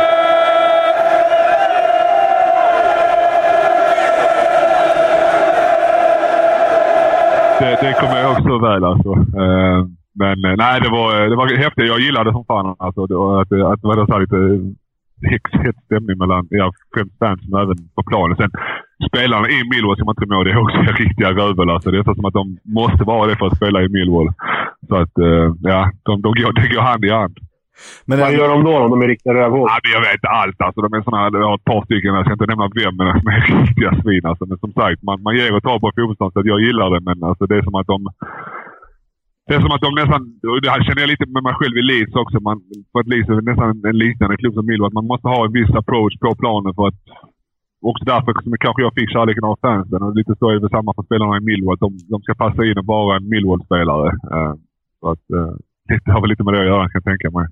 Det, 7.60 7.86
det 7.86 7.92
kommer 8.00 8.16
jag 8.16 8.24
ihåg 8.24 8.42
så 8.42 8.58
väl 8.58 8.84
alltså. 8.84 9.12
Uh, 9.42 9.86
men 10.14 10.44
eh, 10.44 10.56
nej, 10.56 10.80
det 10.80 10.90
var, 10.90 11.28
det 11.30 11.36
var 11.36 11.46
häftigt. 11.56 11.88
Jag 11.88 12.00
gillade 12.00 12.30
det 12.30 12.34
som 12.34 12.44
fan. 12.44 12.76
Alltså, 12.78 13.06
det 13.06 13.14
var, 13.14 13.42
att, 13.42 13.52
att 13.72 13.80
det 13.82 13.88
var 13.88 14.06
så 14.06 14.18
lite 14.18 14.36
hett 15.30 15.76
stämning 15.84 16.18
mellan 16.18 16.46
ja, 16.50 16.72
främst 16.94 17.18
fansen 17.18 17.54
även 17.62 17.76
på 17.96 18.02
planen. 18.10 18.36
Sen 18.36 18.50
spelarna 19.08 19.48
i 19.48 19.58
Millwall 19.70 19.96
ska 19.96 20.04
man 20.04 20.14
inte 20.16 20.26
glömma. 20.26 20.44
Det 20.44 20.50
är 20.50 20.64
också 20.64 20.78
riktiga 21.02 21.30
rövel. 21.40 21.70
Alltså, 21.70 21.90
det 21.90 21.98
är 21.98 22.04
så 22.04 22.14
som 22.14 22.24
att 22.24 22.38
de 22.40 22.58
måste 22.80 23.04
vara 23.04 23.26
det 23.28 23.36
för 23.36 23.46
att 23.46 23.56
spela 23.56 23.82
i 23.82 23.88
Millwall. 23.88 24.30
Så 24.88 24.94
att, 24.96 25.18
uh, 25.18 25.54
ja, 25.62 25.90
de, 26.02 26.22
de 26.22 26.28
går, 26.38 26.52
det 26.52 26.74
går 26.74 26.82
hand 26.82 27.04
i 27.04 27.10
hand. 27.10 27.36
Men 28.04 28.18
Vad 28.18 28.32
gör 28.32 28.48
de 28.48 28.64
då 28.64 28.78
om 28.78 28.90
de 28.90 29.02
är 29.02 29.08
riktiga 29.08 29.34
rövhål? 29.34 29.68
Ja, 29.70 29.90
jag 29.94 30.00
vet 30.00 30.14
inte 30.14 30.28
allt. 30.28 30.60
Alltså, 30.60 30.80
de 30.80 30.92
är 30.94 31.02
såna, 31.02 31.38
jag 31.38 31.48
har 31.48 31.54
ett 31.54 31.70
par 31.72 31.84
stycken, 31.84 32.14
jag 32.14 32.24
ska 32.24 32.32
inte 32.32 32.46
nämna 32.46 32.68
vem, 32.80 32.96
men 32.96 33.06
de 33.06 33.26
är 33.32 33.40
riktiga 33.62 33.90
svin. 34.02 34.26
Alltså. 34.26 34.44
Men 34.46 34.58
som 34.58 34.72
sagt, 34.72 35.02
man, 35.02 35.22
man 35.22 35.36
ger 35.36 35.56
och 35.56 35.62
tar 35.62 35.78
på 35.78 35.90
fotbollsplanen. 35.96 36.48
Jag 36.52 36.60
gillar 36.60 36.90
det, 36.94 37.00
men 37.08 37.24
alltså, 37.28 37.46
det 37.46 37.56
är 37.56 37.62
som 37.62 37.74
att 37.74 37.86
de 37.86 38.00
det 39.46 39.54
är 39.54 39.60
som 39.60 39.74
att 39.74 39.86
de 39.86 39.94
nästan, 39.94 40.22
det 40.62 40.70
här 40.74 40.82
känner 40.84 41.02
jag 41.02 41.12
lite 41.12 41.26
med 41.26 41.42
mig 41.42 41.54
själv 41.58 41.76
i 41.76 41.82
Leeds 41.82 42.14
också, 42.22 42.38
man, 42.40 42.56
för 42.92 42.98
att 43.00 43.10
Leeds 43.12 43.28
är 43.28 43.50
nästan 43.50 43.84
en 43.90 43.98
liknande 44.04 44.36
klubb 44.36 44.54
som 44.54 44.66
Millwall. 44.66 44.98
Man 44.98 45.10
måste 45.12 45.28
ha 45.28 45.44
en 45.46 45.52
viss 45.58 45.74
approach 45.80 46.14
på 46.22 46.34
planen 46.42 46.74
för 46.74 46.86
att 46.88 47.00
också 47.90 48.04
därför 48.04 48.32
som 48.42 48.52
kanske 48.64 48.82
jag 48.82 48.94
fick 48.94 49.10
kärleken 49.10 49.44
av 49.44 49.58
fansen. 49.62 50.02
Och 50.02 50.16
lite 50.16 50.34
så 50.38 50.50
är 50.50 50.60
det 50.60 50.76
samma 50.76 50.94
för 50.94 51.02
spelarna 51.02 51.36
i 51.36 51.40
Millwall. 51.40 51.78
De, 51.84 51.88
de 52.12 52.22
ska 52.22 52.34
passa 52.34 52.64
in 52.66 52.78
och 52.78 52.86
vara 52.86 53.16
en 53.16 53.28
Millwall-spelare. 53.28 54.08
Uh, 54.36 54.54
så 55.00 55.10
att, 55.12 55.24
uh, 55.36 55.54
det 55.88 56.12
har 56.12 56.20
väl 56.20 56.30
lite 56.30 56.44
med 56.44 56.54
det 56.54 56.60
att 56.60 56.72
göra 56.72 56.88
kan 56.88 57.00
jag 57.00 57.10
tänka 57.12 57.30
mig. 57.38 57.46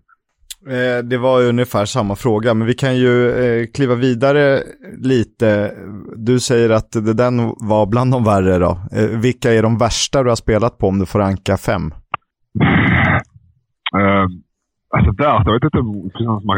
Eh, 0.68 1.04
det 1.04 1.18
var 1.18 1.42
ungefär 1.42 1.84
samma 1.84 2.16
fråga, 2.16 2.54
men 2.54 2.66
vi 2.66 2.74
kan 2.74 2.96
ju 2.96 3.30
eh, 3.30 3.66
kliva 3.66 3.94
vidare 3.94 4.62
lite. 4.98 5.74
Du 6.16 6.40
säger 6.40 6.70
att 6.70 6.92
den 7.16 7.54
var 7.56 7.86
bland 7.86 8.12
de 8.12 8.24
värre 8.24 8.58
då. 8.58 8.80
Eh, 8.92 9.04
vilka 9.04 9.52
är 9.52 9.62
de 9.62 9.78
värsta 9.78 10.22
du 10.22 10.28
har 10.28 10.36
spelat 10.36 10.78
på 10.78 10.88
om 10.88 10.98
du 10.98 11.06
får 11.06 11.18
ranka 11.18 11.56
fem? 11.56 11.94
Uh, 13.96 14.26
alltså 14.96 15.12
värst, 15.18 15.46
jag 15.46 15.52
vet 15.52 15.64
inte 15.64 15.78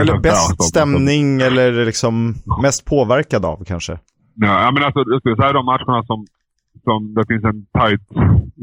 Eller 0.01 0.20
bäst 0.20 0.62
stämning 0.62 1.41
eller 1.41 1.85
liksom 1.85 2.35
mest 2.62 2.85
påverkad 2.85 3.45
av 3.45 3.65
kanske? 3.65 3.99
Ja, 4.35 4.70
men 4.74 4.83
alltså, 4.83 5.05
jag 5.07 5.20
skulle 5.20 5.37
säga 5.37 5.53
de 5.53 5.65
matcherna 5.65 6.05
som 6.05 6.27
som 6.85 7.15
det 7.15 7.24
finns 7.31 7.44
en 7.44 7.61
tight 7.78 8.07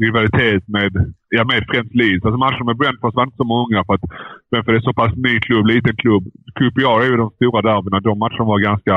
rivalitet 0.04 0.62
med, 0.68 0.92
ja, 1.28 1.44
med 1.44 1.64
främst 1.70 1.94
Leeds. 1.94 2.24
Alltså 2.24 2.38
matcherna 2.38 2.64
med 2.64 2.76
Brentford 2.76 3.14
var 3.14 3.24
inte 3.24 3.42
så 3.42 3.48
många 3.56 3.84
för 3.84 3.94
att 3.94 4.06
Brentford 4.50 4.74
är 4.74 4.80
så 4.80 4.94
pass 5.00 5.12
ny 5.16 5.40
klubb, 5.40 5.66
liten 5.66 5.96
klubb. 5.96 6.24
QPR 6.58 7.00
är 7.02 7.10
ju 7.10 7.16
de 7.16 7.30
stora 7.30 7.62
derbyna. 7.62 8.00
De 8.00 8.18
matcherna 8.18 8.44
var 8.44 8.58
ganska 8.58 8.94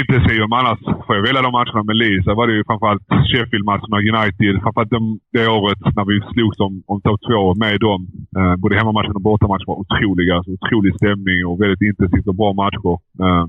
intensiva. 0.00 0.46
Men 0.46 0.58
annars 0.58 0.80
får 1.06 1.16
jag 1.16 1.22
välja 1.26 1.42
de 1.42 1.52
matcherna 1.58 1.82
med 1.82 1.96
Leeds. 1.96 2.26
Där 2.26 2.34
var 2.40 2.46
det 2.46 2.54
ju 2.58 2.64
framförallt 2.70 3.06
Sheffield-matcherna, 3.30 3.96
United. 4.12 4.54
Framförallt 4.62 4.94
de, 4.96 5.02
det 5.32 5.48
året 5.48 5.80
när 5.96 6.04
vi 6.10 6.16
slogs 6.32 6.58
om, 6.66 6.74
om 6.92 7.00
topp 7.00 7.20
två 7.28 7.54
med 7.64 7.80
dem. 7.80 8.00
Eh, 8.38 8.54
både 8.62 8.76
hemmamatchen 8.78 9.18
och 9.18 9.26
bortamatchen 9.28 9.70
var 9.70 9.80
otroliga. 9.82 10.32
Alltså, 10.36 10.50
otrolig 10.56 10.92
stämning 11.00 11.38
och 11.48 11.60
väldigt 11.62 11.84
intensivt 11.90 12.26
och 12.30 12.38
bra 12.40 12.52
matcher. 12.62 12.94
Eh, 13.24 13.46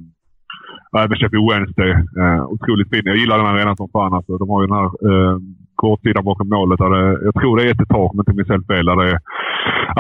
och 0.92 1.02
även 1.02 1.18
Sheffield 1.18 1.50
Wednesday. 1.52 1.92
Eh, 2.22 2.44
otroligt 2.54 2.90
fin. 2.90 3.06
Jag 3.06 3.18
gillar 3.18 3.38
den 3.38 3.48
här 3.48 3.54
arenan 3.54 3.78
som 3.78 3.90
fan. 3.90 4.14
Alltså. 4.14 4.38
De 4.38 4.50
har 4.50 4.62
ju 4.62 4.68
den 4.68 4.78
här 4.78 4.90
eh, 5.10 5.38
kortsidan 5.76 6.24
bakom 6.24 6.50
målet. 6.50 6.80
Där 6.80 6.90
det, 6.90 7.26
jag 7.26 7.34
tror 7.36 7.58
det 7.58 7.64
är 7.64 7.72
ett 7.72 7.90
tak, 7.90 8.14
om 8.14 8.20
inte 8.20 8.34
minns 8.34 8.50
helt 8.50 8.68
fel. 8.68 8.86
Där 8.86 8.96
det 8.96 9.12
är 9.12 9.20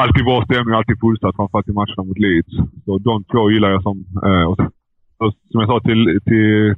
alltid 0.01 0.25
bra 0.25 0.45
stämning 0.45 0.73
och 0.73 0.79
alltid 0.79 0.99
fullsatt. 0.99 1.35
Framförallt 1.35 1.69
i 1.71 1.77
matcherna 1.79 2.03
mot 2.03 2.19
Leeds. 2.25 2.53
Så 2.85 2.97
de 2.97 3.23
två 3.23 3.51
gillar 3.51 3.69
jag 3.69 3.83
som... 3.83 3.97
Eh, 4.27 4.45
och, 4.51 4.59
och, 5.21 5.33
som 5.51 5.59
jag 5.61 5.69
sa 5.69 5.79
till, 5.79 6.19
till, 6.29 6.75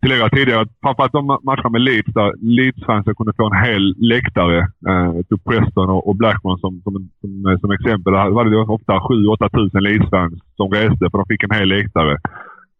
till 0.00 0.12
er 0.12 0.28
tidigare, 0.28 0.66
framförallt 0.82 1.12
de 1.18 1.26
matcherna 1.26 1.70
med 1.70 1.80
Leeds 1.80 2.12
där 2.18 2.30
Leeds-fansen 2.56 3.14
kunde 3.14 3.32
få 3.36 3.46
en 3.46 3.64
hel 3.66 3.94
läktare. 3.98 4.58
Eh, 4.90 5.12
typ 5.28 5.44
Preston 5.44 5.90
och, 5.90 6.08
och 6.08 6.16
Blackman 6.16 6.58
som, 6.58 6.80
som, 6.84 6.92
som, 7.20 7.58
som 7.60 7.70
exempel. 7.70 8.12
Där 8.12 8.30
var 8.30 8.44
det 8.44 8.56
ofta 8.78 8.92
7-8 8.92 9.48
tusen 9.56 9.82
Leeds-fans 9.82 10.34
som 10.56 10.70
reste 10.70 11.04
för 11.10 11.18
de 11.18 11.26
fick 11.28 11.42
en 11.42 11.58
hel 11.58 11.68
läktare 11.68 12.18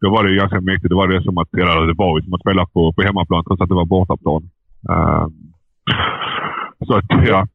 då 0.01 0.11
var 0.11 0.25
det 0.25 0.41
ganska 0.43 0.61
mäktigt. 0.61 0.91
Det 0.93 1.01
var 1.03 1.09
det 1.09 1.23
som 1.23 1.39
att, 1.39 1.55
eller 1.55 1.87
det 1.87 1.99
var 2.03 2.21
som 2.21 2.35
att 2.35 2.41
spela 2.41 2.67
på, 2.75 2.93
på 2.93 3.03
hemmaplan 3.03 3.45
trots 3.45 3.61
att 3.63 3.69
det 3.69 3.81
var 3.83 3.93
bortaplan. 3.95 4.43
Uh, 4.91 5.27
så 6.87 6.93
att, 6.99 7.05
ja. 7.29 7.47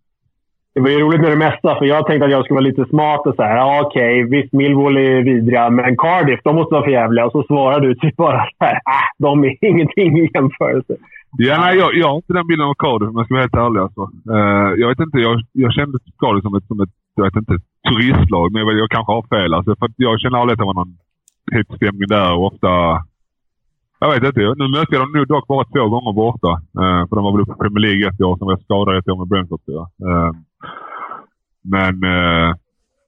Det 0.73 0.81
var 0.81 0.89
ju 0.89 0.99
roligt 0.99 1.21
med 1.21 1.31
det 1.31 1.45
mesta, 1.47 1.69
för 1.77 1.85
jag 1.85 2.05
tänkte 2.07 2.25
att 2.25 2.31
jag 2.31 2.43
skulle 2.43 2.59
vara 2.59 2.69
lite 2.71 2.85
smart 2.85 3.27
och 3.27 3.35
säga 3.35 3.55
ja, 3.55 3.81
okej, 3.85 4.13
okay, 4.23 4.39
visst 4.39 4.53
Millwall 4.53 4.97
är 4.97 5.21
vidriga, 5.29 5.69
men 5.69 5.97
Cardiff, 5.97 6.39
de 6.43 6.55
måste 6.55 6.73
vara 6.73 6.83
för 6.83 6.91
jävliga. 6.91 7.25
Och 7.25 7.31
så 7.31 7.43
svarar 7.43 7.79
du 7.79 7.95
typ 7.95 8.15
bara 8.15 8.41
så 8.57 8.65
här, 8.65 8.77
ah, 8.97 9.07
de 9.17 9.43
är 9.43 9.53
ingenting 9.69 10.19
i 10.19 10.29
jämförelse. 10.33 10.93
Ja, 11.37 11.57
nej, 11.63 11.77
jag, 11.77 11.89
jag 11.95 12.07
har 12.07 12.15
inte 12.15 12.33
den 12.33 12.47
bilden 12.47 12.67
av 12.67 12.73
Cardiff 12.73 13.09
om 13.09 13.17
jag 13.17 13.25
ska 13.25 13.33
vara 13.35 13.47
helt 13.47 13.63
ärlig. 13.65 13.81
Alltså. 13.85 14.03
Uh, 14.35 14.69
jag 14.81 14.87
vet 14.89 14.99
inte, 14.99 15.17
jag, 15.27 15.35
jag 15.63 15.73
kände 15.73 15.97
Cardiff 16.21 16.43
som 16.43 16.55
ett, 16.55 16.67
som 16.71 16.79
ett 16.81 16.95
jag 17.15 17.23
vet 17.23 17.35
inte, 17.35 17.55
turistlag, 17.87 18.51
men 18.51 18.61
jag, 18.61 18.79
jag 18.83 18.89
kanske 18.89 19.13
har 19.13 19.23
fel. 19.35 19.53
Alltså, 19.53 19.75
för 19.79 19.89
jag 19.97 20.19
känner 20.19 20.37
aldrig 20.37 20.53
att 20.53 20.63
det 20.63 20.71
var 20.71 20.79
någon 20.81 20.97
stämning 21.75 22.07
där 22.07 22.33
och 22.33 22.45
ofta... 22.45 22.71
Jag 23.99 24.09
vet 24.11 24.23
inte. 24.23 24.41
Nu 24.61 24.67
mötte 24.67 24.95
jag 24.95 25.01
dem 25.01 25.11
nu 25.13 25.25
dock 25.25 25.47
bara 25.47 25.65
två 25.65 25.89
gånger 25.89 26.13
borta. 26.13 26.51
Eh, 26.81 27.01
för 27.07 27.15
de 27.15 27.23
var 27.23 27.31
väl 27.31 27.41
uppe 27.41 27.51
i 27.51 27.61
Premier 27.61 27.83
League 27.87 28.07
ett 28.07 28.21
år, 28.21 28.37
sen 28.37 28.45
var 28.45 28.53
jag 28.53 28.61
skadad 28.61 28.97
ett 28.97 29.09
år 29.09 29.17
med 29.17 29.27
Brentford. 29.27 29.61
Eh, 30.09 30.31
men... 31.73 31.93
Eh, 32.13 32.49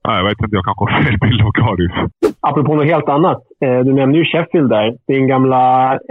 nej, 0.07 0.15
jag 0.19 0.23
vet 0.23 0.41
inte. 0.43 0.55
Jag 0.55 0.65
kanske 0.65 0.83
har 0.83 1.03
fel 1.03 1.17
bild 1.19 1.41
av 1.41 1.51
Cardiff. 1.51 1.95
Apropå 2.39 2.75
något 2.75 2.85
helt 2.85 3.09
annat. 3.09 3.41
Eh, 3.65 3.79
du 3.79 3.93
nämnde 3.93 4.17
ju 4.17 4.25
Sheffield 4.25 4.69
där. 4.69 4.97
Din 5.07 5.27
gamla 5.27 5.63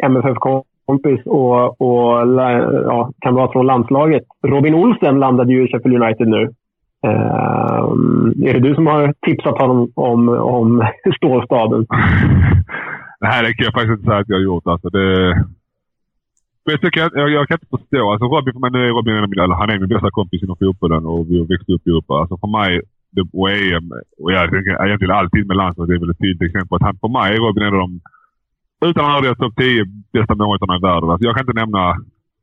MFF-kompis 0.03 1.21
och, 1.25 1.81
och 1.81 2.09
ja, 2.91 3.11
kamrat 3.21 3.53
från 3.53 3.67
landslaget. 3.67 4.23
Robin 4.47 4.75
Olsen 4.75 5.19
landade 5.19 5.53
ju 5.53 5.65
i 5.65 5.69
Sheffield 5.69 6.03
United 6.03 6.29
nu. 6.29 6.51
Uh, 7.07 7.85
är 8.49 8.53
det 8.55 8.69
du 8.69 8.75
som 8.75 8.87
har 8.87 9.15
tipsat 9.27 9.59
honom 9.63 9.93
om, 9.95 10.29
om 10.29 10.69
stålstaden? 11.17 11.87
Nej, 13.21 13.43
det 13.45 13.55
kan 13.55 13.65
jag 13.65 13.75
faktiskt 13.75 13.97
inte 13.97 14.09
säga 14.09 14.21
att 14.21 14.29
jag 14.29 14.37
har 14.37 14.49
gjort. 14.51 14.67
Alltså, 14.67 14.89
det... 14.89 15.07
Men 16.65 16.79
jag, 16.83 16.93
kan, 16.93 17.11
jag, 17.15 17.31
jag 17.31 17.49
kan 17.49 17.59
inte 17.59 17.77
förstå. 17.77 18.03
Alltså, 18.11 18.27
Robin, 18.27 18.53
för 18.55 18.61
mig, 18.61 18.71
nu 18.71 18.81
är 18.89 18.97
Robin 18.99 19.17
en 19.17 19.27
av 19.27 19.31
mina, 19.31 19.55
han 19.61 19.71
är 19.71 19.79
min 19.79 19.95
bästa 19.95 20.11
kompis 20.11 20.43
inom 20.43 20.57
fotbollen 20.63 21.07
och 21.07 21.23
vi 21.29 21.39
har 21.39 21.47
växt 21.53 21.69
upp 21.75 21.87
i 21.87 21.91
Europa. 21.91 22.15
Alltså, 22.15 22.37
för 22.43 22.51
mig, 22.59 22.81
det, 23.15 23.23
och 23.41 23.51
EM, 23.51 23.87
och 24.23 24.33
jag 24.33 24.51
tänker 24.51 24.87
egentligen 24.87 25.19
alltid 25.21 25.47
med 25.47 25.57
landslaget, 25.57 25.89
det 25.89 25.97
är 25.97 26.05
väl 26.05 26.15
ett 26.15 26.25
tydligt 26.25 26.49
exempel. 26.49 26.77
Att 26.77 26.87
han, 26.89 26.99
för 27.03 27.13
mig 27.19 27.29
är 27.35 27.45
Robin 27.47 27.63
en 27.67 27.75
av 27.75 27.83
de, 27.85 27.91
utan 28.89 29.05
att 29.05 29.27
ha 29.27 29.35
topp 29.35 29.57
10 29.57 29.85
bästa 30.17 30.35
målvakterna 30.35 30.77
i 30.79 30.85
världen. 30.89 31.11
Alltså, 31.11 31.27
jag 31.27 31.35
kan 31.35 31.45
inte 31.47 31.61
nämna 31.63 31.83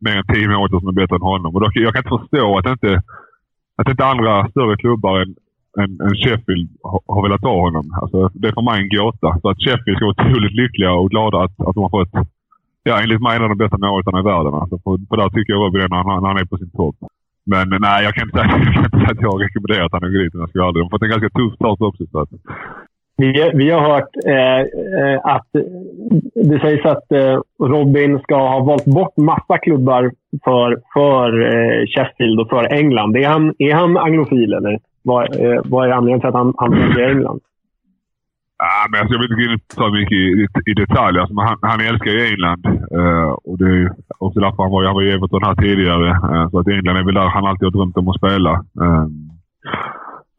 mer 0.05 0.15
än 0.19 0.27
10 0.33 0.47
målvakter 0.47 0.79
som 0.79 0.91
är 0.93 0.99
bättre 1.01 1.15
än 1.15 1.31
honom. 1.31 1.51
Och 1.55 1.61
då, 1.61 1.67
jag 1.87 1.93
kan 1.93 2.03
inte 2.03 2.17
förstå 2.17 2.45
att 2.57 2.69
inte 2.75 2.91
att 3.79 3.89
inte 3.89 4.05
andra 4.05 4.49
större 4.49 4.75
klubbar 4.77 5.13
än, 5.21 5.31
än, 5.81 5.91
än 6.05 6.15
Sheffield 6.21 6.69
har, 6.83 7.01
har 7.13 7.21
velat 7.27 7.43
ha 7.49 7.55
honom. 7.65 7.85
Alltså, 8.01 8.29
det 8.33 8.47
är 8.47 8.57
för 8.57 8.69
mig 8.69 8.77
en 8.81 8.93
gåta. 8.97 9.29
Så 9.41 9.49
att 9.49 9.63
Sheffield 9.63 9.97
ska 9.97 10.05
vara 10.05 10.17
otroligt 10.17 10.59
lyckliga 10.61 10.91
och 10.99 11.09
glada 11.13 11.37
att, 11.43 11.55
att 11.67 11.75
de 11.75 11.81
har 11.85 11.93
fått, 11.97 12.13
ja, 12.83 12.93
enligt 13.01 13.21
mig, 13.21 13.35
en 13.35 13.43
av 13.43 13.49
de 13.49 13.57
bästa 13.63 13.77
målvakterna 13.77 14.19
i 14.19 14.29
världen. 14.31 14.53
Alltså, 14.61 14.75
för, 14.83 14.93
för 15.09 15.17
där 15.17 15.29
tycker 15.29 15.53
jag 15.53 15.61
Robin 15.63 15.87
när 15.89 16.03
han, 16.07 16.21
när 16.21 16.29
han 16.31 16.41
är 16.41 16.51
på 16.53 16.57
sin 16.57 16.71
topp. 16.81 16.97
Men 17.51 17.65
nej, 17.85 17.99
jag 18.05 18.13
kan 18.15 18.27
inte 18.27 18.37
säga, 18.37 18.51
jag 18.65 18.73
kan 18.75 18.85
inte 18.85 18.99
säga 18.99 19.13
att 19.15 19.25
jag 19.27 19.35
rekommenderar 19.43 19.85
att 19.85 19.95
han 19.95 20.11
går 20.13 20.23
dit 20.23 20.33
jag 20.53 20.73
De 20.73 20.79
har 20.81 20.93
fått 20.93 21.05
en 21.05 21.13
ganska 21.15 21.29
tuff 21.37 21.53
start 21.59 21.81
också. 21.89 22.03
Så 22.11 22.17
att, 22.23 22.31
vi, 23.19 23.51
vi 23.53 23.69
har 23.71 23.81
hört 23.81 24.09
eh, 24.25 24.59
eh, 25.03 25.19
att 25.23 25.47
det 26.35 26.59
sägs 26.59 26.85
att 26.85 27.11
eh, 27.11 27.41
Robin 27.59 28.19
ska 28.19 28.35
ha 28.35 28.59
valt 28.59 28.85
bort 28.85 29.17
massa 29.17 29.57
klubbar 29.57 30.11
för, 30.43 30.77
för 30.93 31.27
eh, 31.41 31.85
Sheffield 31.87 32.39
och 32.39 32.49
för 32.49 32.73
England. 32.73 33.15
Är 33.15 33.27
han, 33.27 33.53
är 33.57 33.73
han 33.73 33.97
anglofil 33.97 34.53
eller 34.53 34.79
vad, 35.03 35.23
eh, 35.23 35.61
vad 35.65 35.87
är 35.87 35.91
anledningen 35.91 36.19
till 36.19 36.29
att 36.29 36.35
han, 36.35 36.53
han 36.57 36.71
väljer 36.71 37.09
England? 37.09 37.39
Ah, 38.63 38.85
men 38.91 38.99
alltså, 38.99 39.13
jag 39.13 39.21
vill 39.21 39.31
inte 39.31 39.41
gå 39.41 39.53
in 39.53 39.59
så 39.67 39.89
mycket 39.91 40.17
i, 40.17 40.47
i 40.71 40.73
detalj. 40.73 41.19
Alltså, 41.19 41.35
han, 41.47 41.57
han 41.61 41.81
älskar 41.81 42.11
ju 42.11 42.27
England. 42.31 42.65
Uh, 42.99 43.31
och 43.47 43.57
det 43.57 43.65
är 43.65 43.91
också 44.17 44.39
därför 44.39 44.63
han 44.63 44.71
var, 44.71 44.85
han 44.85 44.95
var 44.95 45.03
i 45.03 45.11
Everton 45.11 45.43
här 45.43 45.55
tidigare. 45.55 46.09
Uh, 46.11 46.49
så 46.49 46.59
att 46.59 46.67
England 46.67 46.97
är 46.97 47.03
väl 47.03 47.13
där 47.13 47.35
han 47.35 47.45
alltid 47.45 47.65
har 47.65 47.71
drömt 47.71 47.97
om 47.97 48.07
att 48.07 48.17
spela. 48.17 48.53
Uh, 48.81 49.07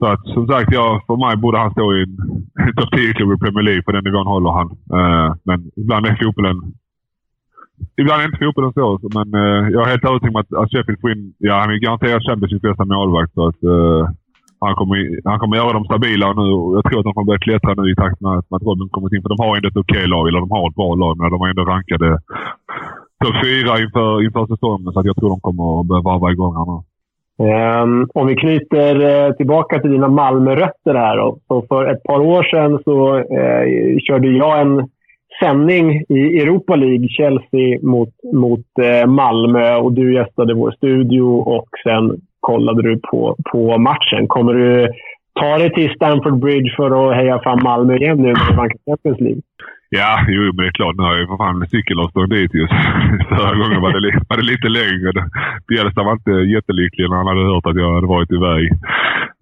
så 0.00 0.06
att 0.06 0.24
som 0.34 0.46
sagt, 0.46 0.68
ja, 0.72 1.02
för 1.06 1.16
mig 1.16 1.36
borde 1.36 1.58
han 1.58 1.70
stå 1.70 1.86
i 1.96 2.02
en 2.02 2.74
topp 2.76 2.92
10-klubb 2.98 3.32
i 3.32 3.40
Premier 3.42 3.64
League. 3.68 3.82
På 3.82 3.92
den 3.92 4.04
nivån 4.04 4.32
håller 4.34 4.52
han. 4.58 4.68
Uh, 4.98 5.28
men 5.48 5.58
ibland 5.76 6.06
är 6.06 6.22
fotbollen... 6.22 6.58
Ibland 8.00 8.20
är 8.20 8.26
inte 8.26 8.44
fotbollen 8.44 8.72
så, 8.72 8.86
men 9.16 9.28
uh, 9.42 9.62
jag 9.74 9.82
är 9.82 9.90
helt 9.92 10.04
övertygad 10.04 10.34
om 10.34 10.40
att, 10.42 10.52
att 10.60 10.70
Sheffield 10.72 11.00
får 11.00 11.12
in... 11.12 11.34
Ja, 11.38 11.54
han 11.60 11.70
är 11.70 11.84
garanterat 11.86 12.26
Championships 12.26 12.62
bästa 12.62 12.84
målvakt. 12.84 13.32
Så 13.34 13.42
att, 13.48 13.60
uh, 13.64 14.02
han, 14.66 14.74
kommer, 14.78 14.96
han 15.30 15.38
kommer 15.40 15.56
göra 15.56 15.72
dem 15.72 15.84
stabila 15.84 16.28
nu. 16.40 16.48
Jag 16.76 16.84
tror 16.84 16.98
att 16.98 17.08
de 17.08 17.14
kommer 17.14 17.30
börja 17.30 17.46
klättra 17.46 17.74
nu 17.74 17.84
i 17.90 18.00
takt 18.02 18.20
med, 18.20 18.38
att 18.38 18.66
Robin 18.68 18.88
kommit 18.96 19.12
in. 19.12 19.22
För 19.22 19.32
de 19.32 19.38
har 19.42 19.56
ändå 19.56 19.68
ett 19.68 19.82
okej 19.84 20.04
okay 20.04 20.12
lag, 20.14 20.28
eller 20.28 20.40
de 20.44 20.50
har 20.50 20.68
ett 20.68 20.80
bra 20.80 20.90
lag, 21.02 21.12
men 21.18 21.30
de 21.34 21.38
är 21.42 21.50
ändå 21.52 21.64
rankade 21.74 22.08
topp 23.24 23.36
fyra 23.44 23.72
inför, 23.84 24.10
inför 24.24 24.46
säsongen. 24.46 24.92
Så 24.92 24.98
att 25.00 25.10
jag 25.10 25.16
tror 25.16 25.30
de 25.34 25.40
kommer 25.40 25.80
att 25.80 25.86
börja 25.90 26.08
varva 26.10 26.32
igång 26.34 26.54
här 26.58 26.66
nu. 26.72 26.78
Um, 27.40 28.08
om 28.14 28.26
vi 28.26 28.36
knyter 28.36 28.94
uh, 29.00 29.32
tillbaka 29.32 29.80
till 29.80 29.90
dina 29.90 30.08
Malmörötter 30.08 30.94
här. 30.94 31.16
Då. 31.16 31.38
Så 31.48 31.64
för 31.68 31.86
ett 31.86 32.02
par 32.02 32.20
år 32.20 32.42
sedan 32.42 32.80
så 32.84 33.18
uh, 33.18 33.98
körde 33.98 34.28
jag 34.28 34.60
en 34.60 34.88
sändning 35.42 36.04
i 36.08 36.40
Europa 36.40 36.76
League, 36.76 37.08
Chelsea 37.08 37.78
mot, 37.82 38.08
mot 38.32 38.66
uh, 38.82 39.10
Malmö. 39.10 39.76
Och 39.76 39.92
du 39.92 40.14
gästade 40.14 40.54
vår 40.54 40.70
studio 40.70 41.22
och 41.40 41.68
sen 41.84 42.20
kollade 42.40 42.82
du 42.82 43.00
på, 43.10 43.36
på 43.52 43.78
matchen. 43.78 44.28
Kommer 44.28 44.54
du 44.54 44.88
ta 45.40 45.58
dig 45.58 45.72
till 45.72 45.90
Stamford 45.90 46.38
Bridge 46.38 46.74
för 46.76 47.10
att 47.10 47.16
heja 47.16 47.38
fram 47.38 47.58
Malmö 47.62 47.96
igen 47.96 48.16
nu 48.16 48.32
när 48.32 48.68
det 48.68 48.74
Champions 48.86 49.20
League? 49.20 49.42
Ja, 49.98 50.10
jo, 50.34 50.42
men 50.54 50.62
det 50.62 50.70
är 50.72 50.78
klart. 50.80 50.96
Nu 50.96 51.02
har 51.02 51.12
jag 51.14 51.22
ju 51.22 51.30
för 51.30 51.42
fan 51.42 51.68
cykelavstånd 51.74 52.30
dit 52.36 52.54
just. 52.60 52.76
Förra 53.32 53.54
gången 53.60 53.80
var 53.84 53.90
det, 53.94 54.12
var 54.28 54.36
det 54.40 54.50
lite 54.52 54.68
längre. 54.80 55.10
Bjälstad 55.68 56.02
var 56.08 56.16
inte 56.18 56.36
jättelycklig 56.54 57.04
när 57.06 57.20
han 57.20 57.30
hade 57.30 57.50
hört 57.52 57.66
att 57.66 57.80
jag 57.82 57.94
hade 57.96 58.14
varit 58.16 58.32
iväg. 58.38 58.64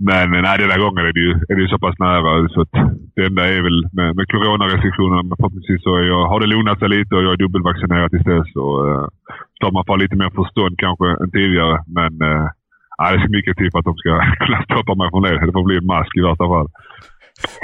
Men 0.08 0.26
nej, 0.46 0.56
den 0.62 0.72
här 0.72 0.82
gången 0.84 1.04
är 1.08 1.12
det 1.16 1.24
ju, 1.26 1.32
är 1.50 1.54
det 1.56 1.64
ju 1.64 1.72
så 1.72 1.78
pass 1.84 1.98
nära. 2.06 2.30
Så 2.54 2.60
att 2.64 2.74
det 3.16 3.22
enda 3.28 3.42
är 3.56 3.62
väl 3.68 3.80
med, 3.98 4.10
med 4.18 4.26
coronarestriktionerna. 4.32 5.22
Men 5.22 5.36
förhoppningsvis 5.38 5.82
så 5.86 5.90
jag, 6.12 6.22
har 6.30 6.40
det 6.40 6.52
lugnat 6.54 6.78
sig 6.78 6.88
lite 6.96 7.12
och 7.14 7.24
jag 7.24 7.32
är 7.36 7.42
dubbelvaccinerad 7.44 8.10
tills 8.10 8.28
dess. 8.32 8.48
Så, 8.56 8.64
eh, 8.88 9.06
så 9.58 9.64
man 9.76 9.86
får 9.86 9.96
lite 10.04 10.16
mer 10.22 10.30
förstånd 10.40 10.74
kanske 10.84 11.06
än 11.22 11.30
tidigare. 11.38 11.76
Men 11.98 12.12
eh, 12.28 12.46
nej, 12.98 13.08
det 13.10 13.18
är 13.18 13.26
så 13.26 13.32
mycket 13.36 13.56
till 13.56 13.70
för 13.72 13.78
att 13.80 13.90
de 13.90 13.96
ska 14.02 14.10
kunna 14.44 14.60
stoppa 14.68 14.92
mig 15.00 15.08
från 15.10 15.22
det. 15.24 15.46
Det 15.46 15.56
får 15.58 15.68
bli 15.68 15.76
en 15.80 15.92
mask 15.94 16.12
i 16.16 16.26
värsta 16.28 16.46
fall. 16.52 16.68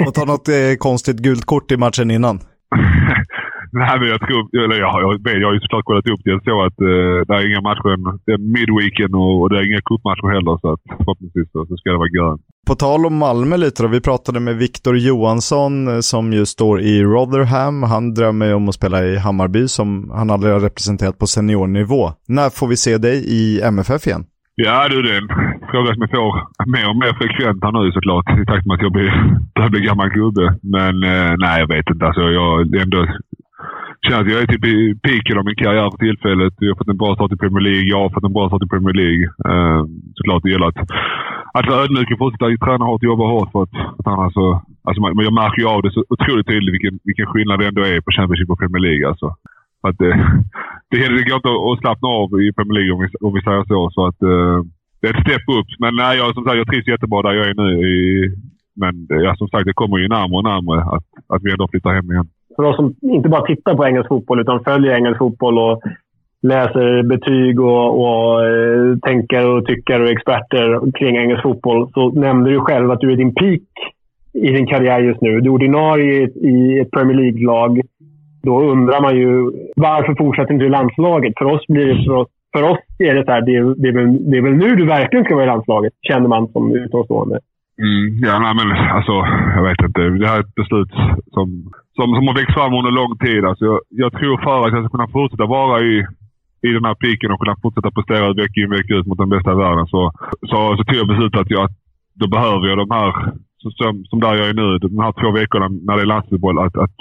Och 0.05 0.13
ta 0.17 0.23
något 0.33 0.47
eh, 0.57 0.73
konstigt 0.87 1.19
gult 1.27 1.45
kort 1.53 1.71
i 1.75 1.77
matchen 1.85 2.11
innan. 2.17 2.37
Nej, 3.79 3.99
men 3.99 4.07
jag 4.13 4.19
tror... 4.19 4.41
Eller 4.63 4.77
jag, 4.83 4.91
jag, 5.03 5.11
jag 5.41 5.47
har 5.47 5.53
ju 5.53 5.59
såklart 5.59 5.85
kollat 5.85 6.07
upp 6.07 6.21
det. 6.23 6.31
Jag 6.31 6.43
såg 6.43 6.59
att 6.67 6.79
eh, 6.81 7.17
det 7.27 7.33
är 7.35 7.49
inga 7.49 7.61
matcher. 7.61 7.95
Det 8.25 8.31
är 8.37 8.37
midweeken 8.37 9.15
och, 9.15 9.41
och 9.41 9.49
det 9.49 9.57
är 9.59 9.65
inga 9.69 9.81
cupmatcher 9.89 10.27
heller. 10.35 10.57
Så 10.61 10.67
att 10.73 10.83
förhoppningsvis 10.97 11.51
så, 11.51 11.65
så 11.65 11.77
ska 11.77 11.89
det 11.91 11.97
vara 11.97 12.15
grönt. 12.17 12.41
På 12.67 12.75
tal 12.75 13.05
om 13.05 13.17
Malmö 13.17 13.57
lite 13.57 13.83
då, 13.83 13.87
vi 13.89 14.01
pratade 14.01 14.39
med 14.39 14.55
Viktor 14.55 14.97
Johansson 14.97 15.87
eh, 15.87 15.99
som 15.99 16.33
ju 16.33 16.45
står 16.45 16.81
i 16.81 17.03
Rotherham. 17.03 17.83
Han 17.83 18.13
drömmer 18.13 18.45
ju 18.45 18.53
om 18.53 18.69
att 18.69 18.75
spela 18.75 19.03
i 19.05 19.17
Hammarby 19.17 19.67
som 19.67 20.11
han 20.19 20.29
aldrig 20.29 20.53
har 20.53 20.59
representerat 20.59 21.19
på 21.19 21.27
seniornivå. 21.27 22.11
När 22.27 22.49
får 22.49 22.67
vi 22.67 22.77
se 22.77 22.97
dig 22.97 23.17
i 23.27 23.61
MFF 23.61 24.07
igen? 24.07 24.25
Ja 24.57 24.87
du, 24.89 25.01
det 25.01 25.11
är 25.15 25.21
en 25.21 25.31
fråga 25.71 25.93
som 25.93 26.01
jag 26.01 26.09
får 26.09 26.31
mer 26.73 26.89
och 26.89 26.99
mer 27.03 27.13
frekvent 27.19 27.63
här 27.63 27.71
nu 27.71 27.91
såklart. 27.91 28.27
I 28.41 28.45
takt 28.45 28.65
med 28.65 28.75
att 28.75 28.85
jag 28.87 28.93
blir, 28.97 29.11
börjar 29.55 29.69
bli 29.69 29.81
gammal 29.81 30.09
gubbe. 30.09 30.45
Men 30.75 30.93
eh, 31.03 31.31
nej, 31.43 31.55
jag 31.61 31.69
vet 31.75 31.89
inte. 31.89 32.05
Alltså, 32.05 32.23
jag 32.39 32.75
ändå 32.83 32.99
känner 34.03 34.21
att 34.21 34.31
jag 34.31 34.41
är 34.41 34.47
typ 34.47 34.65
i 34.65 34.77
peaken 35.05 35.37
av 35.39 35.45
min 35.45 35.61
karriär 35.63 35.91
för 35.91 36.01
tillfället. 36.05 36.53
Jag 36.57 36.71
har 36.71 36.79
fått 36.81 36.93
en 36.93 37.01
bra 37.03 37.15
start 37.15 37.31
i 37.35 37.41
Premier 37.41 37.63
League. 37.69 37.89
Jag 37.93 38.01
har 38.03 38.13
fått 38.15 38.27
en 38.29 38.37
bra 38.37 38.47
start 38.47 38.65
i 38.65 38.73
Premier 38.73 38.95
League. 39.01 39.23
Eh, 39.49 39.81
såklart 40.17 40.43
det 40.43 40.51
gäller 40.53 40.71
att, 40.71 40.81
att 41.57 41.67
vara 41.69 41.81
ödmjuk 41.83 42.11
och 42.11 42.21
fortsätta 42.23 42.65
träna 42.65 42.85
hårt 42.85 43.03
och 43.03 43.11
jobba 43.11 43.25
hårt. 43.33 43.51
För 43.51 43.63
att, 43.63 43.75
att 43.99 44.07
annars 44.13 44.33
så, 44.33 44.45
alltså, 44.87 44.99
man, 45.01 45.27
jag 45.29 45.39
märker 45.41 45.61
ju 45.61 45.67
av 45.75 45.81
det 45.81 45.91
så 45.95 46.01
otroligt 46.13 46.47
tydligt 46.47 46.75
vilken, 46.75 46.95
vilken 47.09 47.29
skillnad 47.31 47.59
det 47.59 47.67
ändå 47.67 47.81
är 47.81 48.01
på 48.01 48.11
Championship 48.17 48.49
och 48.51 48.59
Premier 48.61 48.83
League. 48.87 49.07
Alltså. 49.09 49.27
Att, 49.87 49.99
eh, 50.07 50.17
det, 50.89 50.97
det, 51.01 51.15
det 51.17 51.27
går 51.29 51.39
inte 51.41 51.53
att 51.69 51.81
slappna 51.83 52.07
av 52.19 52.27
i 52.45 52.53
Premier 52.57 52.75
League 52.77 52.93
om 52.95 52.99
vi, 53.03 53.07
om 53.27 53.33
vi 53.37 53.41
säger 53.41 53.63
så. 53.71 53.79
så 53.95 54.01
att, 54.09 54.21
eh, 54.33 54.57
det 54.99 55.07
är 55.07 55.13
ett 55.13 55.25
step 55.25 55.45
upp. 55.59 55.69
Men 55.83 55.93
nej, 56.01 56.17
jag, 56.17 56.33
som 56.33 56.43
sagt, 56.43 56.57
jag 56.61 56.67
trivs 56.67 56.87
jättebra 56.87 57.21
där 57.21 57.33
jag 57.39 57.47
är 57.49 57.57
nu. 57.63 57.69
I, 57.93 57.95
men 58.81 58.93
eh, 59.13 59.21
ja, 59.25 59.31
som 59.35 59.47
sagt, 59.47 59.65
det 59.65 59.79
kommer 59.81 59.97
ju 59.97 60.07
närmare 60.07 60.39
och 60.41 60.49
närmare 60.51 60.81
att, 60.95 61.07
att 61.33 61.41
vi 61.43 61.51
ändå 61.51 61.67
flyttar 61.67 61.93
hem 61.93 62.11
igen 62.11 62.29
för 62.55 62.63
oss 62.63 62.75
som 62.75 62.95
inte 63.01 63.29
bara 63.29 63.45
tittar 63.45 63.75
på 63.75 63.85
engelsk 63.85 64.07
fotboll 64.07 64.41
utan 64.41 64.63
följer 64.63 64.95
engelsk 64.95 65.17
fotboll 65.17 65.57
och 65.59 65.81
läser 66.41 67.03
betyg 67.03 67.59
och, 67.59 68.01
och 68.01 68.45
eh, 68.45 68.97
tänker 68.97 69.49
och 69.49 69.65
tycker 69.65 70.01
och 70.01 70.09
experter 70.09 70.91
kring 70.91 71.17
engelsk 71.17 71.43
fotboll 71.43 71.89
så 71.93 72.11
nämnde 72.11 72.49
du 72.49 72.59
själv 72.59 72.91
att 72.91 72.99
du 72.99 73.11
är 73.11 73.15
din 73.15 73.35
peak 73.35 73.61
i 74.33 74.51
din 74.51 74.67
karriär 74.67 74.99
just 74.99 75.21
nu. 75.21 75.41
Du 75.41 75.49
är 75.49 75.53
ordinarie 75.53 76.27
i 76.27 76.79
ett 76.79 76.91
Premier 76.91 77.17
League-lag. 77.17 77.81
Då 78.45 78.53
undrar 78.71 79.01
man 79.01 79.15
ju 79.21 79.29
varför 79.75 80.15
fortsätter 80.15 80.53
inte 80.53 80.65
du 80.65 80.69
i 80.69 80.77
landslaget? 80.77 81.33
För 81.37 81.45
oss 81.45 81.67
blir 81.67 81.85
det 81.85 82.05
för 82.05 82.15
oss, 82.21 82.29
för 82.53 82.63
oss 82.71 82.79
är 82.99 83.13
det 83.15 83.25
så 83.25 83.31
här, 83.31 83.41
det 83.41 83.55
är, 83.55 83.63
det, 83.81 83.87
är 83.87 83.95
väl, 83.99 84.31
det 84.31 84.37
är 84.37 84.41
väl 84.41 84.57
nu 84.63 84.75
du 84.75 84.85
verkligen 84.85 85.25
ska 85.25 85.35
vara 85.35 85.45
i 85.45 85.53
landslaget, 85.53 85.93
känner 86.07 86.27
man 86.27 86.47
som 86.47 86.75
utomstående. 86.75 87.39
Mm, 87.85 88.05
ja, 88.25 88.33
nej, 88.39 88.53
men 88.59 88.67
alltså, 88.97 89.15
jag 89.55 89.63
vet 89.67 89.81
inte. 89.87 90.01
Det 90.01 90.27
här 90.27 90.37
är 90.37 90.45
ett 90.45 90.59
beslut 90.61 90.91
som, 91.35 91.47
som, 91.97 92.07
som 92.15 92.27
har 92.27 92.35
växt 92.39 92.53
fram 92.57 92.73
under 92.79 92.91
lång 92.91 93.13
tid. 93.25 93.41
Alltså, 93.45 93.65
jag, 93.65 93.79
jag 94.03 94.11
tror 94.13 94.35
för 94.45 94.59
att 94.61 94.73
jag 94.73 94.81
ska 94.83 94.95
kunna 94.95 95.13
fortsätta 95.17 95.45
vara 95.45 95.75
i, 95.81 95.93
i 96.67 96.69
den 96.77 96.85
här 96.85 96.95
piken 97.03 97.31
och 97.31 97.41
kunna 97.43 97.61
fortsätta 97.63 97.95
prestera 97.95 98.33
vecka 98.33 98.57
in 98.61 98.75
vecka 98.77 98.93
ut 98.97 99.07
mot 99.07 99.21
den 99.23 99.33
bästa 99.35 99.51
i 99.51 99.61
världen 99.65 99.87
så, 99.93 100.01
så, 100.49 100.57
så 100.77 100.83
tog 100.83 100.97
jag 101.01 101.11
beslutet 101.11 101.41
att 101.41 101.55
jag, 101.57 101.65
då 102.21 102.25
behöver 102.35 102.65
jag 102.67 102.77
de 102.83 102.89
här, 102.97 103.09
som, 103.79 103.93
som 104.09 104.19
där 104.19 104.35
jag 104.39 104.47
är 104.49 104.57
nu, 104.61 104.67
de 104.77 104.99
här 105.03 105.13
två 105.19 105.31
veckorna 105.31 105.67
när 105.87 105.95
det 105.95 106.03
är 106.05 106.13
landslagsboll. 106.13 106.59
Att, 106.59 106.77
att, 106.83 106.95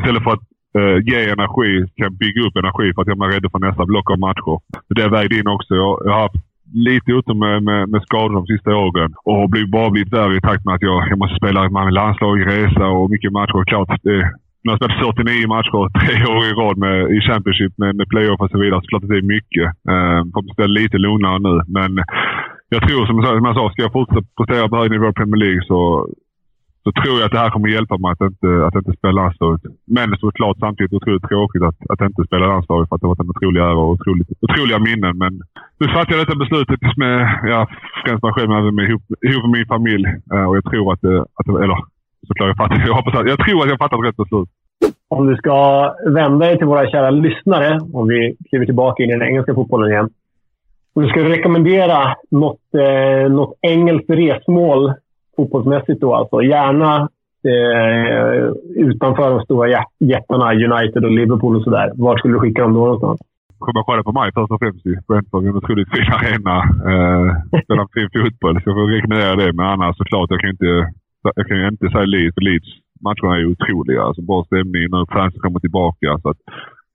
istället 0.00 0.24
för 0.24 0.32
att 0.36 0.46
eh, 0.78 0.96
ge 1.08 1.18
energi, 1.36 1.72
kan 1.96 2.16
bygga 2.22 2.40
upp 2.46 2.56
energi 2.56 2.86
för 2.92 3.02
att 3.02 3.08
jag 3.08 3.24
är 3.24 3.32
redo 3.32 3.50
för 3.50 3.66
nästa 3.66 3.84
block 3.86 4.10
av 4.10 4.18
matcher. 4.18 4.56
Det 4.98 5.08
vägde 5.08 5.38
in 5.38 5.48
också. 5.56 5.74
Jag, 5.74 5.92
jag 6.04 6.12
har 6.12 6.22
haft 6.22 6.40
lite 6.88 7.12
ute 7.12 7.34
med, 7.34 7.62
med, 7.62 7.88
med 7.88 8.02
skador 8.02 8.34
de 8.34 8.46
sista 8.46 8.70
åren 8.76 9.14
och 9.24 9.50
blivit, 9.50 9.70
bara 9.70 9.90
blivit 9.90 10.12
värre 10.12 10.36
i 10.36 10.40
takt 10.40 10.64
med 10.64 10.74
att 10.74 10.82
jag, 10.82 11.08
jag 11.10 11.18
måste 11.18 11.36
spela 11.36 11.70
med 11.70 11.92
landslag, 11.92 12.46
resa 12.46 12.86
och 12.86 13.10
mycket 13.10 13.32
matcher. 13.32 13.64
Klart, 13.64 13.88
det, 14.02 14.18
nu 14.62 14.66
har 14.70 14.78
jag 14.80 14.80
spelat 14.80 15.16
49 15.16 15.48
matcher 15.48 15.80
tre 16.00 16.16
år 16.34 16.42
i 16.50 16.52
rad 16.60 16.76
med, 16.84 16.96
i 17.16 17.20
Championship 17.20 17.72
med, 17.78 17.96
med 17.96 18.08
playoff 18.08 18.40
och 18.40 18.50
så 18.50 18.58
vidare. 18.58 18.80
Så 18.80 18.88
klart 18.88 19.04
att 19.04 19.14
det 19.14 19.22
är 19.24 19.34
mycket. 19.36 19.66
Eh, 19.92 20.20
får 20.32 20.52
spela 20.54 20.78
lite 20.80 20.98
lugnare 20.98 21.38
nu. 21.48 21.54
Men 21.78 21.92
jag 22.74 22.82
tror 22.82 23.06
som 23.06 23.22
som 23.22 23.44
jag 23.44 23.56
sa, 23.56 23.70
ska 23.70 23.82
jag 23.82 23.98
fortsätta 23.98 24.26
prestera 24.36 24.68
på 24.68 24.76
hög 24.76 24.90
nivå 24.90 25.08
i 25.08 25.18
Premier 25.18 25.42
League 25.44 25.62
så 25.70 26.08
så 26.88 26.92
tror 27.00 27.16
jag 27.18 27.26
att 27.26 27.36
det 27.36 27.44
här 27.44 27.50
kommer 27.54 27.68
hjälpa 27.68 27.96
mig 27.98 28.10
att 28.12 28.24
inte, 28.30 28.50
att 28.66 28.74
inte 28.80 28.92
spela 28.98 29.20
landslaget. 29.20 29.62
Men 29.96 30.08
såklart 30.24 30.56
samtidigt 30.58 30.92
otroligt 30.98 31.28
tråkigt 31.28 31.62
att, 31.68 31.78
att 31.92 32.00
inte 32.08 32.22
spela 32.28 32.46
landslaget 32.46 32.88
för 32.88 32.94
att 32.94 33.00
det 33.00 33.06
har 33.06 33.14
varit 33.14 33.24
en 33.24 33.34
otrolig 33.34 33.60
ära 33.60 33.80
och 33.84 33.90
otroligt, 33.96 34.28
otroliga 34.44 34.78
minnen. 34.88 35.14
Men 35.22 35.32
nu 35.80 35.86
fattade 35.94 36.14
jag 36.14 36.20
detta 36.22 36.42
beslutet 36.44 36.80
med, 37.02 37.16
ja, 37.52 37.60
främst 38.04 38.22
mig 38.24 38.32
själv, 38.32 38.48
men 38.50 38.74
med, 38.74 38.84
ihop, 38.88 39.04
ihop 39.28 39.44
med 39.44 39.56
min 39.58 39.72
familj. 39.74 40.06
Eh, 40.34 40.46
och 40.48 40.56
jag 40.58 40.64
tror 40.70 40.86
att, 40.92 41.02
det, 41.06 41.16
att 41.38 41.46
eller 41.64 41.78
såklart 42.28 42.48
jag 42.52 42.60
fattar, 42.62 42.76
jag 42.88 42.94
hoppas 42.98 43.14
att, 43.14 43.28
jag 43.32 43.40
tror 43.44 43.58
att 43.62 43.70
jag 43.72 43.78
fattat 43.84 44.06
rätt 44.06 44.22
beslut. 44.22 44.48
Om 45.16 45.26
du 45.30 45.36
ska 45.36 45.58
vända 46.18 46.46
dig 46.46 46.56
till 46.58 46.72
våra 46.72 46.90
kära 46.92 47.10
lyssnare, 47.10 47.70
om 47.98 48.08
vi 48.08 48.36
kliver 48.48 48.66
tillbaka 48.66 49.02
in 49.02 49.10
i 49.10 49.16
den 49.18 49.28
engelska 49.28 49.54
fotbollen 49.54 49.90
igen. 49.90 50.08
Om 50.94 51.02
du 51.02 51.08
ska 51.08 51.20
rekommendera 51.20 51.98
något, 52.30 52.66
eh, 52.84 53.32
något 53.38 53.52
engelskt 53.62 54.10
resmål 54.10 54.94
fotbollsmässigt 55.38 56.00
då 56.00 56.10
alltså. 56.14 56.36
Gärna 56.42 56.92
eh, 57.52 58.40
utanför 58.88 59.26
de 59.30 59.40
stora 59.40 59.66
jättarna, 60.12 60.46
United 60.68 61.04
och 61.04 61.16
Liverpool 61.20 61.56
och 61.56 61.64
sådär. 61.66 61.92
Var 61.94 62.16
skulle 62.16 62.34
du 62.34 62.40
skicka 62.40 62.62
dem 62.62 62.74
då 62.74 62.80
någonstans? 62.80 63.20
Kommer 63.58 63.82
kolla 63.82 64.02
på 64.02 64.12
mig 64.20 64.30
först 64.34 64.52
och 64.52 64.60
främst 64.62 64.86
i 64.86 64.94
Brentford. 65.08 65.44
Eh, 65.44 65.50
en 65.50 65.56
otroligt 65.56 65.90
fin 65.94 66.08
arena. 66.18 66.56
Eh, 66.90 67.26
spelar 67.64 67.86
fin 67.96 68.10
fotboll. 68.14 68.54
Så 68.54 68.64
jag 68.68 68.76
får 68.76 68.86
rekommendera 68.96 69.36
det. 69.42 69.52
Men 69.58 69.66
annars 69.66 69.96
såklart, 69.96 70.30
jag 70.30 70.40
kan 70.40 70.50
inte, 70.50 70.72
jag 71.38 71.46
kan 71.48 71.68
inte 71.72 71.88
säga 71.88 72.12
Leeds. 72.14 72.34
För 72.34 72.44
Leeds 72.48 72.70
matcherna 73.06 73.34
är 73.38 73.50
otroliga. 73.52 74.02
Alltså, 74.02 74.22
bra 74.22 74.44
stämning 74.44 74.84
nu. 74.94 75.00
Fansen 75.12 75.40
kommer 75.40 75.60
tillbaka. 75.60 76.08
Så 76.22 76.28
att, 76.32 76.40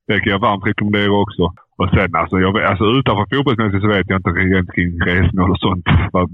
det 0.08 0.20
kan 0.20 0.32
jag 0.32 0.40
varmt 0.40 0.68
rekommendera 0.68 1.12
också. 1.12 1.44
Och 1.78 1.90
sen 1.90 2.16
alltså, 2.16 2.36
jag, 2.40 2.52
alltså 2.72 2.86
utanför 3.00 3.26
fotbollsmässigt 3.32 3.84
så 3.84 3.88
vet 3.88 4.10
jag 4.10 4.20
inte 4.20 4.30
rent 4.30 4.72
kring 4.76 4.92
resmål 5.10 5.52
och 5.52 5.60
sånt. 5.60 5.86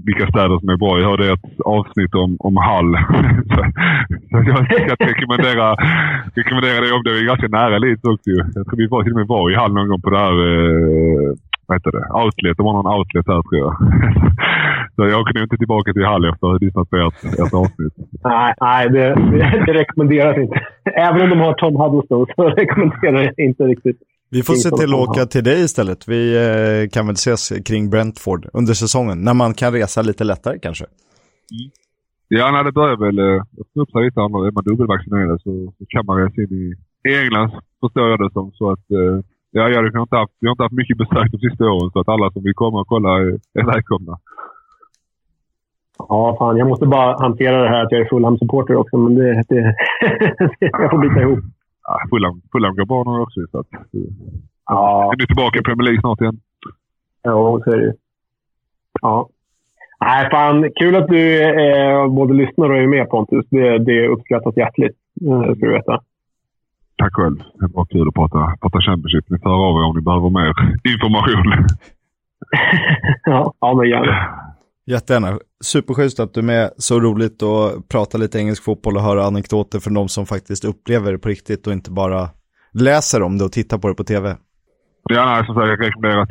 Vilka 0.06 0.26
städer 0.32 0.58
som 0.58 0.68
är 0.68 0.76
bra. 0.76 0.98
Jag 0.98 1.10
hörde 1.10 1.32
ett 1.32 1.60
avsnitt 1.64 2.14
om, 2.14 2.36
om 2.38 2.56
Hall. 2.56 2.90
så, 3.54 3.60
så 4.30 4.36
jag 4.48 4.96
ska 4.96 5.06
rekommendera, 5.12 5.66
rekommendera 6.34 6.80
det 6.80 6.92
om 6.96 7.02
det. 7.04 7.10
är 7.10 7.32
ganska 7.32 7.48
nära 7.48 7.78
Leeds 7.78 8.04
också 8.04 8.30
ju. 8.30 8.40
Jag 8.54 8.66
tror 8.66 8.76
vi 8.76 8.86
var, 8.86 9.02
till 9.02 9.12
och 9.12 9.18
med 9.18 9.26
var 9.26 9.50
i 9.50 9.56
Hall 9.56 9.72
någon 9.74 9.88
gång 9.88 10.02
på 10.02 10.10
det 10.10 10.18
här 10.18 10.36
eh, 10.50 11.34
vad 11.66 11.76
heter 11.78 11.92
det? 11.98 12.06
Outlet. 12.20 12.56
Det 12.56 12.62
var 12.62 12.72
någon 12.72 12.94
outlet 12.96 13.26
här 13.26 13.42
tror 13.42 13.58
jag. 13.64 13.72
Så 14.96 15.02
jag 15.08 15.20
åker 15.20 15.34
nog 15.34 15.42
inte 15.42 15.56
tillbaka 15.56 15.92
till 15.92 16.04
Hall 16.04 16.24
efter 16.24 16.46
att 16.46 16.52
ha 16.52 16.58
lyssnat 16.60 16.90
på 16.90 16.96
ert, 16.96 17.24
ert 17.24 17.54
avsnitt. 17.54 17.94
Nej, 18.24 18.54
nej 18.60 18.88
det, 18.90 19.06
det, 19.66 19.72
rekommenderas 19.72 20.36
inte. 20.38 20.60
Även 20.84 21.22
om 21.22 21.30
de 21.30 21.38
har 21.38 21.54
Tom 21.54 21.76
Huddleston 21.76 22.26
så 22.36 22.42
rekommenderar 22.60 23.22
jag 23.22 23.46
inte 23.46 23.64
riktigt. 23.64 23.98
Vi 24.30 24.42
får 24.42 24.54
se 24.54 24.70
till 24.70 24.94
att 24.94 25.00
åka 25.08 25.26
till 25.26 25.44
dig 25.44 25.60
istället. 25.64 26.08
Vi 26.08 26.20
eh, 26.36 26.88
kan 26.94 27.06
väl 27.06 27.14
ses 27.14 27.52
kring 27.68 27.90
Brentford 27.90 28.42
under 28.52 28.74
säsongen. 28.74 29.18
När 29.24 29.34
man 29.34 29.54
kan 29.54 29.72
resa 29.72 30.02
lite 30.02 30.24
lättare 30.24 30.58
kanske. 30.58 30.84
Mm. 30.84 31.70
Ja, 32.28 32.50
när 32.50 32.64
det 32.64 32.72
börjar 32.72 32.96
väl 32.96 33.18
eh, 33.18 33.42
öppna 33.60 33.82
upp 33.82 33.90
sig 33.90 34.04
lite. 34.04 34.20
Är 34.20 34.52
man 34.56 34.64
dubbelvaccinerad 34.64 35.40
så, 35.40 35.72
så 35.78 35.84
kan 35.88 36.06
man 36.06 36.16
resa 36.22 36.40
in 36.42 36.52
i, 36.62 36.66
i 37.08 37.18
England, 37.22 37.50
förstår 37.80 38.10
jag 38.10 38.18
det 38.18 38.30
som. 38.32 38.52
Så 38.52 38.70
att 38.70 38.90
eh, 38.90 39.16
Ja, 39.52 39.68
ja, 39.68 39.80
vi, 39.82 39.90
har 39.94 40.02
inte 40.02 40.16
haft, 40.16 40.32
vi 40.40 40.46
har 40.46 40.52
inte 40.52 40.62
haft 40.62 40.80
mycket 40.80 40.98
besök 40.98 41.26
de 41.32 41.38
sista 41.38 41.64
åren 41.64 41.90
så 41.92 42.00
att 42.00 42.08
alla 42.08 42.30
som 42.30 42.42
vill 42.42 42.54
komma 42.54 42.80
och 42.80 42.86
kolla 42.86 43.10
är, 43.18 43.30
är 43.60 43.66
välkomna. 43.74 44.14
Ja, 46.08 46.36
fan. 46.38 46.56
Jag 46.56 46.68
måste 46.68 46.86
bara 46.86 47.16
hantera 47.18 47.62
det 47.62 47.68
här 47.68 47.84
att 47.84 47.92
jag 47.92 48.00
är 48.00 48.08
Fulham-supporter 48.08 48.76
också, 48.76 48.96
men 48.96 49.14
det, 49.14 49.42
det 49.48 49.74
jag 50.58 50.90
får 50.90 50.98
bita 50.98 51.20
ihop. 51.20 51.38
Ja, 51.84 51.98
Fulham, 52.10 52.42
Fulham 52.52 52.76
går 52.76 52.86
bra 52.86 53.02
nu 53.06 53.20
också. 53.22 53.40
Så 53.50 53.58
att, 53.58 53.66
ja. 54.66 55.12
Är 55.12 55.26
tillbaka 55.26 55.58
i 55.58 55.62
Premier 55.62 55.84
League 55.84 56.00
snart 56.00 56.20
igen? 56.20 56.40
Ja, 57.22 57.60
så 57.64 57.70
är 57.70 57.76
det 57.76 57.94
Ja. 59.02 59.28
Nej, 60.00 60.30
fan. 60.30 60.70
Kul 60.80 60.96
att 60.96 61.08
du 61.08 61.42
eh, 61.42 62.08
både 62.08 62.34
lyssnar 62.34 62.70
och 62.70 62.76
är 62.76 62.86
med 62.86 63.08
Pontus. 63.10 63.46
Det, 63.50 63.78
det 63.78 64.08
uppskattas 64.08 64.56
hjärtligt, 64.56 64.96
eh, 65.26 65.54
ska 65.54 65.66
du 65.66 65.72
veta. 65.72 66.00
Tack 66.96 67.14
själv. 67.14 67.36
Det 67.36 67.68
var 67.74 67.84
kul 67.84 68.08
att 68.08 68.14
prata, 68.14 68.56
prata 68.60 68.80
Championship. 68.80 69.30
Ni 69.30 69.38
för 69.38 69.50
av 69.50 69.76
er 69.76 69.84
om 69.88 69.96
ni 69.96 70.02
behöver 70.02 70.30
mer 70.30 70.52
information. 70.92 71.46
ja, 73.24 73.52
ja, 73.60 73.74
men 73.74 73.88
gärna. 73.88 74.14
Jättegärna. 74.94 75.38
Superschysst 75.64 76.20
att 76.20 76.34
du 76.34 76.40
är 76.40 76.44
med. 76.44 76.70
Så 76.76 77.00
roligt 77.00 77.42
att 77.42 77.88
prata 77.88 78.18
lite 78.18 78.38
engelsk 78.38 78.64
fotboll 78.64 78.96
och 78.96 79.02
höra 79.02 79.24
anekdoter 79.24 79.78
från 79.80 79.94
de 79.94 80.08
som 80.08 80.26
faktiskt 80.26 80.64
upplever 80.64 81.12
det 81.12 81.18
på 81.18 81.28
riktigt 81.28 81.66
och 81.66 81.72
inte 81.72 81.90
bara 81.90 82.22
läser 82.72 83.22
om 83.22 83.38
det 83.38 83.44
och 83.44 83.52
tittar 83.52 83.78
på 83.78 83.88
det 83.88 83.94
på 83.94 84.04
tv. 84.04 84.36
Ja, 85.14 85.24
nej, 85.24 85.46
som 85.46 85.54
sagt, 85.54 85.68
jag 85.68 85.80
rekommenderar 85.86 86.26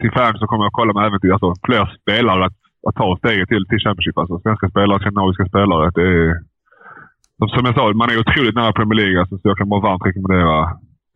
till 0.00 0.12
fans 0.18 0.38
så 0.40 0.46
kommer 0.46 0.64
jag 0.64 0.72
kolla 0.72 0.92
med 0.92 1.06
även 1.06 1.20
till 1.20 1.32
alltså, 1.32 1.54
fler 1.66 1.84
spelare 2.00 2.46
att, 2.46 2.58
att 2.88 2.94
ta 2.94 3.16
steget 3.16 3.48
till, 3.48 3.64
till 3.68 3.82
Championship. 3.84 4.18
Alltså 4.18 4.40
svenska 4.40 4.68
spelare, 4.70 5.00
skandinaviska 5.00 5.44
spelare. 5.52 5.90
Det 5.98 6.06
är, 6.16 6.28
som 7.54 7.64
jag 7.66 7.74
sa, 7.74 7.92
man 7.92 8.10
är 8.10 8.22
otroligt 8.24 8.54
nära 8.54 8.72
Premier 8.72 8.98
League. 9.00 9.20
Alltså, 9.20 9.34
så 9.38 9.44
jag 9.50 9.58
kan 9.58 9.68
bara 9.68 9.86
varmt 9.88 10.06
rekommendera, 10.06 10.56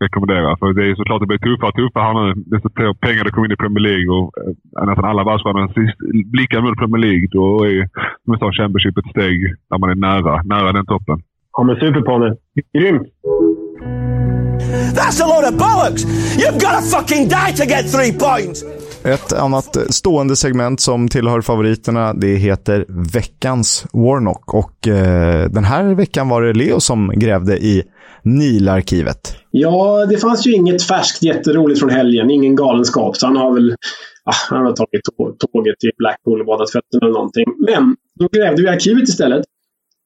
rekommendera. 0.05 0.57
För 0.57 0.67
det 0.73 0.85
är 0.91 0.95
såklart 0.95 1.21
det 1.21 1.27
blir 1.33 1.45
tuffare 1.47 1.71
och 1.71 1.79
tuffare 1.81 2.05
här 2.07 2.15
nu. 2.21 2.33
Desto 2.53 2.69
fler 2.77 2.93
pengar 3.07 3.25
det 3.25 3.31
kommer 3.31 3.47
in 3.47 3.57
i 3.57 3.63
Premier 3.65 3.85
League 3.91 4.09
och 4.17 4.27
äh, 4.81 4.87
nästan 4.89 5.05
alla 5.11 5.25
världsstjärnor 5.25 5.67
blickar 6.35 6.61
mot 6.61 6.79
Premier 6.83 7.03
League. 7.07 7.27
Då 7.37 7.45
är, 7.71 7.79
som 8.23 8.31
jag 8.33 8.41
sa, 8.41 8.49
Championship 8.53 8.99
ett 8.99 9.11
steg 9.15 9.39
där 9.71 9.79
man 9.79 9.91
är 9.95 9.99
nära, 10.09 10.43
nära 10.43 10.73
den 10.73 10.87
toppen. 10.87 11.19
Ja, 11.57 11.63
men 11.63 11.77
super 11.77 12.01
Ponne. 12.09 12.29
Grymt! 12.79 13.07
That's 14.97 15.21
a 15.21 15.27
load 15.27 15.45
of 15.51 15.55
bollocks! 15.59 16.03
You've 16.41 16.59
got 16.65 16.75
to 16.79 16.83
fucking 16.95 17.29
die 17.29 17.53
to 17.61 17.65
get 17.67 17.83
three 17.95 18.13
points! 18.13 18.86
Ett 19.07 19.33
annat 19.33 19.77
stående 19.95 20.37
segment 20.37 20.81
som 20.81 21.09
tillhör 21.09 21.41
favoriterna, 21.41 22.15
det 22.15 22.37
heter 22.37 22.85
veckans 23.13 23.87
Warnock. 23.93 24.55
Och 24.55 24.89
eh, 24.89 25.51
den 25.51 25.65
här 25.65 25.95
veckan 25.95 26.29
var 26.29 26.43
det 26.43 26.53
Leo 26.53 26.81
som 26.81 27.13
grävde 27.17 27.59
i 27.59 27.83
Nilarkivet. 28.23 29.37
Ja, 29.51 30.07
det 30.07 30.17
fanns 30.17 30.47
ju 30.47 30.53
inget 30.53 30.83
färskt 30.83 31.23
jätteroligt 31.23 31.81
från 31.81 31.91
helgen. 31.91 32.31
Ingen 32.31 32.57
galenskap. 32.57 33.17
Så 33.17 33.27
han 33.27 33.37
har 33.37 33.55
väl 33.55 33.75
ah, 34.25 34.35
han 34.51 34.67
har 34.67 34.73
tagit 34.73 35.03
tåget 35.53 35.79
till 35.79 35.91
Blackpool 35.99 36.41
och 36.41 36.47
badat 36.47 36.71
fötterna 36.71 37.07
eller 37.07 37.15
någonting. 37.15 37.45
Men 37.67 37.97
då 38.21 38.29
grävde 38.33 38.63
vi 38.63 38.69
arkivet 38.69 39.09
istället. 39.09 39.45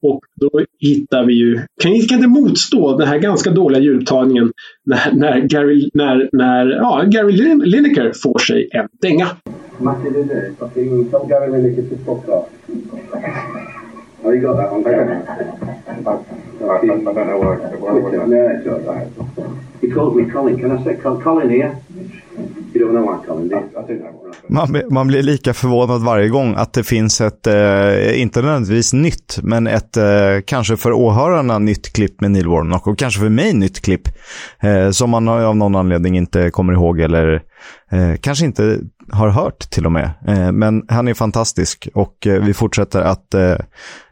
Och 0.02 0.20
då 0.34 0.50
hittar 0.78 1.24
vi 1.24 1.34
ju, 1.34 1.56
kan, 1.56 1.92
kan 2.08 2.18
inte 2.18 2.28
motstå 2.28 2.96
den 2.96 3.08
här 3.08 3.18
ganska 3.18 3.50
dåliga 3.50 3.82
ljudtagningen 3.82 4.52
när, 4.84 5.12
när 5.12 5.40
Gary, 5.40 5.90
när, 5.94 6.28
när, 6.32 6.66
ja, 6.66 7.02
Gary 7.06 7.32
Lineker 7.64 8.12
får 8.22 8.38
sig 8.38 8.68
en 8.72 8.88
dänga. 9.00 9.28
Matti, 9.78 10.10
det 10.10 10.20
är. 10.20 10.52
Oh. 19.36 19.69
He 19.80 19.88
called 19.88 20.16
me 20.16 20.32
Colin. 20.32 20.60
Can 20.60 20.78
I 20.78 20.84
say 20.84 20.96
Colin 20.96 21.50
here? 21.50 21.76
Man, 24.46 24.82
man 24.90 25.06
blir 25.06 25.22
lika 25.22 25.54
förvånad 25.54 26.02
varje 26.02 26.28
gång 26.28 26.54
att 26.56 26.72
det 26.72 26.84
finns 26.84 27.20
ett, 27.20 27.46
eh, 27.46 28.20
inte 28.20 28.42
nödvändigtvis 28.42 28.92
nytt, 28.92 29.38
men 29.42 29.66
ett 29.66 29.96
eh, 29.96 30.04
kanske 30.44 30.76
för 30.76 30.92
åhörarna 30.92 31.58
nytt 31.58 31.92
klipp 31.92 32.20
med 32.20 32.30
Neil 32.30 32.48
Warnock 32.48 32.86
och 32.86 32.98
kanske 32.98 33.20
för 33.20 33.28
mig 33.28 33.52
nytt 33.52 33.80
klipp 33.80 34.08
eh, 34.60 34.90
som 34.90 35.10
man 35.10 35.28
av 35.28 35.56
någon 35.56 35.76
anledning 35.76 36.16
inte 36.16 36.50
kommer 36.50 36.72
ihåg 36.72 37.00
eller 37.00 37.42
eh, 37.90 38.14
kanske 38.20 38.44
inte 38.44 38.78
har 39.12 39.28
hört 39.28 39.58
till 39.70 39.86
och 39.86 39.92
med. 39.92 40.10
Eh, 40.26 40.52
men 40.52 40.82
han 40.88 41.08
är 41.08 41.14
fantastisk 41.14 41.88
och 41.94 42.26
eh, 42.26 42.42
vi 42.42 42.54
fortsätter 42.54 43.00
att 43.00 43.34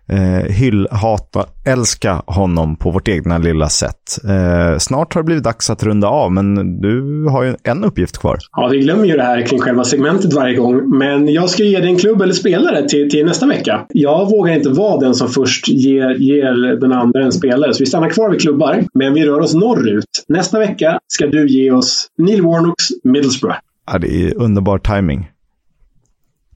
eh, 0.09 0.53
hyll, 0.53 0.89
hata, 0.91 1.45
älska 1.67 2.23
honom 2.27 2.77
på 2.77 2.91
vårt 2.91 3.09
egna 3.09 3.39
lilla 3.39 3.69
sätt. 3.69 4.19
Eh, 4.25 4.79
snart 4.79 5.15
har 5.15 5.23
det 5.23 5.27
blivit 5.27 5.45
dags 5.45 5.71
att 5.71 5.83
runda 5.83 6.09
av, 6.09 6.33
men 6.33 6.81
du 6.81 7.25
har 7.31 7.43
ju 7.43 7.55
en 7.63 7.85
uppgift 7.85 8.19
kvar. 8.19 8.39
Ja, 8.57 8.69
vi 8.73 8.79
glömmer 8.79 9.05
ju 9.05 9.17
det 9.17 9.23
här 9.23 9.47
kring 9.47 9.61
själva 9.61 9.85
segmentet 9.85 10.33
varje 10.33 10.57
gång. 10.57 10.99
Men 10.99 11.29
jag 11.29 11.51
ska 11.51 11.63
ge 11.63 11.81
dig 11.81 11.91
en 11.91 11.99
klubb 11.99 12.23
eller 12.23 12.35
spelare 12.35 12.89
till, 12.89 13.11
till 13.11 13.27
nästa 13.27 13.47
vecka. 13.47 13.87
Jag 13.89 14.31
vågar 14.31 14.55
inte 14.55 14.69
vara 14.69 15.01
den 15.01 15.15
som 15.15 15.29
först 15.29 15.69
ger, 15.69 16.15
ger 16.15 16.81
den 16.81 16.93
andra 16.93 17.25
en 17.25 17.33
spelare, 17.33 17.75
så 17.75 17.83
vi 17.83 17.87
stannar 17.87 18.11
kvar 18.11 18.31
vid 18.31 18.41
klubbar. 18.41 18.85
Men 18.95 19.15
vi 19.15 19.27
rör 19.27 19.41
oss 19.41 19.55
norrut. 19.55 20.05
Nästa 20.29 20.59
vecka 20.59 20.99
ska 21.09 21.27
du 21.27 21.49
ge 21.49 21.71
oss 21.71 22.07
Neil 22.19 22.43
Warnocks 22.43 22.85
Middlesbrough. 23.05 23.57
Ja, 23.93 23.99
det 23.99 24.25
är 24.25 24.43
underbar 24.43 24.79
timing. 24.79 25.29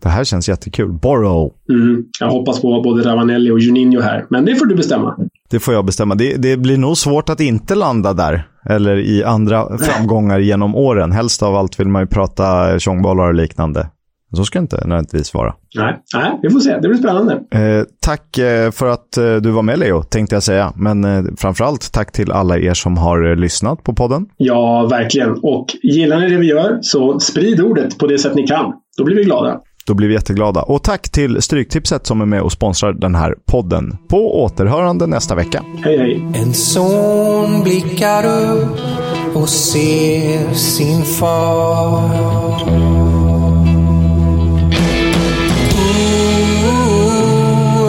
Det 0.02 0.08
här 0.08 0.24
känns 0.24 0.48
jättekul. 0.48 0.92
Borrow. 0.92 1.52
Mm, 1.70 2.04
jag 2.20 2.30
hoppas 2.30 2.60
på 2.62 2.80
både 2.82 3.02
Ravanelli 3.02 3.50
och 3.50 3.60
Juninho 3.60 4.00
här, 4.00 4.26
men 4.30 4.44
det 4.44 4.54
får 4.54 4.66
du 4.66 4.74
bestämma. 4.74 5.16
Det 5.50 5.60
får 5.60 5.74
jag 5.74 5.84
bestämma. 5.84 6.14
Det, 6.14 6.36
det 6.36 6.56
blir 6.56 6.78
nog 6.78 6.96
svårt 6.96 7.28
att 7.28 7.40
inte 7.40 7.74
landa 7.74 8.12
där. 8.12 8.48
Eller 8.68 8.96
i 8.96 9.24
andra 9.24 9.78
framgångar 9.78 10.38
genom 10.38 10.74
åren. 10.76 11.12
Helst 11.12 11.42
av 11.42 11.56
allt 11.56 11.80
vill 11.80 11.88
man 11.88 12.02
ju 12.02 12.06
prata 12.06 12.78
tjongbollar 12.78 13.28
och 13.28 13.34
liknande. 13.34 13.88
Så 14.36 14.44
ska 14.44 14.58
det 14.58 14.62
inte 14.62 14.76
nödvändigtvis 14.76 15.34
vara. 15.34 15.54
Nej, 15.76 15.98
nej, 16.14 16.38
vi 16.42 16.50
får 16.50 16.60
se. 16.60 16.78
Det 16.82 16.88
blir 16.88 16.98
spännande. 16.98 17.32
Eh, 17.32 17.84
tack 18.00 18.38
eh, 18.38 18.70
för 18.70 18.88
att 18.88 19.16
eh, 19.16 19.34
du 19.36 19.50
var 19.50 19.62
med 19.62 19.78
Leo, 19.78 20.02
tänkte 20.02 20.36
jag 20.36 20.42
säga. 20.42 20.72
Men 20.76 21.04
eh, 21.04 21.24
framförallt 21.36 21.92
tack 21.92 22.12
till 22.12 22.32
alla 22.32 22.58
er 22.58 22.74
som 22.74 22.96
har 22.96 23.30
eh, 23.30 23.36
lyssnat 23.36 23.82
på 23.82 23.94
podden. 23.94 24.26
Ja, 24.36 24.86
verkligen. 24.90 25.30
Och 25.42 25.66
gillar 25.82 26.20
ni 26.20 26.30
det 26.30 26.36
vi 26.36 26.46
gör 26.46 26.78
så 26.80 27.20
sprid 27.20 27.60
ordet 27.60 27.98
på 27.98 28.06
det 28.06 28.18
sätt 28.18 28.34
ni 28.34 28.46
kan. 28.46 28.72
Då 28.98 29.04
blir 29.04 29.16
vi 29.16 29.24
glada. 29.24 29.60
Då 29.86 29.94
blir 29.94 30.08
vi 30.08 30.14
jätteglada. 30.14 30.62
Och 30.62 30.82
tack 30.82 31.08
till 31.08 31.42
Stryktipset 31.42 32.06
som 32.06 32.20
är 32.20 32.26
med 32.26 32.42
och 32.42 32.52
sponsrar 32.52 32.92
den 32.92 33.14
här 33.14 33.34
podden. 33.46 33.96
På 34.08 34.44
återhörande 34.44 35.06
nästa 35.06 35.34
vecka. 35.34 35.62
Hej, 35.84 35.98
hej. 35.98 36.22
En 36.34 36.54
son 36.54 37.62
blickar 37.62 38.24
upp 38.24 38.78
och 39.34 39.48
ser 39.48 40.54
sin 40.54 41.02
far. 41.02 42.10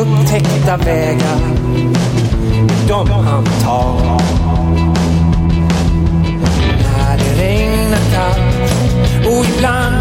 Upptäckta 0.01 0.77
vägar, 0.77 1.39
de 2.87 3.09
han 3.09 3.45
tar. 3.45 4.21
När 6.83 7.17
det 7.17 7.43
regnar 7.43 7.99
kallt 8.13 8.71
och 9.27 9.45
ibland 9.57 9.92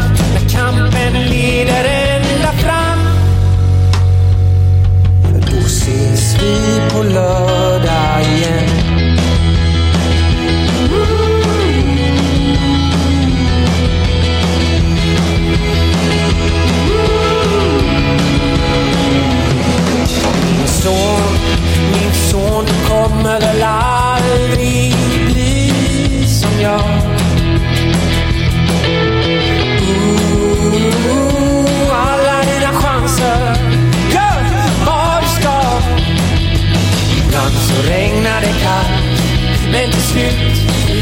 vi 6.93 7.32
slut 40.13 40.57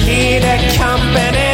leder 0.07 0.61
kampen 0.77 1.35
ända. 1.35 1.49